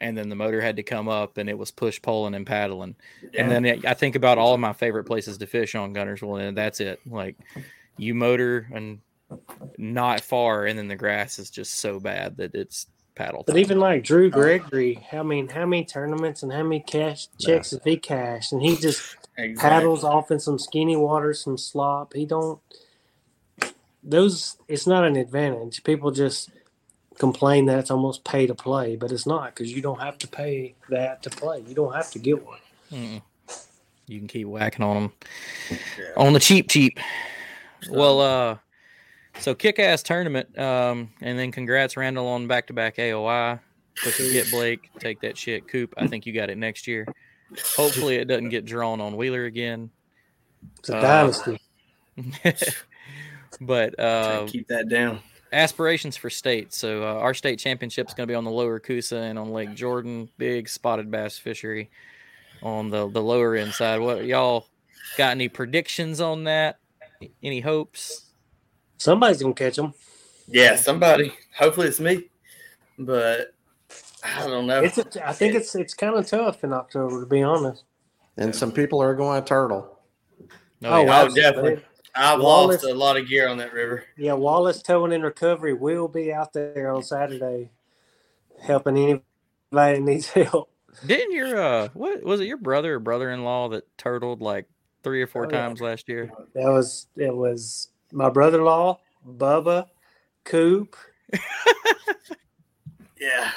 and 0.00 0.16
then 0.16 0.28
the 0.30 0.36
motor 0.36 0.60
had 0.60 0.76
to 0.76 0.82
come 0.82 1.08
up, 1.08 1.36
and 1.36 1.48
it 1.48 1.58
was 1.58 1.70
push 1.70 2.00
pulling 2.00 2.34
and 2.34 2.46
paddling. 2.46 2.96
And 3.36 3.50
then 3.50 3.64
it, 3.66 3.84
I 3.84 3.94
think 3.94 4.16
about 4.16 4.38
all 4.38 4.54
of 4.54 4.60
my 4.60 4.72
favorite 4.72 5.04
places 5.04 5.38
to 5.38 5.46
fish 5.46 5.74
on 5.74 5.94
Guntersville, 5.94 6.40
and 6.40 6.56
that's 6.56 6.80
it. 6.80 7.00
Like 7.06 7.36
you 7.98 8.14
motor 8.14 8.66
and 8.72 9.00
not 9.78 10.20
far, 10.22 10.66
and 10.66 10.78
then 10.78 10.88
the 10.88 10.96
grass 10.96 11.38
is 11.38 11.50
just 11.50 11.74
so 11.74 12.00
bad 12.00 12.38
that 12.38 12.54
it's 12.54 12.86
paddle. 13.14 13.44
But 13.46 13.52
time. 13.52 13.60
even 13.60 13.80
like 13.80 14.04
Drew 14.04 14.30
Gregory, 14.30 15.06
I 15.12 15.22
mean, 15.22 15.48
how 15.48 15.66
many 15.66 15.84
tournaments 15.84 16.42
and 16.42 16.52
how 16.52 16.62
many 16.62 16.80
cash 16.80 17.28
checks 17.38 17.70
has 17.70 17.80
he 17.84 17.96
cashed? 17.96 18.52
And 18.52 18.62
he 18.62 18.76
just 18.76 19.16
Exactly. 19.36 19.68
paddles 19.68 20.04
off 20.04 20.30
in 20.30 20.38
some 20.38 20.58
skinny 20.58 20.96
water, 20.96 21.34
some 21.34 21.58
slop. 21.58 22.12
He 22.14 22.24
don't. 22.24 22.60
Those 24.02 24.56
it's 24.68 24.86
not 24.86 25.04
an 25.04 25.16
advantage. 25.16 25.82
People 25.82 26.12
just 26.12 26.50
complain 27.18 27.66
that 27.66 27.78
it's 27.78 27.90
almost 27.90 28.24
pay 28.24 28.46
to 28.46 28.54
play, 28.54 28.96
but 28.96 29.10
it's 29.10 29.26
not 29.26 29.54
because 29.54 29.72
you 29.72 29.82
don't 29.82 30.00
have 30.00 30.18
to 30.18 30.28
pay 30.28 30.74
that 30.88 31.22
to 31.24 31.30
play. 31.30 31.64
You 31.66 31.74
don't 31.74 31.94
have 31.94 32.10
to 32.12 32.18
get 32.18 32.44
one. 32.44 32.58
Mm-mm. 32.92 33.22
You 34.06 34.18
can 34.18 34.28
keep 34.28 34.46
whacking 34.46 34.84
on 34.84 34.94
them 34.94 35.12
on 36.16 36.32
the 36.32 36.40
cheap, 36.40 36.68
cheap. 36.68 36.98
Well, 37.90 38.20
uh, 38.20 38.58
so 39.40 39.54
kick 39.54 39.78
ass 39.78 40.02
tournament. 40.02 40.56
Um, 40.58 41.10
and 41.20 41.38
then 41.38 41.52
congrats, 41.52 41.96
Randall, 41.96 42.26
on 42.28 42.46
back 42.46 42.66
to 42.68 42.72
back 42.72 42.96
AOY. 42.96 43.58
Put 44.02 44.14
the 44.14 44.32
get 44.32 44.50
Blake, 44.50 44.90
take 44.98 45.20
that 45.20 45.38
shit. 45.38 45.68
Coop, 45.68 45.94
I 45.96 46.06
think 46.08 46.26
you 46.26 46.32
got 46.32 46.50
it 46.50 46.58
next 46.58 46.86
year. 46.88 47.06
Hopefully, 47.76 48.16
it 48.16 48.24
doesn't 48.26 48.48
get 48.48 48.64
drawn 48.64 49.00
on 49.00 49.16
Wheeler 49.16 49.44
again. 49.44 49.90
It's 50.80 50.88
a 50.88 50.96
Uh, 50.96 51.00
dynasty. 51.00 51.60
but 53.60 53.98
uh, 54.00 54.46
keep 54.48 54.66
that 54.68 54.88
down. 54.88 55.20
aspirations 55.52 56.16
for 56.16 56.30
state. 56.30 56.72
So 56.74 57.02
uh, 57.04 57.14
our 57.20 57.34
state 57.34 57.58
championship 57.58 58.08
is 58.08 58.14
going 58.14 58.26
to 58.26 58.30
be 58.32 58.34
on 58.36 58.44
the 58.44 58.50
lower 58.50 58.80
Coosa 58.80 59.16
and 59.18 59.38
on 59.38 59.52
Lake 59.52 59.74
Jordan, 59.74 60.28
big 60.38 60.68
spotted 60.68 61.10
bass 61.10 61.38
fishery 61.38 61.90
on 62.62 62.90
the 62.90 63.08
the 63.08 63.22
lower 63.22 63.54
end 63.54 63.72
side. 63.72 64.00
What 64.00 64.24
y'all 64.24 64.66
got? 65.16 65.32
Any 65.32 65.48
predictions 65.48 66.20
on 66.20 66.44
that? 66.44 66.78
Any 67.42 67.60
hopes? 67.60 68.32
Somebody's 68.98 69.42
gonna 69.42 69.54
catch 69.54 69.76
them. 69.76 69.94
Yeah, 70.48 70.76
somebody. 70.76 71.32
Hopefully 71.56 71.88
it's 71.88 72.00
me. 72.00 72.28
But 72.98 73.54
I 74.22 74.46
don't 74.46 74.66
know. 74.66 74.82
It's 74.82 74.98
a, 74.98 75.28
I 75.28 75.32
think 75.32 75.54
it's 75.54 75.74
it's 75.74 75.94
kind 75.94 76.16
of 76.16 76.26
tough 76.26 76.64
in 76.64 76.72
October 76.72 77.20
to 77.20 77.26
be 77.26 77.42
honest. 77.42 77.84
And 78.36 78.54
some 78.54 78.72
people 78.72 79.00
are 79.00 79.14
going 79.14 79.40
to 79.40 79.46
turtle. 79.46 79.98
Oh, 80.82 81.02
wow, 81.04 81.28
definitely. 81.28 81.82
I've 82.16 82.40
Wallace, 82.40 82.82
lost 82.82 82.92
a 82.92 82.96
lot 82.96 83.16
of 83.16 83.28
gear 83.28 83.48
on 83.48 83.58
that 83.58 83.72
river. 83.72 84.04
Yeah, 84.16 84.34
Wallace 84.34 84.82
Towing 84.82 85.12
and 85.12 85.24
Recovery 85.24 85.72
will 85.72 86.08
be 86.08 86.32
out 86.32 86.52
there 86.52 86.92
on 86.92 87.02
Saturday 87.02 87.70
helping 88.60 88.96
anybody 88.96 89.22
that 89.72 90.02
needs 90.02 90.28
help. 90.30 90.70
Didn't 91.04 91.32
your 91.32 91.60
uh 91.60 91.88
what 91.92 92.22
was 92.22 92.40
it 92.40 92.46
your 92.46 92.56
brother 92.56 92.94
or 92.94 92.98
brother 93.00 93.32
in 93.32 93.42
law 93.42 93.68
that 93.70 93.84
turtled 93.98 94.40
like 94.40 94.68
three 95.02 95.20
or 95.22 95.26
four 95.26 95.46
oh, 95.46 95.50
times 95.50 95.80
yeah. 95.80 95.86
last 95.86 96.08
year? 96.08 96.30
That 96.54 96.68
was 96.68 97.08
it 97.16 97.34
was 97.34 97.88
my 98.14 98.30
brother 98.30 98.58
in 98.58 98.64
law, 98.64 99.00
Bubba, 99.26 99.88
Coop. 100.44 100.96
yeah. 103.20 103.50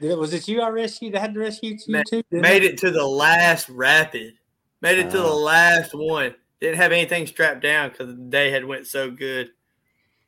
Was 0.00 0.34
it 0.34 0.48
you 0.48 0.60
I 0.60 0.68
rescued? 0.68 1.14
I 1.14 1.20
had 1.20 1.34
to 1.34 1.40
rescue 1.40 1.76
you 1.86 2.02
too. 2.04 2.22
Made 2.30 2.64
it 2.64 2.78
to 2.78 2.90
the 2.90 3.06
last 3.06 3.68
rapid. 3.68 4.34
Made 4.82 4.98
it 4.98 5.06
uh, 5.06 5.10
to 5.12 5.18
the 5.18 5.34
last 5.34 5.94
one. 5.94 6.34
Didn't 6.60 6.76
have 6.76 6.92
anything 6.92 7.26
strapped 7.26 7.62
down 7.62 7.90
because 7.90 8.08
the 8.08 8.22
day 8.22 8.50
had 8.50 8.64
went 8.64 8.86
so 8.86 9.10
good. 9.10 9.50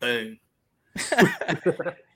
Boom. 0.01 0.39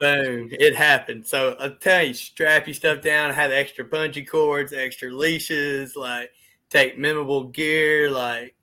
Boom. 0.00 0.48
It 0.50 0.74
happened. 0.74 1.26
So 1.26 1.56
I'll 1.58 1.76
tell 1.76 2.02
you, 2.02 2.14
strap 2.14 2.66
your 2.66 2.74
stuff 2.74 3.02
down, 3.02 3.34
have 3.34 3.50
extra 3.50 3.84
bungee 3.84 4.28
cords, 4.28 4.72
extra 4.72 5.10
leashes, 5.10 5.96
like 5.96 6.30
take 6.70 6.98
memorable 6.98 7.44
gear, 7.44 8.10
like 8.10 8.54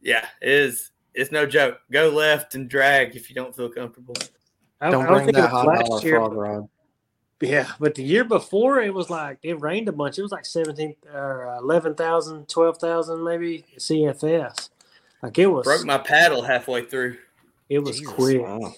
yeah, 0.00 0.26
it 0.40 0.48
is 0.48 0.90
it's 1.18 1.32
no 1.32 1.44
joke. 1.46 1.80
Go 1.90 2.10
left 2.10 2.54
and 2.54 2.68
drag 2.68 3.16
if 3.16 3.28
you 3.28 3.34
don't 3.34 3.54
feel 3.54 3.68
comfortable. 3.68 4.14
I, 4.80 4.90
don't, 4.90 5.04
I 5.04 5.08
don't 5.08 5.24
bring 5.24 5.34
that 5.34 5.50
hot 5.50 5.84
dollar 5.84 6.02
year, 6.02 6.16
frog 6.16 6.32
rod. 6.32 6.68
Yeah, 7.40 7.68
but 7.80 7.96
the 7.96 8.04
year 8.04 8.24
before 8.24 8.80
it 8.80 8.94
was 8.94 9.10
like 9.10 9.38
it 9.42 9.60
rained 9.60 9.88
a 9.88 9.92
bunch. 9.92 10.18
It 10.18 10.22
was 10.22 10.30
like 10.30 10.46
17 10.46 10.94
or 11.12 11.48
uh, 11.48 11.58
11,000, 11.58 12.48
12,000 12.48 13.24
maybe 13.24 13.64
CFS. 13.76 14.70
Like 15.22 15.38
it 15.38 15.46
was 15.46 15.64
broke 15.64 15.84
my 15.84 15.98
paddle 15.98 16.42
halfway 16.42 16.84
through. 16.84 17.16
It 17.68 17.80
was 17.80 17.98
Jesus, 17.98 18.14
quick. 18.14 18.40
Wow. 18.40 18.74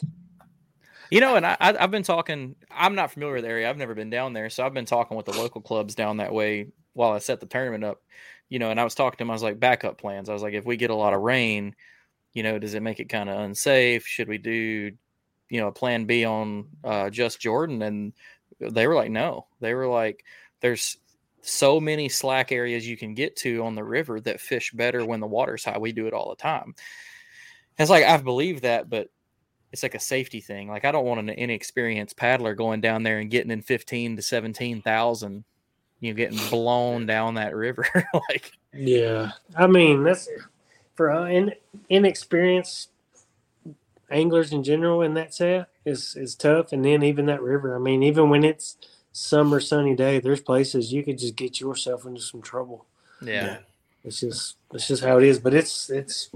You 1.10 1.20
know, 1.20 1.36
and 1.36 1.44
I, 1.44 1.56
I've 1.60 1.90
been 1.90 2.02
talking. 2.02 2.56
I'm 2.70 2.94
not 2.94 3.10
familiar 3.10 3.34
with 3.34 3.44
the 3.44 3.50
area. 3.50 3.68
I've 3.68 3.76
never 3.76 3.94
been 3.94 4.10
down 4.10 4.32
there, 4.32 4.48
so 4.48 4.64
I've 4.64 4.74
been 4.74 4.86
talking 4.86 5.16
with 5.16 5.26
the 5.26 5.36
local 5.36 5.60
clubs 5.60 5.94
down 5.94 6.18
that 6.18 6.32
way 6.32 6.68
while 6.94 7.12
I 7.12 7.18
set 7.18 7.40
the 7.40 7.46
tournament 7.46 7.84
up. 7.84 8.00
You 8.48 8.58
know, 8.58 8.70
and 8.70 8.80
I 8.80 8.84
was 8.84 8.94
talking 8.94 9.18
to 9.18 9.18
them. 9.18 9.30
I 9.30 9.34
was 9.34 9.42
like, 9.42 9.60
backup 9.60 9.98
plans. 9.98 10.28
I 10.28 10.32
was 10.32 10.42
like, 10.42 10.54
if 10.54 10.64
we 10.64 10.76
get 10.76 10.90
a 10.90 10.94
lot 10.94 11.12
of 11.12 11.20
rain, 11.20 11.74
you 12.32 12.42
know, 12.42 12.58
does 12.58 12.74
it 12.74 12.82
make 12.82 13.00
it 13.00 13.08
kind 13.08 13.28
of 13.28 13.40
unsafe? 13.40 14.06
Should 14.06 14.28
we 14.28 14.38
do, 14.38 14.92
you 15.48 15.60
know, 15.60 15.68
a 15.68 15.72
plan 15.72 16.04
B 16.04 16.24
on 16.24 16.66
uh, 16.84 17.10
just 17.10 17.40
Jordan? 17.40 17.82
And 17.82 18.12
they 18.60 18.86
were 18.86 18.94
like, 18.94 19.10
no. 19.10 19.46
They 19.60 19.74
were 19.74 19.88
like, 19.88 20.24
there's 20.60 20.96
so 21.42 21.80
many 21.80 22.08
slack 22.08 22.52
areas 22.52 22.86
you 22.86 22.96
can 22.96 23.14
get 23.14 23.36
to 23.36 23.64
on 23.64 23.74
the 23.74 23.84
river 23.84 24.20
that 24.20 24.40
fish 24.40 24.72
better 24.72 25.04
when 25.04 25.20
the 25.20 25.26
water's 25.26 25.64
high. 25.64 25.78
We 25.78 25.92
do 25.92 26.06
it 26.06 26.12
all 26.12 26.30
the 26.30 26.36
time. 26.36 26.74
it's 27.78 27.90
like 27.90 28.04
I've 28.04 28.24
believed 28.24 28.62
that, 28.62 28.90
but 28.90 29.08
it's 29.72 29.82
like 29.82 29.94
a 29.94 30.00
safety 30.00 30.40
thing. 30.40 30.68
Like 30.68 30.84
I 30.84 30.92
don't 30.92 31.06
want 31.06 31.20
an 31.20 31.30
inexperienced 31.30 32.16
paddler 32.16 32.54
going 32.54 32.80
down 32.80 33.02
there 33.02 33.18
and 33.18 33.30
getting 33.30 33.50
in 33.50 33.62
fifteen 33.62 34.16
to 34.16 34.22
seventeen 34.22 34.82
thousand, 34.82 35.44
you 36.00 36.12
know, 36.12 36.16
getting 36.16 36.48
blown 36.48 37.06
down 37.06 37.34
that 37.34 37.54
river. 37.54 37.86
like 38.28 38.52
yeah, 38.72 39.32
I 39.56 39.66
mean 39.66 40.02
that's 40.02 40.28
for 41.00 41.10
uh, 41.10 41.24
in, 41.28 41.54
inexperienced 41.88 42.90
anglers 44.10 44.52
in 44.52 44.62
general 44.62 45.00
in 45.00 45.14
that 45.14 45.32
set 45.32 45.70
is 45.86 46.14
is 46.14 46.34
tough. 46.34 46.72
And 46.72 46.84
then 46.84 47.02
even 47.02 47.24
that 47.24 47.40
river. 47.40 47.74
I 47.74 47.78
mean, 47.78 48.02
even 48.02 48.28
when 48.28 48.44
it's 48.44 48.76
summer 49.12 49.60
sunny 49.60 49.96
day, 49.96 50.20
there's 50.20 50.42
places 50.42 50.92
you 50.92 51.02
could 51.02 51.16
just 51.16 51.36
get 51.36 51.58
yourself 51.58 52.04
into 52.04 52.20
some 52.20 52.42
trouble. 52.42 52.84
Yeah. 53.22 53.32
yeah. 53.32 53.58
It's 54.04 54.20
just 54.20 54.56
it's 54.74 54.88
just 54.88 55.02
how 55.02 55.16
it 55.16 55.24
is. 55.24 55.38
But 55.38 55.54
it's 55.54 55.88
it's 55.88 56.28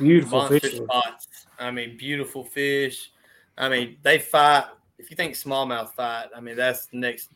beautiful 0.00 0.38
Monster 0.38 0.58
fishing. 0.58 0.84
spots. 0.84 1.46
I 1.56 1.70
mean, 1.70 1.96
beautiful 1.96 2.42
fish. 2.42 3.12
I 3.56 3.68
mean, 3.68 3.98
they 4.02 4.18
fight. 4.18 4.64
If 4.98 5.12
you 5.12 5.16
think 5.16 5.34
smallmouth 5.34 5.90
fight, 5.90 6.26
I 6.34 6.40
mean 6.40 6.56
that's 6.56 6.86
the 6.86 6.96
next 6.96 7.30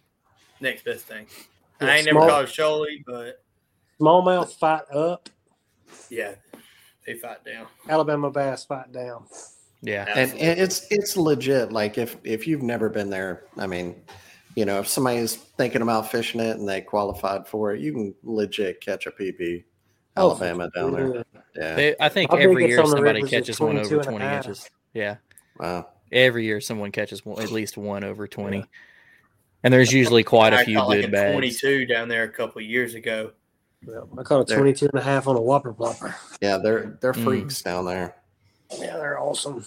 next 0.59 0.84
best 0.84 1.05
thing. 1.05 1.26
Yeah, 1.80 1.86
I 1.86 1.96
ain't 1.98 2.09
small, 2.09 2.26
never 2.26 2.32
caught 2.32 2.44
a 2.44 2.48
shoaly, 2.48 3.05
but 3.07 3.40
smallmouth 4.01 4.53
fight 4.55 4.90
up. 4.92 5.28
Yeah, 6.11 6.34
they 7.07 7.14
fight 7.14 7.45
down. 7.45 7.66
Alabama 7.88 8.30
bass 8.30 8.64
fight 8.64 8.93
down. 8.93 9.26
Yeah, 9.82 10.07
and, 10.14 10.30
and, 10.32 10.61
it's 10.61 10.86
it's 10.91 11.16
legit. 11.16 11.72
Like 11.72 11.97
if 11.97 12.16
if 12.24 12.47
you've 12.47 12.62
never 12.62 12.88
been 12.88 13.09
there, 13.09 13.45
I 13.57 13.66
mean, 13.66 13.97
you 14.55 14.64
know, 14.64 14.78
if 14.78 14.88
somebody's 14.88 15.36
thinking 15.36 15.82
about 15.82 16.11
fishing 16.11 16.41
it 16.41 16.59
and 16.59 16.68
they 16.68 16.80
qualified 16.80 17.47
for 17.47 17.74
it, 17.74 17.80
you 17.80 17.93
can 17.93 18.14
legit 18.22 18.80
catch 18.80 19.07
a 19.07 19.11
PB. 19.11 19.64
Oh, 20.16 20.30
Alabama 20.30 20.70
down 20.74 20.93
there. 20.93 21.24
Yeah, 21.55 21.74
they, 21.74 21.97
I 21.99 22.09
think 22.09 22.32
every 22.34 22.68
year 22.68 22.84
somebody 22.84 23.22
catches 23.22 23.59
one 23.59 23.78
over 23.78 24.03
twenty 24.03 24.26
inches. 24.26 24.68
Yeah. 24.93 25.16
Wow. 25.59 25.88
Every 26.12 26.45
year 26.45 26.61
someone 26.61 26.91
catches 26.91 27.24
one, 27.24 27.41
at 27.41 27.53
least 27.53 27.76
one 27.76 28.03
over 28.03 28.26
twenty, 28.26 28.59
yeah. 28.59 28.64
and 29.62 29.72
there's 29.72 29.93
usually 29.93 30.24
quite 30.24 30.53
a 30.53 30.64
few 30.64 30.78
good 30.78 31.05
like 31.05 31.11
bags. 31.12 31.32
Twenty-two 31.32 31.86
down 31.86 32.09
there 32.09 32.24
a 32.24 32.28
couple 32.28 32.61
years 32.61 32.95
ago. 32.95 33.32
Yeah, 33.87 34.01
I 34.18 34.22
caught 34.22 34.51
a 34.51 34.55
22 34.55 34.89
and 34.93 35.01
a 35.01 35.03
half 35.03 35.26
on 35.26 35.37
a 35.37 35.41
whopper 35.41 35.72
plopper. 35.72 36.14
Yeah, 36.41 36.59
they're 36.59 36.99
they're 37.01 37.12
mm. 37.12 37.24
freaks 37.24 37.61
mm. 37.61 37.64
down 37.64 37.87
there. 37.87 38.14
Yeah, 38.78 38.97
they're 38.97 39.18
awesome. 39.18 39.64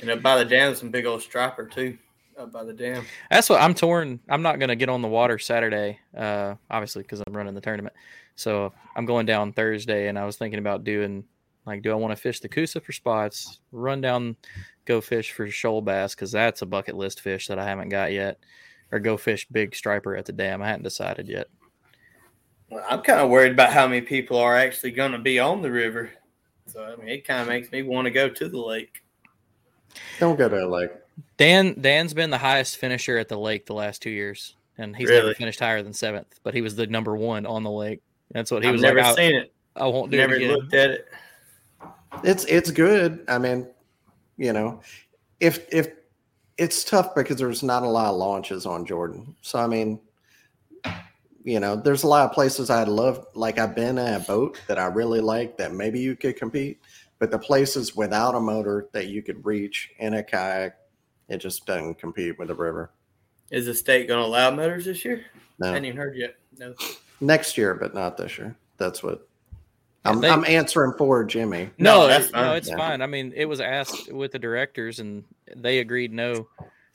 And 0.00 0.10
up 0.10 0.22
by 0.22 0.38
the 0.38 0.44
dam, 0.44 0.74
some 0.74 0.90
big 0.90 1.06
old 1.06 1.22
striper 1.22 1.66
too. 1.66 1.98
Up 2.38 2.52
by 2.52 2.64
the 2.64 2.72
dam. 2.72 3.04
That's 3.30 3.48
what 3.48 3.60
I'm 3.60 3.74
torn. 3.74 4.18
I'm 4.28 4.42
not 4.42 4.58
going 4.58 4.68
to 4.68 4.76
get 4.76 4.88
on 4.88 5.02
the 5.02 5.08
water 5.08 5.38
Saturday, 5.38 6.00
uh, 6.16 6.54
obviously 6.70 7.02
because 7.02 7.22
I'm 7.26 7.36
running 7.36 7.54
the 7.54 7.60
tournament. 7.60 7.94
So 8.34 8.72
I'm 8.96 9.06
going 9.06 9.26
down 9.26 9.52
Thursday, 9.52 10.08
and 10.08 10.18
I 10.18 10.24
was 10.24 10.36
thinking 10.36 10.58
about 10.58 10.82
doing 10.82 11.24
like, 11.66 11.82
do 11.82 11.92
I 11.92 11.94
want 11.94 12.12
to 12.12 12.20
fish 12.20 12.40
the 12.40 12.48
Coosa 12.48 12.80
for 12.80 12.92
spots, 12.92 13.60
run 13.72 14.00
down, 14.00 14.36
go 14.84 15.00
fish 15.00 15.32
for 15.32 15.48
shoal 15.48 15.80
bass 15.80 16.14
because 16.14 16.32
that's 16.32 16.62
a 16.62 16.66
bucket 16.66 16.96
list 16.96 17.20
fish 17.20 17.46
that 17.46 17.58
I 17.58 17.64
haven't 17.64 17.88
got 17.88 18.12
yet, 18.12 18.38
or 18.92 18.98
go 18.98 19.16
fish 19.16 19.46
big 19.50 19.74
striper 19.74 20.16
at 20.16 20.26
the 20.26 20.32
dam. 20.32 20.62
I 20.62 20.66
hadn't 20.66 20.82
decided 20.82 21.28
yet. 21.28 21.48
Well, 22.74 22.84
I'm 22.90 23.02
kind 23.02 23.20
of 23.20 23.30
worried 23.30 23.52
about 23.52 23.72
how 23.72 23.86
many 23.86 24.00
people 24.00 24.36
are 24.36 24.56
actually 24.56 24.90
going 24.90 25.12
to 25.12 25.18
be 25.18 25.38
on 25.38 25.62
the 25.62 25.70
river. 25.70 26.10
So 26.66 26.82
I 26.82 26.96
mean, 26.96 27.08
it 27.08 27.24
kind 27.24 27.40
of 27.40 27.46
makes 27.46 27.70
me 27.70 27.82
want 27.82 28.06
to 28.06 28.10
go 28.10 28.28
to 28.28 28.48
the 28.48 28.58
lake. 28.58 29.04
Don't 30.18 30.36
go 30.36 30.48
to 30.48 30.56
the 30.56 30.66
lake. 30.66 30.90
Dan 31.36 31.80
Dan's 31.80 32.14
been 32.14 32.30
the 32.30 32.38
highest 32.38 32.78
finisher 32.78 33.16
at 33.16 33.28
the 33.28 33.38
lake 33.38 33.66
the 33.66 33.74
last 33.74 34.02
two 34.02 34.10
years, 34.10 34.56
and 34.76 34.96
he's 34.96 35.08
really? 35.08 35.22
never 35.22 35.34
finished 35.34 35.60
higher 35.60 35.84
than 35.84 35.92
seventh. 35.92 36.40
But 36.42 36.52
he 36.52 36.62
was 36.62 36.74
the 36.74 36.88
number 36.88 37.16
one 37.16 37.46
on 37.46 37.62
the 37.62 37.70
lake. 37.70 38.02
That's 38.32 38.50
what 38.50 38.64
he 38.64 38.68
I've 38.68 38.72
was. 38.72 38.82
Never 38.82 39.02
like, 39.02 39.16
seen 39.16 39.36
it. 39.36 39.52
I 39.76 39.86
won't 39.86 40.10
do 40.10 40.16
never 40.16 40.34
it 40.34 40.42
again. 40.42 40.54
looked 40.54 40.74
at 40.74 40.90
it. 40.90 41.08
It's 42.24 42.44
it's 42.46 42.72
good. 42.72 43.24
I 43.28 43.38
mean, 43.38 43.68
you 44.36 44.52
know, 44.52 44.80
if 45.38 45.72
if 45.72 45.90
it's 46.58 46.82
tough 46.82 47.14
because 47.14 47.36
there's 47.36 47.62
not 47.62 47.84
a 47.84 47.88
lot 47.88 48.10
of 48.10 48.16
launches 48.16 48.66
on 48.66 48.84
Jordan. 48.84 49.36
So 49.42 49.60
I 49.60 49.68
mean, 49.68 50.00
you 51.44 51.60
know, 51.60 51.76
there's 51.76 52.02
a 52.02 52.08
lot 52.08 52.24
of 52.24 52.32
places 52.32 52.70
I'd 52.70 52.88
love, 52.88 53.26
like 53.34 53.58
I've 53.58 53.76
been 53.76 53.98
in 53.98 54.14
a 54.14 54.20
boat 54.20 54.58
that 54.66 54.78
I 54.78 54.86
really 54.86 55.20
like 55.20 55.56
that 55.58 55.72
maybe 55.72 56.00
you 56.00 56.16
could 56.16 56.36
compete, 56.36 56.80
but 57.18 57.30
the 57.30 57.38
places 57.38 57.94
without 57.94 58.34
a 58.34 58.40
motor 58.40 58.88
that 58.92 59.08
you 59.08 59.22
could 59.22 59.44
reach 59.44 59.90
in 59.98 60.14
a 60.14 60.22
kayak, 60.22 60.76
it 61.28 61.38
just 61.38 61.66
doesn't 61.66 61.98
compete 61.98 62.38
with 62.38 62.48
the 62.48 62.54
river. 62.54 62.90
Is 63.50 63.66
the 63.66 63.74
state 63.74 64.08
going 64.08 64.20
to 64.20 64.26
allow 64.26 64.50
motors 64.50 64.86
this 64.86 65.04
year? 65.04 65.24
No. 65.58 65.68
I 65.68 65.70
hadn't 65.70 65.84
even 65.84 65.98
heard 65.98 66.16
yet. 66.16 66.36
No. 66.58 66.74
Next 67.20 67.58
year, 67.58 67.74
but 67.74 67.94
not 67.94 68.16
this 68.16 68.38
year. 68.38 68.56
That's 68.78 69.02
what 69.02 69.28
I'm, 70.06 70.20
they, 70.20 70.28
I'm 70.28 70.44
answering 70.44 70.94
for 70.98 71.24
Jimmy. 71.24 71.70
No, 71.78 72.00
no 72.00 72.06
that's 72.08 72.28
fine. 72.28 72.44
No, 72.44 72.52
it's 72.54 72.68
yeah. 72.68 72.76
fine. 72.76 73.02
I 73.02 73.06
mean, 73.06 73.32
it 73.36 73.44
was 73.46 73.60
asked 73.60 74.12
with 74.12 74.32
the 74.32 74.38
directors, 74.38 74.98
and 74.98 75.24
they 75.54 75.78
agreed 75.78 76.12
no. 76.12 76.48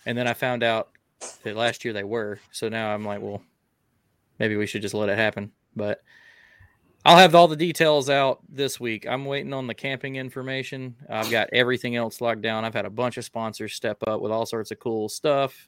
And 0.05 0.17
then 0.17 0.27
I 0.27 0.33
found 0.33 0.63
out 0.63 0.89
that 1.43 1.55
last 1.55 1.83
year 1.85 1.93
they 1.93 2.03
were. 2.03 2.39
So 2.51 2.69
now 2.69 2.93
I'm 2.93 3.05
like, 3.05 3.21
well, 3.21 3.41
maybe 4.39 4.55
we 4.55 4.65
should 4.65 4.81
just 4.81 4.93
let 4.93 5.09
it 5.09 5.17
happen. 5.17 5.51
But 5.75 6.01
I'll 7.05 7.17
have 7.17 7.35
all 7.35 7.47
the 7.47 7.55
details 7.55 8.09
out 8.09 8.39
this 8.49 8.79
week. 8.79 9.07
I'm 9.07 9.25
waiting 9.25 9.53
on 9.53 9.67
the 9.67 9.73
camping 9.73 10.17
information. 10.17 10.95
I've 11.09 11.31
got 11.31 11.49
everything 11.53 11.95
else 11.95 12.19
locked 12.19 12.41
down. 12.41 12.65
I've 12.65 12.73
had 12.73 12.85
a 12.85 12.89
bunch 12.89 13.17
of 13.17 13.25
sponsors 13.25 13.73
step 13.73 13.97
up 14.05 14.21
with 14.21 14.31
all 14.31 14.45
sorts 14.45 14.71
of 14.71 14.79
cool 14.79 15.07
stuff. 15.07 15.67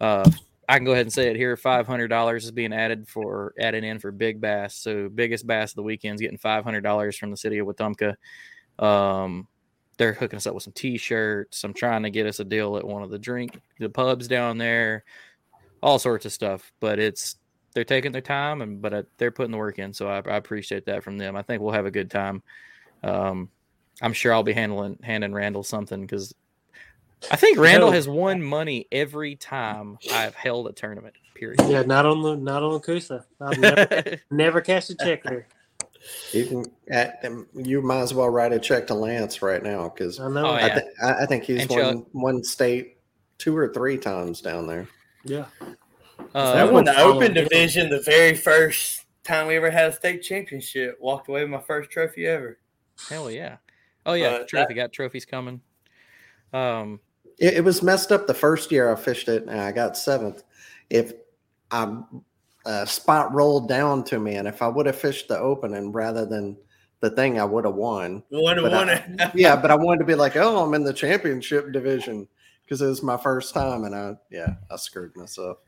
Uh, 0.00 0.28
I 0.68 0.76
can 0.76 0.84
go 0.84 0.92
ahead 0.92 1.06
and 1.06 1.12
say 1.12 1.28
it 1.28 1.36
here. 1.36 1.56
Five 1.56 1.86
hundred 1.86 2.08
dollars 2.08 2.44
is 2.44 2.50
being 2.50 2.74
added 2.74 3.08
for 3.08 3.54
added 3.58 3.84
in 3.84 3.98
for 3.98 4.12
big 4.12 4.40
bass. 4.40 4.74
So 4.74 5.08
biggest 5.08 5.46
bass 5.46 5.72
of 5.72 5.76
the 5.76 5.82
weekend's 5.82 6.20
getting 6.20 6.36
five 6.36 6.62
hundred 6.64 6.82
dollars 6.82 7.16
from 7.16 7.30
the 7.30 7.36
city 7.38 7.58
of 7.58 7.66
Wetumpka. 7.66 8.14
Um, 8.78 9.48
they're 9.96 10.12
hooking 10.12 10.36
us 10.36 10.46
up 10.46 10.54
with 10.54 10.62
some 10.62 10.74
T-shirts. 10.74 11.64
I'm 11.64 11.72
trying 11.72 12.02
to 12.02 12.10
get 12.10 12.26
us 12.26 12.38
a 12.38 12.44
deal 12.44 12.76
at 12.76 12.86
one 12.86 13.02
of 13.02 13.10
the 13.10 13.18
drink 13.18 13.58
the 13.80 13.88
pubs 13.88 14.28
down 14.28 14.58
there. 14.58 15.04
All 15.82 15.98
sorts 15.98 16.26
of 16.26 16.32
stuff, 16.32 16.70
but 16.80 16.98
it's 16.98 17.36
they're 17.74 17.84
taking 17.84 18.12
their 18.12 18.20
time 18.20 18.62
and 18.62 18.80
but 18.80 18.94
uh, 18.94 19.02
they're 19.18 19.30
putting 19.30 19.52
the 19.52 19.58
work 19.58 19.78
in. 19.78 19.92
So 19.92 20.08
I, 20.08 20.16
I, 20.18 20.36
appreciate 20.36 20.86
that 20.86 21.02
from 21.02 21.18
them. 21.18 21.36
I 21.36 21.42
think 21.42 21.62
we'll 21.62 21.72
have 21.72 21.86
a 21.86 21.90
good 21.90 22.10
time. 22.10 22.42
Um, 23.02 23.50
I'm 24.02 24.12
sure 24.12 24.32
I'll 24.32 24.42
be 24.42 24.52
handling 24.52 24.98
handing 25.02 25.32
Randall 25.32 25.62
something 25.62 26.00
because 26.00 26.34
I 27.30 27.36
think 27.36 27.58
Randall 27.58 27.90
has 27.90 28.08
won 28.08 28.42
money 28.42 28.86
every 28.92 29.36
time 29.36 29.98
I've 30.12 30.34
held 30.34 30.68
a 30.68 30.72
tournament. 30.72 31.14
Period. 31.34 31.60
Yeah, 31.68 31.82
not 31.82 32.06
on 32.06 32.22
the 32.22 32.36
not 32.36 32.62
on 32.62 32.74
the 32.74 32.80
Coosa. 32.80 33.24
I've 33.40 33.58
never, 33.58 34.16
never 34.30 34.60
cashed 34.60 34.90
a 34.90 34.96
check 34.96 35.22
there. 35.22 35.46
You 36.32 36.46
can. 36.46 36.64
At, 36.90 37.24
you 37.54 37.82
might 37.82 38.00
as 38.00 38.14
well 38.14 38.28
write 38.28 38.52
a 38.52 38.58
check 38.58 38.86
to 38.88 38.94
Lance 38.94 39.42
right 39.42 39.62
now 39.62 39.88
because 39.88 40.20
I 40.20 40.28
know. 40.28 40.46
Oh, 40.46 40.56
yeah. 40.56 40.64
I, 40.64 40.68
th- 40.68 41.18
I, 41.22 41.26
think 41.26 41.44
he's 41.44 41.62
and 41.62 41.70
won 41.70 41.98
Chuck. 41.98 42.06
one 42.12 42.44
state 42.44 42.98
two 43.38 43.56
or 43.56 43.72
three 43.72 43.98
times 43.98 44.40
down 44.40 44.66
there. 44.66 44.88
Yeah. 45.24 45.46
Uh, 46.34 46.52
that 46.54 46.72
won 46.72 46.84
the 46.84 46.98
Open 46.98 47.32
Division 47.32 47.90
the 47.90 48.00
very 48.02 48.34
first 48.34 49.04
time 49.24 49.46
we 49.46 49.56
ever 49.56 49.70
had 49.70 49.90
a 49.90 49.92
state 49.92 50.22
championship. 50.22 50.98
Walked 51.00 51.28
away 51.28 51.42
with 51.42 51.50
my 51.50 51.60
first 51.60 51.90
trophy 51.90 52.26
ever. 52.26 52.58
Hell 53.08 53.30
yeah! 53.30 53.56
Oh 54.06 54.14
yeah, 54.14 54.38
but 54.38 54.48
trophy 54.48 54.74
that, 54.74 54.80
got 54.80 54.92
trophies 54.92 55.24
coming. 55.24 55.60
Um, 56.52 57.00
it, 57.38 57.54
it, 57.54 57.64
was 57.64 57.82
messed 57.82 58.10
up 58.10 58.26
the 58.26 58.34
first 58.34 58.72
year 58.72 58.92
I 58.92 58.96
fished 58.96 59.28
it, 59.28 59.42
and 59.42 59.60
I 59.60 59.70
got 59.72 59.96
seventh. 59.96 60.44
If 60.90 61.12
I 61.70 62.02
uh, 62.64 62.84
spot 62.84 63.32
rolled 63.32 63.68
down 63.68 64.04
to 64.04 64.18
me, 64.18 64.36
and 64.36 64.48
if 64.48 64.62
I 64.62 64.68
would 64.68 64.86
have 64.86 64.96
fished 64.96 65.28
the 65.28 65.38
open 65.38 65.74
and 65.74 65.94
rather 65.94 66.26
than 66.26 66.56
the 67.00 67.10
thing, 67.10 67.38
I 67.38 67.44
would 67.44 67.64
have 67.64 67.74
won. 67.74 68.22
Would 68.30 68.56
have 68.56 68.72
won 68.72 68.88
it. 68.88 69.04
yeah, 69.34 69.56
but 69.56 69.70
I 69.70 69.76
wanted 69.76 70.00
to 70.00 70.04
be 70.04 70.14
like, 70.14 70.36
oh, 70.36 70.64
I'm 70.64 70.74
in 70.74 70.84
the 70.84 70.92
championship 70.92 71.72
division 71.72 72.26
because 72.64 72.82
it 72.82 72.86
was 72.86 73.02
my 73.02 73.16
first 73.16 73.54
time, 73.54 73.84
and 73.84 73.94
I 73.94 74.14
yeah, 74.30 74.54
I 74.70 74.76
screwed 74.76 75.16
myself. 75.16 75.58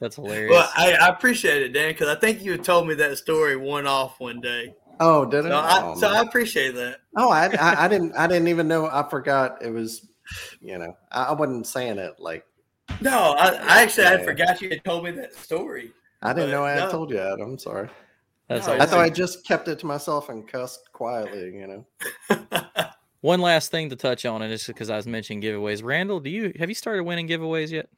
That's 0.00 0.16
hilarious. 0.16 0.50
Well, 0.50 0.70
I, 0.76 0.92
I 0.92 1.08
appreciate 1.08 1.62
it, 1.62 1.72
Dan, 1.72 1.90
because 1.90 2.08
I 2.08 2.14
think 2.14 2.42
you 2.42 2.56
told 2.56 2.86
me 2.86 2.94
that 2.94 3.16
story 3.18 3.56
one 3.56 3.86
off 3.86 4.20
one 4.20 4.40
day. 4.40 4.74
Oh, 5.00 5.24
did 5.24 5.46
it? 5.46 5.48
So, 5.48 5.56
I, 5.56 5.80
oh, 5.82 5.94
so 5.96 6.08
I 6.08 6.20
appreciate 6.22 6.74
that. 6.76 6.98
Oh, 7.16 7.30
I, 7.30 7.46
I, 7.46 7.84
I, 7.84 7.88
didn't 7.88 8.12
I 8.16 8.26
didn't 8.26 8.48
even 8.48 8.68
know. 8.68 8.86
I 8.86 9.08
forgot 9.08 9.62
it 9.62 9.70
was. 9.70 10.06
You 10.60 10.78
know, 10.78 10.96
I, 11.12 11.24
I 11.24 11.32
wasn't 11.32 11.66
saying 11.66 11.98
it 11.98 12.14
like. 12.18 12.46
No, 13.00 13.34
I, 13.38 13.48
I 13.48 13.82
actually 13.82 14.04
yeah. 14.04 14.14
I 14.14 14.24
forgot 14.24 14.60
you 14.60 14.70
had 14.70 14.84
told 14.84 15.04
me 15.04 15.10
that 15.12 15.34
story. 15.34 15.92
I 16.22 16.32
didn't 16.32 16.50
know 16.50 16.64
I 16.64 16.72
had 16.72 16.84
no. 16.84 16.90
told 16.90 17.10
you 17.10 17.16
that. 17.16 17.40
I'm 17.40 17.58
sorry. 17.58 17.88
That's 18.48 18.66
no, 18.66 18.74
I 18.74 18.86
thought 18.86 19.00
I 19.00 19.10
just 19.10 19.46
kept 19.46 19.68
it 19.68 19.78
to 19.80 19.86
myself 19.86 20.28
and 20.28 20.46
cussed 20.46 20.92
quietly. 20.92 21.54
You 21.54 21.84
know. 22.30 22.66
One 23.20 23.40
last 23.40 23.70
thing 23.70 23.88
to 23.90 23.96
touch 23.96 24.26
on, 24.26 24.42
and 24.42 24.50
just 24.50 24.66
because 24.66 24.90
I 24.90 24.96
was 24.96 25.06
mentioning 25.06 25.42
giveaways, 25.42 25.82
Randall, 25.82 26.20
do 26.20 26.30
you 26.30 26.52
have 26.58 26.68
you 26.68 26.74
started 26.74 27.04
winning 27.04 27.26
giveaways 27.26 27.70
yet? 27.70 27.88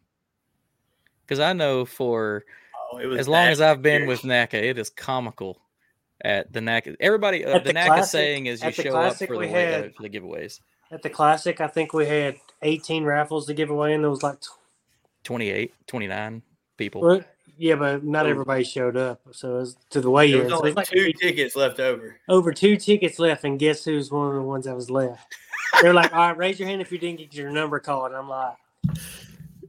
Because 1.27 1.41
I 1.41 1.53
know 1.53 1.85
for 1.85 2.45
oh, 2.93 2.99
as 2.99 3.29
long 3.29 3.49
as 3.49 3.61
I've 3.61 3.83
been 3.83 4.07
with 4.07 4.25
NAKA, 4.25 4.65
it 4.65 4.79
is 4.79 4.91
comical 4.91 5.61
at 6.25 6.53
the 6.53 6.61
NAKA. 6.61 6.97
Everybody, 7.01 7.45
uh, 7.45 7.59
the, 7.59 7.65
the 7.65 7.73
NAKA 7.73 7.89
classic, 7.89 8.11
saying 8.11 8.47
is 8.47 8.63
you 8.63 8.73
show 8.73 8.97
up 8.97 9.17
for 9.17 9.39
the, 9.39 9.49
had, 9.49 9.95
for 9.95 10.03
the 10.03 10.11
giveaways. 10.11 10.61
At 10.91 11.03
the 11.03 11.11
classic, 11.11 11.61
I 11.61 11.67
think 11.67 11.93
we 11.93 12.07
had 12.07 12.37
18 12.63 13.05
raffles 13.05 13.47
to 13.47 13.55
give 13.55 13.71
away, 13.71 13.93
and 13.95 14.05
there 14.05 14.11
was 14.11 14.23
like 14.23 14.39
28, 15.25 15.75
29 15.87 16.43
people. 16.77 17.23
Yeah, 17.59 17.77
but 17.77 18.05
not 18.05 18.27
everybody 18.27 18.65
showed 18.65 18.97
up. 18.97 19.21
So 19.33 19.57
it 19.57 19.61
was 19.61 19.77
to 19.91 20.01
the 20.01 20.11
weigh 20.11 20.33
in. 20.33 20.47
There 20.47 20.61
was 20.61 20.75
like 20.75 20.89
two 20.89 21.13
tickets 21.13 21.57
left 21.57 21.81
over. 21.81 22.17
Over 22.29 22.53
two 22.53 22.77
tickets 22.77 23.19
left, 23.19 23.45
and 23.45 23.59
guess 23.59 23.85
who's 23.85 24.11
one 24.11 24.29
of 24.29 24.35
the 24.35 24.43
ones 24.43 24.67
that 24.67 24.77
was 24.77 24.91
left? 24.91 25.35
They're 25.81 25.95
like, 25.95 26.13
"All 26.13 26.19
right, 26.19 26.37
raise 26.37 26.61
your 26.61 26.69
hand 26.69 26.83
if 26.83 26.93
you 26.93 26.99
didn't 26.99 27.19
get 27.19 27.35
your 27.35 27.51
number 27.51 27.81
called." 27.81 28.09
And 28.09 28.17
I'm 28.17 28.29
like, 28.29 28.57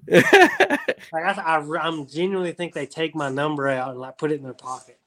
like 0.09 1.23
I, 1.23 1.59
I, 1.59 1.87
am 1.87 2.07
genuinely 2.07 2.53
think 2.53 2.73
they 2.73 2.85
take 2.85 3.15
my 3.15 3.29
number 3.29 3.67
out 3.67 3.91
and 3.91 3.99
like 3.99 4.17
put 4.17 4.31
it 4.31 4.35
in 4.35 4.43
their 4.43 4.53
pocket. 4.53 4.99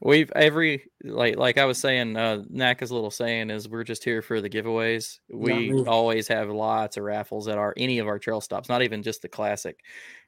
We've 0.00 0.30
every 0.32 0.90
like 1.02 1.36
like 1.36 1.56
I 1.56 1.64
was 1.64 1.78
saying, 1.78 2.16
uh 2.16 2.42
NAKA's 2.50 2.92
little 2.92 3.10
saying 3.10 3.50
is 3.50 3.68
we're 3.68 3.84
just 3.84 4.04
here 4.04 4.22
for 4.22 4.40
the 4.40 4.50
giveaways. 4.50 5.18
We 5.30 5.72
always 5.84 6.28
have 6.28 6.50
lots 6.50 6.96
of 6.96 7.04
raffles 7.04 7.48
at 7.48 7.58
our 7.58 7.72
any 7.76 8.00
of 8.00 8.06
our 8.06 8.18
trail 8.18 8.40
stops, 8.40 8.68
not 8.68 8.82
even 8.82 9.02
just 9.02 9.22
the 9.22 9.28
classic. 9.28 9.80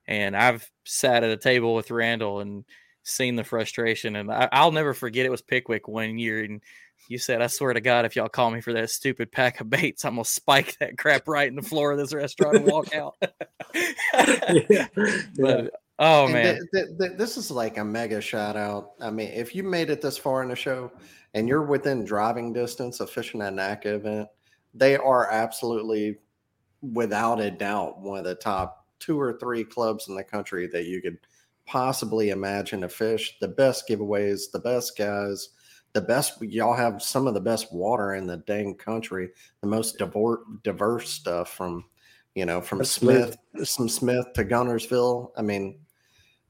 And 0.06 0.36
I've 0.36 0.70
sat 0.84 1.24
at 1.24 1.30
a 1.30 1.36
table 1.36 1.74
with 1.74 1.90
Randall 1.90 2.40
and 2.40 2.64
seen 3.02 3.36
the 3.36 3.44
frustration. 3.44 4.16
And 4.16 4.30
I, 4.30 4.64
will 4.64 4.72
never 4.72 4.94
forget 4.94 5.26
it 5.26 5.30
was 5.30 5.42
Pickwick 5.42 5.88
one 5.88 6.18
year. 6.18 6.42
And 6.44 6.62
you 7.08 7.18
said, 7.18 7.42
I 7.42 7.46
swear 7.46 7.72
to 7.72 7.80
God, 7.80 8.04
if 8.04 8.16
y'all 8.16 8.28
call 8.28 8.50
me 8.50 8.60
for 8.60 8.72
that 8.72 8.90
stupid 8.90 9.30
pack 9.30 9.60
of 9.60 9.70
baits, 9.70 10.04
I'm 10.04 10.14
going 10.14 10.24
to 10.24 10.30
spike 10.30 10.76
that 10.78 10.98
crap 10.98 11.28
right 11.28 11.48
in 11.48 11.56
the 11.56 11.62
floor 11.62 11.92
of 11.92 11.98
this 11.98 12.12
restaurant 12.12 12.56
and 12.56 12.66
walk 12.66 12.94
out. 12.94 13.14
yeah. 14.68 14.88
But, 15.38 15.72
oh, 15.98 16.28
man. 16.28 16.56
Th- 16.56 16.86
th- 16.86 16.98
th- 16.98 17.18
this 17.18 17.36
is 17.36 17.50
like 17.50 17.78
a 17.78 17.84
mega 17.84 18.20
shout 18.20 18.56
out. 18.56 18.92
I 19.00 19.10
mean, 19.10 19.30
if 19.32 19.54
you 19.54 19.62
made 19.62 19.90
it 19.90 20.00
this 20.00 20.18
far 20.18 20.42
in 20.42 20.48
the 20.48 20.56
show 20.56 20.90
and 21.34 21.48
you're 21.48 21.62
within 21.62 22.04
driving 22.04 22.52
distance 22.52 23.00
of 23.00 23.10
fishing 23.10 23.42
at 23.42 23.54
NAKA 23.54 23.94
event, 23.94 24.28
they 24.74 24.96
are 24.96 25.30
absolutely, 25.30 26.18
without 26.82 27.40
a 27.40 27.50
doubt, 27.50 28.00
one 28.00 28.18
of 28.18 28.24
the 28.24 28.34
top 28.34 28.86
two 28.98 29.20
or 29.20 29.38
three 29.38 29.64
clubs 29.64 30.08
in 30.08 30.16
the 30.16 30.24
country 30.24 30.66
that 30.66 30.86
you 30.86 31.00
could 31.00 31.18
possibly 31.66 32.30
imagine 32.30 32.80
to 32.80 32.88
fish. 32.88 33.36
The 33.40 33.48
best 33.48 33.88
giveaways, 33.88 34.50
the 34.52 34.60
best 34.60 34.96
guys, 34.96 35.50
the 35.96 36.02
best. 36.02 36.40
Y'all 36.42 36.74
have 36.74 37.02
some 37.02 37.26
of 37.26 37.32
the 37.32 37.40
best 37.40 37.72
water 37.72 38.14
in 38.14 38.26
the 38.26 38.36
dang 38.36 38.74
country. 38.74 39.30
The 39.62 39.66
most 39.66 39.96
diverse, 39.96 40.40
diverse 40.62 41.08
stuff 41.08 41.54
from, 41.54 41.86
you 42.34 42.44
know, 42.44 42.60
from 42.60 42.84
Smith, 42.84 43.34
from 43.54 43.88
Smith 43.88 44.26
to 44.34 44.44
Guntersville 44.44 45.30
I 45.38 45.42
mean, 45.42 45.78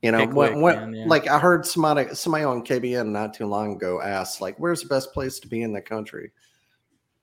you 0.02 0.10
know, 0.10 0.26
when, 0.26 0.60
when, 0.60 0.76
man, 0.76 0.94
yeah. 0.94 1.04
like 1.06 1.28
I 1.28 1.38
heard 1.38 1.64
somebody 1.64 2.12
somebody 2.12 2.44
on 2.44 2.64
KBN 2.64 3.10
not 3.10 3.34
too 3.34 3.46
long 3.46 3.76
ago 3.76 4.02
asked, 4.02 4.40
like, 4.40 4.56
"Where's 4.58 4.82
the 4.82 4.88
best 4.88 5.12
place 5.12 5.38
to 5.38 5.48
be 5.48 5.62
in 5.62 5.72
the 5.72 5.80
country?" 5.80 6.32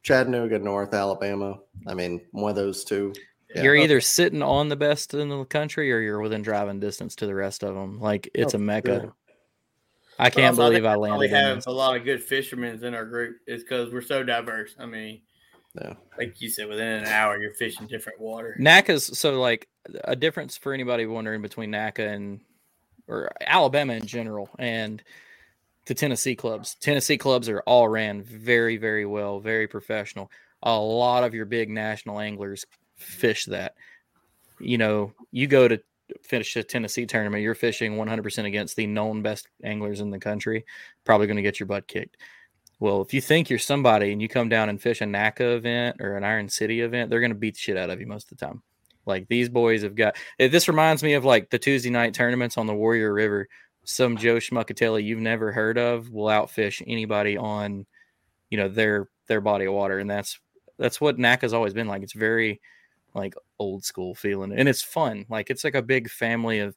Chattanooga, 0.02 0.60
North 0.60 0.94
Alabama. 0.94 1.60
I 1.88 1.94
mean, 1.94 2.22
one 2.32 2.50
of 2.50 2.56
those 2.56 2.86
two. 2.86 3.14
Yeah. 3.54 3.64
You're 3.64 3.78
oh. 3.78 3.82
either 3.82 4.02
sitting 4.02 4.42
on 4.42 4.70
the 4.70 4.76
best 4.78 5.14
in 5.14 5.28
the 5.28 5.44
country 5.44 5.92
or 5.92 6.00
you're 6.00 6.20
within 6.20 6.42
driving 6.42 6.80
distance 6.80 7.16
to 7.18 7.26
the 7.26 7.36
rest 7.36 7.64
of 7.64 7.76
them. 7.76 8.00
Like 8.00 8.30
it's 8.34 8.56
oh, 8.56 8.58
a 8.58 8.62
mecca. 8.62 9.14
Yeah. 10.20 10.26
I 10.26 10.30
can't 10.30 10.58
well, 10.58 10.70
believe 10.70 10.86
I, 10.86 10.94
I 10.94 10.96
landed. 10.96 11.20
We 11.20 11.30
have 11.30 11.66
a 11.68 11.72
lot 11.72 11.96
of 11.96 12.04
good 12.04 12.24
fishermen 12.24 12.84
in 12.84 12.94
our 12.94 13.06
group. 13.06 13.38
It's 13.48 13.64
because 13.64 13.92
we're 13.92 14.02
so 14.02 14.24
diverse. 14.24 14.76
I 14.80 14.86
mean, 14.86 15.22
yeah. 15.76 15.94
like 16.18 16.40
you 16.42 16.50
said, 16.50 16.68
within 16.68 16.88
an 16.88 17.06
hour 17.06 17.42
you're 17.42 17.54
fishing 17.54 17.88
different 17.88 18.20
water. 18.20 18.56
NAKA's 18.60 19.18
so 19.18 19.40
like 19.40 19.68
a 20.04 20.16
difference 20.16 20.58
for 20.58 20.74
anybody 20.74 21.06
wondering 21.06 21.42
between 21.42 21.72
NAKA 21.72 22.08
and 22.08 22.42
or 23.08 23.32
Alabama 23.42 23.94
in 23.94 24.06
general 24.06 24.50
and 24.60 25.04
the 25.86 25.94
Tennessee 25.94 26.36
clubs. 26.36 26.76
Tennessee 26.76 27.18
clubs 27.18 27.50
are 27.50 27.62
all 27.62 27.88
ran 27.88 28.24
very, 28.24 28.78
very 28.78 29.06
well, 29.06 29.40
very 29.40 29.68
professional. 29.68 30.32
A 30.64 30.78
lot 30.78 31.24
of 31.24 31.34
your 31.34 31.46
big 31.46 31.70
national 31.70 32.20
anglers 32.20 32.66
fish 32.96 33.46
that. 33.46 33.76
You 34.60 34.78
know, 34.78 35.14
you 35.32 35.48
go 35.48 35.68
to 35.68 35.82
finish 36.24 36.56
a 36.56 36.64
Tennessee 36.64 37.06
tournament, 37.06 37.44
you're 37.44 37.56
fishing 37.56 37.96
100% 37.96 38.46
against 38.46 38.76
the 38.76 38.88
known 38.88 39.22
best 39.22 39.48
anglers 39.64 40.00
in 40.00 40.10
the 40.10 40.20
country, 40.20 40.66
probably 41.04 41.28
going 41.28 41.38
to 41.38 41.44
get 41.44 41.60
your 41.60 41.68
butt 41.68 41.88
kicked. 41.88 42.18
Well, 42.80 43.02
if 43.02 43.14
you 43.14 43.22
think 43.22 43.50
you're 43.50 43.60
somebody 43.60 44.12
and 44.12 44.22
you 44.22 44.28
come 44.28 44.50
down 44.50 44.70
and 44.70 44.82
fish 44.82 45.02
a 45.02 45.06
NAKA 45.06 45.56
event 45.56 45.98
or 46.02 46.18
an 46.18 46.24
Iron 46.24 46.50
City 46.50 46.82
event, 46.82 47.10
they're 47.10 47.22
going 47.22 47.32
to 47.32 47.36
beat 47.36 47.54
the 47.54 47.60
shit 47.60 47.78
out 47.78 47.90
of 47.90 48.00
you 48.02 48.08
most 48.08 48.32
of 48.32 48.38
the 48.38 48.46
time. 48.46 48.62
Like 49.06 49.28
these 49.28 49.50
boys 49.50 49.84
have 49.84 49.96
got 49.96 50.16
eh, 50.40 50.48
this 50.48 50.68
reminds 50.68 51.04
me 51.04 51.14
of 51.14 51.26
like 51.26 51.50
the 51.50 51.60
Tuesday 51.60 51.90
night 51.90 52.14
tournaments 52.14 52.58
on 52.58 52.68
the 52.68 52.74
Warrior 52.74 53.14
River. 53.14 53.48
Some 53.86 54.18
Joe 54.18 54.36
Schmuckatelli 54.36 55.04
you've 55.04 55.20
never 55.20 55.52
heard 55.52 55.78
of 55.78 56.10
will 56.10 56.28
outfish 56.28 56.82
anybody 56.88 57.38
on, 57.38 57.86
you 58.50 58.58
know, 58.58 58.70
their 58.70 59.10
their 59.28 59.42
body 59.42 59.66
of 59.66 59.74
water, 59.74 60.00
and 60.00 60.10
that's 60.10 60.40
that's 60.78 61.02
what 61.02 61.18
NAKA's 61.18 61.54
always 61.54 61.74
been 61.74 61.88
like. 61.88 62.02
It's 62.02 62.14
very 62.14 62.62
like 63.14 63.36
old 63.60 63.84
school 63.84 64.16
feeling 64.16 64.52
and 64.52 64.68
it's 64.68 64.82
fun 64.82 65.26
like 65.30 65.50
it's 65.50 65.64
like 65.64 65.76
a 65.76 65.82
big 65.82 66.10
family 66.10 66.60
of 66.60 66.76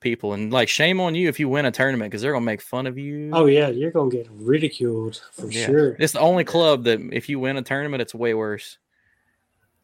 people 0.00 0.34
and 0.34 0.52
like 0.52 0.68
shame 0.68 1.00
on 1.00 1.14
you 1.14 1.28
if 1.28 1.40
you 1.40 1.48
win 1.48 1.64
a 1.64 1.70
tournament 1.70 2.10
because 2.10 2.20
they're 2.20 2.32
gonna 2.32 2.44
make 2.44 2.60
fun 2.60 2.86
of 2.86 2.98
you 2.98 3.30
oh 3.32 3.46
yeah 3.46 3.68
you're 3.68 3.90
gonna 3.90 4.10
get 4.10 4.28
ridiculed 4.30 5.20
for 5.32 5.50
yeah. 5.50 5.64
sure 5.64 5.96
it's 5.98 6.12
the 6.12 6.20
only 6.20 6.44
club 6.44 6.84
that 6.84 7.00
if 7.12 7.28
you 7.28 7.38
win 7.38 7.56
a 7.56 7.62
tournament 7.62 8.02
it's 8.02 8.14
way 8.14 8.34
worse 8.34 8.78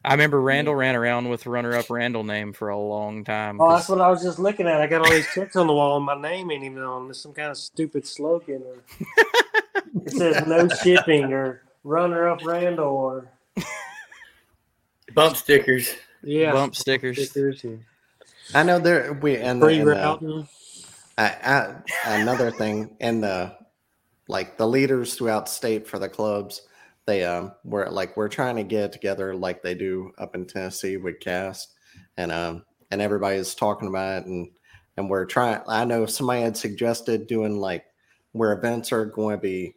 I 0.02 0.12
remember 0.12 0.40
Randall 0.40 0.74
ran 0.74 0.96
around 0.96 1.28
with 1.28 1.44
runner-up 1.44 1.90
Randall 1.90 2.24
name 2.24 2.54
for 2.54 2.70
a 2.70 2.78
long 2.78 3.22
time. 3.22 3.60
Oh, 3.60 3.70
that's 3.74 3.88
what 3.88 4.00
I 4.00 4.08
was 4.08 4.22
just 4.22 4.38
looking 4.38 4.66
at. 4.66 4.80
I 4.80 4.86
got 4.86 5.04
all 5.04 5.10
these 5.10 5.28
checks 5.34 5.56
on 5.56 5.66
the 5.66 5.74
wall, 5.74 5.98
and 5.98 6.06
my 6.06 6.18
name 6.18 6.50
ain't 6.50 6.64
even 6.64 6.78
on. 6.78 7.06
There's 7.06 7.20
some 7.20 7.34
kind 7.34 7.50
of 7.50 7.58
stupid 7.58 8.06
slogan, 8.06 8.62
or 8.62 8.76
it 10.06 10.12
says 10.12 10.46
no 10.46 10.68
shipping, 10.68 11.34
or 11.34 11.62
runner-up 11.84 12.42
Randall, 12.46 12.96
or 12.96 13.28
Bump 15.14 15.36
stickers. 15.36 15.94
Yeah. 16.22 16.52
Bump 16.52 16.76
stickers. 16.76 17.30
stickers 17.30 17.64
yeah. 17.64 17.76
I 18.54 18.62
know 18.62 18.78
there 18.78 19.12
we 19.12 19.36
and, 19.36 19.60
Free 19.60 19.80
and 19.80 19.88
uh, 19.90 20.18
I, 21.16 21.74
I, 22.04 22.16
another 22.16 22.50
thing 22.50 22.96
in 23.00 23.20
the 23.20 23.56
like 24.28 24.56
the 24.56 24.66
leaders 24.66 25.14
throughout 25.14 25.48
state 25.48 25.86
for 25.86 25.98
the 25.98 26.08
clubs, 26.08 26.62
they 27.06 27.24
um 27.24 27.52
were 27.64 27.88
like 27.90 28.16
we're 28.16 28.28
trying 28.28 28.56
to 28.56 28.64
get 28.64 28.92
together 28.92 29.34
like 29.34 29.62
they 29.62 29.74
do 29.74 30.12
up 30.18 30.34
in 30.34 30.46
Tennessee 30.46 30.96
with 30.96 31.20
cast 31.20 31.74
and 32.16 32.32
um 32.32 32.64
and 32.90 33.00
everybody's 33.00 33.54
talking 33.54 33.88
about 33.88 34.22
it 34.22 34.26
and 34.26 34.50
and 34.96 35.08
we're 35.08 35.26
trying 35.26 35.60
I 35.68 35.84
know 35.84 36.06
somebody 36.06 36.42
had 36.42 36.56
suggested 36.56 37.26
doing 37.26 37.58
like 37.58 37.84
where 38.32 38.52
events 38.52 38.92
are 38.92 39.06
going 39.06 39.36
to 39.36 39.40
be 39.40 39.74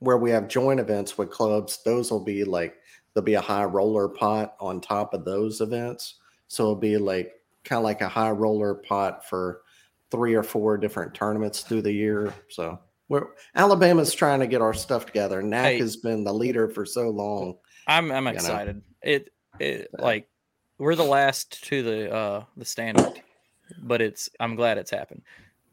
where 0.00 0.16
we 0.16 0.30
have 0.30 0.48
joint 0.48 0.80
events 0.80 1.16
with 1.16 1.30
clubs, 1.30 1.82
those 1.84 2.10
will 2.10 2.24
be 2.24 2.42
like 2.44 2.74
there'll 3.14 3.24
be 3.24 3.34
a 3.34 3.40
high 3.40 3.64
roller 3.64 4.08
pot 4.08 4.54
on 4.60 4.80
top 4.80 5.14
of 5.14 5.24
those 5.24 5.60
events. 5.60 6.16
So 6.48 6.64
it'll 6.64 6.76
be 6.76 6.96
like 6.96 7.32
kind 7.64 7.78
of 7.78 7.84
like 7.84 8.00
a 8.00 8.08
high 8.08 8.30
roller 8.30 8.74
pot 8.74 9.28
for 9.28 9.62
three 10.10 10.34
or 10.34 10.42
four 10.42 10.76
different 10.76 11.14
tournaments 11.14 11.60
through 11.60 11.82
the 11.82 11.92
year. 11.92 12.34
So 12.48 12.78
we're 13.08 13.26
Alabama's 13.54 14.14
trying 14.14 14.40
to 14.40 14.46
get 14.46 14.62
our 14.62 14.74
stuff 14.74 15.06
together. 15.06 15.42
NAC 15.42 15.64
hey, 15.72 15.78
has 15.78 15.96
been 15.96 16.24
the 16.24 16.32
leader 16.32 16.68
for 16.68 16.84
so 16.86 17.10
long. 17.10 17.56
I'm 17.86 18.10
I'm 18.10 18.26
excited. 18.26 18.76
Know? 18.76 18.82
It 19.02 19.30
it 19.58 19.88
like 19.98 20.28
we're 20.78 20.94
the 20.94 21.04
last 21.04 21.62
to 21.64 21.82
the 21.82 22.12
uh 22.12 22.44
the 22.56 22.64
standard, 22.64 23.20
but 23.82 24.00
it's 24.00 24.30
I'm 24.38 24.54
glad 24.54 24.78
it's 24.78 24.90
happened. 24.90 25.22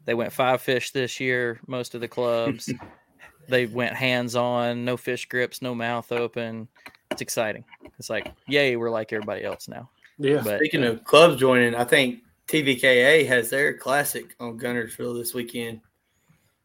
They 0.04 0.14
went 0.14 0.32
five 0.32 0.60
fish 0.62 0.90
this 0.90 1.20
year. 1.20 1.60
Most 1.66 1.94
of 1.94 2.00
the 2.00 2.08
clubs, 2.08 2.72
they 3.48 3.66
went 3.66 3.94
hands 3.94 4.34
on, 4.34 4.84
no 4.84 4.96
fish 4.96 5.26
grips, 5.26 5.62
no 5.62 5.74
mouth 5.74 6.10
open. 6.12 6.68
It's 7.18 7.22
exciting. 7.22 7.64
It's 7.98 8.08
like, 8.08 8.32
yay, 8.46 8.76
we're 8.76 8.90
like 8.90 9.12
everybody 9.12 9.42
else 9.42 9.66
now. 9.66 9.90
Yeah. 10.18 10.40
But, 10.44 10.60
Speaking 10.60 10.84
uh, 10.84 10.92
of 10.92 11.02
clubs 11.02 11.34
joining, 11.34 11.74
I 11.74 11.82
think 11.82 12.20
TVKA 12.46 13.26
has 13.26 13.50
their 13.50 13.76
classic 13.76 14.36
on 14.38 14.56
Guntersville 14.56 15.18
this 15.18 15.34
weekend. 15.34 15.80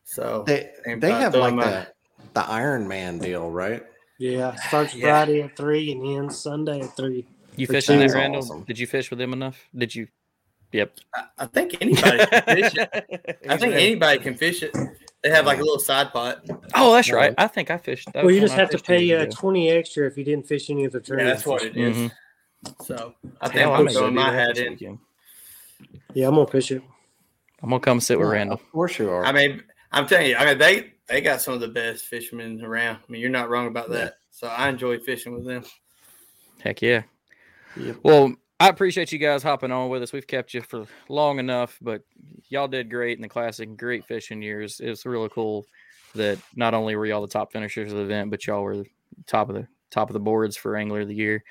So 0.03 0.43
they 0.45 0.69
they 0.85 1.09
have 1.09 1.33
like 1.33 1.55
the, 1.55 1.87
the 2.35 2.47
Iron 2.47 2.87
Man 2.87 3.17
deal, 3.17 3.49
right? 3.49 3.83
Yeah, 4.19 4.53
starts 4.67 4.93
yeah. 4.93 5.23
Friday 5.23 5.41
at 5.41 5.57
three 5.57 5.91
and 5.91 6.05
ends 6.05 6.37
Sunday 6.37 6.81
at 6.81 6.95
three. 6.95 7.25
You 7.55 7.65
fishing 7.65 7.97
that, 7.97 8.11
Randall? 8.11 8.43
Awesome. 8.43 8.61
Did 8.61 8.77
you 8.77 8.85
fish 8.85 9.09
with 9.09 9.17
them 9.17 9.33
enough? 9.33 9.67
Did 9.75 9.95
you? 9.95 10.07
Yep. 10.71 10.99
I, 11.15 11.23
I 11.39 11.45
think 11.47 11.81
anybody 11.81 12.27
can 12.27 12.43
fish 12.43 12.73
it. 12.75 13.39
I 13.49 13.57
think 13.57 13.73
anybody 13.73 14.19
can 14.19 14.35
fish 14.35 14.61
it. 14.61 14.71
They 15.23 15.29
have 15.29 15.45
like 15.45 15.59
a 15.59 15.61
little 15.61 15.79
side 15.79 16.11
pot. 16.11 16.45
Oh, 16.75 16.93
that's 16.93 17.09
right. 17.09 17.33
I 17.37 17.47
think 17.47 17.71
I 17.71 17.77
fished. 17.77 18.11
That 18.13 18.25
Well, 18.25 18.33
you 18.33 18.41
just 18.41 18.55
have 18.55 18.69
to 18.71 18.77
pay 18.77 19.13
uh, 19.13 19.25
twenty 19.27 19.69
extra 19.69 20.05
if 20.05 20.17
you 20.17 20.25
didn't 20.25 20.47
fish 20.47 20.69
any 20.69 20.83
of 20.83 20.91
the 20.91 20.99
tournaments. 20.99 21.45
Yeah, 21.45 21.51
that's 21.53 21.63
what 21.63 21.63
it 21.63 21.77
is. 21.77 21.95
Mm-hmm. 21.95 22.83
So 22.83 23.13
I 23.39 23.47
think 23.47 23.67
I'm 23.67 23.87
throwing 23.87 24.15
my 24.15 24.33
hat 24.33 24.57
in. 24.57 24.99
Yeah, 26.13 26.27
I'm 26.27 26.35
gonna 26.35 26.47
fish 26.47 26.71
it. 26.71 26.81
I'm 27.61 27.69
gonna 27.69 27.79
come 27.79 28.01
sit 28.01 28.19
with 28.19 28.27
Randall. 28.27 28.55
Of 28.55 28.71
course 28.71 28.99
you 28.99 29.09
are. 29.09 29.25
I 29.25 29.31
mean, 29.31 29.63
I'm 29.93 30.07
telling 30.07 30.27
you, 30.27 30.35
I 30.35 30.45
mean 30.45 30.57
they 30.57 30.93
they 31.07 31.21
got 31.21 31.41
some 31.41 31.53
of 31.53 31.61
the 31.61 31.69
best 31.69 32.05
fishermen 32.05 32.61
around. 32.61 32.97
I 32.97 33.11
mean, 33.11 33.21
you're 33.21 33.29
not 33.29 33.49
wrong 33.49 33.67
about 33.67 33.89
that. 33.91 34.17
So 34.29 34.47
I 34.47 34.67
enjoy 34.67 34.99
fishing 34.99 35.33
with 35.33 35.45
them. 35.45 35.63
Heck 36.59 36.81
yeah. 36.81 37.03
Yep. 37.77 37.97
Well, 38.03 38.33
I 38.63 38.69
appreciate 38.69 39.11
you 39.11 39.19
guys 39.19 39.43
hopping 39.43 39.73
on 39.73 39.89
with 39.89 40.03
us. 40.03 40.13
We've 40.13 40.25
kept 40.25 40.53
you 40.53 40.61
for 40.61 40.85
long 41.09 41.37
enough, 41.37 41.77
but 41.81 42.03
y'all 42.47 42.69
did 42.69 42.89
great 42.89 43.17
in 43.17 43.21
the 43.21 43.27
classic. 43.27 43.75
Great 43.75 44.05
fishing 44.05 44.41
years. 44.41 44.79
It's 44.79 45.05
really 45.05 45.27
cool 45.27 45.65
that 46.15 46.39
not 46.55 46.73
only 46.73 46.95
were 46.95 47.05
y'all 47.05 47.19
the 47.21 47.27
top 47.27 47.51
finishers 47.51 47.91
of 47.91 47.97
the 47.97 48.05
event, 48.05 48.31
but 48.31 48.47
y'all 48.47 48.63
were 48.63 48.85
top 49.27 49.49
of 49.49 49.55
the 49.55 49.67
top 49.91 50.09
of 50.09 50.13
the 50.13 50.21
boards 50.21 50.55
for 50.55 50.77
Angler 50.77 51.01
of 51.01 51.09
the 51.09 51.13
Year. 51.13 51.43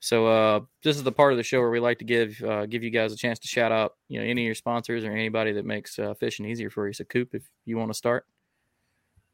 So 0.00 0.26
uh, 0.26 0.60
this 0.82 0.96
is 0.96 1.04
the 1.04 1.12
part 1.12 1.32
of 1.32 1.36
the 1.36 1.44
show 1.44 1.60
where 1.60 1.70
we 1.70 1.78
like 1.78 2.00
to 2.00 2.04
give 2.04 2.42
uh, 2.42 2.66
give 2.66 2.82
you 2.82 2.90
guys 2.90 3.12
a 3.12 3.16
chance 3.16 3.38
to 3.38 3.46
shout 3.46 3.70
out, 3.70 3.92
you 4.08 4.18
know, 4.18 4.24
any 4.24 4.42
of 4.42 4.46
your 4.46 4.56
sponsors 4.56 5.04
or 5.04 5.12
anybody 5.12 5.52
that 5.52 5.64
makes 5.64 6.00
uh, 6.00 6.14
fishing 6.14 6.46
easier 6.46 6.68
for 6.68 6.88
you. 6.88 6.92
So, 6.92 7.04
Coop, 7.04 7.32
if 7.32 7.48
you 7.64 7.78
want 7.78 7.90
to 7.90 7.96
start. 7.96 8.26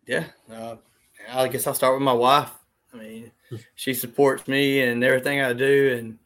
Yeah, 0.06 0.24
uh, 0.52 0.76
I 1.30 1.48
guess 1.48 1.66
I'll 1.66 1.72
start 1.72 1.94
with 1.94 2.02
my 2.02 2.12
wife. 2.12 2.50
I 2.92 2.98
mean, 2.98 3.30
she 3.74 3.94
supports 3.94 4.46
me 4.46 4.82
and 4.82 5.02
everything 5.02 5.40
I 5.40 5.54
do, 5.54 5.96
and 5.96 6.18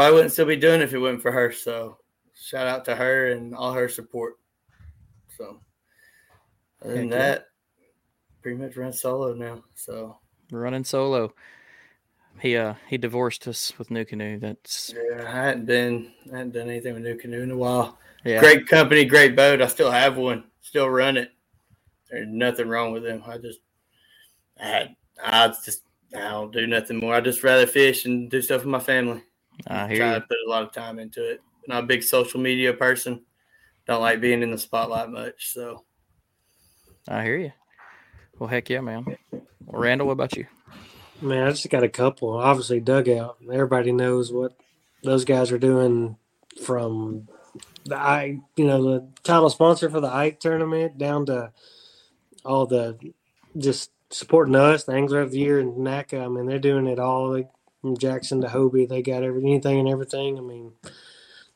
probably 0.00 0.14
wouldn't 0.14 0.32
still 0.32 0.46
be 0.46 0.56
doing 0.56 0.80
it 0.80 0.84
if 0.84 0.94
it 0.94 0.98
wasn't 0.98 1.20
for 1.20 1.30
her. 1.30 1.52
So, 1.52 1.98
shout 2.34 2.66
out 2.66 2.86
to 2.86 2.96
her 2.96 3.32
and 3.32 3.54
all 3.54 3.74
her 3.74 3.86
support. 3.86 4.38
So, 5.36 5.60
other 6.82 6.94
than 6.94 7.10
that, 7.10 7.48
pretty 8.40 8.56
much 8.56 8.76
run 8.76 8.94
solo 8.94 9.34
now. 9.34 9.62
So, 9.74 10.18
running 10.50 10.84
solo. 10.84 11.34
He 12.40 12.56
uh 12.56 12.74
he 12.88 12.96
divorced 12.96 13.46
us 13.46 13.74
with 13.78 13.90
New 13.90 14.06
Canoe. 14.06 14.38
That's 14.38 14.94
yeah. 14.96 15.26
I 15.26 15.30
hadn't 15.30 15.66
been 15.66 16.12
I 16.32 16.38
hadn't 16.38 16.52
done 16.52 16.70
anything 16.70 16.94
with 16.94 17.02
New 17.02 17.16
Canoe 17.16 17.42
in 17.42 17.50
a 17.50 17.56
while. 17.56 17.98
Yeah. 18.24 18.40
Great 18.40 18.66
company, 18.66 19.04
great 19.04 19.36
boat. 19.36 19.60
I 19.60 19.66
still 19.66 19.90
have 19.90 20.16
one. 20.16 20.44
Still 20.62 20.88
run 20.88 21.18
it. 21.18 21.30
There's 22.10 22.26
nothing 22.26 22.68
wrong 22.68 22.92
with 22.92 23.02
them. 23.02 23.22
I 23.26 23.36
just 23.36 23.60
I 24.58 24.66
had 24.66 24.96
I 25.22 25.48
just 25.48 25.82
I 26.16 26.30
don't 26.30 26.52
do 26.52 26.66
nothing 26.66 27.00
more. 27.00 27.14
I 27.14 27.20
just 27.20 27.42
rather 27.42 27.66
fish 27.66 28.06
and 28.06 28.30
do 28.30 28.40
stuff 28.40 28.62
with 28.62 28.70
my 28.70 28.80
family. 28.80 29.22
I 29.66 29.88
hear 29.88 29.98
try 29.98 30.14
you. 30.14 30.20
to 30.20 30.26
put 30.26 30.36
a 30.46 30.50
lot 30.50 30.62
of 30.62 30.72
time 30.72 30.98
into 30.98 31.28
it. 31.28 31.40
Not 31.66 31.84
a 31.84 31.86
big 31.86 32.02
social 32.02 32.40
media 32.40 32.72
person. 32.72 33.22
Don't 33.86 34.00
like 34.00 34.20
being 34.20 34.42
in 34.42 34.50
the 34.50 34.58
spotlight 34.58 35.10
much. 35.10 35.52
So 35.52 35.84
I 37.08 37.22
hear 37.22 37.36
you. 37.36 37.52
Well, 38.38 38.48
heck 38.48 38.70
yeah, 38.70 38.80
man. 38.80 39.04
Well, 39.30 39.42
Randall, 39.66 40.06
what 40.06 40.14
about 40.14 40.36
you? 40.36 40.46
Man, 41.20 41.46
I 41.46 41.50
just 41.50 41.68
got 41.68 41.82
a 41.82 41.88
couple. 41.88 42.30
Obviously, 42.30 42.80
dugout. 42.80 43.36
Everybody 43.52 43.92
knows 43.92 44.32
what 44.32 44.56
those 45.02 45.24
guys 45.24 45.52
are 45.52 45.58
doing 45.58 46.16
from 46.64 47.28
the 47.84 47.96
I, 47.96 48.38
you 48.56 48.66
know, 48.66 48.82
the 48.82 49.08
title 49.22 49.50
sponsor 49.50 49.90
for 49.90 50.00
the 50.00 50.12
Ike 50.12 50.40
tournament 50.40 50.98
down 50.98 51.26
to 51.26 51.52
all 52.44 52.66
the 52.66 52.98
just 53.56 53.90
supporting 54.10 54.54
us, 54.54 54.84
the 54.84 54.92
Angler 54.92 55.20
of 55.20 55.30
the 55.30 55.38
Year 55.38 55.60
and 55.60 55.78
NAKA. 55.78 56.20
I 56.20 56.28
mean, 56.28 56.46
they're 56.46 56.58
doing 56.58 56.86
it 56.86 56.98
all. 56.98 57.32
They, 57.32 57.46
from 57.80 57.96
Jackson 57.96 58.40
to 58.40 58.48
Hobie, 58.48 58.88
they 58.88 59.02
got 59.02 59.22
every, 59.22 59.42
anything 59.42 59.80
and 59.80 59.88
everything. 59.88 60.38
I 60.38 60.40
mean, 60.40 60.72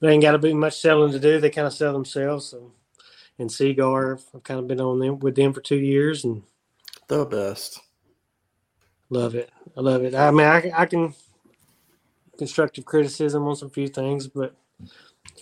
they 0.01 0.11
ain't 0.11 0.23
got 0.23 0.33
to 0.33 0.39
be 0.39 0.55
much 0.55 0.81
selling 0.81 1.13
to 1.13 1.19
do. 1.19 1.41
They 1.41 1.51
kind 1.51 1.67
of 1.67 1.73
sell 1.73 1.93
themselves. 1.93 2.47
So, 2.47 2.73
and 3.39 3.51
Seaguar, 3.51 4.19
I've 4.35 4.43
kind 4.43 4.61
of 4.61 4.67
been 4.67 4.81
on 4.81 4.99
them 4.99 5.19
with 5.19 5.37
them 5.37 5.53
for 5.53 5.61
two 5.61 5.79
years, 5.79 6.25
and 6.25 6.43
the 7.09 7.25
best. 7.25 7.81
Love 9.11 9.35
it. 9.35 9.51
I 9.77 9.81
love 9.81 10.03
it. 10.05 10.15
I 10.15 10.31
mean, 10.31 10.47
I, 10.47 10.71
I 10.75 10.87
can 10.87 11.15
constructive 12.39 12.85
criticism 12.85 13.47
on 13.47 13.57
some 13.57 13.71
few 13.71 13.89
things, 13.89 14.27
but 14.27 14.57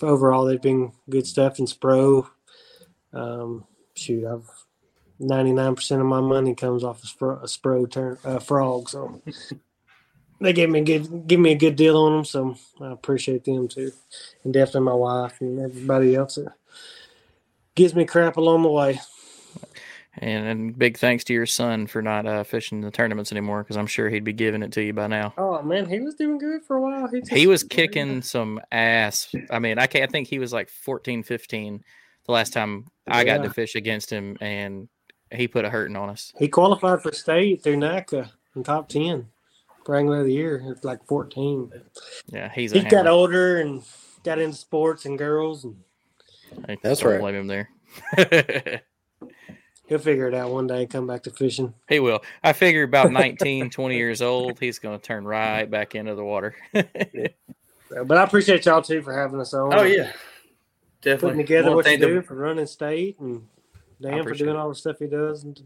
overall, 0.01 0.45
they've 0.45 0.61
been 0.61 0.93
good 1.09 1.27
stuff 1.27 1.59
in 1.59 1.67
Spro. 1.67 2.29
Um, 3.13 3.65
shoot, 3.95 4.27
I've 4.27 4.49
99% 5.21 6.01
of 6.01 6.07
my 6.07 6.21
money 6.21 6.55
comes 6.55 6.83
off 6.83 7.03
a 7.05 7.07
Spro, 7.07 7.43
a 7.43 7.47
Spro 7.47 7.91
turn, 7.91 8.19
uh, 8.25 8.41
frog. 8.41 8.89
So 8.89 9.23
they 10.43 10.53
gave 10.53 10.71
me 10.71 10.81
a 10.81 10.85
good, 10.85 11.27
give 11.27 11.41
me 11.41 11.53
a 11.53 11.57
good 11.57 11.77
deal 11.77 11.97
on 11.97 12.13
them. 12.13 12.25
So 12.25 12.57
I 12.81 12.93
appreciate 12.93 13.45
them 13.45 13.69
too. 13.69 13.93
And 14.45 14.53
definitely 14.53 14.83
my 14.83 14.95
wife 14.95 15.41
and 15.41 15.61
everybody 15.61 16.15
else 16.15 16.37
that 16.37 16.53
gives 17.75 17.95
me 17.95 18.05
crap 18.05 18.37
along 18.37 18.63
the 18.63 18.71
way. 18.71 19.01
And, 20.19 20.47
and 20.47 20.79
big 20.79 20.99
thanks 20.99 21.25
to 21.25 21.33
your 21.33 21.47
son 21.47 21.87
for 21.87 22.03
not 22.03 22.27
uh, 22.27 22.45
fishing 22.45 22.83
the 22.83 22.91
tournaments 22.91 23.33
anymore 23.33 23.63
because 23.63 23.79
I'm 23.79 23.87
sure 23.87 24.11
he'd 24.11 24.25
be 24.25 24.35
giving 24.35 24.63
it 24.63 24.73
to 24.73 24.83
you 24.83 24.93
by 24.93 25.07
now. 25.07 25.33
Oh 25.39 25.63
man, 25.63 25.89
he 25.89 26.01
was 26.01 26.17
doing 26.17 26.37
good 26.37 26.63
for 26.65 26.77
a 26.77 26.83
while. 26.83 27.09
He, 27.09 27.23
he 27.31 27.47
was 27.47 27.65
kicking 27.65 28.21
some 28.21 28.61
ass. 28.71 29.35
I 29.51 29.59
mean, 29.59 29.79
I 29.79 29.87
can't 29.87 30.05
I 30.05 30.13
think 30.13 30.29
he 30.29 30.39
was 30.39 30.53
like 30.53 30.69
14, 30.69 31.23
15 31.23 31.83
the 32.27 32.33
last 32.33 32.53
time 32.53 32.87
I 33.07 33.25
got 33.25 33.43
to 33.43 33.51
fish 33.51 33.75
against 33.75 34.11
him, 34.11 34.37
and 34.41 34.89
he 35.33 35.49
put 35.49 35.65
a 35.65 35.71
hurting 35.71 35.97
on 35.97 36.11
us. 36.11 36.33
He 36.39 36.47
qualified 36.47 37.03
for 37.03 37.13
state 37.13 37.63
through 37.63 37.79
NAKA 37.79 38.31
in 38.55 38.63
top 38.63 38.89
ten 38.89 39.29
for 39.85 39.97
Angler 39.97 40.21
of 40.21 40.27
the 40.27 40.33
Year. 40.33 40.63
It's 40.67 40.85
like 40.85 41.05
fourteen. 41.07 41.71
Yeah, 42.27 42.51
he's 42.53 42.73
he 42.73 42.83
got 42.83 43.07
older 43.07 43.61
and 43.61 43.83
got 44.25 44.39
into 44.39 44.57
sports 44.57 45.05
and 45.05 45.19
girls, 45.19 45.65
and 45.65 45.77
that's 46.83 47.03
right. 47.03 47.21
Blame 47.21 47.35
him 47.35 47.47
there. 47.47 47.71
He'll 49.93 49.99
figure 49.99 50.27
it 50.27 50.35
out 50.35 50.51
one 50.51 50.67
day 50.67 50.83
and 50.83 50.91
come 50.91 51.07
back 51.07 51.23
to 51.25 51.31
fishing. 51.31 51.75
He 51.87 52.01
will. 52.01 52.23
I 52.43 52.55
figure 52.55 52.85
about 52.85 53.13
19, 53.13 53.69
20 53.69 53.95
years 53.95 54.23
old, 54.23 54.59
he's 54.59 54.79
going 54.79 54.99
to 54.99 55.05
turn 55.05 55.25
right 55.25 55.71
back 55.71 55.95
into 55.95 56.15
the 56.15 56.25
water. 56.25 56.55
but 56.73 58.17
I 58.17 58.23
appreciate 58.23 58.65
y'all 58.65 58.81
too 58.81 59.03
for 59.03 59.13
having 59.13 59.39
us 59.39 59.53
on. 59.53 59.75
Oh, 59.75 59.83
yeah. 59.83 60.13
Definitely. 61.03 61.29
Putting 61.29 61.39
together 61.39 61.75
what 61.75 61.91
you 61.91 61.99
do 61.99 62.23
for 62.23 62.37
running 62.37 62.65
state 62.65 63.19
and 63.19 63.47
Dan 64.01 64.23
for 64.23 64.33
doing 64.33 64.57
all 64.57 64.71
the 64.71 64.75
stuff 64.75 64.99
he 64.99 65.09
does 65.09 65.45
and 65.45 65.61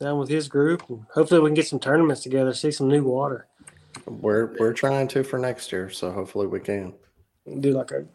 down 0.00 0.18
with 0.18 0.28
his 0.28 0.48
group. 0.48 0.82
And 0.88 1.04
hopefully 1.12 1.40
we 1.40 1.48
can 1.48 1.54
get 1.54 1.68
some 1.68 1.78
tournaments 1.78 2.22
together, 2.22 2.52
see 2.52 2.70
some 2.70 2.88
new 2.88 3.04
water. 3.04 3.46
We're 4.06 4.56
we're 4.58 4.72
trying 4.72 5.08
to 5.08 5.22
for 5.22 5.38
next 5.38 5.72
year, 5.72 5.90
so 5.90 6.10
hopefully 6.10 6.46
we 6.46 6.60
can. 6.60 6.94
Do 7.60 7.72
like 7.72 7.90
a 7.90 8.06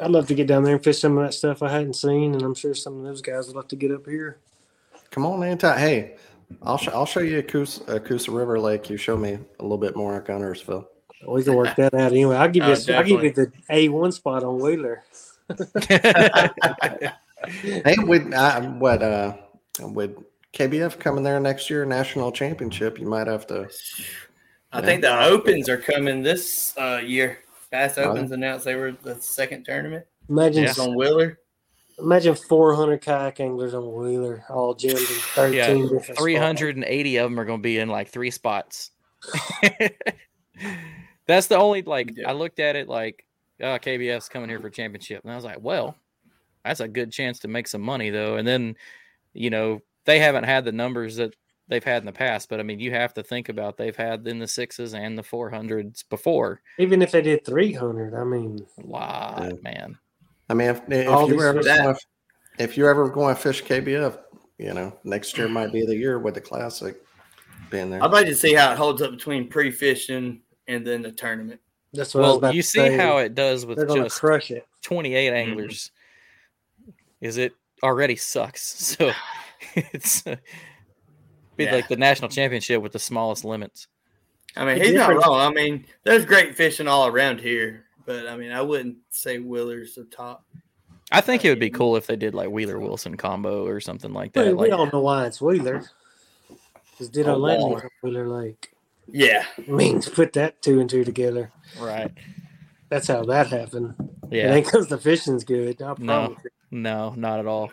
I'd 0.00 0.10
love 0.10 0.26
to 0.28 0.34
get 0.34 0.46
down 0.46 0.64
there 0.64 0.74
and 0.74 0.82
fish 0.82 1.00
some 1.00 1.18
of 1.18 1.24
that 1.24 1.34
stuff 1.34 1.62
I 1.62 1.70
hadn't 1.70 1.94
seen, 1.94 2.34
and 2.34 2.42
I'm 2.42 2.54
sure 2.54 2.74
some 2.74 2.98
of 2.98 3.04
those 3.04 3.20
guys 3.20 3.46
would 3.46 3.56
love 3.56 3.68
to 3.68 3.76
get 3.76 3.92
up 3.92 4.06
here. 4.06 4.38
Come 5.10 5.26
on, 5.26 5.44
anytime. 5.44 5.78
Hey, 5.78 6.16
I'll 6.62 6.78
sh- 6.78 6.88
I'll 6.88 7.06
show 7.06 7.20
you 7.20 7.38
a 7.38 7.42
Coosa, 7.42 7.84
a 7.86 8.00
Coosa 8.00 8.30
River 8.30 8.58
Lake. 8.58 8.88
You 8.88 8.96
show 8.96 9.16
me 9.16 9.32
a 9.32 9.62
little 9.62 9.78
bit 9.78 9.94
more 9.94 10.14
on 10.14 10.22
Guntersville. 10.22 10.86
We 11.26 11.44
can 11.44 11.54
work 11.54 11.76
that 11.76 11.94
out 11.94 12.12
anyway. 12.12 12.36
I'll 12.36 12.48
give 12.48 12.64
you. 12.64 12.72
Oh, 12.72 12.98
I'll 12.98 13.04
give 13.04 13.22
you 13.22 13.32
the 13.32 13.52
A 13.70 13.88
one 13.88 14.12
spot 14.12 14.42
on 14.42 14.58
Wheeler. 14.58 15.04
hey, 15.88 16.50
with 17.98 18.32
uh, 18.32 18.60
what 18.62 19.02
uh, 19.02 19.36
with 19.80 20.16
KBF 20.52 20.98
coming 20.98 21.24
there 21.24 21.40
next 21.40 21.70
year, 21.70 21.84
national 21.84 22.30
championship, 22.32 22.98
you 22.98 23.06
might 23.06 23.26
have 23.26 23.46
to. 23.48 23.68
I 24.72 24.80
know. 24.80 24.86
think 24.86 25.02
the 25.02 25.24
opens 25.24 25.68
are 25.68 25.78
coming 25.78 26.22
this 26.22 26.76
uh, 26.78 27.00
year. 27.04 27.38
Bass 27.70 27.96
Opens 27.96 28.32
announced 28.32 28.66
they 28.66 28.74
were 28.74 28.92
the 28.92 29.16
second 29.20 29.64
tournament. 29.64 30.04
Imagine 30.28 30.64
yeah. 30.64 30.74
on 30.78 30.94
Wheeler. 30.94 31.38
Imagine 31.98 32.34
400 32.34 33.00
kayak 33.00 33.40
anglers 33.40 33.72
on 33.72 33.90
Wheeler, 33.92 34.44
all 34.50 34.74
gemmed 34.74 34.98
in 34.98 35.06
13 35.06 35.54
yeah, 35.54 36.14
380 36.14 37.14
spots. 37.14 37.24
of 37.24 37.30
them 37.30 37.40
are 37.40 37.44
going 37.44 37.60
to 37.60 37.62
be 37.62 37.78
in 37.78 37.88
like 37.88 38.08
three 38.08 38.30
spots. 38.30 38.90
That's 41.26 41.46
the 41.46 41.56
only, 41.56 41.82
like, 41.82 42.16
yeah. 42.16 42.28
I 42.28 42.32
looked 42.32 42.60
at 42.60 42.76
it 42.76 42.88
like, 42.88 43.24
oh, 43.60 43.78
KBF's 43.78 44.28
coming 44.28 44.48
here 44.48 44.60
for 44.60 44.68
championship. 44.70 45.22
And 45.22 45.32
I 45.32 45.36
was 45.36 45.44
like, 45.44 45.60
well, 45.60 45.96
that's 46.64 46.80
a 46.80 46.88
good 46.88 47.12
chance 47.12 47.38
to 47.40 47.48
make 47.48 47.68
some 47.68 47.80
money, 47.80 48.10
though. 48.10 48.36
And 48.36 48.46
then, 48.46 48.76
you 49.32 49.50
know, 49.50 49.80
they 50.04 50.18
haven't 50.18 50.44
had 50.44 50.64
the 50.64 50.72
numbers 50.72 51.16
that 51.16 51.34
they've 51.68 51.84
had 51.84 52.02
in 52.02 52.06
the 52.06 52.12
past. 52.12 52.48
But 52.48 52.60
I 52.60 52.62
mean, 52.62 52.80
you 52.80 52.90
have 52.92 53.14
to 53.14 53.22
think 53.22 53.48
about 53.48 53.76
they've 53.76 53.96
had 53.96 54.26
in 54.26 54.38
the 54.38 54.48
sixes 54.48 54.94
and 54.94 55.16
the 55.16 55.22
four 55.22 55.50
hundreds 55.50 56.02
before. 56.04 56.60
Even 56.78 57.02
if 57.02 57.12
they 57.12 57.22
did 57.22 57.44
three 57.44 57.72
hundred, 57.72 58.14
I 58.14 58.24
mean, 58.24 58.66
a 58.82 58.86
lot, 58.86 59.42
yeah. 59.42 59.52
man. 59.62 59.98
I 60.48 60.54
mean, 60.54 60.68
if, 60.68 60.82
if 60.88 61.28
you 61.28 61.36
were 61.36 61.46
ever 61.46 61.62
going, 61.62 61.96
if 62.58 62.76
you're 62.76 62.90
ever 62.90 63.08
going 63.08 63.34
to 63.34 63.40
fish 63.40 63.62
KBF, 63.64 64.18
you 64.58 64.74
know, 64.74 64.96
next 65.04 65.38
year 65.38 65.48
might 65.48 65.72
be 65.72 65.86
the 65.86 65.96
year 65.96 66.18
with 66.18 66.34
the 66.34 66.40
classic 66.40 67.00
being 67.70 67.90
there. 67.90 68.02
I'd 68.02 68.12
like 68.12 68.26
to 68.26 68.34
see 68.34 68.54
how 68.54 68.72
it 68.72 68.78
holds 68.78 69.00
up 69.02 69.12
between 69.12 69.48
pre-fishing 69.48 70.40
and 70.68 70.86
then 70.86 71.02
the 71.02 71.12
tournament. 71.12 71.60
That's 71.92 72.14
what 72.14 72.42
well, 72.42 72.54
you 72.54 72.62
see 72.62 72.78
say. 72.78 72.96
how 72.96 73.18
it 73.18 73.34
does 73.34 73.66
with 73.66 73.78
just 73.92 74.18
crush 74.18 74.50
it. 74.50 74.66
28 74.82 75.32
anglers. 75.32 75.90
Mm-hmm. 76.80 76.90
Is 77.20 77.36
it 77.36 77.54
already 77.82 78.16
sucks? 78.16 78.96
So 78.98 79.12
it's 79.74 80.26
uh, 80.26 80.36
be 81.56 81.64
yeah. 81.64 81.74
like 81.74 81.88
the 81.88 81.96
national 81.96 82.28
championship 82.28 82.82
with 82.82 82.92
the 82.92 82.98
smallest 82.98 83.44
limits. 83.44 83.88
I 84.56 84.64
mean, 84.64 84.82
he's 84.82 84.94
not 84.94 85.14
wrong. 85.14 85.40
I 85.40 85.50
mean, 85.50 85.86
there's 86.04 86.26
great 86.26 86.54
fishing 86.54 86.88
all 86.88 87.06
around 87.06 87.40
here, 87.40 87.84
but 88.04 88.26
I 88.28 88.36
mean, 88.36 88.52
I 88.52 88.60
wouldn't 88.60 88.98
say 89.10 89.38
Wheeler's 89.38 89.94
the 89.94 90.04
top. 90.04 90.44
I 91.10 91.20
think 91.20 91.44
it 91.44 91.50
would 91.50 91.60
be 91.60 91.70
cool 91.70 91.96
if 91.96 92.06
they 92.06 92.16
did 92.16 92.34
like 92.34 92.50
Wheeler 92.50 92.78
Wilson 92.78 93.16
combo 93.16 93.66
or 93.66 93.80
something 93.80 94.12
like 94.12 94.32
that. 94.32 94.46
We, 94.46 94.52
like, 94.52 94.70
don't 94.70 94.92
know 94.92 95.00
why 95.00 95.26
it's 95.26 95.40
Wheeler. 95.40 95.84
Just 96.98 97.12
did 97.12 97.26
a 97.26 97.36
Landing 97.36 97.78
from 97.78 97.90
Wheeler 98.02 98.28
Lake. 98.28 98.70
Yeah. 99.06 99.44
Means 99.66 100.08
put 100.08 100.32
that 100.34 100.62
two 100.62 100.80
and 100.80 100.88
two 100.88 101.04
together. 101.04 101.50
Right. 101.78 102.10
That's 102.88 103.08
how 103.08 103.24
that 103.24 103.48
happened. 103.48 103.94
Yeah. 104.30 104.54
Because 104.54 104.88
the 104.88 104.98
fishing's 104.98 105.44
good. 105.44 105.80
no, 105.98 106.36
no, 106.70 107.14
not 107.16 107.40
at 107.40 107.46
all. 107.46 107.70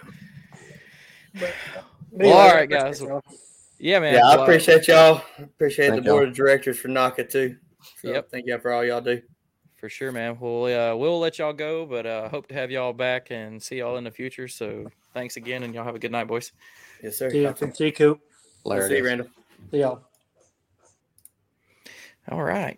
But, 1.34 1.54
well, 2.12 2.38
all 2.38 2.54
right, 2.54 2.70
guys. 2.70 3.04
Yeah, 3.78 4.00
man. 4.00 4.16
Yeah, 4.16 4.28
I 4.28 4.42
appreciate 4.42 4.88
y'all. 4.88 5.24
Appreciate 5.38 5.90
thank 5.90 6.04
the 6.04 6.10
board 6.10 6.24
y'all. 6.24 6.30
of 6.30 6.36
directors 6.36 6.80
for 6.80 6.90
knocking 6.90 7.28
too. 7.28 7.56
So 8.02 8.10
yep. 8.10 8.30
Thank 8.30 8.48
y'all 8.48 8.60
for 8.60 8.74
all 8.74 8.84
y'all 8.84 9.02
do. 9.02 9.22
For 9.78 9.88
sure, 9.88 10.12
man. 10.12 10.38
Well, 10.38 10.66
uh, 10.66 10.96
we'll 10.98 11.20
let 11.20 11.40
y'all 11.40 11.54
go, 11.54 11.86
but 11.86 12.06
uh, 12.06 12.28
hope 12.28 12.48
to 12.48 12.54
have 12.54 12.70
y'all 12.70 12.92
back 12.92 13.32
and 13.32 13.64
see 13.64 13.78
y'all 13.78 13.96
in 13.96 14.04
the 14.04 14.12
future. 14.12 14.50
So 14.50 14.88
thanks 15.14 15.38
again, 15.38 15.64
and 15.64 15.74
y'all 15.74 15.86
have 15.86 15.96
a 15.96 16.00
good 16.00 16.12
night, 16.12 16.28
boys. 16.28 16.52
Yes, 17.02 17.18
sir. 17.18 17.30
See 17.30 17.44
you, 17.44 17.56
see 17.74 17.86
you 17.86 17.92
Coop. 17.94 18.20
See 18.68 18.98
you, 18.98 19.06
Randall. 19.06 19.28
See 19.72 19.80
y'all. 19.80 20.04
All 22.30 22.44
right. 22.44 22.78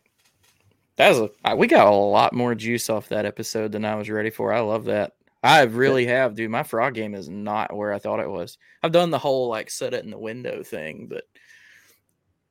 That 0.97 1.09
was 1.09 1.31
a, 1.43 1.55
we 1.55 1.65
got 1.65 1.87
a 1.87 1.89
lot 1.89 2.33
more 2.33 2.53
juice 2.53 2.87
off 2.89 3.09
that 3.09 3.25
episode 3.25 3.71
than 3.71 3.83
I 3.83 3.95
was 3.95 4.07
ready 4.07 4.29
for. 4.29 4.53
I 4.53 4.59
love 4.59 4.85
that. 4.85 5.13
I 5.43 5.61
really 5.63 6.05
have, 6.05 6.35
dude. 6.35 6.51
My 6.51 6.63
frog 6.63 6.93
game 6.93 7.15
is 7.15 7.27
not 7.27 7.75
where 7.75 7.93
I 7.93 7.99
thought 7.99 8.19
it 8.19 8.29
was. 8.29 8.57
I've 8.83 8.91
done 8.91 9.09
the 9.09 9.17
whole 9.17 9.49
like 9.49 9.71
set 9.71 9.93
it 9.93 10.03
in 10.03 10.11
the 10.11 10.17
window 10.17 10.61
thing, 10.61 11.07
but 11.09 11.23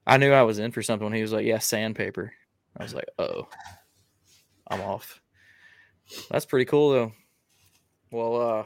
I 0.07 0.17
knew 0.17 0.33
I 0.33 0.43
was 0.43 0.59
in 0.59 0.73
for 0.73 0.83
something 0.83 1.05
when 1.05 1.15
he 1.15 1.23
was 1.23 1.33
like, 1.33 1.47
"Yeah, 1.47 1.59
sandpaper." 1.59 2.33
I 2.77 2.83
was 2.83 2.95
like, 2.95 3.09
"Oh, 3.19 3.49
I'm 4.69 4.81
off." 4.81 5.21
That's 6.31 6.47
pretty 6.47 6.65
cool 6.65 6.91
though. 6.91 7.13
Well, 8.11 8.41
uh, 8.41 8.65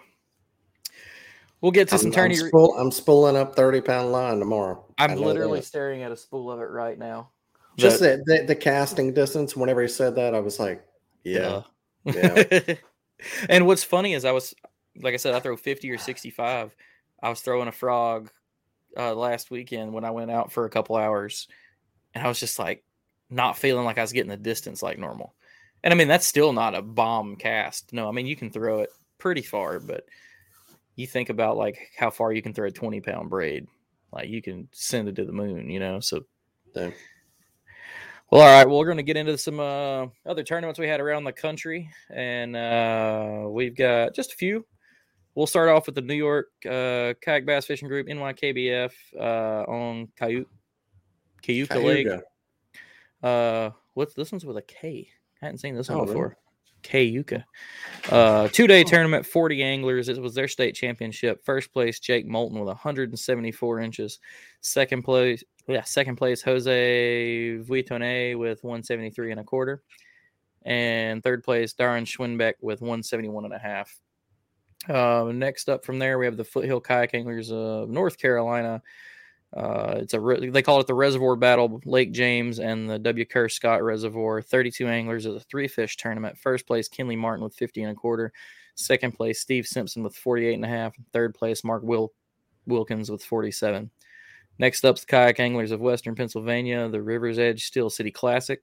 we'll 1.60 1.72
get 1.72 1.88
to 1.88 1.96
I'm, 1.96 2.00
some 2.00 2.12
tourney. 2.12 2.38
I'm, 2.38 2.48
spool, 2.48 2.74
I'm 2.78 2.90
spooling 2.90 3.36
up 3.36 3.54
thirty 3.54 3.82
pound 3.82 4.10
line 4.10 4.38
tomorrow. 4.38 4.86
I'm 4.96 5.16
literally 5.16 5.58
that. 5.58 5.66
staring 5.66 6.02
at 6.02 6.12
a 6.12 6.16
spool 6.16 6.50
of 6.50 6.60
it 6.60 6.70
right 6.70 6.98
now. 6.98 7.30
Just 7.76 8.00
the, 8.00 8.22
the, 8.24 8.44
the 8.46 8.54
casting 8.54 9.12
distance. 9.12 9.54
Whenever 9.54 9.82
he 9.82 9.88
said 9.88 10.14
that, 10.14 10.34
I 10.34 10.40
was 10.40 10.58
like, 10.58 10.82
"Yeah, 11.24 11.62
yeah." 12.04 12.44
yeah. 12.50 12.74
and 13.48 13.66
what's 13.66 13.84
funny 13.84 14.14
is 14.14 14.24
I 14.24 14.32
was, 14.32 14.54
like 15.00 15.14
I 15.14 15.18
said, 15.18 15.34
I 15.34 15.40
throw 15.40 15.56
50 15.56 15.90
or 15.90 15.98
65. 15.98 16.74
I 17.22 17.28
was 17.28 17.40
throwing 17.40 17.68
a 17.68 17.72
frog 17.72 18.30
uh, 18.96 19.14
last 19.14 19.50
weekend 19.50 19.92
when 19.92 20.04
I 20.04 20.10
went 20.10 20.30
out 20.30 20.52
for 20.52 20.64
a 20.64 20.70
couple 20.70 20.96
hours, 20.96 21.48
and 22.14 22.24
I 22.24 22.28
was 22.28 22.40
just 22.40 22.58
like 22.58 22.84
not 23.30 23.58
feeling 23.58 23.84
like 23.84 23.98
I 23.98 24.02
was 24.02 24.12
getting 24.12 24.30
the 24.30 24.36
distance 24.36 24.82
like 24.82 24.98
normal. 24.98 25.34
And 25.82 25.92
I 25.92 25.96
mean, 25.96 26.08
that's 26.08 26.26
still 26.26 26.52
not 26.52 26.74
a 26.74 26.82
bomb 26.82 27.36
cast. 27.36 27.92
No, 27.92 28.08
I 28.08 28.12
mean, 28.12 28.26
you 28.26 28.36
can 28.36 28.50
throw 28.50 28.80
it 28.80 28.90
pretty 29.18 29.42
far, 29.42 29.78
but 29.80 30.04
you 30.96 31.06
think 31.06 31.28
about 31.28 31.56
like 31.56 31.78
how 31.96 32.10
far 32.10 32.32
you 32.32 32.42
can 32.42 32.54
throw 32.54 32.68
a 32.68 32.70
20 32.70 33.00
pound 33.00 33.30
braid, 33.30 33.66
like 34.12 34.28
you 34.28 34.40
can 34.40 34.68
send 34.72 35.08
it 35.08 35.16
to 35.16 35.24
the 35.24 35.32
moon, 35.32 35.68
you 35.70 35.80
know? 35.80 36.00
So, 36.00 36.24
yeah. 36.74 36.90
Well, 38.30 38.42
all 38.42 38.48
right. 38.48 38.68
Well, 38.68 38.78
we're 38.78 38.86
going 38.86 38.96
to 38.96 39.02
get 39.02 39.16
into 39.16 39.38
some 39.38 39.60
uh, 39.60 40.06
other 40.26 40.42
tournaments 40.42 40.78
we 40.80 40.88
had 40.88 41.00
around 41.00 41.24
the 41.24 41.32
country, 41.32 41.90
and 42.10 42.56
uh, 42.56 43.44
we've 43.48 43.76
got 43.76 44.14
just 44.14 44.32
a 44.32 44.36
few. 44.36 44.66
We'll 45.34 45.46
start 45.46 45.68
off 45.68 45.86
with 45.86 45.94
the 45.94 46.00
New 46.00 46.14
York 46.14 46.48
uh, 46.64 47.14
Kayak 47.20 47.44
Bass 47.44 47.66
Fishing 47.66 47.88
Group 47.88 48.06
(NYKBF) 48.08 48.92
uh, 49.18 49.70
on 49.70 50.08
Cayuga, 50.16 50.48
Cayuga 51.42 51.78
Lake. 51.78 52.08
Uh, 53.22 53.70
what's 53.94 54.14
this 54.14 54.32
one's 54.32 54.44
with 54.44 54.56
a 54.56 54.62
K? 54.62 55.08
I 55.42 55.46
hadn't 55.46 55.58
seen 55.58 55.74
this 55.74 55.88
one 55.88 56.00
oh, 56.00 56.06
before. 56.06 56.36
Cayuga. 56.84 57.44
Uh, 58.10 58.48
two 58.48 58.68
day 58.68 58.84
tournament, 58.84 59.26
40 59.26 59.62
anglers. 59.62 60.08
It 60.08 60.20
was 60.20 60.34
their 60.34 60.46
state 60.46 60.76
championship. 60.76 61.44
First 61.44 61.72
place, 61.72 61.98
Jake 61.98 62.26
Moulton 62.26 62.60
with 62.60 62.68
174 62.68 63.80
inches. 63.80 64.20
Second 64.60 65.02
place, 65.02 65.42
yeah, 65.66 65.82
second 65.82 66.16
place, 66.16 66.42
Jose 66.42 67.58
Vuitton 67.62 68.38
with 68.38 68.62
173 68.62 69.32
and 69.32 69.40
a 69.40 69.44
quarter. 69.44 69.82
And 70.62 71.22
third 71.22 71.42
place, 71.42 71.74
Darren 71.74 72.06
Schwinbeck 72.06 72.54
with 72.60 72.80
171 72.80 73.44
and 73.44 73.54
a 73.54 73.58
half. 73.58 73.98
Uh, 74.88 75.30
next 75.32 75.68
up 75.68 75.84
from 75.84 75.98
there, 75.98 76.18
we 76.18 76.26
have 76.26 76.36
the 76.36 76.44
Foothill 76.44 76.80
Kayak 76.80 77.14
Anglers 77.14 77.50
of 77.50 77.88
North 77.88 78.18
Carolina. 78.18 78.82
Uh, 79.56 79.98
it's 79.98 80.14
a 80.14 80.20
re- 80.20 80.50
they 80.50 80.62
call 80.62 80.80
it 80.80 80.86
the 80.86 80.94
Reservoir 80.94 81.36
Battle, 81.36 81.80
Lake 81.84 82.12
James 82.12 82.58
and 82.58 82.90
the 82.90 82.98
W. 82.98 83.24
Kerr 83.24 83.48
Scott 83.48 83.82
Reservoir. 83.82 84.42
32 84.42 84.88
anglers 84.88 85.26
is 85.26 85.36
a 85.36 85.40
three 85.40 85.68
fish 85.68 85.96
tournament. 85.96 86.36
First 86.36 86.66
place, 86.66 86.88
Kinley 86.88 87.16
Martin 87.16 87.44
with 87.44 87.54
50 87.54 87.82
and 87.82 87.92
a 87.92 87.94
quarter. 87.94 88.32
Second 88.74 89.12
place, 89.12 89.40
Steve 89.40 89.66
Simpson 89.66 90.02
with 90.02 90.16
48 90.16 90.54
and 90.54 90.64
a 90.64 90.68
half. 90.68 90.94
Third 91.12 91.34
place, 91.34 91.62
Mark 91.62 91.84
Wil- 91.84 92.12
Wilkins 92.66 93.10
with 93.10 93.24
47. 93.24 93.90
Next 94.58 94.84
up, 94.84 94.98
the 94.98 95.06
Kayak 95.06 95.38
Anglers 95.38 95.70
of 95.70 95.80
Western 95.80 96.16
Pennsylvania, 96.16 96.88
the 96.88 97.02
River's 97.02 97.38
Edge 97.38 97.64
Steel 97.64 97.90
City 97.90 98.10
Classic. 98.10 98.60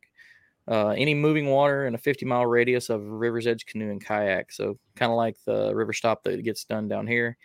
Uh, 0.67 0.89
any 0.89 1.13
moving 1.13 1.47
water 1.47 1.87
in 1.87 1.95
a 1.95 1.97
50 1.97 2.25
mile 2.25 2.45
radius 2.45 2.89
of 2.89 3.01
River's 3.03 3.47
Edge 3.47 3.65
canoe 3.65 3.91
and 3.91 4.03
kayak. 4.03 4.51
So, 4.51 4.77
kind 4.95 5.11
of 5.11 5.17
like 5.17 5.35
the 5.45 5.73
river 5.73 5.91
stop 5.91 6.23
that 6.23 6.43
gets 6.43 6.65
done 6.65 6.87
down 6.87 7.07
here. 7.07 7.37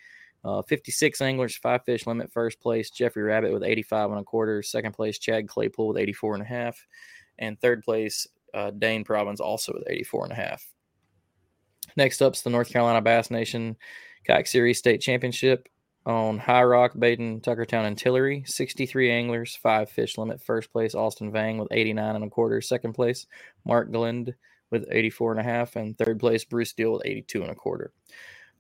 Uh, 0.47 0.63
56 0.63 1.21
anglers, 1.21 1.57
five 1.57 1.85
fish 1.85 2.07
limit. 2.07 2.31
First 2.31 2.61
place, 2.61 2.91
Jeffrey 2.91 3.25
Rabbit 3.25 3.53
with 3.53 3.65
85 3.65 4.13
and 4.13 4.21
a 4.21 4.25
quarter. 4.25 4.63
Second 4.63 4.93
place, 4.93 5.19
Chad 5.19 5.49
Claypool 5.49 5.89
with 5.89 5.99
84 5.99 6.35
and 6.35 6.43
a 6.43 6.47
half. 6.47 6.87
And 7.39 7.61
third 7.61 7.83
place, 7.83 8.29
uh, 8.55 8.71
Dane 8.71 9.03
Probbins 9.03 9.41
also 9.41 9.73
with 9.73 9.83
84 9.89 10.25
and 10.25 10.33
a 10.33 10.37
half. 10.37 10.65
Next 11.97 12.23
up 12.23 12.35
is 12.35 12.43
the 12.43 12.51
North 12.51 12.71
Carolina 12.71 13.01
Bass 13.01 13.31
Nation 13.31 13.77
Kayak 14.25 14.47
Series 14.47 14.79
State 14.79 15.01
Championship 15.01 15.69
on 16.05 16.39
High 16.39 16.63
Rock, 16.63 16.95
Badin, 16.95 17.43
Tuckertown, 17.43 17.85
and 17.85 17.99
Tillery. 17.99 18.45
63 18.47 19.11
anglers, 19.11 19.57
five 19.57 19.91
fish 19.91 20.17
limit. 20.17 20.41
First 20.41 20.73
place, 20.73 20.95
Austin 20.95 21.33
Vang 21.33 21.59
with 21.59 21.69
89 21.73 22.15
and 22.15 22.25
a 22.25 22.31
quarter. 22.31 22.61
Second 22.61 22.93
place, 22.93 23.27
Mark 23.65 23.91
Glend 23.91 24.33
with 24.71 24.87
84 24.93 25.33
and 25.33 25.41
a 25.41 25.45
half. 25.45 25.75
And 25.75 25.99
third 25.99 26.21
place, 26.21 26.45
Bruce 26.45 26.73
Deal 26.73 26.93
with 26.93 27.03
82 27.05 27.43
and 27.43 27.51
a 27.51 27.55
quarter. 27.57 27.93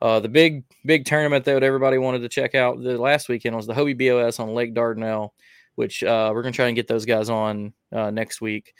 Uh, 0.00 0.20
the 0.20 0.28
big, 0.28 0.64
big 0.84 1.04
tournament 1.04 1.44
that 1.44 1.62
everybody 1.62 1.98
wanted 1.98 2.20
to 2.20 2.28
check 2.28 2.54
out 2.54 2.82
the 2.82 2.98
last 2.98 3.28
weekend 3.28 3.56
was 3.56 3.66
the 3.66 3.74
Hobie 3.74 3.96
BOS 3.96 4.38
on 4.38 4.54
Lake 4.54 4.74
Dardanelle, 4.74 5.30
which 5.74 6.04
uh, 6.04 6.30
we're 6.34 6.42
to 6.42 6.52
try 6.52 6.66
and 6.66 6.76
get 6.76 6.86
those 6.86 7.06
guys 7.06 7.30
on 7.30 7.72
uh, 7.92 8.10
next 8.10 8.40
week. 8.40 8.74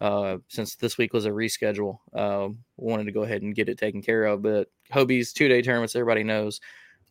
Uh, 0.00 0.38
since 0.48 0.76
this 0.76 0.96
week 0.96 1.12
was 1.12 1.26
a 1.26 1.30
reschedule, 1.30 1.98
uh, 2.14 2.48
wanted 2.78 3.04
to 3.04 3.12
go 3.12 3.22
ahead 3.22 3.42
and 3.42 3.54
get 3.54 3.68
it 3.68 3.76
taken 3.76 4.00
care 4.00 4.24
of. 4.24 4.40
But 4.40 4.68
Hobie's 4.90 5.32
two 5.32 5.48
day 5.48 5.60
tournaments, 5.60 5.94
everybody 5.94 6.24
knows. 6.24 6.60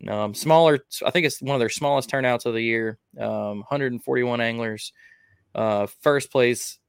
Um, 0.07 0.33
smaller, 0.33 0.79
I 1.05 1.11
think 1.11 1.25
it's 1.25 1.41
one 1.41 1.55
of 1.55 1.59
their 1.59 1.69
smallest 1.69 2.09
turnouts 2.09 2.45
of 2.45 2.53
the 2.53 2.63
year. 2.63 2.97
Um, 3.19 3.59
141 3.59 4.41
anglers. 4.41 4.93
Uh, 5.53 5.87
first 6.01 6.31
place, 6.31 6.79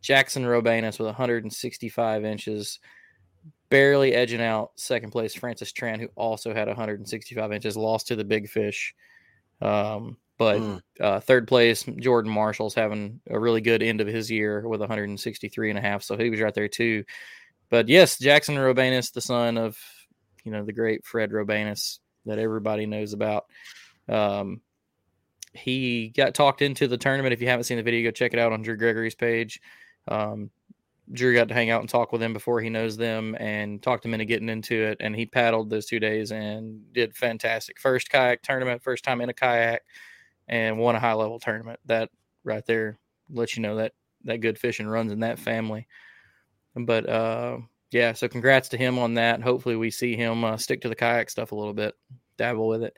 Jackson 0.00 0.44
Roumbanis 0.44 0.98
with 0.98 1.06
165 1.06 2.24
inches, 2.24 2.78
barely 3.70 4.14
edging 4.14 4.40
out 4.40 4.72
second 4.76 5.10
place 5.10 5.34
Francis 5.34 5.72
Tran, 5.72 6.00
who 6.00 6.08
also 6.14 6.54
had 6.54 6.68
165 6.68 7.52
inches, 7.52 7.76
lost 7.76 8.08
to 8.08 8.16
the 8.16 8.24
big 8.24 8.48
fish. 8.48 8.94
Um, 9.60 10.16
but 10.38 10.60
mm. 10.60 10.80
uh, 11.00 11.20
third 11.20 11.48
place, 11.48 11.82
Jordan 11.82 12.30
Marshall's 12.30 12.74
having 12.74 13.20
a 13.28 13.38
really 13.38 13.60
good 13.60 13.82
end 13.82 14.00
of 14.00 14.06
his 14.06 14.30
year 14.30 14.66
with 14.66 14.80
163 14.80 15.70
and 15.70 15.78
a 15.78 15.82
half, 15.82 16.02
so 16.02 16.16
he 16.16 16.30
was 16.30 16.40
right 16.40 16.54
there 16.54 16.68
too. 16.68 17.04
But 17.70 17.88
yes, 17.88 18.18
Jackson 18.18 18.54
Roumbanis, 18.54 19.12
the 19.12 19.20
son 19.20 19.58
of 19.58 19.76
you 20.44 20.52
know 20.52 20.64
the 20.64 20.72
great 20.72 21.04
Fred 21.04 21.32
Roumbanis, 21.32 21.98
that 22.26 22.38
everybody 22.38 22.86
knows 22.86 23.12
about. 23.12 23.46
Um, 24.08 24.60
he 25.52 26.10
got 26.10 26.34
talked 26.34 26.62
into 26.62 26.86
the 26.86 26.96
tournament. 26.96 27.32
If 27.32 27.40
you 27.40 27.48
haven't 27.48 27.64
seen 27.64 27.76
the 27.76 27.82
video, 27.82 28.08
go 28.08 28.12
check 28.12 28.32
it 28.32 28.38
out 28.38 28.52
on 28.52 28.62
Drew 28.62 28.76
Gregory's 28.76 29.16
page. 29.16 29.60
Um, 30.06 30.50
Drew 31.12 31.34
got 31.34 31.48
to 31.48 31.54
hang 31.54 31.70
out 31.70 31.80
and 31.80 31.88
talk 31.88 32.12
with 32.12 32.22
him 32.22 32.32
before 32.32 32.60
he 32.60 32.68
knows 32.68 32.96
them 32.96 33.34
and 33.38 33.82
talked 33.82 34.04
him 34.04 34.14
into 34.14 34.26
getting 34.26 34.48
into 34.48 34.74
it. 34.74 34.98
And 35.00 35.16
he 35.16 35.26
paddled 35.26 35.70
those 35.70 35.86
two 35.86 36.00
days 36.00 36.32
and 36.32 36.92
did 36.92 37.16
fantastic. 37.16 37.80
First 37.80 38.10
kayak 38.10 38.42
tournament, 38.42 38.82
first 38.82 39.04
time 39.04 39.20
in 39.20 39.28
a 39.28 39.34
kayak, 39.34 39.82
and 40.48 40.78
won 40.78 40.96
a 40.96 41.00
high 41.00 41.14
level 41.14 41.38
tournament. 41.38 41.80
That 41.86 42.10
right 42.44 42.64
there 42.66 42.98
lets 43.30 43.56
you 43.56 43.62
know 43.62 43.76
that 43.76 43.92
that 44.24 44.38
good 44.38 44.58
fishing 44.58 44.86
runs 44.86 45.12
in 45.12 45.20
that 45.20 45.38
family. 45.38 45.86
But 46.74 47.08
uh, 47.08 47.58
yeah, 47.90 48.12
so 48.12 48.28
congrats 48.28 48.68
to 48.70 48.76
him 48.76 48.98
on 48.98 49.14
that. 49.14 49.42
Hopefully, 49.42 49.76
we 49.76 49.90
see 49.90 50.16
him 50.16 50.44
uh, 50.44 50.56
stick 50.56 50.82
to 50.82 50.88
the 50.88 50.94
kayak 50.94 51.30
stuff 51.30 51.52
a 51.52 51.56
little 51.56 51.74
bit, 51.74 51.94
dabble 52.36 52.68
with 52.68 52.82
it. 52.82 52.96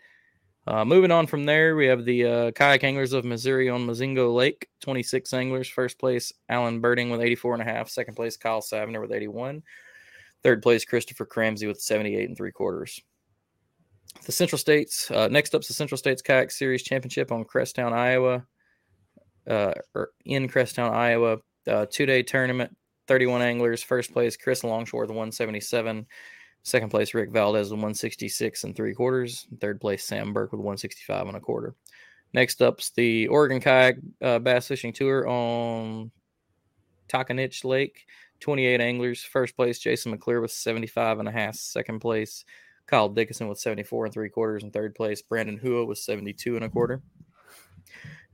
Uh, 0.67 0.85
moving 0.85 1.11
on 1.11 1.27
from 1.27 1.45
there, 1.45 1.75
we 1.75 1.87
have 1.87 2.05
the 2.05 2.25
uh, 2.25 2.51
kayak 2.53 2.85
anglers 2.85 3.13
of 3.13 3.25
Missouri 3.25 3.69
on 3.69 3.87
Mozingo 3.87 4.35
Lake. 4.35 4.69
26 4.83 5.33
anglers. 5.33 5.69
First 5.69 5.99
place, 5.99 6.33
Alan 6.49 6.81
Birding 6.81 7.11
with 7.11 7.21
84 7.21 7.55
and 7.55 7.63
a 7.63 7.73
half. 7.73 7.89
Second 7.89 8.15
place, 8.15 8.37
Kyle 8.37 8.61
Savner 8.61 9.01
with 9.01 9.13
81. 9.13 9.63
Third 10.43 10.63
place, 10.63 10.85
Christopher 10.85 11.27
Cramsey 11.27 11.67
with 11.67 11.81
78 11.81 12.29
and 12.29 12.37
three 12.37 12.53
quarters. 12.53 13.01
The 14.25 14.33
Central 14.33 14.59
States, 14.59 15.11
uh, 15.11 15.29
next 15.29 15.55
up's 15.55 15.69
the 15.69 15.75
Central 15.75 15.99
States 15.99 16.23
Kayak 16.23 16.51
Series 16.51 16.83
Championship 16.83 17.33
on 17.33 17.45
Cresttown, 17.45 17.93
Iowa. 17.93 18.45
Uh, 19.49 19.73
or 19.95 20.11
in 20.25 20.49
Cresttown, 20.49 20.93
Iowa. 20.93 21.39
Uh, 21.67 21.87
two 21.91 22.07
day 22.07 22.23
tournament, 22.23 22.77
31 23.09 23.43
anglers. 23.43 23.83
First 23.83 24.13
place, 24.13 24.37
Chris 24.37 24.63
Longshore 24.63 25.03
with 25.03 25.11
177. 25.11 26.07
Second 26.63 26.91
place, 26.91 27.15
Rick 27.15 27.31
Valdez 27.31 27.71
with 27.71 27.79
166 27.79 28.65
and 28.65 28.77
three 28.77 28.95
quarters. 28.95 29.47
Third 29.61 29.81
place, 29.81 30.05
Sam 30.05 30.33
Burke 30.33 30.53
with 30.53 30.61
165 30.61 31.29
and 31.29 31.37
a 31.37 31.41
quarter. 31.41 31.75
Next 32.33 32.63
up's 32.63 32.91
the 32.91 33.29
Oregon 33.29 33.61
Kayak 33.61 33.97
uh, 34.23 34.39
Bass 34.39 34.69
Fishing 34.69 34.93
Tour 34.93 35.27
on 35.27 36.11
Tahkenitch 37.09 37.65
Lake. 37.65 38.07
28 38.41 38.81
anglers. 38.81 39.23
First 39.23 39.57
place, 39.57 39.79
Jason 39.79 40.13
McClure 40.13 40.41
with 40.41 40.51
75 40.51 41.19
and 41.19 41.29
a 41.29 41.33
half. 41.33 41.55
Second 41.57 42.01
place, 42.01 42.45
Kyle 42.87 43.09
Dickinson 43.09 43.49
with 43.49 43.59
74 43.59 44.07
and 44.07 44.15
three 44.15 44.31
quarters. 44.31 44.63
And 44.63 44.73
third 44.73 44.95
place, 44.95 45.23
Brandon 45.23 45.59
Hua 45.59 45.85
with 45.85 45.99
72 45.99 46.57
and 46.57 46.65
a 46.65 46.69
quarter. 46.69 47.03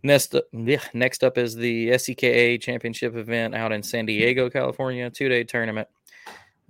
Next 0.02 0.34
up, 0.34 0.44
next 0.52 1.24
up 1.24 1.38
is 1.38 1.56
the 1.56 1.88
SEKA 1.88 2.60
Championship 2.60 3.16
event 3.16 3.54
out 3.54 3.72
in 3.72 3.82
San 3.82 4.06
Diego, 4.06 4.48
California. 4.48 5.10
Two 5.10 5.28
day 5.28 5.42
tournament 5.42 5.88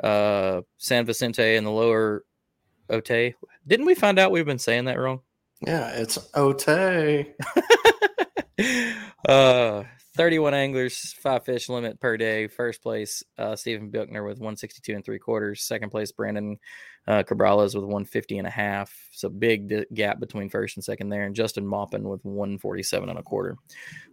uh, 0.03 0.63
San 0.79 1.07
Vicente 1.07 1.57
and 1.57 1.67
the 1.67 1.71
lower 1.71 2.25
Otay. 2.91 3.35
Didn't 3.67 3.87
we 3.87 3.95
find 3.95 4.19
out 4.19 4.31
we've 4.31 4.47
been 4.47 4.59
saying 4.59 4.87
that 4.87 4.99
wrong? 4.99 5.21
Yeah, 5.61 5.91
it's 5.91 6.19
Otay. 6.33 7.33
uh, 9.29 9.85
31 10.17 10.55
anglers, 10.55 11.15
five 11.21 11.45
fish 11.45 11.69
limit 11.69 12.01
per 12.01 12.17
day. 12.17 12.47
First 12.47 12.83
place, 12.83 13.23
uh, 13.39 13.55
Stephen 13.55 13.91
Buchner 13.91 14.25
with 14.25 14.39
162 14.39 14.95
and 14.95 15.05
three 15.05 15.19
quarters. 15.19 15.63
Second 15.63 15.91
place, 15.91 16.11
Brandon 16.11 16.59
uh, 17.07 17.23
Cabrales 17.23 17.75
with 17.75 17.85
150 17.85 18.39
and 18.39 18.47
a 18.47 18.51
half. 18.51 18.93
So 19.13 19.29
big 19.29 19.69
d- 19.69 19.85
gap 19.93 20.19
between 20.19 20.49
first 20.49 20.77
and 20.77 20.85
second 20.85 21.11
there. 21.11 21.25
And 21.25 21.35
Justin 21.35 21.67
Maupin 21.67 22.09
with 22.09 22.25
147 22.25 23.09
and 23.09 23.19
a 23.19 23.23
quarter. 23.23 23.57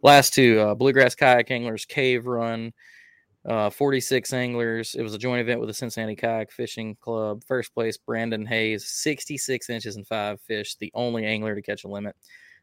Last 0.01 0.33
two, 0.33 0.59
uh, 0.59 0.75
Bluegrass 0.75 1.15
Kayak 1.15 1.51
Anglers 1.51 1.85
Cave 1.85 2.27
Run 2.27 2.73
uh, 3.45 3.69
46 3.69 4.31
anglers. 4.33 4.95
It 4.95 5.01
was 5.01 5.13
a 5.13 5.17
joint 5.17 5.41
event 5.41 5.59
with 5.59 5.69
the 5.69 5.73
Cincinnati 5.73 6.15
Kayak 6.15 6.51
Fishing 6.51 6.95
Club. 6.95 7.43
First 7.43 7.73
place, 7.73 7.97
Brandon 7.97 8.45
Hayes, 8.45 8.87
66 8.87 9.69
inches 9.69 9.95
and 9.95 10.07
five 10.07 10.39
fish, 10.41 10.75
the 10.75 10.91
only 10.93 11.25
angler 11.25 11.55
to 11.55 11.61
catch 11.61 11.83
a 11.83 11.87
limit. 11.87 12.15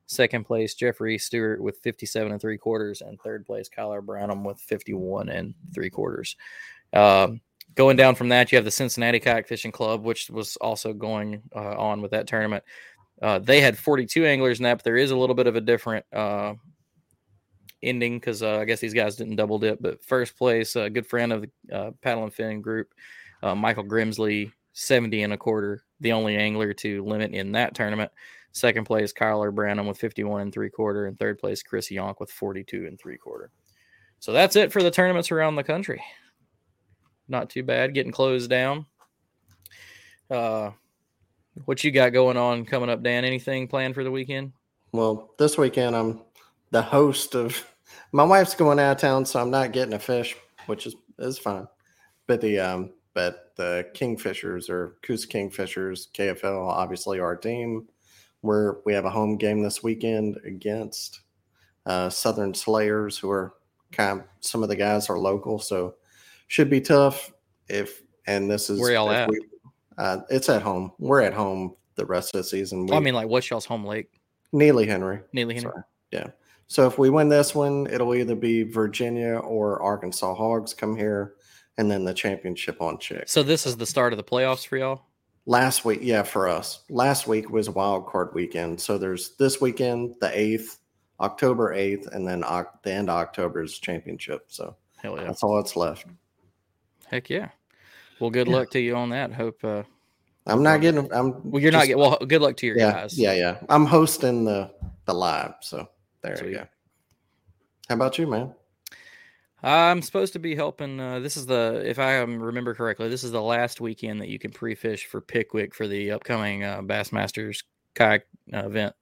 Second 0.06 0.44
place, 0.44 0.74
Jeffrey 0.74 1.18
Stewart 1.18 1.62
with 1.62 1.78
57 1.78 2.32
and 2.32 2.40
three 2.40 2.58
quarters. 2.58 3.00
And 3.00 3.20
third 3.20 3.46
place, 3.46 3.68
Kyler 3.68 4.02
Brownham 4.02 4.42
with 4.42 4.58
51 4.58 5.28
and 5.28 5.54
three 5.72 5.90
quarters. 5.90 6.36
Um, 6.92 7.40
going 7.74 7.96
down 7.96 8.14
from 8.14 8.30
that, 8.30 8.50
you 8.50 8.56
have 8.56 8.64
the 8.64 8.70
Cincinnati 8.70 9.20
Kayak 9.20 9.46
Fishing 9.46 9.70
Club, 9.70 10.02
which 10.02 10.30
was 10.30 10.56
also 10.56 10.92
going 10.92 11.42
uh, 11.54 11.76
on 11.78 12.00
with 12.00 12.10
that 12.10 12.26
tournament. 12.26 12.64
Uh, 13.22 13.38
they 13.38 13.60
had 13.60 13.78
42 13.78 14.24
anglers 14.24 14.58
in 14.58 14.64
that, 14.64 14.78
but 14.78 14.84
there 14.84 14.96
is 14.96 15.10
a 15.10 15.16
little 15.16 15.36
bit 15.36 15.46
of 15.46 15.54
a 15.54 15.60
different 15.60 16.04
uh, 16.12 16.54
ending 17.82 18.18
because 18.18 18.42
uh, 18.42 18.58
I 18.58 18.64
guess 18.64 18.80
these 18.80 18.94
guys 18.94 19.16
didn't 19.16 19.36
double 19.36 19.58
dip. 19.58 19.80
But 19.80 20.04
first 20.04 20.36
place, 20.36 20.76
a 20.76 20.90
good 20.90 21.06
friend 21.06 21.32
of 21.32 21.42
the 21.42 21.76
uh, 21.76 21.90
paddle 22.02 22.24
and 22.24 22.32
fin 22.32 22.60
group, 22.60 22.92
uh, 23.42 23.54
Michael 23.54 23.84
Grimsley, 23.84 24.52
70 24.72 25.22
and 25.22 25.32
a 25.32 25.36
quarter, 25.36 25.82
the 26.00 26.12
only 26.12 26.36
angler 26.36 26.72
to 26.74 27.04
limit 27.04 27.32
in 27.32 27.52
that 27.52 27.74
tournament. 27.74 28.10
Second 28.52 28.84
place, 28.84 29.12
Kyler 29.12 29.54
Branham 29.54 29.86
with 29.86 29.98
51 29.98 30.40
and 30.40 30.52
three 30.52 30.70
quarter, 30.70 31.06
and 31.06 31.18
third 31.18 31.38
place, 31.38 31.62
Chris 31.62 31.88
Yonk 31.88 32.18
with 32.18 32.30
42 32.30 32.86
and 32.86 32.98
three 32.98 33.16
quarter. 33.16 33.50
So 34.18 34.32
that's 34.32 34.56
it 34.56 34.72
for 34.72 34.82
the 34.82 34.90
tournaments 34.90 35.30
around 35.30 35.56
the 35.56 35.64
country. 35.64 36.02
Not 37.28 37.48
too 37.48 37.62
bad, 37.62 37.94
getting 37.94 38.12
closed 38.12 38.50
down. 38.50 38.86
Uh, 40.28 40.72
what 41.64 41.84
you 41.84 41.90
got 41.90 42.12
going 42.12 42.36
on 42.36 42.64
coming 42.64 42.90
up, 42.90 43.02
Dan? 43.02 43.24
Anything 43.24 43.68
planned 43.68 43.94
for 43.94 44.04
the 44.04 44.10
weekend? 44.10 44.52
Well, 44.92 45.30
this 45.38 45.56
weekend 45.56 45.94
I'm 45.94 46.20
the 46.70 46.82
host 46.82 47.34
of 47.34 47.64
my 48.12 48.24
wife's 48.24 48.54
going 48.54 48.78
out 48.78 48.92
of 48.92 48.98
town, 48.98 49.24
so 49.24 49.40
I'm 49.40 49.50
not 49.50 49.72
getting 49.72 49.94
a 49.94 49.98
fish, 49.98 50.36
which 50.66 50.86
is 50.86 50.96
is 51.18 51.38
fine. 51.38 51.66
But 52.26 52.40
the 52.40 52.58
um, 52.60 52.92
but 53.14 53.52
the 53.56 53.88
Kingfishers 53.94 54.68
or 54.68 54.96
Coos 55.02 55.26
Kingfishers, 55.26 56.10
KFL, 56.12 56.68
obviously 56.68 57.20
our 57.20 57.36
team. 57.36 57.88
We're 58.42 58.76
we 58.86 58.94
have 58.94 59.04
a 59.04 59.10
home 59.10 59.36
game 59.36 59.62
this 59.62 59.82
weekend 59.82 60.38
against 60.44 61.20
uh, 61.86 62.08
Southern 62.08 62.54
Slayers, 62.54 63.18
who 63.18 63.30
are 63.30 63.54
kind 63.92 64.20
of 64.20 64.26
some 64.40 64.62
of 64.62 64.68
the 64.68 64.76
guys 64.76 65.10
are 65.10 65.18
local, 65.18 65.58
so 65.58 65.96
should 66.48 66.70
be 66.70 66.80
tough. 66.80 67.32
If 67.68 68.02
and 68.26 68.50
this 68.50 68.70
is 68.70 68.80
where 68.80 68.92
y'all 68.92 69.10
at? 69.10 69.28
We, 69.28 69.40
uh, 69.98 70.20
it's 70.30 70.48
at 70.48 70.62
home. 70.62 70.92
We're 70.98 71.20
at 71.22 71.34
home 71.34 71.76
the 71.96 72.06
rest 72.06 72.34
of 72.34 72.38
the 72.38 72.44
season. 72.44 72.86
We, 72.86 72.96
I 72.96 73.00
mean, 73.00 73.14
like 73.14 73.28
what's 73.28 73.50
y'all's 73.50 73.66
home 73.66 73.84
lake? 73.84 74.08
Neely 74.52 74.86
Henry. 74.86 75.20
Neely 75.32 75.54
Henry. 75.54 75.70
Sorry. 75.70 75.82
Yeah. 76.10 76.26
So 76.70 76.86
if 76.86 76.98
we 76.98 77.10
win 77.10 77.28
this 77.28 77.52
one, 77.52 77.88
it'll 77.90 78.14
either 78.14 78.36
be 78.36 78.62
Virginia 78.62 79.38
or 79.38 79.82
Arkansas 79.82 80.36
Hogs 80.36 80.72
come 80.72 80.94
here, 80.94 81.34
and 81.76 81.90
then 81.90 82.04
the 82.04 82.14
championship 82.14 82.80
on 82.80 82.96
Chick. 82.98 83.24
So 83.26 83.42
this 83.42 83.66
is 83.66 83.76
the 83.76 83.86
start 83.86 84.12
of 84.12 84.18
the 84.18 84.22
playoffs 84.22 84.64
for 84.64 84.76
y'all. 84.76 85.02
Last 85.46 85.84
week, 85.84 85.98
yeah, 86.00 86.22
for 86.22 86.46
us. 86.46 86.84
Last 86.88 87.26
week 87.26 87.50
was 87.50 87.68
wild 87.68 88.06
card 88.06 88.28
weekend. 88.34 88.80
So 88.80 88.98
there's 88.98 89.34
this 89.34 89.60
weekend, 89.60 90.14
the 90.20 90.30
eighth, 90.32 90.78
October 91.18 91.72
eighth, 91.72 92.06
and 92.12 92.24
then 92.24 92.42
the 92.42 92.92
end 92.92 93.10
of 93.10 93.16
October 93.16 93.64
is 93.64 93.76
championship. 93.80 94.44
So 94.46 94.76
Hell 94.98 95.16
yeah. 95.16 95.24
that's 95.24 95.42
all 95.42 95.56
that's 95.56 95.74
left. 95.74 96.06
Heck 97.06 97.28
yeah. 97.30 97.48
Well, 98.20 98.30
good 98.30 98.46
yeah. 98.46 98.54
luck 98.54 98.70
to 98.70 98.80
you 98.80 98.94
on 98.94 99.10
that. 99.10 99.32
Hope. 99.32 99.64
uh 99.64 99.82
I'm 100.46 100.62
not 100.62 100.82
getting. 100.82 101.12
I'm. 101.12 101.50
Well, 101.50 101.60
you're 101.60 101.72
just, 101.72 101.80
not 101.80 101.86
getting. 101.88 102.00
Well, 102.00 102.18
good 102.28 102.40
luck 102.40 102.56
to 102.58 102.66
your 102.68 102.78
yeah, 102.78 102.92
guys. 102.92 103.18
Yeah, 103.18 103.32
yeah. 103.32 103.58
I'm 103.68 103.86
hosting 103.86 104.44
the 104.44 104.70
the 105.06 105.14
live, 105.14 105.54
so 105.62 105.88
there 106.22 106.36
Sweet. 106.36 106.50
you 106.50 106.56
go. 106.58 106.66
How 107.88 107.94
about 107.96 108.18
you, 108.18 108.26
man? 108.26 108.54
I'm 109.62 110.00
supposed 110.00 110.32
to 110.32 110.38
be 110.38 110.54
helping. 110.54 110.98
Uh, 110.98 111.20
this 111.20 111.36
is 111.36 111.44
the, 111.46 111.82
if 111.84 111.98
I 111.98 112.18
remember 112.18 112.74
correctly, 112.74 113.08
this 113.08 113.24
is 113.24 113.30
the 113.30 113.42
last 113.42 113.80
weekend 113.80 114.20
that 114.20 114.28
you 114.28 114.38
can 114.38 114.50
pre-fish 114.50 115.06
for 115.06 115.20
Pickwick 115.20 115.74
for 115.74 115.86
the 115.86 116.12
upcoming 116.12 116.64
uh, 116.64 116.80
Bassmasters 116.80 117.62
kayak 117.94 118.22
uh, 118.54 118.66
event 118.66 118.94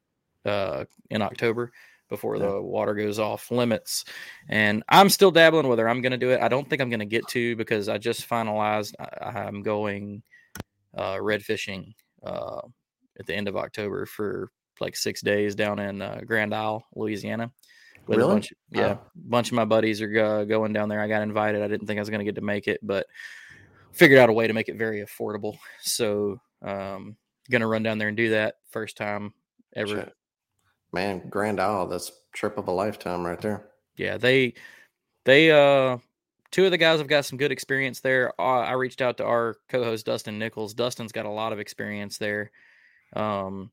uh, 0.45 0.85
in 1.11 1.23
October 1.23 1.73
before 2.09 2.39
the 2.39 2.61
water 2.61 2.95
goes 2.95 3.19
off 3.19 3.51
limits. 3.51 4.05
And 4.49 4.83
I'm 4.89 5.11
still 5.11 5.31
dabbling 5.31 5.69
whether 5.69 5.89
I'm 5.89 6.01
going 6.01 6.13
to 6.13 6.19
do 6.19 6.31
it. 6.31 6.41
I 6.41 6.49
don't 6.49 6.69
think 6.69 6.81
I'm 6.81 6.91
going 6.91 7.01
to 7.01 7.07
get 7.07 7.29
to 7.29 7.55
because 7.57 7.89
I 7.89 7.99
just 7.99 8.29
finalized. 8.29 8.95
I, 8.99 9.47
am 9.47 9.63
going 9.63 10.23
uh, 10.97 11.19
red 11.21 11.43
fishing 11.43 11.95
uh, 12.25 12.63
at 13.19 13.27
the 13.27 13.35
end 13.35 13.47
of 13.47 13.57
October 13.57 14.07
for 14.07 14.51
like 14.81 14.97
six 14.97 15.21
days 15.21 15.55
down 15.55 15.79
in 15.79 16.03
uh, 16.03 16.21
Grand 16.25 16.55
Isle, 16.55 16.87
Louisiana. 16.95 17.51
With 18.07 18.19
really? 18.19 18.31
a 18.31 18.35
bunch, 18.35 18.53
yeah, 18.71 18.93
a 18.93 18.99
bunch 19.15 19.49
of 19.49 19.55
my 19.55 19.65
buddies 19.65 20.01
are 20.01 20.19
uh, 20.19 20.45
going 20.45 20.73
down 20.73 20.89
there. 20.89 21.01
I 21.01 21.09
got 21.09 21.23
invited. 21.23 21.63
I 21.63 21.69
didn't 21.69 21.87
think 21.87 21.99
I 21.99 22.01
was 22.01 22.11
going 22.11 22.21
to 22.21 22.25
get 22.25 22.37
to 22.37 22.41
make 22.41 22.67
it, 22.67 22.81
but 22.83 23.07
figured 23.93 24.19
out 24.19 24.31
a 24.31 24.33
way 24.33 24.47
to 24.47 24.55
make 24.55 24.69
it 24.69 24.77
very 24.77 25.05
affordable. 25.05 25.59
So, 25.81 26.41
um, 26.63 27.17
going 27.51 27.61
to 27.61 27.67
run 27.67 27.83
down 27.83 27.99
there 27.99 28.09
and 28.09 28.17
do 28.17 28.31
that 28.31 28.57
first 28.71 28.97
time 28.97 29.35
ever. 29.77 29.97
Shit. 29.97 30.15
Man, 30.93 31.29
Grand 31.29 31.61
Isle, 31.61 31.87
that's 31.87 32.13
trip 32.33 32.57
of 32.57 32.69
a 32.69 32.73
lifetime 32.73 33.27
right 33.27 33.41
there. 33.41 33.67
Yeah, 33.97 34.17
they 34.17 34.55
they 35.25 35.51
uh 35.51 35.99
two 36.51 36.65
of 36.65 36.71
the 36.71 36.79
guys 36.79 36.99
have 36.99 37.09
got 37.09 37.25
some 37.25 37.39
good 37.39 37.53
experience 37.53 38.01
there. 38.01 38.33
Uh, 38.41 38.61
I 38.61 38.73
reached 38.73 39.03
out 39.03 39.19
to 39.19 39.25
our 39.25 39.57
co-host 39.69 40.07
Dustin 40.07 40.39
Nichols. 40.39 40.75
Dustin's 40.75 41.13
got 41.13 41.27
a 41.27 41.31
lot 41.31 41.53
of 41.53 41.61
experience 41.61 42.19
there. 42.19 42.51
Um, 43.15 43.71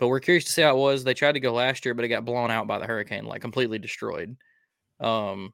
but 0.00 0.08
we're 0.08 0.18
curious 0.18 0.44
to 0.44 0.52
see 0.52 0.62
how 0.62 0.74
it 0.74 0.80
was. 0.80 1.04
They 1.04 1.12
tried 1.12 1.32
to 1.32 1.40
go 1.40 1.52
last 1.52 1.84
year, 1.84 1.92
but 1.92 2.06
it 2.06 2.08
got 2.08 2.24
blown 2.24 2.50
out 2.50 2.66
by 2.66 2.78
the 2.78 2.86
hurricane, 2.86 3.26
like 3.26 3.42
completely 3.42 3.78
destroyed. 3.78 4.34
Um, 4.98 5.52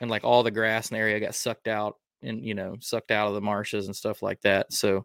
and 0.00 0.10
like 0.10 0.24
all 0.24 0.42
the 0.42 0.50
grass 0.50 0.90
in 0.90 0.94
the 0.94 1.00
area 1.00 1.20
got 1.20 1.34
sucked 1.34 1.68
out 1.68 1.98
and 2.22 2.44
you 2.44 2.54
know 2.54 2.76
sucked 2.80 3.10
out 3.10 3.28
of 3.28 3.34
the 3.34 3.40
marshes 3.40 3.86
and 3.86 3.94
stuff 3.94 4.22
like 4.22 4.40
that. 4.40 4.72
So, 4.72 5.04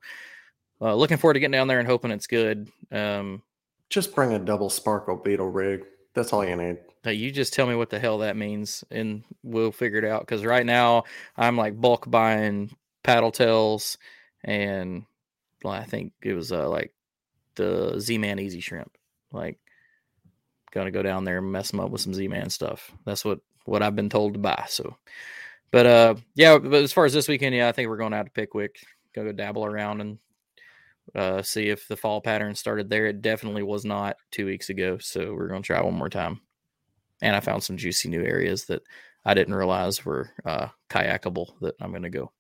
uh, 0.81 0.95
looking 0.95 1.17
forward 1.17 1.33
to 1.33 1.41
getting 1.41 1.51
down 1.51 1.67
there 1.67 1.79
and 1.79 1.87
hoping 1.87 2.11
it's 2.11 2.27
good. 2.27 2.69
Um, 2.91 3.43
just 3.89 4.15
bring 4.15 4.33
a 4.33 4.39
double 4.39 4.69
sparkle 4.69 5.17
beetle 5.17 5.49
rig. 5.49 5.83
That's 6.13 6.31
all 6.31 6.45
you 6.45 6.55
need. 6.55 6.77
you 7.05 7.31
just 7.31 7.53
tell 7.53 7.67
me 7.67 7.75
what 7.75 7.89
the 7.89 7.99
hell 7.99 8.19
that 8.19 8.37
means, 8.37 8.85
and 8.89 9.23
we'll 9.43 9.71
figure 9.71 9.99
it 9.99 10.05
out. 10.05 10.21
Because 10.21 10.45
right 10.45 10.65
now 10.65 11.03
I'm 11.35 11.57
like 11.57 11.79
bulk 11.79 12.09
buying 12.09 12.75
paddle 13.03 13.31
tails, 13.31 13.97
and 14.45 15.05
well, 15.61 15.73
I 15.73 15.83
think 15.83 16.13
it 16.23 16.33
was 16.33 16.53
uh, 16.53 16.69
like 16.69 16.93
the 17.57 17.99
Z 17.99 18.17
Man 18.17 18.39
Easy 18.39 18.61
Shrimp. 18.61 18.97
Like, 19.31 19.59
gonna 20.71 20.91
go 20.91 21.03
down 21.03 21.25
there 21.25 21.39
and 21.39 21.51
mess 21.51 21.71
them 21.71 21.79
up 21.81 21.91
with 21.91 22.01
some 22.01 22.13
Z 22.13 22.27
Man 22.29 22.49
stuff. 22.49 22.91
That's 23.05 23.25
what 23.25 23.39
what 23.65 23.83
I've 23.83 23.95
been 23.95 24.09
told 24.09 24.33
to 24.33 24.39
buy. 24.39 24.63
So, 24.69 24.95
but 25.71 25.85
uh, 25.85 26.15
yeah. 26.35 26.57
But 26.57 26.83
as 26.83 26.93
far 26.93 27.05
as 27.05 27.13
this 27.13 27.27
weekend, 27.27 27.53
yeah, 27.55 27.67
I 27.67 27.73
think 27.73 27.89
we're 27.89 27.97
going 27.97 28.13
out 28.13 28.25
to 28.25 28.31
Pickwick. 28.31 28.79
gonna 29.13 29.31
go 29.31 29.37
dabble 29.37 29.65
around 29.65 30.01
and 30.01 30.17
uh, 31.15 31.41
see 31.41 31.69
if 31.69 31.87
the 31.87 31.97
fall 31.97 32.21
pattern 32.21 32.55
started 32.55 32.89
there. 32.89 33.07
It 33.07 33.21
definitely 33.21 33.63
was 33.63 33.85
not 33.85 34.17
two 34.31 34.45
weeks 34.45 34.69
ago. 34.69 34.97
So 34.99 35.33
we're 35.33 35.47
to 35.61 35.65
try 35.67 35.81
one 35.81 35.93
more 35.93 36.09
time. 36.09 36.41
And 37.21 37.35
I 37.35 37.39
found 37.39 37.63
some 37.63 37.77
juicy 37.77 38.09
new 38.09 38.23
areas 38.23 38.65
that 38.65 38.83
I 39.25 39.33
didn't 39.33 39.55
realize 39.55 40.05
were 40.05 40.29
uh, 40.45 40.67
kayakable 40.89 41.59
that 41.61 41.75
I'm 41.81 41.91
to 42.03 42.09
go 42.09 42.31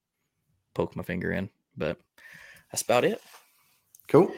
poke 0.73 0.95
my 0.95 1.03
finger 1.03 1.31
in. 1.31 1.49
But 1.75 1.97
that's 2.71 2.83
about 2.83 3.05
it. 3.05 3.21
Cool. 4.07 4.31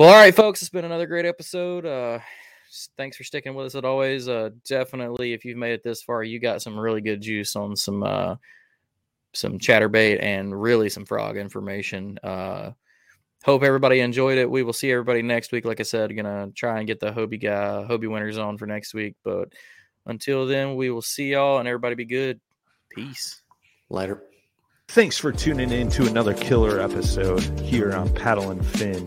Well, 0.00 0.08
all 0.08 0.14
right, 0.14 0.34
folks. 0.34 0.62
It's 0.62 0.70
been 0.70 0.86
another 0.86 1.06
great 1.06 1.26
episode. 1.26 1.84
Uh, 1.84 2.20
thanks 2.96 3.18
for 3.18 3.24
sticking 3.24 3.54
with 3.54 3.66
us 3.66 3.74
as 3.74 3.84
always. 3.84 4.30
Uh, 4.30 4.48
definitely, 4.66 5.34
if 5.34 5.44
you've 5.44 5.58
made 5.58 5.74
it 5.74 5.82
this 5.82 6.02
far, 6.02 6.22
you 6.22 6.40
got 6.40 6.62
some 6.62 6.80
really 6.80 7.02
good 7.02 7.20
juice 7.20 7.54
on 7.54 7.76
some 7.76 8.02
uh, 8.02 8.36
some 9.34 9.58
chatterbait 9.58 10.22
and 10.22 10.58
really 10.58 10.88
some 10.88 11.04
frog 11.04 11.36
information. 11.36 12.18
Uh, 12.24 12.70
hope 13.44 13.62
everybody 13.62 14.00
enjoyed 14.00 14.38
it. 14.38 14.50
We 14.50 14.62
will 14.62 14.72
see 14.72 14.90
everybody 14.90 15.20
next 15.20 15.52
week. 15.52 15.66
Like 15.66 15.80
I 15.80 15.82
said, 15.82 16.16
gonna 16.16 16.50
try 16.54 16.78
and 16.78 16.86
get 16.86 16.98
the 16.98 17.12
Hobie 17.12 17.38
guy, 17.38 17.86
Hobie 17.86 18.10
winners 18.10 18.38
on 18.38 18.56
for 18.56 18.64
next 18.64 18.94
week. 18.94 19.16
But 19.22 19.52
until 20.06 20.46
then, 20.46 20.76
we 20.76 20.88
will 20.88 21.02
see 21.02 21.32
y'all 21.32 21.58
and 21.58 21.68
everybody 21.68 21.94
be 21.94 22.06
good. 22.06 22.40
Peace. 22.88 23.42
Later. 23.90 24.22
Thanks 24.88 25.18
for 25.18 25.30
tuning 25.30 25.70
in 25.70 25.90
to 25.90 26.06
another 26.06 26.32
killer 26.32 26.80
episode 26.80 27.42
here 27.60 27.92
on 27.92 28.08
Paddle 28.14 28.50
and 28.50 28.64
Fin. 28.64 29.06